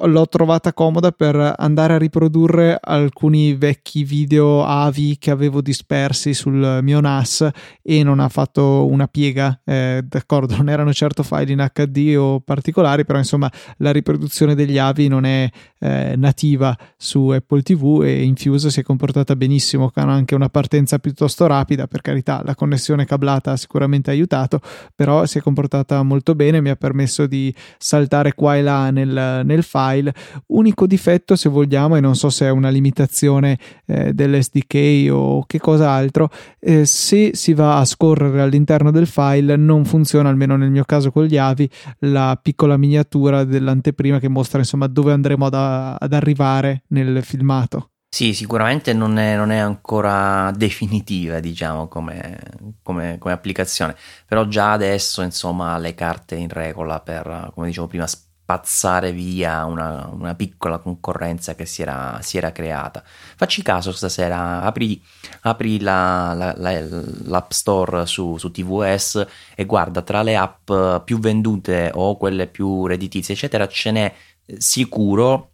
l'ho 0.00 0.28
trovata 0.28 0.72
comoda 0.72 1.10
per 1.10 1.54
andare 1.56 1.94
a 1.94 1.98
riprodurre 1.98 2.78
alcuni 2.80 3.54
vecchi 3.54 4.04
video 4.04 4.64
AVI 4.64 5.18
che 5.18 5.32
avevo 5.32 5.60
dispersi 5.60 6.34
sul 6.34 6.78
mio 6.82 7.00
NAS 7.00 7.48
e 7.82 8.02
non 8.04 8.20
ha 8.20 8.28
fatto 8.28 8.86
una 8.86 9.08
piega. 9.08 9.60
Eh, 9.64 10.02
d'accordo, 10.04 10.56
non 10.56 10.68
erano 10.68 10.92
certo 10.92 11.22
file 11.22 11.52
in 11.52 11.68
HD 11.72 12.14
o 12.16 12.40
particolari, 12.40 13.04
però 13.04 13.18
insomma 13.18 13.50
la 13.78 13.90
riproduzione 13.90 14.54
degli 14.54 14.78
AVI 14.78 15.08
non 15.08 15.24
è 15.24 15.50
eh, 15.80 16.14
nativa 16.16 16.76
su 16.96 17.28
Apple 17.28 17.62
TV 17.62 18.02
e 18.04 18.22
Infuse 18.22 18.70
si 18.70 18.80
è 18.80 18.82
comportata 18.82 19.34
benissimo, 19.34 19.90
con 19.90 20.08
anche 20.08 20.34
una 20.34 20.48
partenza 20.48 20.98
piuttosto 20.98 21.46
rapida, 21.46 21.86
per 21.86 22.02
carità, 22.02 22.42
la 22.44 22.54
connessione 22.54 23.04
cablata 23.04 23.52
ha 23.52 23.56
sicuramente 23.56 24.10
aiutato, 24.10 24.60
però 24.94 25.26
si 25.26 25.38
è 25.38 25.40
comportata 25.40 26.02
molto 26.02 26.34
bene, 26.34 26.60
mi 26.60 26.70
ha 26.70 26.76
permesso 26.76 27.26
di 27.26 27.52
saltare 27.78 28.34
qua 28.34 28.56
e 28.56 28.62
là 28.62 28.90
nel, 28.90 29.42
nel 29.44 29.62
file 29.62 29.87
file. 29.88 30.14
Unico 30.46 30.86
difetto, 30.86 31.36
se 31.36 31.48
vogliamo, 31.48 31.96
e 31.96 32.00
non 32.00 32.14
so 32.14 32.30
se 32.30 32.46
è 32.46 32.50
una 32.50 32.68
limitazione 32.68 33.58
eh, 33.86 34.12
dell'SDK 34.12 35.08
o 35.10 35.44
che 35.46 35.58
cos'altro, 35.58 36.30
eh, 36.58 36.84
se 36.84 37.30
si 37.34 37.54
va 37.54 37.78
a 37.78 37.84
scorrere 37.84 38.40
all'interno 38.40 38.90
del 38.90 39.06
file 39.06 39.56
non 39.56 39.84
funziona, 39.84 40.28
almeno 40.28 40.56
nel 40.56 40.70
mio 40.70 40.84
caso 40.84 41.10
con 41.10 41.24
gli 41.24 41.36
avi, 41.36 41.68
la 42.00 42.38
piccola 42.40 42.76
miniatura 42.76 43.44
dell'anteprima 43.44 44.18
che 44.18 44.28
mostra 44.28 44.58
insomma 44.58 44.86
dove 44.86 45.12
andremo 45.12 45.46
ad, 45.46 45.54
ad 45.98 46.12
arrivare 46.12 46.84
nel 46.88 47.22
filmato. 47.22 47.90
Sì, 48.10 48.32
sicuramente 48.32 48.94
non 48.94 49.18
è, 49.18 49.36
non 49.36 49.50
è, 49.50 49.58
ancora 49.58 50.50
definitiva, 50.56 51.40
diciamo, 51.40 51.88
come, 51.88 52.38
come, 52.82 53.18
come, 53.18 53.34
applicazione, 53.34 53.94
però 54.26 54.46
già 54.46 54.72
adesso, 54.72 55.20
insomma, 55.20 55.76
le 55.76 55.94
carte 55.94 56.34
in 56.34 56.48
regola 56.48 57.00
per, 57.00 57.50
come 57.54 57.66
dicevo 57.66 57.86
prima, 57.86 58.06
spazzare 58.48 59.12
via 59.12 59.66
una, 59.66 60.08
una 60.10 60.34
piccola 60.34 60.78
concorrenza 60.78 61.54
che 61.54 61.66
si 61.66 61.82
era, 61.82 62.18
si 62.22 62.38
era, 62.38 62.50
creata. 62.50 63.02
Facci 63.04 63.60
caso 63.60 63.92
stasera, 63.92 64.62
apri, 64.62 65.02
apri 65.42 65.78
la, 65.80 66.32
la, 66.32 66.54
la, 66.56 66.80
l'App 67.24 67.50
Store 67.50 68.06
su, 68.06 68.38
su, 68.38 68.50
TVS 68.50 69.26
e 69.54 69.66
guarda 69.66 70.00
tra 70.00 70.22
le 70.22 70.36
app 70.36 70.72
più 71.04 71.18
vendute 71.18 71.90
o 71.94 72.16
quelle 72.16 72.46
più 72.46 72.86
redditizie, 72.86 73.34
eccetera, 73.34 73.68
ce 73.68 73.90
n'è 73.90 74.14
sicuro 74.56 75.50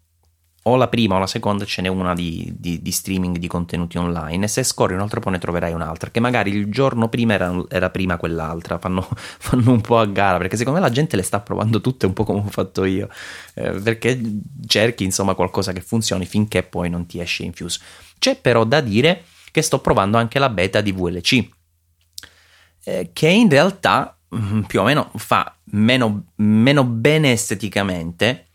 o 0.66 0.76
la 0.76 0.88
prima 0.88 1.16
o 1.16 1.18
la 1.18 1.26
seconda 1.26 1.64
ce 1.64 1.82
n'è 1.82 1.88
una 1.88 2.14
di, 2.14 2.52
di, 2.56 2.80
di, 2.80 2.90
streaming 2.90 3.36
di 3.36 3.46
contenuti 3.46 3.98
online 3.98 4.44
e 4.44 4.48
se 4.48 4.62
scorri 4.62 4.94
un 4.94 5.00
altro 5.00 5.20
po' 5.20 5.28
ne 5.28 5.38
troverai 5.38 5.72
un'altra 5.72 6.10
che 6.10 6.20
magari 6.20 6.52
il 6.52 6.70
giorno 6.70 7.08
prima 7.08 7.34
era, 7.34 7.54
era 7.68 7.90
prima 7.90 8.16
quell'altra 8.16 8.78
fanno, 8.78 9.06
fanno, 9.16 9.72
un 9.72 9.80
po' 9.82 9.98
a 9.98 10.06
gara 10.06 10.38
perché 10.38 10.56
secondo 10.56 10.80
me 10.80 10.86
la 10.86 10.92
gente 10.92 11.16
le 11.16 11.22
sta 11.22 11.40
provando 11.40 11.80
tutte 11.80 12.06
un 12.06 12.14
po' 12.14 12.24
come 12.24 12.40
ho 12.40 12.50
fatto 12.50 12.84
io 12.84 13.08
eh, 13.54 13.72
perché 13.72 14.18
cerchi 14.66 15.04
insomma 15.04 15.34
qualcosa 15.34 15.72
che 15.72 15.82
funzioni 15.82 16.24
finché 16.24 16.62
poi 16.62 16.88
non 16.88 17.06
ti 17.06 17.20
esce 17.20 17.42
Infuse. 17.44 17.80
C'è 18.18 18.36
però 18.40 18.64
da 18.64 18.80
dire 18.80 19.24
che 19.50 19.60
sto 19.60 19.80
provando 19.80 20.16
anche 20.16 20.38
la 20.38 20.48
beta 20.48 20.80
di 20.80 20.92
VLC 20.92 21.46
eh, 22.84 23.10
che 23.12 23.28
in 23.28 23.50
realtà 23.50 24.18
mm, 24.34 24.62
più 24.62 24.80
o 24.80 24.84
meno 24.84 25.10
fa 25.16 25.54
meno, 25.72 26.28
meno 26.36 26.84
bene 26.84 27.32
esteticamente 27.32 28.48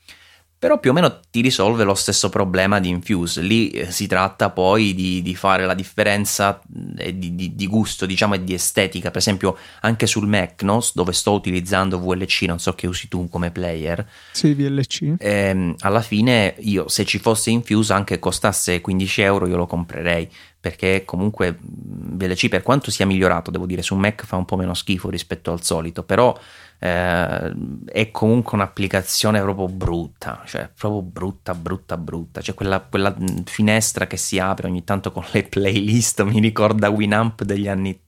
però 0.60 0.78
più 0.78 0.90
o 0.90 0.94
meno 0.94 1.22
ti 1.32 1.40
risolve 1.40 1.86
lo 1.86 1.94
stesso 1.96 2.28
problema 2.28 2.82
di 2.82 2.90
Infuse. 2.90 3.42
Lì 3.42 3.70
eh, 3.70 3.92
si 3.92 4.08
tratta 4.08 4.50
poi 4.50 4.94
di, 4.94 5.22
di 5.22 5.34
fare 5.34 5.66
la 5.66 5.74
differenza 5.74 6.60
eh, 6.98 7.18
di, 7.18 7.34
di, 7.34 7.56
di, 7.56 7.66
gusto, 7.66 8.06
diciamo, 8.06 8.34
e 8.34 8.44
di 8.44 8.54
estetica. 8.54 9.10
Per 9.10 9.20
esempio, 9.20 9.58
anche 9.80 10.06
sul 10.06 10.28
Mac, 10.28 10.62
no? 10.64 10.84
dove 10.94 11.14
sto 11.14 11.32
utilizzando 11.32 11.98
VLC, 11.98 12.42
non 12.42 12.60
so 12.60 12.74
che 12.74 12.88
usi 12.88 13.08
tu 13.08 13.30
come 13.30 13.52
player. 13.52 14.06
Sì, 14.34 14.54
VLC. 14.54 15.16
Ehm, 15.18 15.76
alla 15.80 16.02
fine, 16.02 16.56
io 16.60 16.90
se 16.90 17.06
ci 17.06 17.20
fosse 17.20 17.52
Infuse, 17.52 17.94
anche 17.94 18.20
costasse 18.20 18.82
15 18.82 19.22
euro, 19.22 19.48
io 19.48 19.56
lo 19.56 19.66
comprerei. 19.66 20.30
Perché 20.62 21.04
comunque 21.06 21.58
VLC, 21.58 22.50
per 22.50 22.64
quanto 22.64 22.92
sia 22.92 23.06
migliorato, 23.06 23.50
devo 23.50 23.66
dire, 23.66 23.82
su 23.82 23.96
Mac 23.96 24.26
fa 24.26 24.36
un 24.36 24.44
po' 24.44 24.58
meno 24.58 24.74
schifo 24.74 25.10
rispetto 25.10 25.54
al 25.54 25.64
solito, 25.64 26.04
però 26.04 26.38
eh, 26.80 27.54
è 27.86 28.12
comunque 28.12 28.58
un'applicazione 28.58 29.42
proprio 29.42 29.68
brutta, 29.68 30.42
cioè 30.46 30.70
proprio 30.74 31.02
brutta, 31.02 31.54
brutta, 31.54 31.98
brutta. 31.98 32.42
C'è 32.42 32.54
quella, 32.54 32.80
quella 32.80 33.16
finestra 33.46 34.08
che 34.08 34.18
si 34.18 34.40
apre 34.40 34.68
ogni 34.68 34.84
tanto 34.84 35.12
con 35.12 35.26
le 35.32 35.44
playlist, 35.44 36.24
mi 36.24 36.40
ricorda 36.40 36.90
Winamp 36.90 37.44
degli 37.44 37.68
anni 37.68 38.00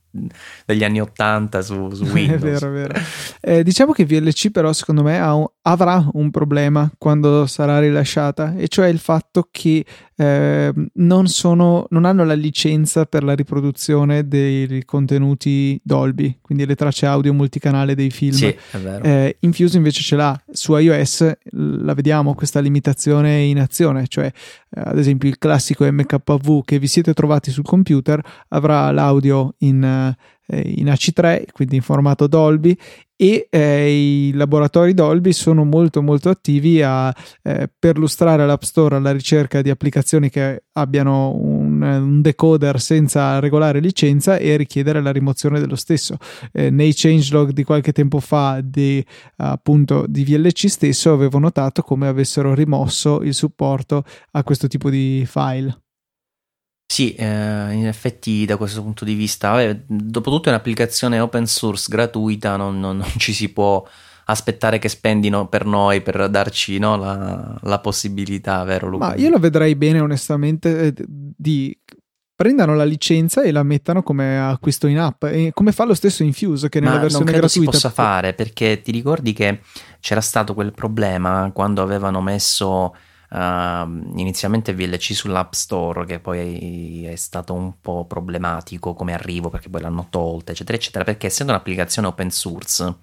degli 0.66 0.84
anni 0.84 1.00
80 1.00 1.62
su, 1.62 1.90
su 1.90 2.04
Windows. 2.04 2.42
è 2.62 2.68
vero, 2.68 2.68
è 2.68 2.70
vero. 2.70 3.00
Eh, 3.40 3.62
diciamo 3.62 3.92
che 3.92 4.04
VLC 4.04 4.50
però 4.50 4.72
secondo 4.72 5.02
me 5.02 5.18
un, 5.18 5.46
avrà 5.62 6.06
un 6.12 6.30
problema 6.30 6.90
quando 6.98 7.46
sarà 7.46 7.78
rilasciata 7.78 8.54
e 8.54 8.68
cioè 8.68 8.88
il 8.88 8.98
fatto 8.98 9.48
che 9.50 9.84
eh, 10.16 10.72
non, 10.94 11.26
sono, 11.26 11.86
non 11.90 12.04
hanno 12.04 12.24
la 12.24 12.34
licenza 12.34 13.06
per 13.06 13.24
la 13.24 13.34
riproduzione 13.34 14.26
dei 14.28 14.84
contenuti 14.84 15.80
Dolby, 15.82 16.38
quindi 16.40 16.66
le 16.66 16.74
tracce 16.74 17.06
audio 17.06 17.32
multicanale 17.32 17.94
dei 17.94 18.10
film. 18.10 18.36
Sì. 18.36 18.56
Eh, 19.02 19.36
Infuse 19.40 19.76
invece 19.76 20.02
ce 20.02 20.16
l'ha 20.16 20.40
su 20.50 20.76
iOS, 20.76 21.32
la 21.50 21.94
vediamo 21.94 22.34
questa 22.34 22.60
limitazione 22.60 23.42
in 23.42 23.58
azione, 23.58 24.06
cioè 24.06 24.26
eh, 24.26 24.80
ad 24.84 24.98
esempio 24.98 25.28
il 25.28 25.38
classico 25.38 25.90
MKV 25.90 26.64
che 26.64 26.78
vi 26.78 26.86
siete 26.86 27.14
trovati 27.14 27.50
sul 27.50 27.64
computer 27.64 28.20
avrà 28.48 28.90
l'audio 28.90 29.54
in 29.58 30.14
eh, 30.52 30.72
in 30.76 30.86
AC3, 30.86 31.44
quindi 31.52 31.76
in 31.76 31.82
formato 31.82 32.26
Dolby 32.26 32.76
e 33.22 33.46
eh, 33.50 34.28
i 34.28 34.32
laboratori 34.32 34.94
Dolby 34.94 35.32
sono 35.32 35.64
molto 35.64 36.02
molto 36.02 36.28
attivi 36.28 36.82
a 36.82 37.14
eh, 37.42 37.70
perlustrare 37.78 38.44
l'App 38.44 38.62
Store 38.62 38.96
alla 38.96 39.12
ricerca 39.12 39.62
di 39.62 39.70
applicazioni 39.70 40.28
che 40.28 40.64
abbiano 40.72 41.32
un, 41.32 41.82
un, 41.82 42.20
decoder 42.20 42.80
senza 42.80 43.38
regolare 43.38 43.78
licenza 43.78 44.38
e 44.38 44.56
richiedere 44.56 45.00
la 45.00 45.12
rimozione 45.12 45.60
dello 45.60 45.76
stesso. 45.76 46.16
Eh, 46.50 46.70
nei 46.70 46.94
changelog 46.96 47.52
di 47.52 47.62
qualche 47.62 47.92
tempo 47.92 48.18
fa 48.18 48.60
di, 48.60 49.04
appunto 49.36 50.04
di 50.08 50.24
VLC 50.24 50.68
stesso 50.68 51.12
avevo 51.12 51.38
notato 51.38 51.82
come 51.82 52.08
avessero 52.08 52.54
rimosso 52.54 53.22
il 53.22 53.34
supporto 53.34 54.02
a 54.32 54.42
questo 54.42 54.66
tipo 54.66 54.90
di 54.90 55.24
file. 55.28 55.81
Sì, 56.92 57.14
eh, 57.14 57.24
in 57.24 57.86
effetti 57.86 58.44
da 58.44 58.58
questo 58.58 58.82
punto 58.82 59.06
di 59.06 59.14
vista, 59.14 59.52
vabbè, 59.52 59.84
dopotutto 59.86 60.50
è 60.50 60.52
un'applicazione 60.52 61.20
open 61.20 61.46
source 61.46 61.86
gratuita, 61.88 62.56
non, 62.56 62.78
non, 62.80 62.98
non, 62.98 63.08
ci 63.16 63.32
si 63.32 63.48
può 63.48 63.82
aspettare 64.26 64.78
che 64.78 64.90
spendino 64.90 65.48
per 65.48 65.64
noi 65.64 66.02
per 66.02 66.28
darci 66.28 66.78
no, 66.78 66.98
la, 66.98 67.58
la, 67.62 67.78
possibilità, 67.78 68.62
vero 68.64 68.88
Luca? 68.88 69.06
Ma 69.06 69.14
io 69.14 69.30
lo 69.30 69.38
vedrei 69.38 69.74
bene 69.74 70.00
onestamente 70.00 70.88
eh, 70.88 70.94
di 71.06 71.74
prendano 72.34 72.74
la 72.74 72.84
licenza 72.84 73.40
e 73.40 73.52
la 73.52 73.62
mettano 73.62 74.02
come 74.02 74.38
acquisto 74.38 74.86
in 74.86 74.98
app 74.98 75.24
e 75.24 75.50
come 75.54 75.72
fa 75.72 75.84
lo 75.84 75.94
stesso 75.94 76.22
Infuse 76.22 76.68
che 76.68 76.80
nella 76.80 76.96
Ma 76.96 77.00
versione 77.00 77.24
non 77.24 77.32
credo 77.32 77.46
gratuita 77.46 77.72
si 77.72 77.78
possa 77.78 77.90
fare 77.90 78.34
perché 78.34 78.82
ti 78.82 78.92
ricordi 78.92 79.32
che 79.32 79.60
c'era 79.98 80.20
stato 80.20 80.52
quel 80.52 80.72
problema 80.72 81.50
quando 81.54 81.80
avevano 81.80 82.20
messo 82.20 82.94
uh, 83.32 84.18
inizialmente 84.18 84.74
VLC 84.74 85.14
sull'App 85.14 85.52
Store 85.52 86.04
che 86.04 86.20
poi 86.20 87.04
è 87.04 87.16
stato 87.16 87.54
un 87.54 87.80
po' 87.80 88.04
problematico 88.04 88.94
come 88.94 89.14
arrivo 89.14 89.48
perché 89.48 89.68
poi 89.68 89.80
l'hanno 89.80 90.06
tolta 90.10 90.52
eccetera 90.52 90.76
eccetera 90.76 91.04
perché 91.04 91.26
essendo 91.26 91.52
un'applicazione 91.52 92.08
open 92.08 92.30
source 92.30 92.94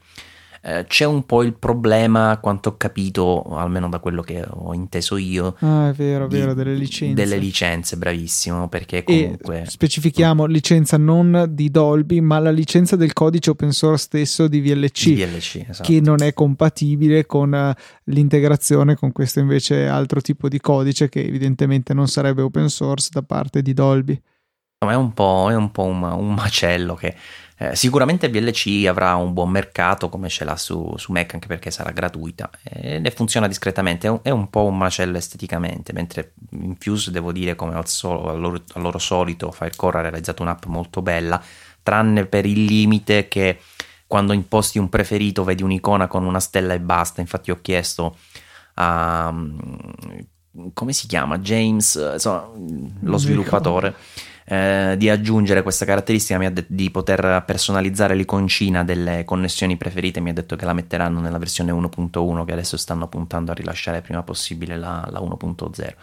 eh, 0.62 0.86
c'è 0.88 1.06
un 1.06 1.26
po' 1.26 1.44
il 1.44 1.54
problema, 1.54 2.38
quanto 2.42 2.70
ho 2.70 2.78
capito, 2.78 3.44
almeno 3.56 3.88
da 3.88 4.00
quello 4.00 4.22
che 4.22 4.46
ho 4.48 4.74
inteso 4.74 5.18
io. 5.18 5.56
Ah, 5.60 5.90
è 5.90 5.94
vero, 5.94 6.26
è 6.26 6.28
vero, 6.28 6.54
delle 6.54 6.74
licenze. 6.74 7.14
Delle 7.14 7.38
licenze, 7.38 7.98
bravissimo, 7.98 8.68
perché 8.68 9.04
comunque... 9.04 9.62
E 9.62 9.66
specifichiamo 9.66 10.46
licenza 10.46 10.98
non 10.98 11.46
di 11.50 11.72
Dolby, 11.72 12.20
ma 12.20 12.40
la 12.40 12.52
licenza 12.52 12.96
del 12.96 13.14
codice 13.14 13.52
open 13.52 13.72
source 13.72 14.04
stesso 14.04 14.48
di 14.48 14.60
VLC, 14.60 15.04
di 15.06 15.24
VLC 15.24 15.66
esatto. 15.70 15.84
che 15.84 16.02
non 16.02 16.22
è 16.22 16.34
compatibile 16.34 17.26
con 17.26 17.54
eh, 17.54 17.76
l'integrazione 18.06 18.96
con 18.96 19.12
questo 19.12 19.40
invece 19.40 19.88
altro 19.88 20.22
tipo 20.22 20.50
di 20.50 20.60
codice 20.60 21.10
che 21.10 21.22
evidentemente 21.22 21.94
non 21.94 22.08
sarebbe 22.08 22.42
open 22.42 22.70
source 22.70 23.10
da 23.12 23.22
parte 23.22 23.62
di 23.62 23.74
Dolby. 23.74 24.20
è 24.80 24.94
un 24.94 25.14
po', 25.14 25.48
è 25.50 25.56
un, 25.56 25.72
po 25.72 25.84
un, 25.84 26.02
un 26.04 26.34
macello 26.34 26.96
che 26.96 27.16
eh, 27.62 27.76
sicuramente 27.76 28.30
VLC 28.30 28.86
avrà 28.88 29.16
un 29.16 29.34
buon 29.34 29.50
mercato 29.50 30.08
come 30.08 30.30
ce 30.30 30.46
l'ha 30.46 30.56
su, 30.56 30.94
su 30.96 31.12
Mac 31.12 31.34
anche 31.34 31.48
perché 31.48 31.72
sarà 31.72 31.92
gratuita 31.92 32.50
e, 32.64 33.02
e 33.04 33.12
funziona 33.12 33.50
discretamente, 33.50 34.08
è 34.08 34.10
un, 34.10 34.20
è 34.22 34.30
un, 34.30 34.50
po' 34.50 34.64
un 34.64 34.78
macello 34.78 35.18
esteticamente, 35.18 35.92
mentre 35.92 36.32
Infuse 36.52 37.12
devo 37.12 37.34
dire 37.34 37.56
come 37.56 37.76
al, 37.76 37.86
solo, 37.86 38.30
al, 38.30 38.40
loro, 38.40 38.64
al 38.76 38.82
loro 38.82 38.98
solito 38.98 39.52
Firecore 39.52 39.98
ha 39.98 40.02
realizzato 40.02 40.42
un'app 40.42 40.66
molto 40.68 41.02
bella, 41.02 41.44
tranne 41.84 42.26
per 42.28 42.46
il 42.46 42.64
limite 42.64 43.28
che 43.28 43.60
quando 44.08 44.32
imposti 44.32 44.80
un 44.80 44.88
preferito 44.88 45.44
vedi 45.44 45.62
un'icona 45.62 46.08
con 46.08 46.24
una 46.24 46.40
stella 46.40 46.74
e 46.74 46.80
basta, 46.80 47.20
infatti 47.20 47.52
ho 47.52 47.60
chiesto 47.62 48.16
a... 48.76 49.36
come 50.74 50.94
si 50.94 51.08
chiama? 51.08 51.38
James, 51.40 52.12
insomma, 52.14 52.50
lo 53.02 53.18
sviluppatore 53.18 53.96
eh, 54.50 54.96
di 54.98 55.10
aggiungere 55.10 55.62
questa 55.62 55.86
caratteristica, 55.86 56.40
mi 56.40 56.48
ha 56.48 56.52
detto 56.52 56.74
di 56.74 56.90
poter 56.90 57.44
personalizzare 57.46 58.16
l'iconcina 58.16 58.84
delle 58.84 59.24
connessioni 59.24 59.78
preferite, 59.78 60.22
mi 60.22 60.32
ha 60.32 60.34
detto 60.34 60.56
che 60.56 60.66
la 60.66 60.74
metteranno 60.74 61.20
nella 61.20 61.38
versione 61.38 61.72
1.1 61.72 62.46
che 62.46 62.52
adesso 62.52 62.76
stanno 62.76 63.08
puntando 63.08 63.52
a 63.52 63.54
rilasciare 63.54 64.02
prima 64.02 64.24
possibile 64.24 64.76
la, 64.76 65.08
la 65.12 65.20
1.0. 65.20 65.94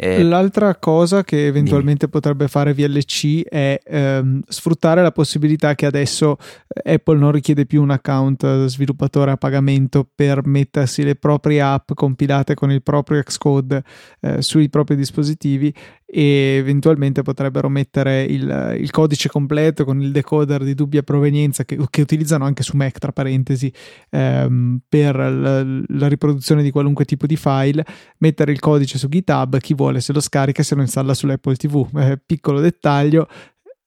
Eh, 0.00 0.22
L'altra 0.22 0.76
cosa 0.76 1.24
che 1.24 1.46
eventualmente 1.46 2.06
dimmi. 2.06 2.12
potrebbe 2.12 2.46
fare 2.46 2.72
VLC 2.72 3.42
è 3.42 3.80
ehm, 3.84 4.42
sfruttare 4.46 5.02
la 5.02 5.10
possibilità 5.10 5.74
che 5.74 5.86
adesso 5.86 6.36
eh, 6.68 6.92
Apple 6.92 7.18
non 7.18 7.32
richiede 7.32 7.66
più 7.66 7.82
un 7.82 7.90
account 7.90 8.66
sviluppatore 8.66 9.32
a 9.32 9.36
pagamento 9.36 10.08
per 10.14 10.46
mettersi 10.46 11.02
le 11.02 11.16
proprie 11.16 11.60
app 11.60 11.90
compilate 11.94 12.54
con 12.54 12.70
il 12.70 12.80
proprio 12.80 13.20
Xcode 13.20 13.82
eh, 14.20 14.40
sui 14.40 14.68
propri 14.68 14.94
dispositivi 14.94 15.74
e 16.10 16.56
eventualmente 16.56 17.20
potrebbero 17.20 17.68
mettere 17.68 18.22
il, 18.22 18.76
il, 18.80 18.90
codice 18.90 19.28
completo 19.28 19.84
con 19.84 20.00
il 20.00 20.10
decoder 20.10 20.64
di 20.64 20.74
dubbia 20.74 21.02
provenienza 21.02 21.66
che, 21.66 21.76
che 21.90 22.00
utilizzano 22.00 22.46
anche 22.46 22.62
su 22.62 22.76
Mac, 22.76 22.98
tra 22.98 23.12
parentesi, 23.12 23.70
ehm, 24.08 24.80
per 24.88 25.16
la, 25.16 25.62
la, 25.62 26.08
riproduzione 26.08 26.62
di 26.62 26.70
qualunque 26.70 27.04
tipo 27.04 27.26
di 27.26 27.36
file, 27.36 27.84
mettere 28.18 28.52
il 28.52 28.58
codice 28.58 28.96
su 28.96 29.06
GitHub, 29.08 29.58
chi 29.58 29.74
vuole 29.74 30.00
se 30.00 30.14
lo 30.14 30.20
scarica 30.20 30.62
se 30.62 30.74
lo 30.74 30.80
installa 30.80 31.12
sull'Apple 31.12 31.56
TV. 31.56 31.86
Eh, 31.98 32.18
piccolo 32.24 32.60
dettaglio, 32.60 33.28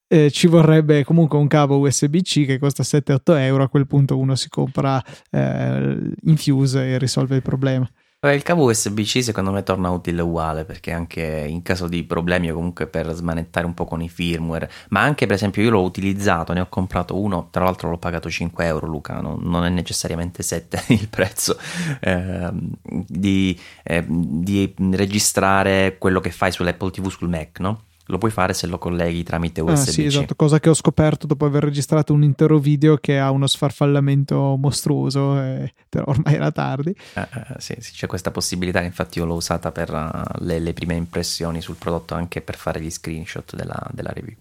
eh, 0.08 0.30
ci 0.30 0.46
vorrebbe 0.46 1.04
comunque 1.04 1.40
un 1.40 1.48
cavo 1.48 1.80
USB-C 1.80 2.46
che 2.46 2.60
costa 2.60 2.84
7-8 2.84 3.38
euro, 3.40 3.64
a 3.64 3.70
quel 3.70 3.88
punto 3.88 4.20
uno 4.20 4.36
si 4.36 4.48
compra 4.48 5.02
eh, 5.32 5.98
Infuse 6.26 6.88
e 6.92 6.98
risolve 7.00 7.38
il 7.38 7.42
problema. 7.42 7.90
Il 8.24 8.44
cavo 8.44 8.66
USB-C 8.66 9.24
secondo 9.24 9.50
me 9.50 9.64
torna 9.64 9.90
utile 9.90 10.22
uguale 10.22 10.64
perché 10.64 10.92
anche 10.92 11.44
in 11.50 11.64
caso 11.64 11.88
di 11.88 12.04
problemi 12.04 12.52
o 12.52 12.54
comunque 12.54 12.86
per 12.86 13.12
smanettare 13.14 13.66
un 13.66 13.74
po' 13.74 13.86
con 13.86 14.00
i 14.00 14.10
firmware, 14.10 14.70
ma 14.90 15.02
anche 15.02 15.26
per 15.26 15.38
esempio 15.38 15.64
io 15.64 15.72
l'ho 15.72 15.82
utilizzato, 15.82 16.54
ne 16.54 16.60
ho 16.60 16.68
comprato 16.70 17.20
uno, 17.20 17.48
tra 17.50 17.64
l'altro 17.64 17.90
l'ho 17.90 17.98
pagato 17.98 18.30
5 18.30 18.64
euro 18.64 18.86
Luca, 18.86 19.22
non, 19.22 19.40
non 19.42 19.66
è 19.66 19.70
necessariamente 19.70 20.44
7 20.44 20.84
il 20.94 21.10
prezzo, 21.10 21.58
eh, 22.00 22.52
di, 22.84 23.60
eh, 23.82 24.06
di 24.08 24.72
registrare 24.92 25.98
quello 25.98 26.20
che 26.20 26.30
fai 26.30 26.52
sull'Apple 26.52 26.92
TV 26.92 27.10
sul 27.10 27.28
Mac, 27.28 27.60
no? 27.60 27.86
Lo 28.12 28.18
puoi 28.18 28.30
fare 28.30 28.54
se 28.54 28.68
lo 28.68 28.78
colleghi 28.78 29.24
tramite 29.24 29.62
USB. 29.62 29.88
Ah, 29.88 29.92
sì, 29.92 30.06
esatto, 30.06 30.36
cosa 30.36 30.60
che 30.60 30.70
ho 30.70 30.74
scoperto 30.74 31.26
dopo 31.26 31.46
aver 31.46 31.64
registrato 31.64 32.14
un 32.14 32.24
intero 32.24 32.60
video 32.60 32.98
che 32.98 33.18
ha 33.18 33.32
uno 33.32 33.48
sfarfallamento 33.48 34.58
mostruoso, 34.60 35.40
eh, 35.40 35.74
però 35.88 36.04
ormai 36.08 36.36
era 36.36 36.52
tardi. 36.52 36.94
Eh, 37.14 37.22
eh, 37.22 37.60
sì, 37.60 37.76
sì, 37.80 37.94
c'è 37.94 38.08
questa 38.08 38.30
possibilità, 38.30 38.82
infatti 38.82 39.20
io 39.20 39.26
l'ho 39.26 39.36
usata 39.36 39.72
per 39.72 39.92
uh, 39.94 40.44
le, 40.44 40.60
le, 40.60 40.74
prime 40.74 40.96
impressioni 40.96 41.62
sul 41.62 41.76
prodotto 41.76 42.14
anche 42.14 42.42
per 42.42 42.58
fare 42.58 42.82
gli 42.82 42.92
screenshot 42.92 43.56
della, 43.56 43.82
della 43.92 44.12
review. 44.12 44.36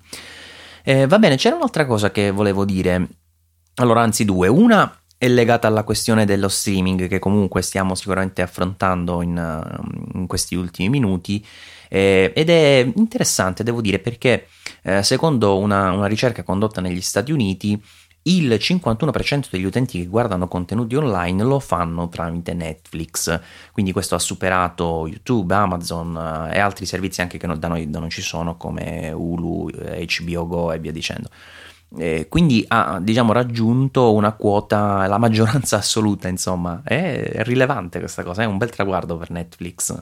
Eh, 0.83 1.07
va 1.07 1.21
bene, 1.21 1.37
c'era 1.37 1.55
un'altra 1.55 1.87
cosa 1.87 2.11
che 2.11 2.33
volevo 2.33 2.65
dire, 2.65 3.07
allora 3.77 4.01
anzi 4.01 4.25
due, 4.25 4.49
una 4.49 4.93
è 5.17 5.29
legata 5.29 5.69
alla 5.69 5.85
questione 5.85 6.25
dello 6.25 6.49
streaming 6.49 7.07
che 7.07 7.21
comunque 7.21 7.63
stiamo 7.63 7.95
sicuramente 7.95 8.43
affrontando 8.43 9.23
in, 9.23 9.37
uh, 9.37 10.19
in 10.19 10.27
questi 10.27 10.57
ultimi 10.57 10.89
minuti 10.89 11.47
eh, 11.93 12.33
ed 12.35 12.49
è 12.49 12.89
interessante, 12.95 13.65
devo 13.65 13.81
dire, 13.81 13.99
perché 13.99 14.47
eh, 14.83 15.03
secondo 15.03 15.59
una, 15.59 15.91
una 15.91 16.07
ricerca 16.07 16.45
condotta 16.45 16.81
negli 16.81 17.01
Stati 17.01 17.33
Uniti, 17.33 17.83
il 18.23 18.49
51% 18.53 19.47
degli 19.51 19.65
utenti 19.65 19.99
che 19.99 20.07
guardano 20.07 20.47
contenuti 20.47 20.95
online 20.95 21.43
lo 21.43 21.59
fanno 21.59 22.09
tramite 22.09 22.55
Netflix, 22.55 23.41
quindi 23.73 23.91
questo 23.91 24.15
ha 24.15 24.21
superato 24.21 25.09
YouTube, 25.09 25.53
Amazon 25.53 26.49
eh, 26.51 26.57
e 26.57 26.59
altri 26.61 26.87
servizi 26.87 27.23
anche 27.23 27.39
che 27.39 27.47
da 27.59 27.69
noi 27.69 27.87
non 27.87 28.09
ci 28.09 28.23
sono 28.23 28.57
come 28.57 29.11
Hulu, 29.11 29.71
HBO 29.71 30.47
Go 30.47 30.73
e 30.73 30.79
via 30.79 30.93
dicendo. 30.93 31.29
Eh, 31.99 32.29
quindi 32.29 32.65
ha 32.69 33.01
diciamo 33.03 33.33
raggiunto 33.33 34.13
una 34.13 34.33
quota, 34.35 35.09
la 35.09 35.19
maggioranza 35.19 35.79
assoluta, 35.79 36.29
insomma, 36.29 36.83
è 36.85 37.43
rilevante 37.43 37.99
questa 37.99 38.23
cosa, 38.23 38.43
è 38.43 38.47
un 38.47 38.59
bel 38.59 38.71
traguardo 38.71 39.17
per 39.17 39.31
Netflix. 39.31 40.01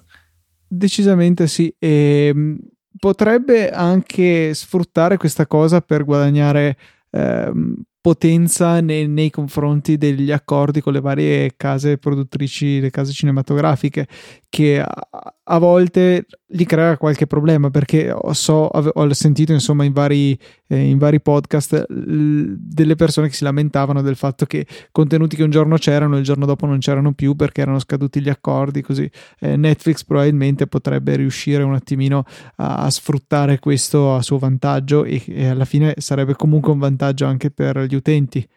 Decisamente 0.71 1.47
sì, 1.47 1.75
e 1.79 2.27
ehm, 2.31 2.59
potrebbe 2.99 3.71
anche 3.71 4.53
sfruttare 4.53 5.17
questa 5.17 5.47
cosa 5.47 5.81
per 5.81 6.05
guadagnare 6.05 6.77
ehm, 7.11 7.75
potenza 8.09 8.81
nei, 8.81 9.07
nei, 9.07 9.29
confronti 9.29 9.99
degli 9.99 10.33
accordi 10.33 10.81
con 10.81 10.95
le 10.95 11.01
varie 11.01 11.53
case 11.59 11.99
produttrici, 11.99 12.81
le 12.81 12.89
case 12.89 13.13
cinematografiche, 13.13 14.07
che 14.49 14.81
a, 14.81 15.35
a 15.45 15.59
volte 15.59 16.27
gli 16.51 16.65
crea 16.65 16.97
qualche 16.97 17.27
problema 17.27 17.69
perché 17.69 18.15
so, 18.33 18.55
ho 18.55 19.13
sentito 19.13 19.53
insomma 19.53 19.85
in 19.85 19.93
vari, 19.93 20.39
eh, 20.67 20.89
in 20.89 20.97
vari 20.97 21.21
podcast 21.21 21.85
l- 21.91 22.55
delle 22.57 22.95
persone 22.95 23.29
che 23.29 23.35
si 23.35 23.45
lamentavano 23.45 24.01
del 24.01 24.17
fatto 24.17 24.47
che 24.47 24.67
contenuti 24.91 25.37
che 25.37 25.43
un 25.43 25.51
giorno 25.51 25.77
c'erano 25.77 26.17
il 26.17 26.25
giorno 26.25 26.47
dopo 26.47 26.65
non 26.65 26.79
c'erano 26.79 27.13
più 27.13 27.35
perché 27.35 27.61
erano 27.61 27.79
scaduti 27.79 28.23
gli 28.23 28.31
accordi 28.31 28.81
così 28.81 29.11
eh, 29.41 29.57
Netflix 29.57 30.05
probabilmente 30.05 30.67
potrebbe 30.67 31.17
riuscire 31.17 31.63
un 31.63 31.75
attimino 31.75 32.25
a, 32.57 32.77
a 32.77 32.91
sfruttare 32.91 33.59
questo 33.59 34.15
a 34.15 34.23
suo 34.23 34.39
vantaggio 34.39 35.05
e, 35.05 35.23
e 35.27 35.49
alla 35.49 35.67
fine 35.67 35.95
sarebbe 35.99 36.35
comunque 36.35 36.73
un 36.73 36.79
vantaggio 36.79 37.27
anche 37.27 37.51
per 37.51 37.81
gli 37.83 37.95
utenti 37.99 38.49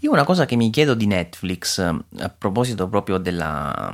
io 0.00 0.12
una 0.12 0.24
cosa 0.24 0.44
che 0.44 0.54
mi 0.54 0.70
chiedo 0.70 0.94
di 0.94 1.06
Netflix 1.06 1.78
a 1.78 2.28
proposito 2.28 2.88
proprio 2.88 3.18
della 3.18 3.90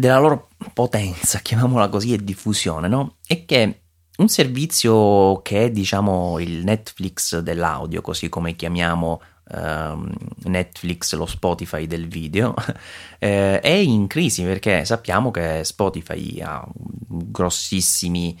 della 0.00 0.18
loro 0.18 0.48
potenza, 0.72 1.38
chiamiamola 1.42 1.88
così, 1.88 2.14
e 2.14 2.18
diffusione, 2.18 2.88
no? 2.88 3.16
È 3.24 3.44
che 3.44 3.82
un 4.16 4.28
servizio 4.28 5.40
che 5.42 5.64
è, 5.64 5.70
diciamo, 5.70 6.38
il 6.38 6.64
Netflix 6.64 7.38
dell'audio, 7.38 8.00
così 8.00 8.28
come 8.28 8.56
chiamiamo 8.56 9.20
ehm, 9.52 10.12
Netflix, 10.44 11.14
lo 11.14 11.26
Spotify 11.26 11.86
del 11.86 12.08
video, 12.08 12.54
eh, 13.18 13.60
è 13.60 13.68
in 13.68 14.06
crisi 14.06 14.42
perché 14.42 14.84
sappiamo 14.84 15.30
che 15.30 15.64
Spotify 15.64 16.40
ha 16.40 16.66
grossissime 17.06 18.36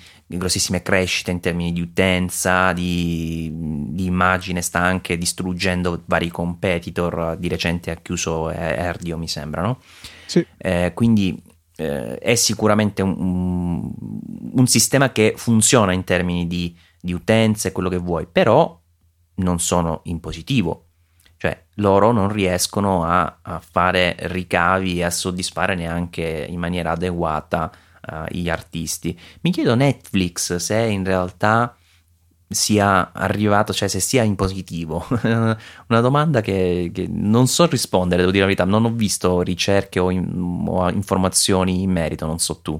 crescite 0.82 1.30
in 1.30 1.40
termini 1.40 1.72
di 1.72 1.80
utenza, 1.80 2.72
di, 2.72 3.50
di, 3.52 4.04
immagine, 4.04 4.62
sta 4.62 4.80
anche 4.80 5.18
distruggendo 5.18 6.02
vari 6.06 6.28
competitor. 6.28 7.36
Di 7.36 7.48
recente 7.48 7.90
ha 7.90 7.96
chiuso 7.96 8.50
Erdio, 8.50 9.18
mi 9.18 9.28
sembra, 9.28 9.62
no? 9.62 9.80
Sì. 10.26 10.44
Eh, 10.56 10.92
quindi 10.94 11.42
eh, 11.76 12.18
è 12.18 12.34
sicuramente 12.34 13.02
un, 13.02 13.92
un, 14.52 14.66
sistema 14.66 15.10
che 15.12 15.34
funziona 15.36 15.92
in 15.92 16.04
termini 16.04 16.46
di, 16.46 16.76
di 17.00 17.12
utenze, 17.12 17.72
quello 17.72 17.88
che 17.88 17.96
vuoi, 17.96 18.26
però 18.30 18.78
non 19.36 19.58
sono 19.58 20.02
in 20.04 20.20
positivo. 20.20 20.89
Cioè, 21.40 21.58
loro 21.76 22.12
non 22.12 22.30
riescono 22.30 23.02
a, 23.02 23.38
a 23.40 23.60
fare 23.60 24.14
ricavi 24.18 24.98
e 24.98 25.04
a 25.04 25.10
soddisfare 25.10 25.74
neanche 25.74 26.46
in 26.46 26.58
maniera 26.58 26.90
adeguata 26.90 27.72
uh, 28.10 28.24
gli 28.28 28.50
artisti. 28.50 29.18
Mi 29.40 29.50
chiedo 29.50 29.74
Netflix 29.74 30.56
se 30.56 30.76
in 30.76 31.02
realtà 31.02 31.74
sia 32.46 33.12
arrivato, 33.14 33.72
cioè 33.72 33.88
se 33.88 34.00
sia 34.00 34.22
in 34.22 34.34
positivo. 34.34 35.02
Una 35.22 36.00
domanda 36.02 36.42
che, 36.42 36.90
che, 36.92 37.06
non 37.08 37.46
so 37.46 37.64
rispondere, 37.64 38.20
devo 38.20 38.32
dire 38.32 38.42
la 38.42 38.50
verità, 38.50 38.66
non 38.66 38.84
ho 38.84 38.92
visto 38.92 39.40
ricerche 39.40 39.98
o, 39.98 40.10
in, 40.10 40.66
o 40.66 40.90
informazioni 40.90 41.80
in 41.80 41.90
merito, 41.90 42.26
non 42.26 42.38
so 42.38 42.60
tu. 42.60 42.78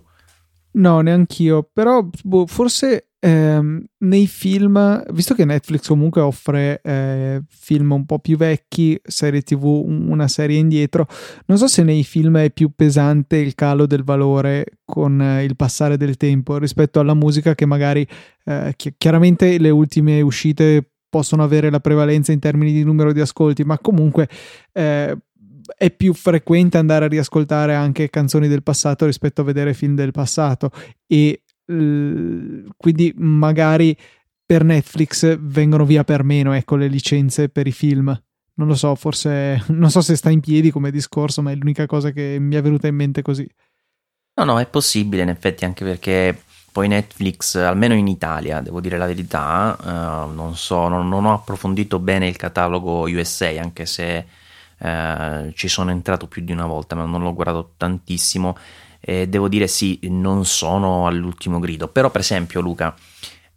No, 0.72 1.00
neanch'io, 1.00 1.66
però 1.72 2.06
boh, 2.22 2.46
forse 2.46 3.09
ehm, 3.20 3.84
nei 3.98 4.26
film, 4.26 5.04
visto 5.12 5.34
che 5.34 5.44
Netflix 5.44 5.86
comunque 5.86 6.20
offre 6.20 6.80
eh, 6.82 7.42
film 7.48 7.92
un 7.92 8.06
po' 8.06 8.18
più 8.18 8.36
vecchi, 8.36 8.98
serie 9.02 9.42
tv, 9.42 9.64
una 9.64 10.26
serie 10.26 10.58
indietro, 10.58 11.06
non 11.46 11.58
so 11.58 11.68
se 11.68 11.82
nei 11.82 12.02
film 12.02 12.38
è 12.38 12.50
più 12.50 12.70
pesante 12.74 13.36
il 13.36 13.54
calo 13.54 13.86
del 13.86 14.02
valore 14.02 14.64
con 14.84 15.20
eh, 15.20 15.44
il 15.44 15.54
passare 15.54 15.96
del 15.96 16.16
tempo 16.16 16.58
rispetto 16.58 16.98
alla 16.98 17.14
musica 17.14 17.54
che 17.54 17.66
magari 17.66 18.06
eh, 18.44 18.72
chi- 18.76 18.94
chiaramente 18.96 19.58
le 19.58 19.70
ultime 19.70 20.20
uscite 20.22 20.90
possono 21.08 21.42
avere 21.42 21.70
la 21.70 21.80
prevalenza 21.80 22.32
in 22.32 22.38
termini 22.38 22.72
di 22.72 22.84
numero 22.84 23.12
di 23.12 23.20
ascolti, 23.20 23.64
ma 23.64 23.78
comunque 23.78 24.28
eh, 24.72 25.16
è 25.76 25.90
più 25.90 26.14
frequente 26.14 26.78
andare 26.78 27.04
a 27.04 27.08
riascoltare 27.08 27.74
anche 27.74 28.10
canzoni 28.10 28.48
del 28.48 28.62
passato 28.62 29.06
rispetto 29.06 29.40
a 29.40 29.44
vedere 29.44 29.74
film 29.74 29.94
del 29.94 30.12
passato. 30.12 30.70
E 31.06 31.42
quindi 32.76 33.12
magari 33.16 33.96
per 34.44 34.64
Netflix 34.64 35.38
vengono 35.40 35.84
via 35.84 36.02
per 36.04 36.24
meno 36.24 36.52
ecco 36.52 36.76
le 36.76 36.88
licenze 36.88 37.48
per 37.48 37.66
i 37.66 37.72
film 37.72 38.06
non 38.54 38.66
lo 38.66 38.74
so 38.74 38.94
forse 38.94 39.62
non 39.70 39.90
so 39.90 40.00
se 40.00 40.16
sta 40.16 40.30
in 40.30 40.40
piedi 40.40 40.70
come 40.70 40.90
discorso 40.90 41.42
ma 41.42 41.52
è 41.52 41.54
l'unica 41.54 41.86
cosa 41.86 42.10
che 42.10 42.38
mi 42.40 42.56
è 42.56 42.62
venuta 42.62 42.88
in 42.88 42.96
mente 42.96 43.22
così 43.22 43.48
no 44.34 44.44
no 44.44 44.58
è 44.58 44.66
possibile 44.66 45.22
in 45.22 45.28
effetti 45.28 45.64
anche 45.64 45.84
perché 45.84 46.36
poi 46.72 46.86
Netflix, 46.86 47.56
almeno 47.56 47.94
in 47.94 48.06
Italia, 48.06 48.60
devo 48.60 48.80
dire 48.80 48.96
la 48.96 49.06
verità, 49.06 49.76
uh, 49.80 50.32
non 50.32 50.54
so, 50.54 50.86
non, 50.86 51.08
non, 51.08 51.24
ho 51.24 51.34
approfondito 51.34 51.98
bene 51.98 52.28
il 52.28 52.36
catalogo 52.36 53.08
USA, 53.08 53.48
anche 53.60 53.86
se 53.86 54.24
uh, 54.78 55.50
ci 55.52 55.66
sono 55.66 55.90
entrato 55.90 56.28
più 56.28 56.42
di 56.42 56.52
una 56.52 56.66
volta, 56.66 56.94
ma 56.94 57.04
non 57.04 57.22
l'ho 57.22 57.34
guardato 57.34 57.72
tantissimo. 57.76 58.56
E 59.00 59.28
devo 59.28 59.48
dire 59.48 59.66
sì, 59.66 59.98
non 60.04 60.44
sono 60.44 61.06
all'ultimo 61.06 61.58
grido. 61.58 61.88
Però, 61.88 62.10
per 62.10 62.20
esempio, 62.20 62.60
Luca, 62.60 62.94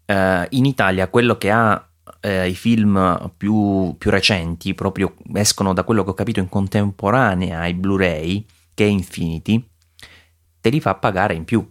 uh, 0.05 0.13
in 0.49 0.65
Italia 0.65 1.07
quello 1.07 1.37
che 1.37 1.51
ha 1.51 1.87
i 2.25 2.55
film 2.55 3.31
più, 3.35 3.95
più 3.97 4.09
recenti, 4.09 4.73
proprio 4.73 5.15
escono 5.33 5.73
da 5.73 5.83
quello 5.83 6.05
che 6.05 6.11
ho 6.11 6.13
capito 6.13 6.39
in 6.39 6.47
contemporanea 6.47 7.59
ai 7.59 7.73
Blu-ray, 7.73 8.45
che 8.73 8.85
è 8.85 8.87
Infinity, 8.87 9.61
te 10.61 10.69
li 10.69 10.79
fa 10.79 10.95
pagare 10.95 11.33
in 11.33 11.43
più 11.43 11.69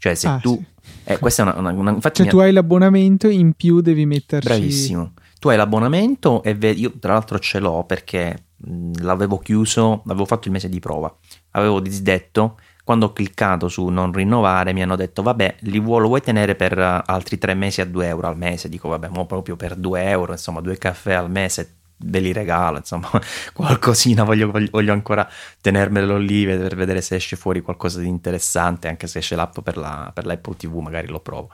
cioè, 0.00 0.14
se 0.14 0.28
ah, 0.28 0.38
tu. 0.38 0.56
Sì. 0.56 1.12
Eh, 1.12 1.18
questa 1.18 1.42
è 1.42 1.46
una. 1.46 1.58
una, 1.58 1.78
una 1.78 1.90
infatti 1.90 2.22
cioè, 2.22 2.30
tu 2.30 2.38
hai 2.38 2.52
l'abbonamento, 2.52 3.28
in 3.28 3.52
più 3.52 3.82
devi 3.82 4.06
metterci. 4.06 4.48
Bravissimo. 4.48 5.12
Tu 5.38 5.50
hai 5.50 5.58
l'abbonamento 5.58 6.42
e 6.42 6.54
vedi. 6.54 6.80
Io, 6.80 6.92
tra 6.98 7.12
l'altro, 7.12 7.38
ce 7.38 7.58
l'ho 7.58 7.84
perché 7.84 8.46
mh, 8.56 9.02
l'avevo 9.02 9.38
chiuso, 9.38 10.00
l'avevo 10.06 10.24
fatto 10.24 10.48
il 10.48 10.54
mese 10.54 10.70
di 10.70 10.80
prova. 10.80 11.14
Avevo 11.52 11.80
disdetto. 11.80 12.58
Quando 12.84 13.06
ho 13.06 13.12
cliccato 13.12 13.68
su 13.68 13.86
non 13.88 14.12
rinnovare, 14.12 14.72
mi 14.72 14.82
hanno 14.82 14.96
detto: 14.96 15.22
Vabbè, 15.22 15.56
li 15.60 15.78
vuoi, 15.78 16.00
lo 16.00 16.08
vuoi 16.08 16.20
tenere 16.20 16.54
per 16.54 16.76
uh, 16.76 17.02
altri 17.04 17.38
tre 17.38 17.54
mesi 17.54 17.80
a 17.80 17.84
2 17.84 18.06
euro 18.06 18.26
al 18.28 18.36
mese? 18.36 18.68
Dico, 18.68 18.88
vabbè, 18.88 19.08
ma 19.08 19.24
proprio 19.26 19.56
per 19.56 19.76
2 19.76 20.02
euro, 20.08 20.32
insomma, 20.32 20.60
due 20.60 20.76
caffè 20.78 21.12
al 21.12 21.30
mese 21.30 21.76
ve 22.02 22.20
li 22.20 22.32
regalo, 22.32 22.78
insomma, 22.78 23.08
qualcosina 23.52 24.24
voglio, 24.24 24.50
voglio, 24.70 24.92
ancora 24.92 25.28
tenermelo 25.60 26.16
lì 26.16 26.46
per 26.46 26.74
vedere 26.74 27.00
se 27.00 27.16
esce 27.16 27.36
fuori 27.36 27.60
qualcosa 27.60 28.00
di 28.00 28.08
interessante, 28.08 28.88
anche 28.88 29.06
se 29.06 29.18
esce 29.18 29.36
l'app 29.36 29.60
per, 29.60 29.76
la, 29.76 30.10
per 30.14 30.26
l'Apple 30.26 30.56
TV, 30.56 30.78
magari 30.78 31.08
lo 31.08 31.20
provo. 31.20 31.50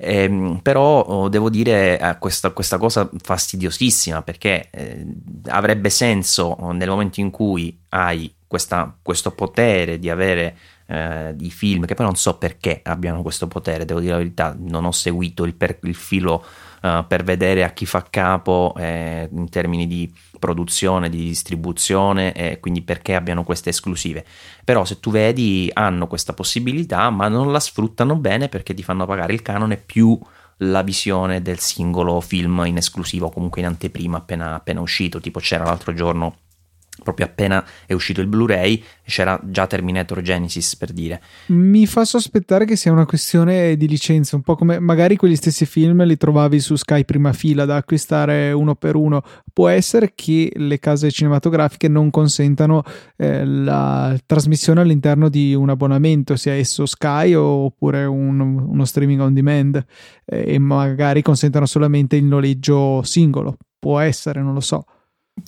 Eh, 0.00 0.58
però 0.62 1.00
oh, 1.00 1.28
devo 1.28 1.50
dire 1.50 1.98
eh, 1.98 2.18
questa, 2.18 2.50
questa, 2.50 2.78
cosa 2.78 3.10
fastidiosissima 3.20 4.22
perché 4.22 4.68
eh, 4.70 5.04
avrebbe 5.48 5.90
senso 5.90 6.44
oh, 6.44 6.70
nel 6.70 6.88
momento 6.88 7.18
in 7.18 7.30
cui 7.30 7.76
hai 7.88 8.32
questa, 8.48 8.96
questo 9.00 9.30
potere 9.30 9.98
di 9.98 10.10
avere 10.10 10.56
eh, 10.86 11.32
di 11.36 11.50
film 11.50 11.84
che 11.84 11.94
poi 11.94 12.06
non 12.06 12.16
so 12.16 12.38
perché 12.38 12.80
abbiano 12.82 13.20
questo 13.20 13.46
potere, 13.46 13.84
devo 13.84 14.00
dire 14.00 14.12
la 14.12 14.18
verità, 14.18 14.56
non 14.58 14.86
ho 14.86 14.90
seguito 14.90 15.44
il, 15.44 15.54
per, 15.54 15.78
il 15.82 15.94
filo 15.94 16.42
uh, 16.82 17.06
per 17.06 17.24
vedere 17.24 17.62
a 17.62 17.70
chi 17.70 17.84
fa 17.84 18.06
capo 18.08 18.74
eh, 18.78 19.28
in 19.30 19.50
termini 19.50 19.86
di 19.86 20.10
produzione, 20.38 21.10
di 21.10 21.24
distribuzione 21.24 22.32
e 22.32 22.58
quindi 22.58 22.80
perché 22.80 23.14
abbiano 23.14 23.44
queste 23.44 23.68
esclusive. 23.68 24.24
Però 24.64 24.86
se 24.86 24.98
tu 24.98 25.10
vedi 25.10 25.70
hanno 25.72 26.06
questa 26.06 26.32
possibilità 26.32 27.10
ma 27.10 27.28
non 27.28 27.52
la 27.52 27.60
sfruttano 27.60 28.16
bene 28.16 28.48
perché 28.48 28.72
ti 28.72 28.82
fanno 28.82 29.04
pagare 29.04 29.34
il 29.34 29.42
canone 29.42 29.76
più 29.76 30.18
la 30.62 30.82
visione 30.82 31.42
del 31.42 31.58
singolo 31.58 32.20
film 32.20 32.64
in 32.66 32.78
esclusiva 32.78 33.26
o 33.26 33.30
comunque 33.30 33.60
in 33.60 33.66
anteprima 33.66 34.16
appena, 34.16 34.54
appena 34.54 34.80
uscito. 34.80 35.20
Tipo 35.20 35.38
c'era 35.38 35.64
l'altro 35.64 35.92
giorno 35.92 36.36
proprio 37.02 37.26
appena 37.26 37.64
è 37.86 37.92
uscito 37.92 38.20
il 38.20 38.26
Blu-ray 38.26 38.82
c'era 39.04 39.40
già 39.44 39.66
Terminator 39.66 40.20
Genesis 40.20 40.76
per 40.76 40.92
dire. 40.92 41.20
Mi 41.46 41.86
fa 41.86 42.04
sospettare 42.04 42.64
che 42.64 42.76
sia 42.76 42.92
una 42.92 43.06
questione 43.06 43.76
di 43.76 43.88
licenza, 43.88 44.36
un 44.36 44.42
po' 44.42 44.54
come 44.54 44.78
magari 44.78 45.16
quegli 45.16 45.36
stessi 45.36 45.64
film 45.66 46.04
li 46.04 46.16
trovavi 46.16 46.60
su 46.60 46.76
Sky 46.76 47.04
prima 47.04 47.32
fila 47.32 47.64
da 47.64 47.76
acquistare 47.76 48.52
uno 48.52 48.74
per 48.74 48.96
uno. 48.96 49.22
Può 49.52 49.68
essere 49.68 50.12
che 50.14 50.52
le 50.54 50.78
case 50.78 51.10
cinematografiche 51.10 51.88
non 51.88 52.10
consentano 52.10 52.82
eh, 53.16 53.44
la 53.44 54.16
trasmissione 54.26 54.80
all'interno 54.80 55.28
di 55.28 55.54
un 55.54 55.70
abbonamento, 55.70 56.36
sia 56.36 56.52
esso 56.52 56.84
Sky 56.86 57.32
oppure 57.34 58.04
un, 58.04 58.40
uno 58.40 58.84
streaming 58.84 59.20
on 59.20 59.32
demand, 59.32 59.84
eh, 60.26 60.54
e 60.54 60.58
magari 60.58 61.22
consentano 61.22 61.66
solamente 61.66 62.16
il 62.16 62.24
noleggio 62.24 63.02
singolo. 63.02 63.56
Può 63.78 63.98
essere, 64.00 64.42
non 64.42 64.54
lo 64.54 64.60
so. 64.60 64.84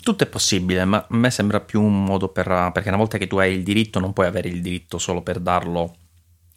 Tutto 0.01 0.23
è 0.23 0.27
possibile, 0.27 0.85
ma 0.85 0.97
a 0.97 1.15
me 1.15 1.31
sembra 1.31 1.59
più 1.59 1.81
un 1.81 2.03
modo 2.03 2.29
per... 2.29 2.71
perché 2.73 2.89
una 2.89 2.97
volta 2.97 3.17
che 3.17 3.27
tu 3.27 3.37
hai 3.37 3.53
il 3.53 3.63
diritto 3.63 3.99
non 3.99 4.13
puoi 4.13 4.27
avere 4.27 4.47
il 4.47 4.61
diritto 4.61 4.97
solo 4.97 5.21
per 5.21 5.39
darlo 5.39 5.95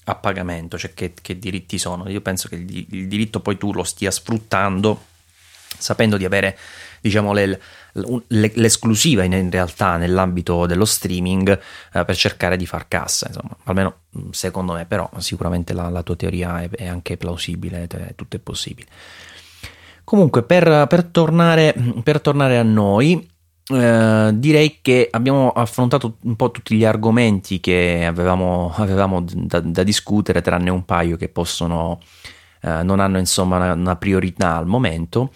a 0.05 0.15
pagamento, 0.16 0.77
cioè 0.77 0.93
che, 0.93 1.15
che 1.20 1.39
diritti 1.39 1.78
sono. 1.78 2.09
Io 2.09 2.20
penso 2.20 2.48
che 2.48 2.56
il, 2.56 2.86
il, 2.90 3.09
diritto 3.09 3.40
poi 3.40 3.56
tu 3.56 3.73
lo 3.73 3.85
stia 3.85 4.11
sfruttando 4.11 5.12
sapendo 5.77 6.16
di 6.16 6.24
avere, 6.24 6.56
diciamo, 7.01 7.32
le, 7.32 7.61
le, 7.93 8.52
l'esclusiva 8.55 9.24
in, 9.24 9.32
in, 9.32 9.51
realtà 9.51 9.97
nell'ambito 9.97 10.66
dello 10.66 10.85
streaming 10.85 11.59
eh, 11.93 12.05
per 12.05 12.16
cercare 12.16 12.56
di 12.56 12.66
far 12.66 12.86
cassa, 12.89 13.27
insomma, 13.28 13.56
almeno 13.65 14.02
mm, 14.16 14.31
secondo 14.31 14.74
me, 14.74 14.86
però 14.86 15.11
sicuramente 15.19 15.73
la, 15.73 15.89
la 15.89 16.02
tua 16.02 16.16
teoria 16.16 16.62
è, 16.62 16.70
è 16.70 16.86
anche 16.86 17.16
plausibile, 17.16 17.89
tutto 18.15 18.36
è 18.36 18.39
possibile. 18.39 18.89
Comunque, 20.05 20.43
per, 20.43 20.86
per, 20.86 21.05
tornare, 21.05 21.74
per 22.02 22.20
tornare, 22.20 22.59
a 22.59 22.62
noi, 22.62 23.26
eh, 23.72 24.31
direi 24.35 24.78
che 24.82 25.09
abbiamo 25.10 25.51
affrontato 25.51 26.18
un 26.22 26.36
po' 26.36 26.51
tutti 26.51 26.76
gli 26.76 26.85
argomenti 26.85 27.59
che 27.59 28.05
avevamo, 28.06 28.72
avevamo 28.76 29.24
da, 29.26 29.60
da, 29.60 29.82
discutere, 29.82 30.43
tranne 30.43 30.68
un 30.68 30.85
paio 30.85 31.16
che 31.16 31.28
possono, 31.31 32.01
eh, 32.60 32.82
non 32.82 33.01
hanno 33.01 33.18
insomma 33.18 33.56
una, 33.56 33.72
una 33.72 33.97
priorità 33.97 34.56
al 34.56 34.66
momento. 34.66 35.31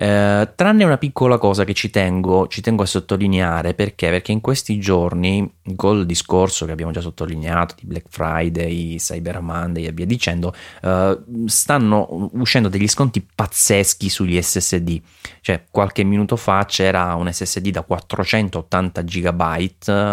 Eh, 0.00 0.52
tranne 0.54 0.84
una 0.84 0.96
piccola 0.96 1.38
cosa 1.38 1.64
che 1.64 1.74
ci 1.74 1.90
tengo, 1.90 2.46
ci 2.46 2.60
tengo, 2.60 2.84
a 2.84 2.86
sottolineare 2.86 3.74
perché? 3.74 4.10
Perché 4.10 4.30
in 4.30 4.40
questi 4.40 4.78
giorni, 4.78 5.52
col 5.74 6.06
discorso 6.06 6.66
che 6.66 6.70
abbiamo 6.70 6.92
già 6.92 7.00
sottolineato 7.00 7.74
di 7.76 7.84
Black 7.84 8.06
Friday, 8.08 8.94
Cyber 8.94 9.40
Monday 9.40 9.86
e 9.86 9.92
via 9.92 10.06
dicendo, 10.06 10.54
eh, 10.82 11.18
stanno 11.46 12.30
uscendo 12.34 12.68
degli 12.68 12.86
sconti 12.86 13.26
pazzeschi 13.34 14.08
sugli 14.08 14.40
SSD. 14.40 15.00
Cioè, 15.40 15.64
qualche 15.68 16.04
minuto 16.04 16.36
fa 16.36 16.64
c'era 16.64 17.16
un 17.16 17.32
SSD 17.32 17.70
da 17.70 17.82
480 17.82 19.02
GB 19.02 19.40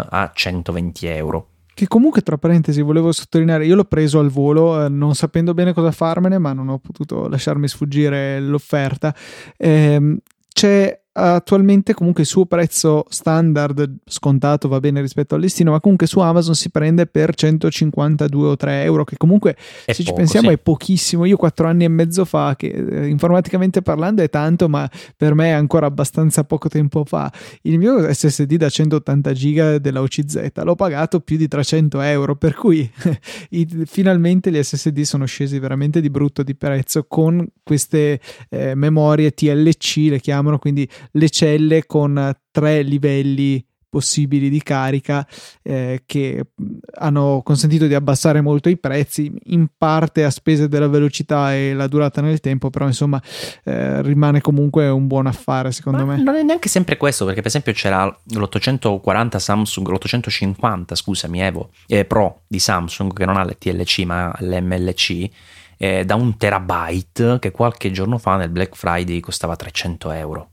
a 0.09 0.31
120 0.33 1.05
euro 1.05 1.49
che 1.75 1.87
comunque 1.87 2.21
tra 2.21 2.37
parentesi 2.37 2.81
volevo 2.81 3.11
sottolineare, 3.11 3.65
io 3.65 3.75
l'ho 3.75 3.83
preso 3.83 4.19
al 4.19 4.29
volo 4.29 4.85
eh, 4.85 4.89
non 4.89 5.13
sapendo 5.13 5.53
bene 5.53 5.73
cosa 5.73 5.91
farmene, 5.91 6.37
ma 6.37 6.53
non 6.53 6.69
ho 6.69 6.79
potuto 6.79 7.27
lasciarmi 7.27 7.67
sfuggire 7.67 8.39
l'offerta. 8.39 9.13
Eh, 9.57 10.17
c'è 10.47 11.04
attualmente 11.17 11.93
comunque 11.93 12.23
il 12.23 12.27
suo 12.27 12.45
prezzo 12.45 13.05
standard 13.07 13.99
scontato 14.05 14.67
va 14.67 14.81
bene 14.81 14.99
rispetto 14.99 15.35
al 15.35 15.41
listino 15.41 15.71
ma 15.71 15.79
comunque 15.79 16.07
su 16.07 16.19
Amazon 16.19 16.55
si 16.55 16.69
prende 16.69 17.07
per 17.07 17.33
152 17.33 18.47
o 18.47 18.55
3 18.57 18.83
euro 18.83 19.05
che 19.05 19.15
comunque 19.15 19.55
è 19.85 19.93
se 19.93 20.03
poco, 20.03 20.09
ci 20.09 20.13
pensiamo 20.13 20.49
sì. 20.49 20.55
è 20.55 20.57
pochissimo 20.57 21.23
io 21.23 21.37
quattro 21.37 21.67
anni 21.67 21.85
e 21.85 21.87
mezzo 21.87 22.25
fa 22.25 22.55
che 22.57 22.67
eh, 22.67 23.07
informaticamente 23.07 23.81
parlando 23.81 24.23
è 24.23 24.29
tanto 24.29 24.67
ma 24.67 24.89
per 25.15 25.35
me 25.35 25.47
è 25.47 25.51
ancora 25.51 25.85
abbastanza 25.85 26.43
poco 26.43 26.67
tempo 26.67 27.05
fa 27.05 27.31
il 27.61 27.77
mio 27.77 28.13
SSD 28.13 28.55
da 28.55 28.67
180 28.67 29.31
giga 29.31 29.77
della 29.77 30.01
OCZ 30.01 30.51
l'ho 30.53 30.75
pagato 30.75 31.21
più 31.21 31.37
di 31.37 31.47
300 31.47 32.01
euro 32.01 32.35
per 32.35 32.55
cui 32.55 32.91
i, 33.51 33.65
finalmente 33.85 34.51
gli 34.51 34.61
SSD 34.61 35.01
sono 35.03 35.23
scesi 35.23 35.59
veramente 35.59 36.01
di 36.01 36.09
brutto 36.09 36.43
di 36.43 36.55
prezzo 36.55 37.05
con 37.07 37.47
queste 37.63 38.19
eh, 38.49 38.75
memorie 38.75 39.31
TLC 39.31 40.09
le 40.09 40.19
chiamano 40.19 40.59
quindi 40.59 40.85
le 41.11 41.29
celle 41.29 41.85
con 41.85 42.33
tre 42.51 42.81
livelli 42.81 43.65
possibili 43.95 44.49
di 44.49 44.61
carica 44.61 45.25
eh, 45.63 46.03
che 46.05 46.47
hanno 46.99 47.41
consentito 47.45 47.87
di 47.87 47.93
abbassare 47.93 48.41
molto 48.41 48.67
i 48.67 48.77
prezzi, 48.77 49.31
in 49.45 49.67
parte 49.77 50.25
a 50.25 50.29
spese 50.29 50.67
della 50.67 50.89
velocità 50.89 51.55
e 51.55 51.73
la 51.73 51.87
durata 51.87 52.19
nel 52.19 52.41
tempo, 52.41 52.69
però 52.69 52.87
insomma 52.87 53.21
eh, 53.63 54.01
rimane 54.01 54.41
comunque 54.41 54.89
un 54.89 55.07
buon 55.07 55.27
affare 55.27 55.71
secondo 55.71 56.05
Ma 56.05 56.15
me. 56.15 56.23
Non 56.23 56.35
è 56.35 56.43
neanche 56.43 56.67
sempre 56.67 56.97
questo, 56.97 57.23
perché 57.23 57.39
per 57.39 57.47
esempio 57.47 57.71
c'era 57.71 58.05
l'840 58.05 59.37
Samsung, 59.37 59.87
l'850 59.87 60.93
scusami 60.93 61.41
Evo, 61.41 61.69
eh, 61.87 62.03
Pro 62.03 62.41
di 62.47 62.59
Samsung 62.59 63.13
che 63.13 63.25
non 63.25 63.37
ha 63.37 63.45
l'TLC 63.45 63.99
ma 63.99 64.35
l'MLC. 64.39 65.29
Eh, 65.77 66.03
da 66.03 66.15
un 66.15 66.35
terabyte 66.35 67.37
che 67.39 67.51
qualche 67.51 67.91
giorno 67.91 68.17
fa 68.17 68.35
nel 68.35 68.49
Black 68.49 68.75
Friday 68.75 69.21
costava 69.21 69.55
300 69.55 70.11
euro 70.11 70.49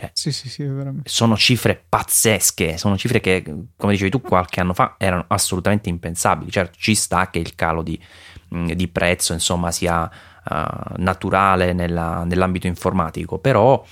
cioè, 0.00 0.10
sì, 0.14 0.32
sì, 0.32 0.48
sì, 0.48 0.64
veramente. 0.64 1.10
Sono 1.10 1.36
cifre 1.36 1.84
pazzesche, 1.86 2.78
sono 2.78 2.96
cifre 2.96 3.20
che, 3.20 3.42
come 3.76 3.92
dicevi 3.92 4.08
tu, 4.08 4.22
qualche 4.22 4.60
anno 4.60 4.72
fa 4.72 4.94
erano 4.96 5.26
assolutamente 5.28 5.90
impensabili. 5.90 6.50
Certo, 6.50 6.78
ci 6.78 6.94
sta 6.94 7.28
che 7.28 7.38
il 7.38 7.54
calo 7.54 7.82
di, 7.82 8.00
di 8.48 8.88
prezzo, 8.88 9.34
insomma, 9.34 9.70
sia 9.70 10.02
uh, 10.02 10.54
naturale 10.96 11.74
nella, 11.74 12.24
nell'ambito 12.24 12.66
informatico, 12.66 13.38
però 13.38 13.84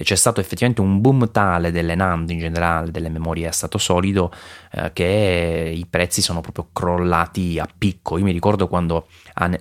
c'è 0.00 0.14
stato 0.14 0.40
effettivamente 0.40 0.82
un 0.82 1.00
boom 1.00 1.32
tale 1.32 1.72
delle 1.72 1.96
NAND 1.96 2.30
in 2.30 2.38
generale, 2.38 2.92
delle 2.92 3.08
memorie 3.08 3.48
a 3.48 3.52
stato 3.52 3.78
solido, 3.78 4.30
eh, 4.70 4.92
che 4.92 5.72
i 5.74 5.86
prezzi 5.86 6.22
sono 6.22 6.40
proprio 6.42 6.68
crollati 6.72 7.58
a 7.58 7.66
picco. 7.76 8.18
Io 8.18 8.24
mi 8.24 8.32
ricordo 8.32 8.68
quando 8.68 9.08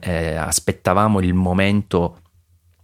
eh, 0.02 0.36
aspettavamo 0.36 1.20
il 1.22 1.34
momento 1.34 2.20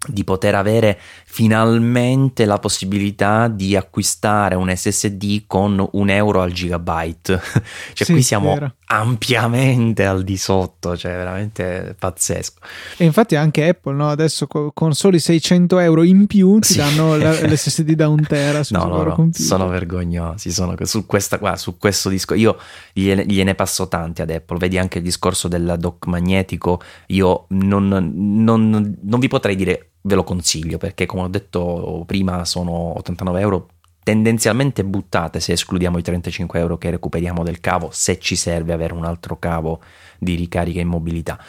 di 0.07 0.23
poter 0.23 0.55
avere 0.55 0.99
finalmente 1.33 2.43
la 2.43 2.59
possibilità 2.59 3.47
di 3.47 3.77
acquistare 3.77 4.55
un 4.55 4.69
SSD 4.75 5.43
con 5.47 5.87
un 5.93 6.09
euro 6.09 6.41
al 6.41 6.51
gigabyte. 6.51 7.39
cioè, 7.93 8.05
sì, 8.05 8.11
qui 8.11 8.21
siamo 8.21 8.53
vero. 8.53 8.75
ampiamente 8.87 10.05
al 10.05 10.23
di 10.23 10.35
sotto, 10.35 10.97
cioè 10.97 11.13
veramente 11.13 11.95
pazzesco. 11.97 12.59
E 12.97 13.05
infatti 13.05 13.37
anche 13.37 13.65
Apple, 13.65 13.93
no? 13.93 14.09
adesso 14.09 14.45
con 14.45 14.93
soli 14.93 15.19
600 15.19 15.79
euro 15.79 16.03
in 16.03 16.27
più 16.27 16.59
ti 16.59 16.73
sì. 16.73 16.77
danno 16.79 17.15
l'SSD 17.15 17.93
da 17.93 18.09
un 18.09 18.25
tera 18.27 18.61
no, 18.71 18.89
loro 18.89 19.09
no, 19.11 19.15
computer. 19.15 19.45
Sono 19.45 19.69
vergognosi, 19.69 20.51
sono 20.51 20.75
su, 20.81 21.05
questa, 21.05 21.39
qua, 21.39 21.55
su 21.55 21.77
questo 21.77 22.09
disco. 22.09 22.33
Io 22.33 22.57
gliene, 22.91 23.25
gliene, 23.25 23.55
passo 23.55 23.87
tanti 23.87 24.21
ad 24.21 24.31
Apple. 24.31 24.57
Vedi 24.57 24.77
anche 24.77 24.97
il 24.97 25.05
discorso 25.05 25.47
del 25.47 25.75
dock 25.79 26.07
magnetico. 26.07 26.81
Io 27.07 27.45
non, 27.51 27.87
non, 27.87 28.97
non 29.01 29.19
vi 29.21 29.29
potrei 29.29 29.55
dire 29.55 29.90
ve 30.01 30.15
lo 30.15 30.23
consiglio 30.23 30.77
perché 30.77 31.05
come 31.05 31.23
ho 31.23 31.27
detto 31.27 32.03
prima 32.05 32.43
sono 32.45 32.97
89 32.97 33.39
euro 33.39 33.67
tendenzialmente 34.03 34.83
buttate 34.83 35.39
se 35.39 35.53
escludiamo 35.53 35.97
i 35.97 36.01
35 36.01 36.59
euro 36.59 36.77
che 36.77 36.89
recuperiamo 36.89 37.43
del 37.43 37.59
cavo 37.59 37.89
se 37.91 38.19
ci 38.19 38.35
serve 38.35 38.73
avere 38.73 38.93
un 38.93 39.05
altro 39.05 39.37
cavo 39.37 39.81
di 40.17 40.35
ricarica 40.35 40.79
in 40.79 40.87
mobilità. 40.87 41.39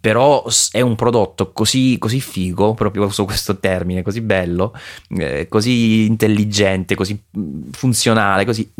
Però 0.00 0.46
è 0.70 0.80
un 0.80 0.96
prodotto 0.96 1.52
così, 1.52 1.98
così 1.98 2.20
figo, 2.20 2.72
proprio 2.72 3.10
su 3.10 3.26
questo 3.26 3.58
termine, 3.58 4.00
così 4.00 4.22
bello, 4.22 4.74
eh, 5.10 5.46
così 5.46 6.06
intelligente, 6.06 6.94
così 6.94 7.22
mm, 7.36 7.70
funzionale, 7.72 8.46
così, 8.46 8.72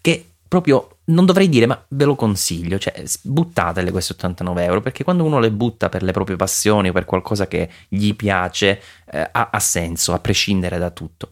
che 0.00 0.26
proprio 0.48 0.97
non 1.08 1.24
dovrei 1.24 1.48
dire, 1.48 1.66
ma 1.66 1.82
ve 1.88 2.04
lo 2.04 2.14
consiglio, 2.14 2.78
cioè 2.78 3.02
buttatele 3.22 3.90
questi 3.90 4.12
89 4.12 4.64
euro, 4.64 4.80
perché 4.80 5.04
quando 5.04 5.24
uno 5.24 5.38
le 5.38 5.50
butta 5.50 5.88
per 5.88 6.02
le 6.02 6.12
proprie 6.12 6.36
passioni 6.36 6.88
o 6.88 6.92
per 6.92 7.04
qualcosa 7.04 7.46
che 7.46 7.68
gli 7.88 8.14
piace, 8.14 8.80
eh, 9.10 9.28
ha, 9.30 9.48
ha, 9.50 9.60
senso, 9.60 10.12
a 10.12 10.18
prescindere 10.18 10.78
da 10.78 10.90
tutto. 10.90 11.30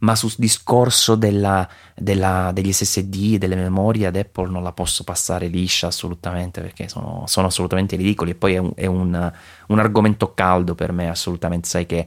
Ma 0.00 0.14
sul 0.14 0.32
discorso 0.36 1.16
della, 1.16 1.68
della, 1.94 2.52
degli 2.54 2.72
SSD 2.72 3.34
e 3.34 3.38
delle 3.38 3.56
memorie 3.56 4.06
ad 4.06 4.16
Apple 4.16 4.48
non 4.48 4.62
la 4.62 4.72
posso 4.72 5.02
passare 5.02 5.48
liscia 5.48 5.88
assolutamente, 5.88 6.60
perché 6.60 6.88
sono, 6.88 7.24
sono 7.26 7.48
assolutamente 7.48 7.96
ridicoli 7.96 8.30
e 8.30 8.34
poi 8.34 8.54
è, 8.54 8.58
un, 8.58 8.72
è 8.76 8.86
un, 8.86 9.32
un 9.66 9.78
argomento 9.78 10.32
caldo 10.34 10.74
per 10.74 10.92
me, 10.92 11.08
assolutamente, 11.10 11.68
sai 11.68 11.84
che 11.84 12.06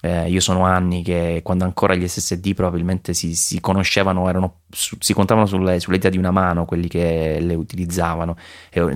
eh, 0.00 0.30
io 0.30 0.40
sono 0.40 0.64
anni 0.64 1.02
che 1.02 1.40
quando 1.42 1.64
ancora 1.64 1.94
gli 1.94 2.06
SSD 2.06 2.54
probabilmente 2.54 3.14
si, 3.14 3.34
si 3.34 3.60
conoscevano, 3.60 4.28
erano, 4.28 4.60
su, 4.70 4.96
si 5.00 5.12
contavano 5.12 5.46
sulle, 5.46 5.80
sulle 5.80 5.96
dita 5.96 6.08
di 6.08 6.18
una 6.18 6.30
mano 6.30 6.64
quelli 6.64 6.86
che 6.88 7.38
le 7.40 7.54
utilizzavano. 7.54 8.36
E 8.70 8.80
ho, 8.80 8.88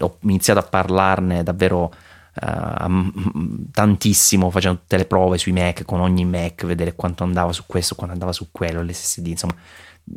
ho 0.00 0.18
iniziato 0.20 0.60
a 0.60 0.62
parlarne 0.62 1.42
davvero 1.42 1.90
uh, 2.34 3.66
tantissimo 3.70 4.50
facendo 4.50 4.80
tutte 4.80 4.98
le 4.98 5.06
prove 5.06 5.38
sui 5.38 5.52
Mac 5.52 5.84
con 5.84 6.00
ogni 6.00 6.26
Mac, 6.26 6.66
vedere 6.66 6.94
quanto 6.94 7.24
andava 7.24 7.52
su 7.52 7.64
questo, 7.66 7.94
quanto 7.94 8.12
andava 8.12 8.32
su 8.32 8.48
quello, 8.50 8.82
l'SSD, 8.82 9.26
insomma 9.28 9.54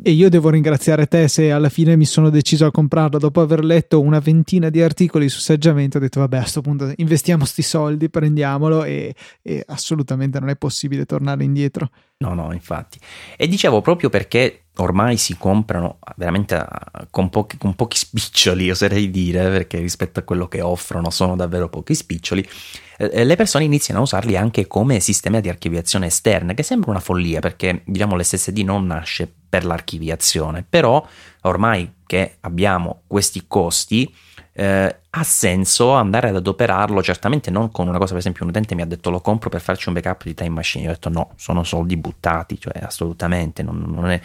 e 0.02 0.10
io 0.10 0.28
devo 0.28 0.50
ringraziare 0.50 1.06
te 1.06 1.28
se 1.28 1.52
alla 1.52 1.68
fine 1.68 1.96
mi 1.96 2.04
sono 2.04 2.28
deciso 2.28 2.66
a 2.66 2.70
comprarlo 2.70 3.18
dopo 3.18 3.40
aver 3.40 3.64
letto 3.64 4.00
una 4.00 4.18
ventina 4.18 4.68
di 4.68 4.82
articoli 4.82 5.28
su 5.28 5.38
saggiamento 5.38 5.98
ho 5.98 6.00
detto 6.00 6.20
vabbè 6.20 6.36
a 6.36 6.40
questo 6.40 6.60
punto 6.60 6.92
investiamo 6.96 7.44
sti 7.44 7.62
soldi 7.62 8.10
prendiamolo 8.10 8.84
e, 8.84 9.14
e 9.42 9.64
assolutamente 9.66 10.40
non 10.40 10.48
è 10.48 10.56
possibile 10.56 11.04
tornare 11.04 11.44
indietro. 11.44 11.90
No 12.18 12.34
no 12.34 12.52
infatti. 12.52 12.98
E 13.36 13.46
dicevo 13.46 13.80
proprio 13.80 14.08
perché 14.08 14.64
ormai 14.76 15.16
si 15.16 15.36
comprano 15.36 15.98
veramente 16.16 16.64
con 17.10 17.30
pochi, 17.30 17.56
con 17.56 17.74
pochi 17.74 17.96
spiccioli 17.96 18.70
oserei 18.70 19.10
dire 19.10 19.48
perché 19.50 19.78
rispetto 19.78 20.20
a 20.20 20.22
quello 20.22 20.48
che 20.48 20.60
offrono 20.60 21.10
sono 21.10 21.36
davvero 21.36 21.68
pochi 21.68 21.94
spiccioli 21.94 22.46
eh, 22.98 23.24
le 23.24 23.36
persone 23.36 23.64
iniziano 23.64 24.00
a 24.00 24.02
usarli 24.04 24.36
anche 24.36 24.66
come 24.66 25.00
sistema 25.00 25.40
di 25.40 25.48
archiviazione 25.48 26.06
esterne, 26.06 26.54
che 26.54 26.62
sembra 26.62 26.90
una 26.90 27.00
follia 27.00 27.40
perché 27.40 27.82
diciamo 27.84 28.16
l'SSD 28.16 28.58
non 28.58 28.86
nasce 28.86 29.32
per 29.48 29.64
l'archiviazione, 29.64 30.64
però 30.68 31.06
ormai 31.42 31.92
che 32.06 32.36
abbiamo 32.40 33.02
questi 33.06 33.44
costi 33.46 34.12
eh, 34.58 34.96
ha 35.10 35.22
senso 35.22 35.92
andare 35.92 36.30
ad 36.30 36.36
adoperarlo, 36.36 37.02
certamente 37.02 37.50
non 37.50 37.70
con 37.70 37.88
una 37.88 37.98
cosa, 37.98 38.10
per 38.10 38.20
esempio 38.20 38.44
un 38.44 38.50
utente 38.50 38.74
mi 38.74 38.80
ha 38.80 38.86
detto 38.86 39.10
lo 39.10 39.20
compro 39.20 39.50
per 39.50 39.60
farci 39.60 39.88
un 39.88 39.94
backup 39.94 40.24
di 40.24 40.32
time 40.32 40.48
machine, 40.48 40.84
io 40.84 40.90
ho 40.90 40.92
detto 40.94 41.10
no, 41.10 41.32
sono 41.36 41.62
soldi 41.62 41.96
buttati, 41.98 42.58
cioè 42.58 42.80
assolutamente, 42.82 43.62
non, 43.62 43.84
non 43.86 44.08
è, 44.10 44.20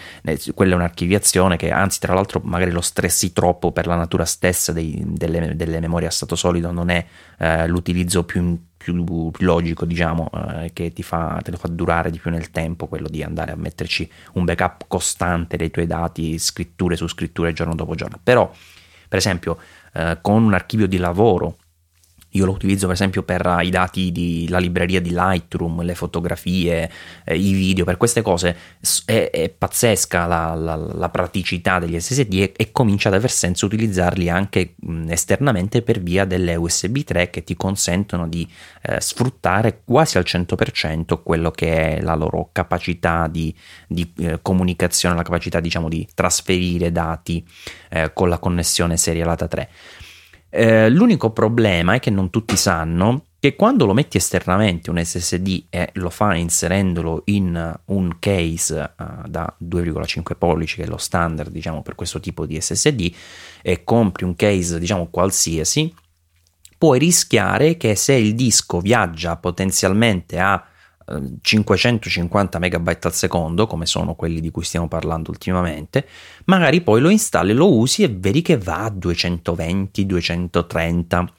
quella 0.54 0.74
è 0.74 0.76
un'archiviazione 0.76 1.58
che 1.58 1.70
anzi 1.72 2.00
tra 2.00 2.14
l'altro 2.14 2.40
magari 2.46 2.72
lo 2.72 2.80
stressi 2.80 3.34
troppo 3.34 3.74
per 3.74 3.88
la 3.88 3.96
natura 3.96 4.24
stessa 4.24 4.72
dei, 4.72 5.04
delle, 5.06 5.54
delle, 5.56 5.80
memorie 5.82 6.08
a 6.08 6.12
stato 6.12 6.38
solido, 6.38 6.72
non 6.72 6.90
è 6.90 7.06
eh, 7.38 7.68
l'utilizzo 7.68 8.24
più, 8.24 8.58
più, 8.78 9.04
più, 9.04 9.46
logico 9.46 9.84
diciamo 9.84 10.30
eh, 10.34 10.72
che 10.72 10.94
ti 10.94 11.04
fa, 11.04 11.42
te 11.44 11.52
lo 11.52 11.58
fa 11.58 11.68
durare 11.68 12.10
di 12.10 12.20
più 12.20 12.32
nel 12.32 12.52
tempo, 12.52 12.88
quello 12.88 13.10
di 13.10 13.22
andare 13.22 13.52
a 13.52 13.58
metterci 13.58 14.10
un 14.34 14.46
backup 14.46 14.86
costante 14.88 15.58
dei 15.58 15.72
tuoi 15.72 15.88
dati, 15.88 16.40
scritture 16.40 16.96
su 16.96 17.08
scritture 17.08 17.52
giorno 17.52 17.76
dopo 17.76 17.96
giorno, 17.96 18.18
però 18.24 18.50
per 19.12 19.20
esempio 19.20 19.58
eh, 19.94 20.18
con 20.22 20.44
un 20.44 20.54
archivio 20.54 20.88
di 20.88 20.98
lavoro. 20.98 21.58
Io 22.32 22.46
lo 22.46 22.52
utilizzo 22.52 22.86
per 22.86 22.96
esempio 22.96 23.24
per 23.24 23.60
i 23.62 23.70
dati 23.70 24.12
della 24.12 24.60
libreria 24.60 25.02
di 25.02 25.12
Lightroom, 25.12 25.82
le 25.82 25.96
fotografie, 25.96 26.90
eh, 27.26 27.36
i 27.36 27.52
video, 27.52 27.84
per 27.84 27.98
queste 27.98 28.22
cose 28.22 28.56
è, 29.06 29.30
è 29.32 29.50
pazzesca 29.50 30.26
la, 30.28 30.54
la, 30.54 30.76
la, 30.76 31.10
praticità 31.10 31.80
degli 31.80 32.00
SSD 32.00 32.34
e, 32.34 32.54
e, 32.56 32.72
comincia 32.72 33.10
ad 33.10 33.16
aver 33.16 33.32
senso 33.32 33.66
utilizzarli 33.66 34.30
anche 34.30 34.76
mh, 34.78 35.12
esternamente 35.12 35.82
per 35.82 36.00
via 36.02 36.24
delle 36.24 36.56
USB 36.56 37.00
3 37.00 37.30
che 37.30 37.44
ti 37.44 37.58
consentono 37.58 38.28
di 38.28 38.48
eh, 38.84 39.02
sfruttare 39.02 39.82
quasi 39.84 40.18
al 40.18 40.24
100% 40.26 41.22
quello 41.24 41.52
che 41.52 41.98
è 41.98 42.02
la 42.02 42.16
loro 42.16 42.50
capacità 42.54 43.28
di, 43.28 43.54
di 43.88 44.10
eh, 44.20 44.40
comunicazione, 44.42 45.16
la 45.16 45.24
capacità 45.24 45.60
diciamo 45.60 45.90
di 45.90 46.08
trasferire 46.14 46.94
dati 46.94 47.46
eh, 47.90 48.12
con 48.14 48.30
la 48.30 48.38
connessione 48.38 48.96
serialata 48.96 49.48
3. 49.48 49.70
Eh, 50.54 50.90
l'unico 50.90 51.32
problema 51.32 51.94
è 51.94 52.00
che 52.00 52.10
non 52.10 52.30
tutti 52.30 52.58
sanno 52.58 53.24
che 53.40 53.56
quando 53.56 53.86
lo 53.86 53.94
metti 53.94 54.18
esternamente 54.18 54.90
un 54.90 55.04
SSD 55.04 55.64
e 55.70 55.92
lo 55.94 56.10
fai 56.10 56.42
inserendolo 56.42 57.24
in 57.26 57.80
un 57.86 58.20
case 58.20 58.94
uh, 58.98 59.28
da 59.28 59.52
2,5 59.64 60.36
pollici 60.38 60.76
che 60.76 60.84
è 60.84 60.88
lo 60.88 60.98
standard 60.98 61.52
diciamo 61.52 61.82
per 61.82 61.96
questo 61.96 62.20
tipo 62.20 62.46
di 62.46 62.60
SSD 62.60 63.12
e 63.64 63.84
compri 63.86 64.26
un 64.26 64.36
case 64.36 64.78
diciamo 64.78 65.08
qualsiasi 65.08 65.92
puoi 66.78 67.00
rischiare 67.00 67.78
che 67.78 67.96
se 67.96 68.14
il 68.14 68.36
disco 68.36 68.80
viaggia 68.82 69.38
potenzialmente 69.38 70.38
a 70.38 70.64
550 71.42 72.60
MB 72.60 72.98
al 73.02 73.14
secondo, 73.14 73.68
come 73.68 73.86
sono 73.86 74.16
quelli 74.16 74.42
di 74.42 74.52
cui 74.52 74.64
stiamo 74.64 74.88
parlando 74.88 75.32
ultimamente, 75.32 76.08
magari 76.46 76.82
poi 76.82 77.02
lo 77.02 77.10
installi, 77.10 77.54
lo 77.54 77.74
usi 77.74 78.04
e 78.04 78.10
vedi 78.10 78.42
che 78.42 78.58
va 78.58 78.86
a 78.86 78.90
220, 78.90 80.06
230 80.06 81.34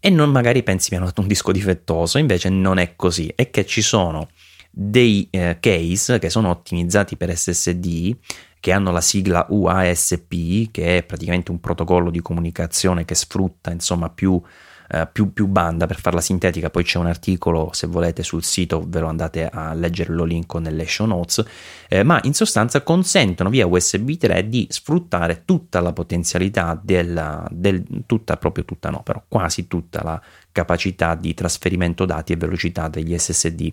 e 0.00 0.10
non 0.10 0.30
magari 0.30 0.62
pensi 0.62 0.88
mi 0.90 0.98
hanno 0.98 1.06
dato 1.06 1.22
un 1.22 1.26
disco 1.26 1.50
difettoso, 1.50 2.18
invece 2.18 2.50
non 2.50 2.78
è 2.78 2.94
così, 2.94 3.32
è 3.34 3.48
che 3.50 3.64
ci 3.64 3.80
sono 3.80 4.28
dei 4.70 5.28
eh, 5.30 5.58
case 5.60 6.18
che 6.18 6.28
sono 6.28 6.50
ottimizzati 6.50 7.16
per 7.16 7.34
SSD 7.34 8.16
che 8.60 8.72
hanno 8.72 8.90
la 8.90 9.00
sigla 9.00 9.46
UASP, 9.48 10.70
che 10.70 10.98
è 10.98 11.02
praticamente 11.04 11.50
un 11.50 11.60
protocollo 11.60 12.10
di 12.10 12.20
comunicazione 12.20 13.04
che 13.04 13.14
sfrutta 13.14 13.70
insomma 13.70 14.08
più 14.10 14.40
eh, 14.88 15.08
più, 15.10 15.32
più, 15.32 15.46
banda 15.46 15.86
per 15.86 16.00
farla 16.00 16.20
sintetica. 16.20 16.70
Poi 16.70 16.84
c'è 16.84 16.98
un 16.98 17.06
articolo 17.06 17.70
se 17.72 17.86
volete 17.86 18.22
sul 18.22 18.42
sito 18.42 18.84
ve 18.86 19.00
lo 19.00 19.08
andate 19.08 19.46
a 19.46 19.72
leggere 19.74 20.12
lo 20.12 20.24
link 20.24 20.54
nelle 20.54 20.86
show 20.86 21.06
notes. 21.06 21.44
Eh, 21.88 22.02
ma 22.02 22.20
in 22.24 22.34
sostanza 22.34 22.82
consentono 22.82 23.50
via 23.50 23.66
USB 23.66 24.12
3 24.12 24.48
di 24.48 24.66
sfruttare 24.70 25.42
tutta 25.44 25.80
la 25.80 25.92
potenzialità 25.92 26.78
della, 26.80 27.46
del, 27.50 27.84
tutta 28.06 28.36
proprio 28.36 28.64
tutta 28.64 28.90
no 28.90 29.02
però 29.02 29.22
quasi 29.28 29.66
tutta 29.66 30.02
la 30.02 30.20
capacità 30.52 31.14
di 31.14 31.34
trasferimento 31.34 32.04
dati 32.04 32.32
e 32.32 32.36
velocità 32.36 32.88
degli 32.88 33.16
SSD 33.16 33.72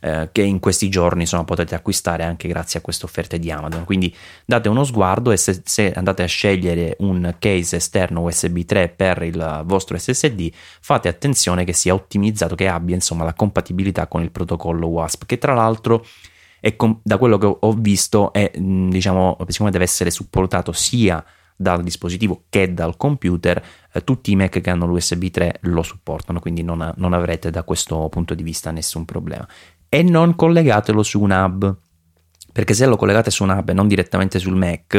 eh, 0.00 0.28
che 0.32 0.42
in 0.42 0.58
questi 0.58 0.88
giorni 0.88 1.22
insomma, 1.22 1.44
potete 1.44 1.74
acquistare 1.74 2.24
anche 2.24 2.48
grazie 2.48 2.78
a 2.78 2.82
queste 2.82 3.04
offerte 3.04 3.38
di 3.38 3.50
Amazon. 3.50 3.84
Quindi 3.84 4.14
date 4.44 4.68
uno 4.68 4.84
sguardo 4.84 5.30
e 5.30 5.36
se, 5.36 5.62
se 5.64 5.92
andate 5.92 6.22
a 6.22 6.26
scegliere 6.26 6.96
un 7.00 7.34
case 7.38 7.76
esterno 7.76 8.22
USB 8.22 8.60
3 8.60 8.88
per 8.90 9.22
il 9.22 9.62
vostro 9.64 9.98
SSD, 9.98 10.50
fate 10.80 11.08
attenzione 11.08 11.64
che 11.64 11.72
sia 11.72 11.94
ottimizzato, 11.94 12.54
che 12.54 12.68
abbia 12.68 12.94
insomma 12.94 13.24
la 13.24 13.34
compatibilità 13.34 14.06
con 14.06 14.22
il 14.22 14.30
protocollo 14.30 14.86
WASP, 14.86 15.26
che 15.26 15.38
tra 15.38 15.54
l'altro 15.54 16.04
è 16.60 16.74
com- 16.76 17.00
da 17.02 17.18
quello 17.18 17.38
che 17.38 17.56
ho 17.60 17.72
visto 17.72 18.32
è 18.32 18.50
diciamo 18.56 19.36
siccome 19.46 19.70
deve 19.70 19.84
essere 19.84 20.10
supportato 20.10 20.72
sia 20.72 21.24
dal 21.60 21.82
dispositivo 21.82 22.44
che 22.48 22.72
dal 22.72 22.96
computer, 22.96 23.60
eh, 23.92 24.04
tutti 24.04 24.30
i 24.30 24.36
Mac 24.36 24.60
che 24.60 24.70
hanno 24.70 24.86
l'USB 24.86 25.24
3 25.26 25.58
lo 25.62 25.82
supportano, 25.82 26.38
quindi 26.38 26.62
non, 26.62 26.92
non 26.96 27.12
avrete 27.12 27.50
da 27.50 27.64
questo 27.64 28.08
punto 28.08 28.34
di 28.34 28.44
vista 28.44 28.70
nessun 28.70 29.04
problema. 29.04 29.46
E 29.88 30.02
non 30.02 30.34
collegatelo 30.34 31.02
su 31.02 31.20
un 31.20 31.30
hub, 31.30 31.76
perché 32.52 32.74
se 32.74 32.86
lo 32.86 32.96
collegate 32.96 33.30
su 33.30 33.44
un 33.44 33.50
hub 33.50 33.68
e 33.68 33.72
non 33.72 33.88
direttamente 33.88 34.38
sul 34.38 34.56
Mac, 34.56 34.94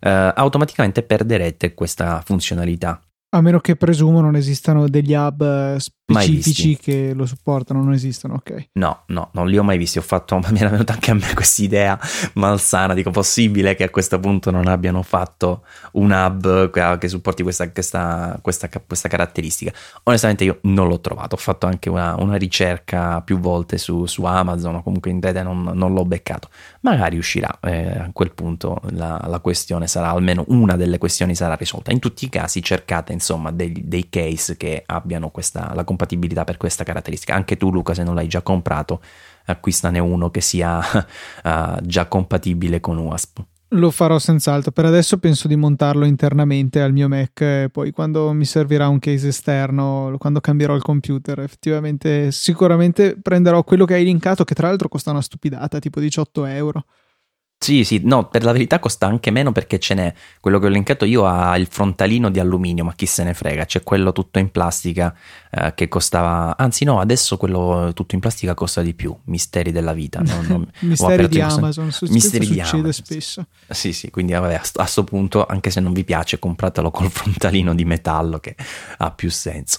eh, 0.00 0.32
automaticamente 0.34 1.02
perderete 1.02 1.74
questa 1.74 2.20
funzionalità. 2.24 3.00
A 3.30 3.40
meno 3.40 3.60
che 3.60 3.76
presumo 3.76 4.20
non 4.20 4.36
esistano 4.36 4.88
degli 4.88 5.14
hub 5.14 5.42
eh, 5.42 5.78
specifici 6.06 6.76
che 6.76 7.12
lo 7.14 7.26
supportano, 7.26 7.82
non 7.82 7.92
esistono, 7.92 8.34
ok? 8.34 8.68
No, 8.72 9.02
no, 9.06 9.30
non 9.32 9.48
li 9.48 9.58
ho 9.58 9.64
mai 9.64 9.76
visti. 9.76 9.98
Ho 9.98 10.02
fatto, 10.02 10.38
mi 10.50 10.58
era 10.58 10.68
venuta 10.68 10.92
anche 10.92 11.10
a 11.10 11.14
me 11.14 11.32
questa 11.34 11.62
idea 11.62 11.98
malsana. 12.34 12.94
Dico, 12.94 13.10
possibile 13.10 13.74
che 13.74 13.84
a 13.84 13.90
questo 13.90 14.20
punto 14.20 14.50
non 14.50 14.68
abbiano 14.68 15.02
fatto 15.02 15.64
un 15.92 16.10
hub 16.12 16.70
che, 16.98 17.08
supporti 17.08 17.42
questa, 17.42 17.70
questa, 17.70 18.38
questa, 18.40 18.68
questa, 18.86 19.08
caratteristica. 19.08 19.72
Onestamente, 20.04 20.44
io 20.44 20.58
non 20.62 20.88
l'ho 20.88 21.00
trovato. 21.00 21.34
Ho 21.34 21.38
fatto 21.38 21.66
anche 21.66 21.88
una, 21.88 22.14
una 22.18 22.36
ricerca 22.36 23.20
più 23.22 23.38
volte 23.38 23.76
su, 23.78 24.06
su, 24.06 24.24
Amazon, 24.24 24.76
o 24.76 24.82
comunque 24.82 25.10
in 25.10 25.20
rete 25.20 25.42
non, 25.42 25.62
non 25.74 25.92
l'ho 25.92 26.04
beccato. 26.04 26.48
Magari 26.80 27.18
uscirà. 27.18 27.58
Eh, 27.62 27.98
a 27.98 28.10
quel 28.12 28.32
punto 28.32 28.80
la, 28.90 29.20
la, 29.26 29.40
questione 29.40 29.88
sarà, 29.88 30.10
almeno 30.10 30.44
una 30.48 30.76
delle 30.76 30.98
questioni 30.98 31.34
sarà 31.34 31.54
risolta. 31.54 31.90
In 31.90 31.98
tutti 31.98 32.24
i 32.26 32.28
casi, 32.28 32.62
cercate 32.62 33.12
insomma 33.12 33.50
dei, 33.50 33.82
dei 33.86 34.08
case 34.08 34.56
che 34.56 34.84
abbiano 34.86 35.30
questa 35.30 35.72
la 35.74 35.84
compatibilità 35.96 36.44
per 36.44 36.58
questa 36.58 36.84
caratteristica. 36.84 37.34
Anche 37.34 37.56
tu, 37.56 37.70
Luca, 37.70 37.94
se 37.94 38.04
non 38.04 38.14
l'hai 38.14 38.28
già 38.28 38.42
comprato, 38.42 39.00
acquistane 39.46 39.98
uno 39.98 40.30
che 40.30 40.42
sia 40.42 40.78
uh, 41.42 41.80
già 41.82 42.06
compatibile 42.06 42.80
con 42.80 42.98
UASP. 42.98 43.44
Lo 43.70 43.90
farò 43.90 44.18
senz'altro. 44.18 44.70
Per 44.70 44.84
adesso 44.84 45.18
penso 45.18 45.48
di 45.48 45.56
montarlo 45.56 46.04
internamente 46.04 46.80
al 46.80 46.92
mio 46.92 47.08
Mac. 47.08 47.68
Poi, 47.72 47.90
quando 47.90 48.32
mi 48.32 48.44
servirà 48.44 48.86
un 48.88 49.00
case 49.00 49.28
esterno, 49.28 50.14
quando 50.18 50.40
cambierò 50.40 50.74
il 50.76 50.82
computer, 50.82 51.40
effettivamente, 51.40 52.30
sicuramente 52.30 53.16
prenderò 53.20 53.64
quello 53.64 53.84
che 53.84 53.94
hai 53.94 54.04
linkato, 54.04 54.44
che 54.44 54.54
tra 54.54 54.68
l'altro 54.68 54.88
costa 54.88 55.10
una 55.10 55.22
stupidata, 55.22 55.80
tipo 55.80 55.98
18 55.98 56.44
euro. 56.44 56.84
Sì, 57.58 57.84
sì, 57.84 58.02
no, 58.04 58.28
per 58.28 58.44
la 58.44 58.52
verità 58.52 58.78
costa 58.78 59.06
anche 59.06 59.30
meno 59.30 59.50
perché 59.50 59.80
ce 59.80 59.94
n'è. 59.94 60.14
Quello 60.40 60.58
che 60.58 60.66
ho 60.66 60.68
linkato 60.68 61.04
io 61.04 61.26
ha 61.26 61.56
il 61.56 61.66
frontalino 61.66 62.30
di 62.30 62.38
alluminio, 62.38 62.84
ma 62.84 62.94
chi 62.94 63.06
se 63.06 63.24
ne 63.24 63.34
frega, 63.34 63.64
c'è 63.64 63.82
quello 63.82 64.12
tutto 64.12 64.38
in 64.38 64.50
plastica 64.50 65.12
eh, 65.58 65.72
che 65.74 65.88
costava, 65.88 66.54
anzi 66.58 66.84
no, 66.84 67.00
adesso 67.00 67.38
quello 67.38 67.92
tutto 67.94 68.14
in 68.14 68.20
plastica 68.20 68.52
costa 68.52 68.82
di 68.82 68.92
più, 68.92 69.16
misteri 69.24 69.72
della 69.72 69.94
vita. 69.94 70.20
Non, 70.20 70.44
non... 70.46 70.70
misteri 70.80 71.28
di 71.28 71.40
Amazon, 71.40 71.90
su- 71.90 72.06
misteri 72.10 72.46
di 72.46 72.58
succede 72.58 72.82
Amazon. 72.82 72.92
spesso. 72.92 73.46
Sì, 73.70 73.94
sì, 73.94 74.10
quindi 74.10 74.32
vabbè, 74.32 74.54
a 74.54 74.62
questo 74.74 75.04
punto, 75.04 75.46
anche 75.46 75.70
se 75.70 75.80
non 75.80 75.94
vi 75.94 76.04
piace, 76.04 76.38
compratelo 76.38 76.90
col 76.90 77.10
frontalino 77.10 77.74
di 77.74 77.86
metallo 77.86 78.38
che 78.38 78.54
ha 78.98 79.10
più 79.10 79.30
senso. 79.30 79.78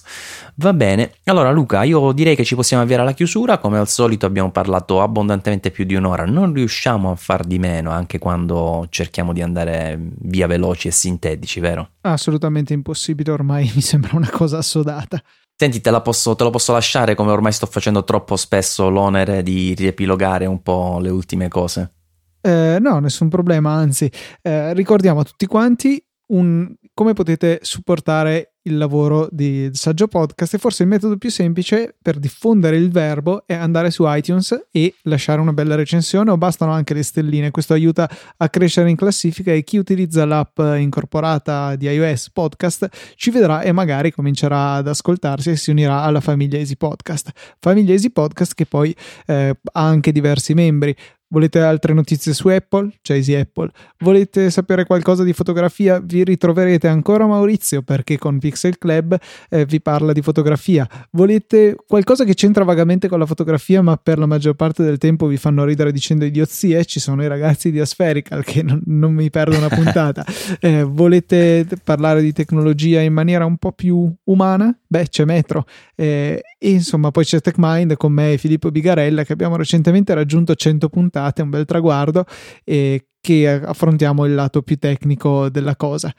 Va 0.56 0.74
bene, 0.74 1.12
allora 1.26 1.52
Luca, 1.52 1.84
io 1.84 2.12
direi 2.12 2.36
che 2.36 2.44
ci 2.44 2.56
possiamo 2.56 2.82
avviare 2.82 3.04
alla 3.04 3.14
chiusura, 3.14 3.60
come 3.60 3.78
al 3.78 3.88
solito 3.88 4.26
abbiamo 4.26 4.49
parlato 4.49 5.04
abbondantemente 5.04 5.70
più 5.70 5.86
di 5.86 5.94
un'ora, 5.94 6.26
non 6.26 6.54
riusciamo 6.54 7.12
a 7.12 7.16
far 7.16 7.45
di 7.45 7.60
meno 7.60 7.91
anche 7.91 8.18
quando 8.18 8.88
cerchiamo 8.90 9.32
di 9.32 9.44
andare 9.44 9.99
via 10.22 10.48
veloci 10.48 10.88
e 10.88 10.91
sintetici, 10.91 11.60
vero? 11.60 11.91
Assolutamente 12.02 12.74
impossibile, 12.74 13.32
ormai 13.32 13.72
mi 13.76 13.82
sembra 13.82 14.16
una 14.16 14.30
cosa 14.32 14.58
assodata. 14.58 15.22
Senti, 15.59 15.81
te, 15.81 16.01
posso, 16.01 16.35
te, 16.35 16.43
lo 16.43 16.51
posso 16.51 16.71
lasciare 16.71 17.15
come 17.15 17.31
ormai 17.31 17.51
sto 17.51 17.65
facendo 17.65 18.03
troppo 18.03 18.35
spesso 18.35 18.89
l'onere 18.89 19.41
di 19.41 19.73
riepilogare 19.73 20.45
un 20.45 20.61
po' 20.61 20.99
le 20.99 21.09
ultime 21.09 21.47
cose? 21.47 21.93
Eh, 22.41 22.77
no, 22.79 22.99
nessun 22.99 23.27
problema, 23.27 23.71
anzi, 23.71 24.07
eh, 24.43 24.73
ricordiamo 24.75 25.21
a 25.21 25.23
tutti 25.23 25.47
quanti 25.47 25.99
un, 26.27 26.71
come 26.93 27.13
potete 27.13 27.57
supportare 27.63 28.56
il 28.68 28.77
lavoro 28.77 29.27
di 29.31 29.69
Saggio 29.73 30.07
Podcast 30.07 30.53
e 30.53 30.57
forse 30.57 30.84
il 30.84 30.89
metodo 30.89 31.18
più 31.18 31.31
semplice 31.31 31.95
per 31.99 32.19
diffondere 32.19 32.77
il 32.77 32.91
verbo 32.91 33.44
è 33.45 33.53
andare 33.53 33.89
su 33.91 34.03
iTunes 34.06 34.68
e 34.72 34.94
lasciare 35.03 35.41
una 35.41 35.53
bella 35.53 35.76
recensione 35.76 36.30
o 36.30 36.38
bastano 36.38 36.72
anche 36.72 36.94
le 36.94 37.03
stelline, 37.03 37.52
questo 37.52 37.73
aiuta 37.73 38.10
a 38.38 38.49
crescere 38.49 38.89
in 38.89 38.95
classifica 38.95 39.52
e 39.52 39.64
chi 39.64 39.77
utilizza 39.77 40.26
l'app 40.26 40.60
incorporata 40.60 41.76
di 41.76 41.88
iOS 41.88 42.30
Podcast 42.31 42.89
ci 43.15 43.31
vedrà 43.31 43.61
e 43.61 43.72
magari 43.72 44.11
comincerà 44.11 44.73
ad 44.73 44.88
ascoltarsi 44.88 45.52
e 45.52 45.56
si 45.56 45.72
unirà 45.72 46.02
alla 46.02 46.22
famiglia 46.22 46.57
Easy 46.57 46.76
Podcast. 46.76 47.31
Famiglia 47.60 47.94
Easy 47.94 48.10
Podcast 48.10 48.53
che 48.53 48.65
poi 48.65 48.95
eh, 49.26 49.57
ha 49.72 49.85
anche 49.85 50.11
diversi 50.11 50.53
membri, 50.53 50.95
Volete 51.30 51.60
altre 51.60 51.94
notizie 51.94 52.32
su 52.32 52.48
Apple? 52.48 52.90
C'è 53.02 53.16
Easy 53.16 53.34
Apple. 53.34 53.70
Volete 53.99 54.49
sapere 54.49 54.86
qualcosa 54.86 55.26
di 55.26 55.34
fotografia? 55.34 55.99
Vi 55.99 56.24
ritroverete 56.24 56.88
ancora 56.88 57.28
Maurizio 57.28 57.82
perché 57.82 58.18
con 58.18 58.40
Pixel 58.40 58.78
Club 58.78 59.18
eh, 59.49 59.66
vi 59.66 59.82
parla 59.82 60.14
di 60.14 60.22
fotografia. 60.22 60.88
Volete 61.12 61.76
qualcosa 61.86 62.24
che 62.24 62.34
c'entra 62.34 62.64
vagamente 62.64 63.10
con 63.10 63.20
la 63.20 63.26
fotografia 63.26 63.82
ma 63.82 63.98
per 63.98 64.20
la 64.20 64.26
maggior 64.26 64.56
parte 64.56 64.84
del 64.84 64.98
tempo 64.98 65.28
vi 65.28 65.36
fanno 65.36 65.66
ridere 65.66 65.91
dicendo 65.91 66.24
idiozie? 66.24 66.86
Ci 66.86 67.02
sono 67.02 67.22
i 67.22 67.28
ragazzi 67.28 67.72
di 67.72 67.82
Aspherical 67.82 68.45
che 68.45 68.64
non, 68.64 68.82
non 68.86 69.14
mi 69.14 69.30
perdo 69.30 69.58
una 69.58 69.68
puntata. 69.68 70.24
eh, 70.62 70.84
volete 70.84 71.68
parlare 71.84 72.22
di 72.22 72.32
tecnologia 72.32 73.02
in 73.02 73.12
maniera 73.12 73.44
un 73.44 73.58
po' 73.58 73.74
più 73.74 74.10
umana? 74.24 74.74
Beh, 74.88 75.10
c'è 75.10 75.26
Metro. 75.26 75.66
Eh, 75.99 76.41
e 76.60 76.69
insomma 76.69 77.10
poi 77.10 77.24
c'è 77.24 77.41
TechMind 77.41 77.98
con 77.98 78.14
me 78.14 78.34
e 78.34 78.38
Filippo 78.38 78.69
Bigarella 78.69 79.24
che 79.24 79.34
abbiamo 79.34 79.56
recentemente 79.56 80.14
raggiunto 80.14 80.53
100 80.53 80.90
puntate 80.90 81.41
un 81.41 81.49
bel 81.49 81.65
traguardo, 81.65 82.26
e 82.64 83.07
che 83.19 83.49
affrontiamo 83.49 84.26
il 84.26 84.36
lato 84.36 84.61
più 84.61 84.78
tecnico 84.78 85.49
della 85.49 85.76
cosa. 85.76 86.14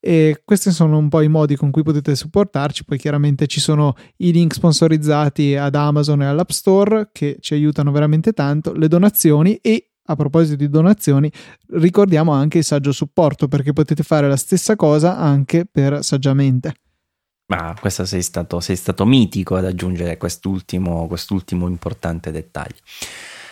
E 0.00 0.42
questi 0.44 0.70
sono 0.70 0.98
un 0.98 1.08
po' 1.08 1.22
i 1.22 1.28
modi 1.28 1.56
con 1.56 1.70
cui 1.70 1.82
potete 1.82 2.14
supportarci. 2.14 2.84
Poi 2.84 2.98
chiaramente 2.98 3.46
ci 3.46 3.58
sono 3.58 3.94
i 4.18 4.32
link 4.32 4.52
sponsorizzati 4.52 5.56
ad 5.56 5.74
Amazon 5.74 6.22
e 6.22 6.26
all'App 6.26 6.50
Store 6.50 7.08
che 7.10 7.38
ci 7.40 7.54
aiutano 7.54 7.90
veramente 7.90 8.32
tanto, 8.32 8.74
le 8.74 8.88
donazioni 8.88 9.56
e 9.62 9.88
a 10.06 10.16
proposito 10.16 10.56
di 10.56 10.68
donazioni, 10.68 11.32
ricordiamo 11.68 12.32
anche 12.32 12.58
il 12.58 12.64
saggio 12.64 12.92
supporto 12.92 13.48
perché 13.48 13.72
potete 13.72 14.02
fare 14.02 14.28
la 14.28 14.36
stessa 14.36 14.76
cosa 14.76 15.16
anche 15.16 15.64
per 15.64 16.04
saggiamente. 16.04 16.74
Ma 17.46 17.76
questo 17.78 18.06
sei 18.06 18.22
stato, 18.22 18.60
sei 18.60 18.76
stato 18.76 19.04
mitico 19.04 19.56
ad 19.56 19.66
aggiungere 19.66 20.16
quest'ultimo, 20.16 21.06
quest'ultimo 21.06 21.68
importante 21.68 22.30
dettaglio. 22.30 22.78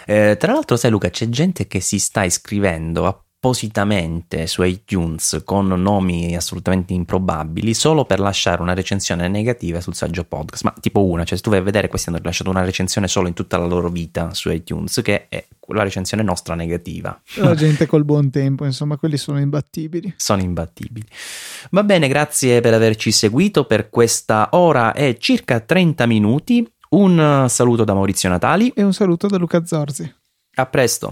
Eh, 0.07 0.37
tra 0.39 0.53
l'altro, 0.53 0.77
sai 0.77 0.91
Luca, 0.91 1.11
c'è 1.11 1.29
gente 1.29 1.67
che 1.67 1.81
si 1.81 1.99
sta 1.99 2.25
iscrivendo 2.25 3.22
appositamente 3.45 4.47
su 4.47 4.63
iTunes 4.63 5.43
con 5.45 5.67
nomi 5.67 6.37
assolutamente 6.37 6.93
improbabili 6.93 7.75
solo 7.75 8.05
per 8.05 8.21
lasciare 8.21 8.63
una 8.63 8.73
recensione 8.73 9.27
negativa 9.27 9.81
sul 9.81 9.97
saggio 9.97 10.23
podcast. 10.23 10.63
Ma 10.63 10.73
tipo 10.81 11.05
una, 11.05 11.25
cioè 11.25 11.37
se 11.37 11.43
tu 11.43 11.51
vai 11.51 11.59
a 11.59 11.63
vedere, 11.63 11.89
questi 11.89 12.09
hanno 12.09 12.21
lasciato 12.23 12.51
una 12.51 12.63
recensione 12.63 13.09
solo 13.09 13.27
in 13.27 13.35
tutta 13.35 13.59
la 13.59 13.67
loro 13.67 13.89
vita 13.89 14.33
su 14.33 14.49
iTunes, 14.49 15.01
che 15.03 15.27
è 15.29 15.45
la 15.73 15.83
recensione 15.83 16.23
nostra 16.23 16.55
negativa. 16.55 17.21
La 17.39 17.57
gente 17.57 17.87
col 17.87 18.05
buon 18.05 18.31
tempo, 18.31 18.65
insomma, 18.65 18.97
quelli 18.97 19.17
sono 19.17 19.41
imbattibili. 19.41 20.15
Sono 20.17 20.41
imbattibili. 20.41 21.05
Va 21.71 21.83
bene, 21.83 22.07
grazie 22.07 22.61
per 22.61 22.75
averci 22.75 23.11
seguito 23.11 23.65
per 23.65 23.91
questa 23.91 24.51
ora 24.53 24.93
e 24.93 25.17
circa 25.19 25.59
30 25.59 26.07
minuti. 26.07 26.73
Un 26.91 27.47
saluto 27.49 27.83
da 27.83 27.95
Maurizio 27.95 28.29
Natali 28.29 28.69
e 28.69 28.85
un 28.85 28.93
saluto 28.93 29.27
da 29.27 29.37
Luca 29.37 29.67
Zorzi. 29.67 30.15
A 30.55 30.67
presto. 30.67 31.11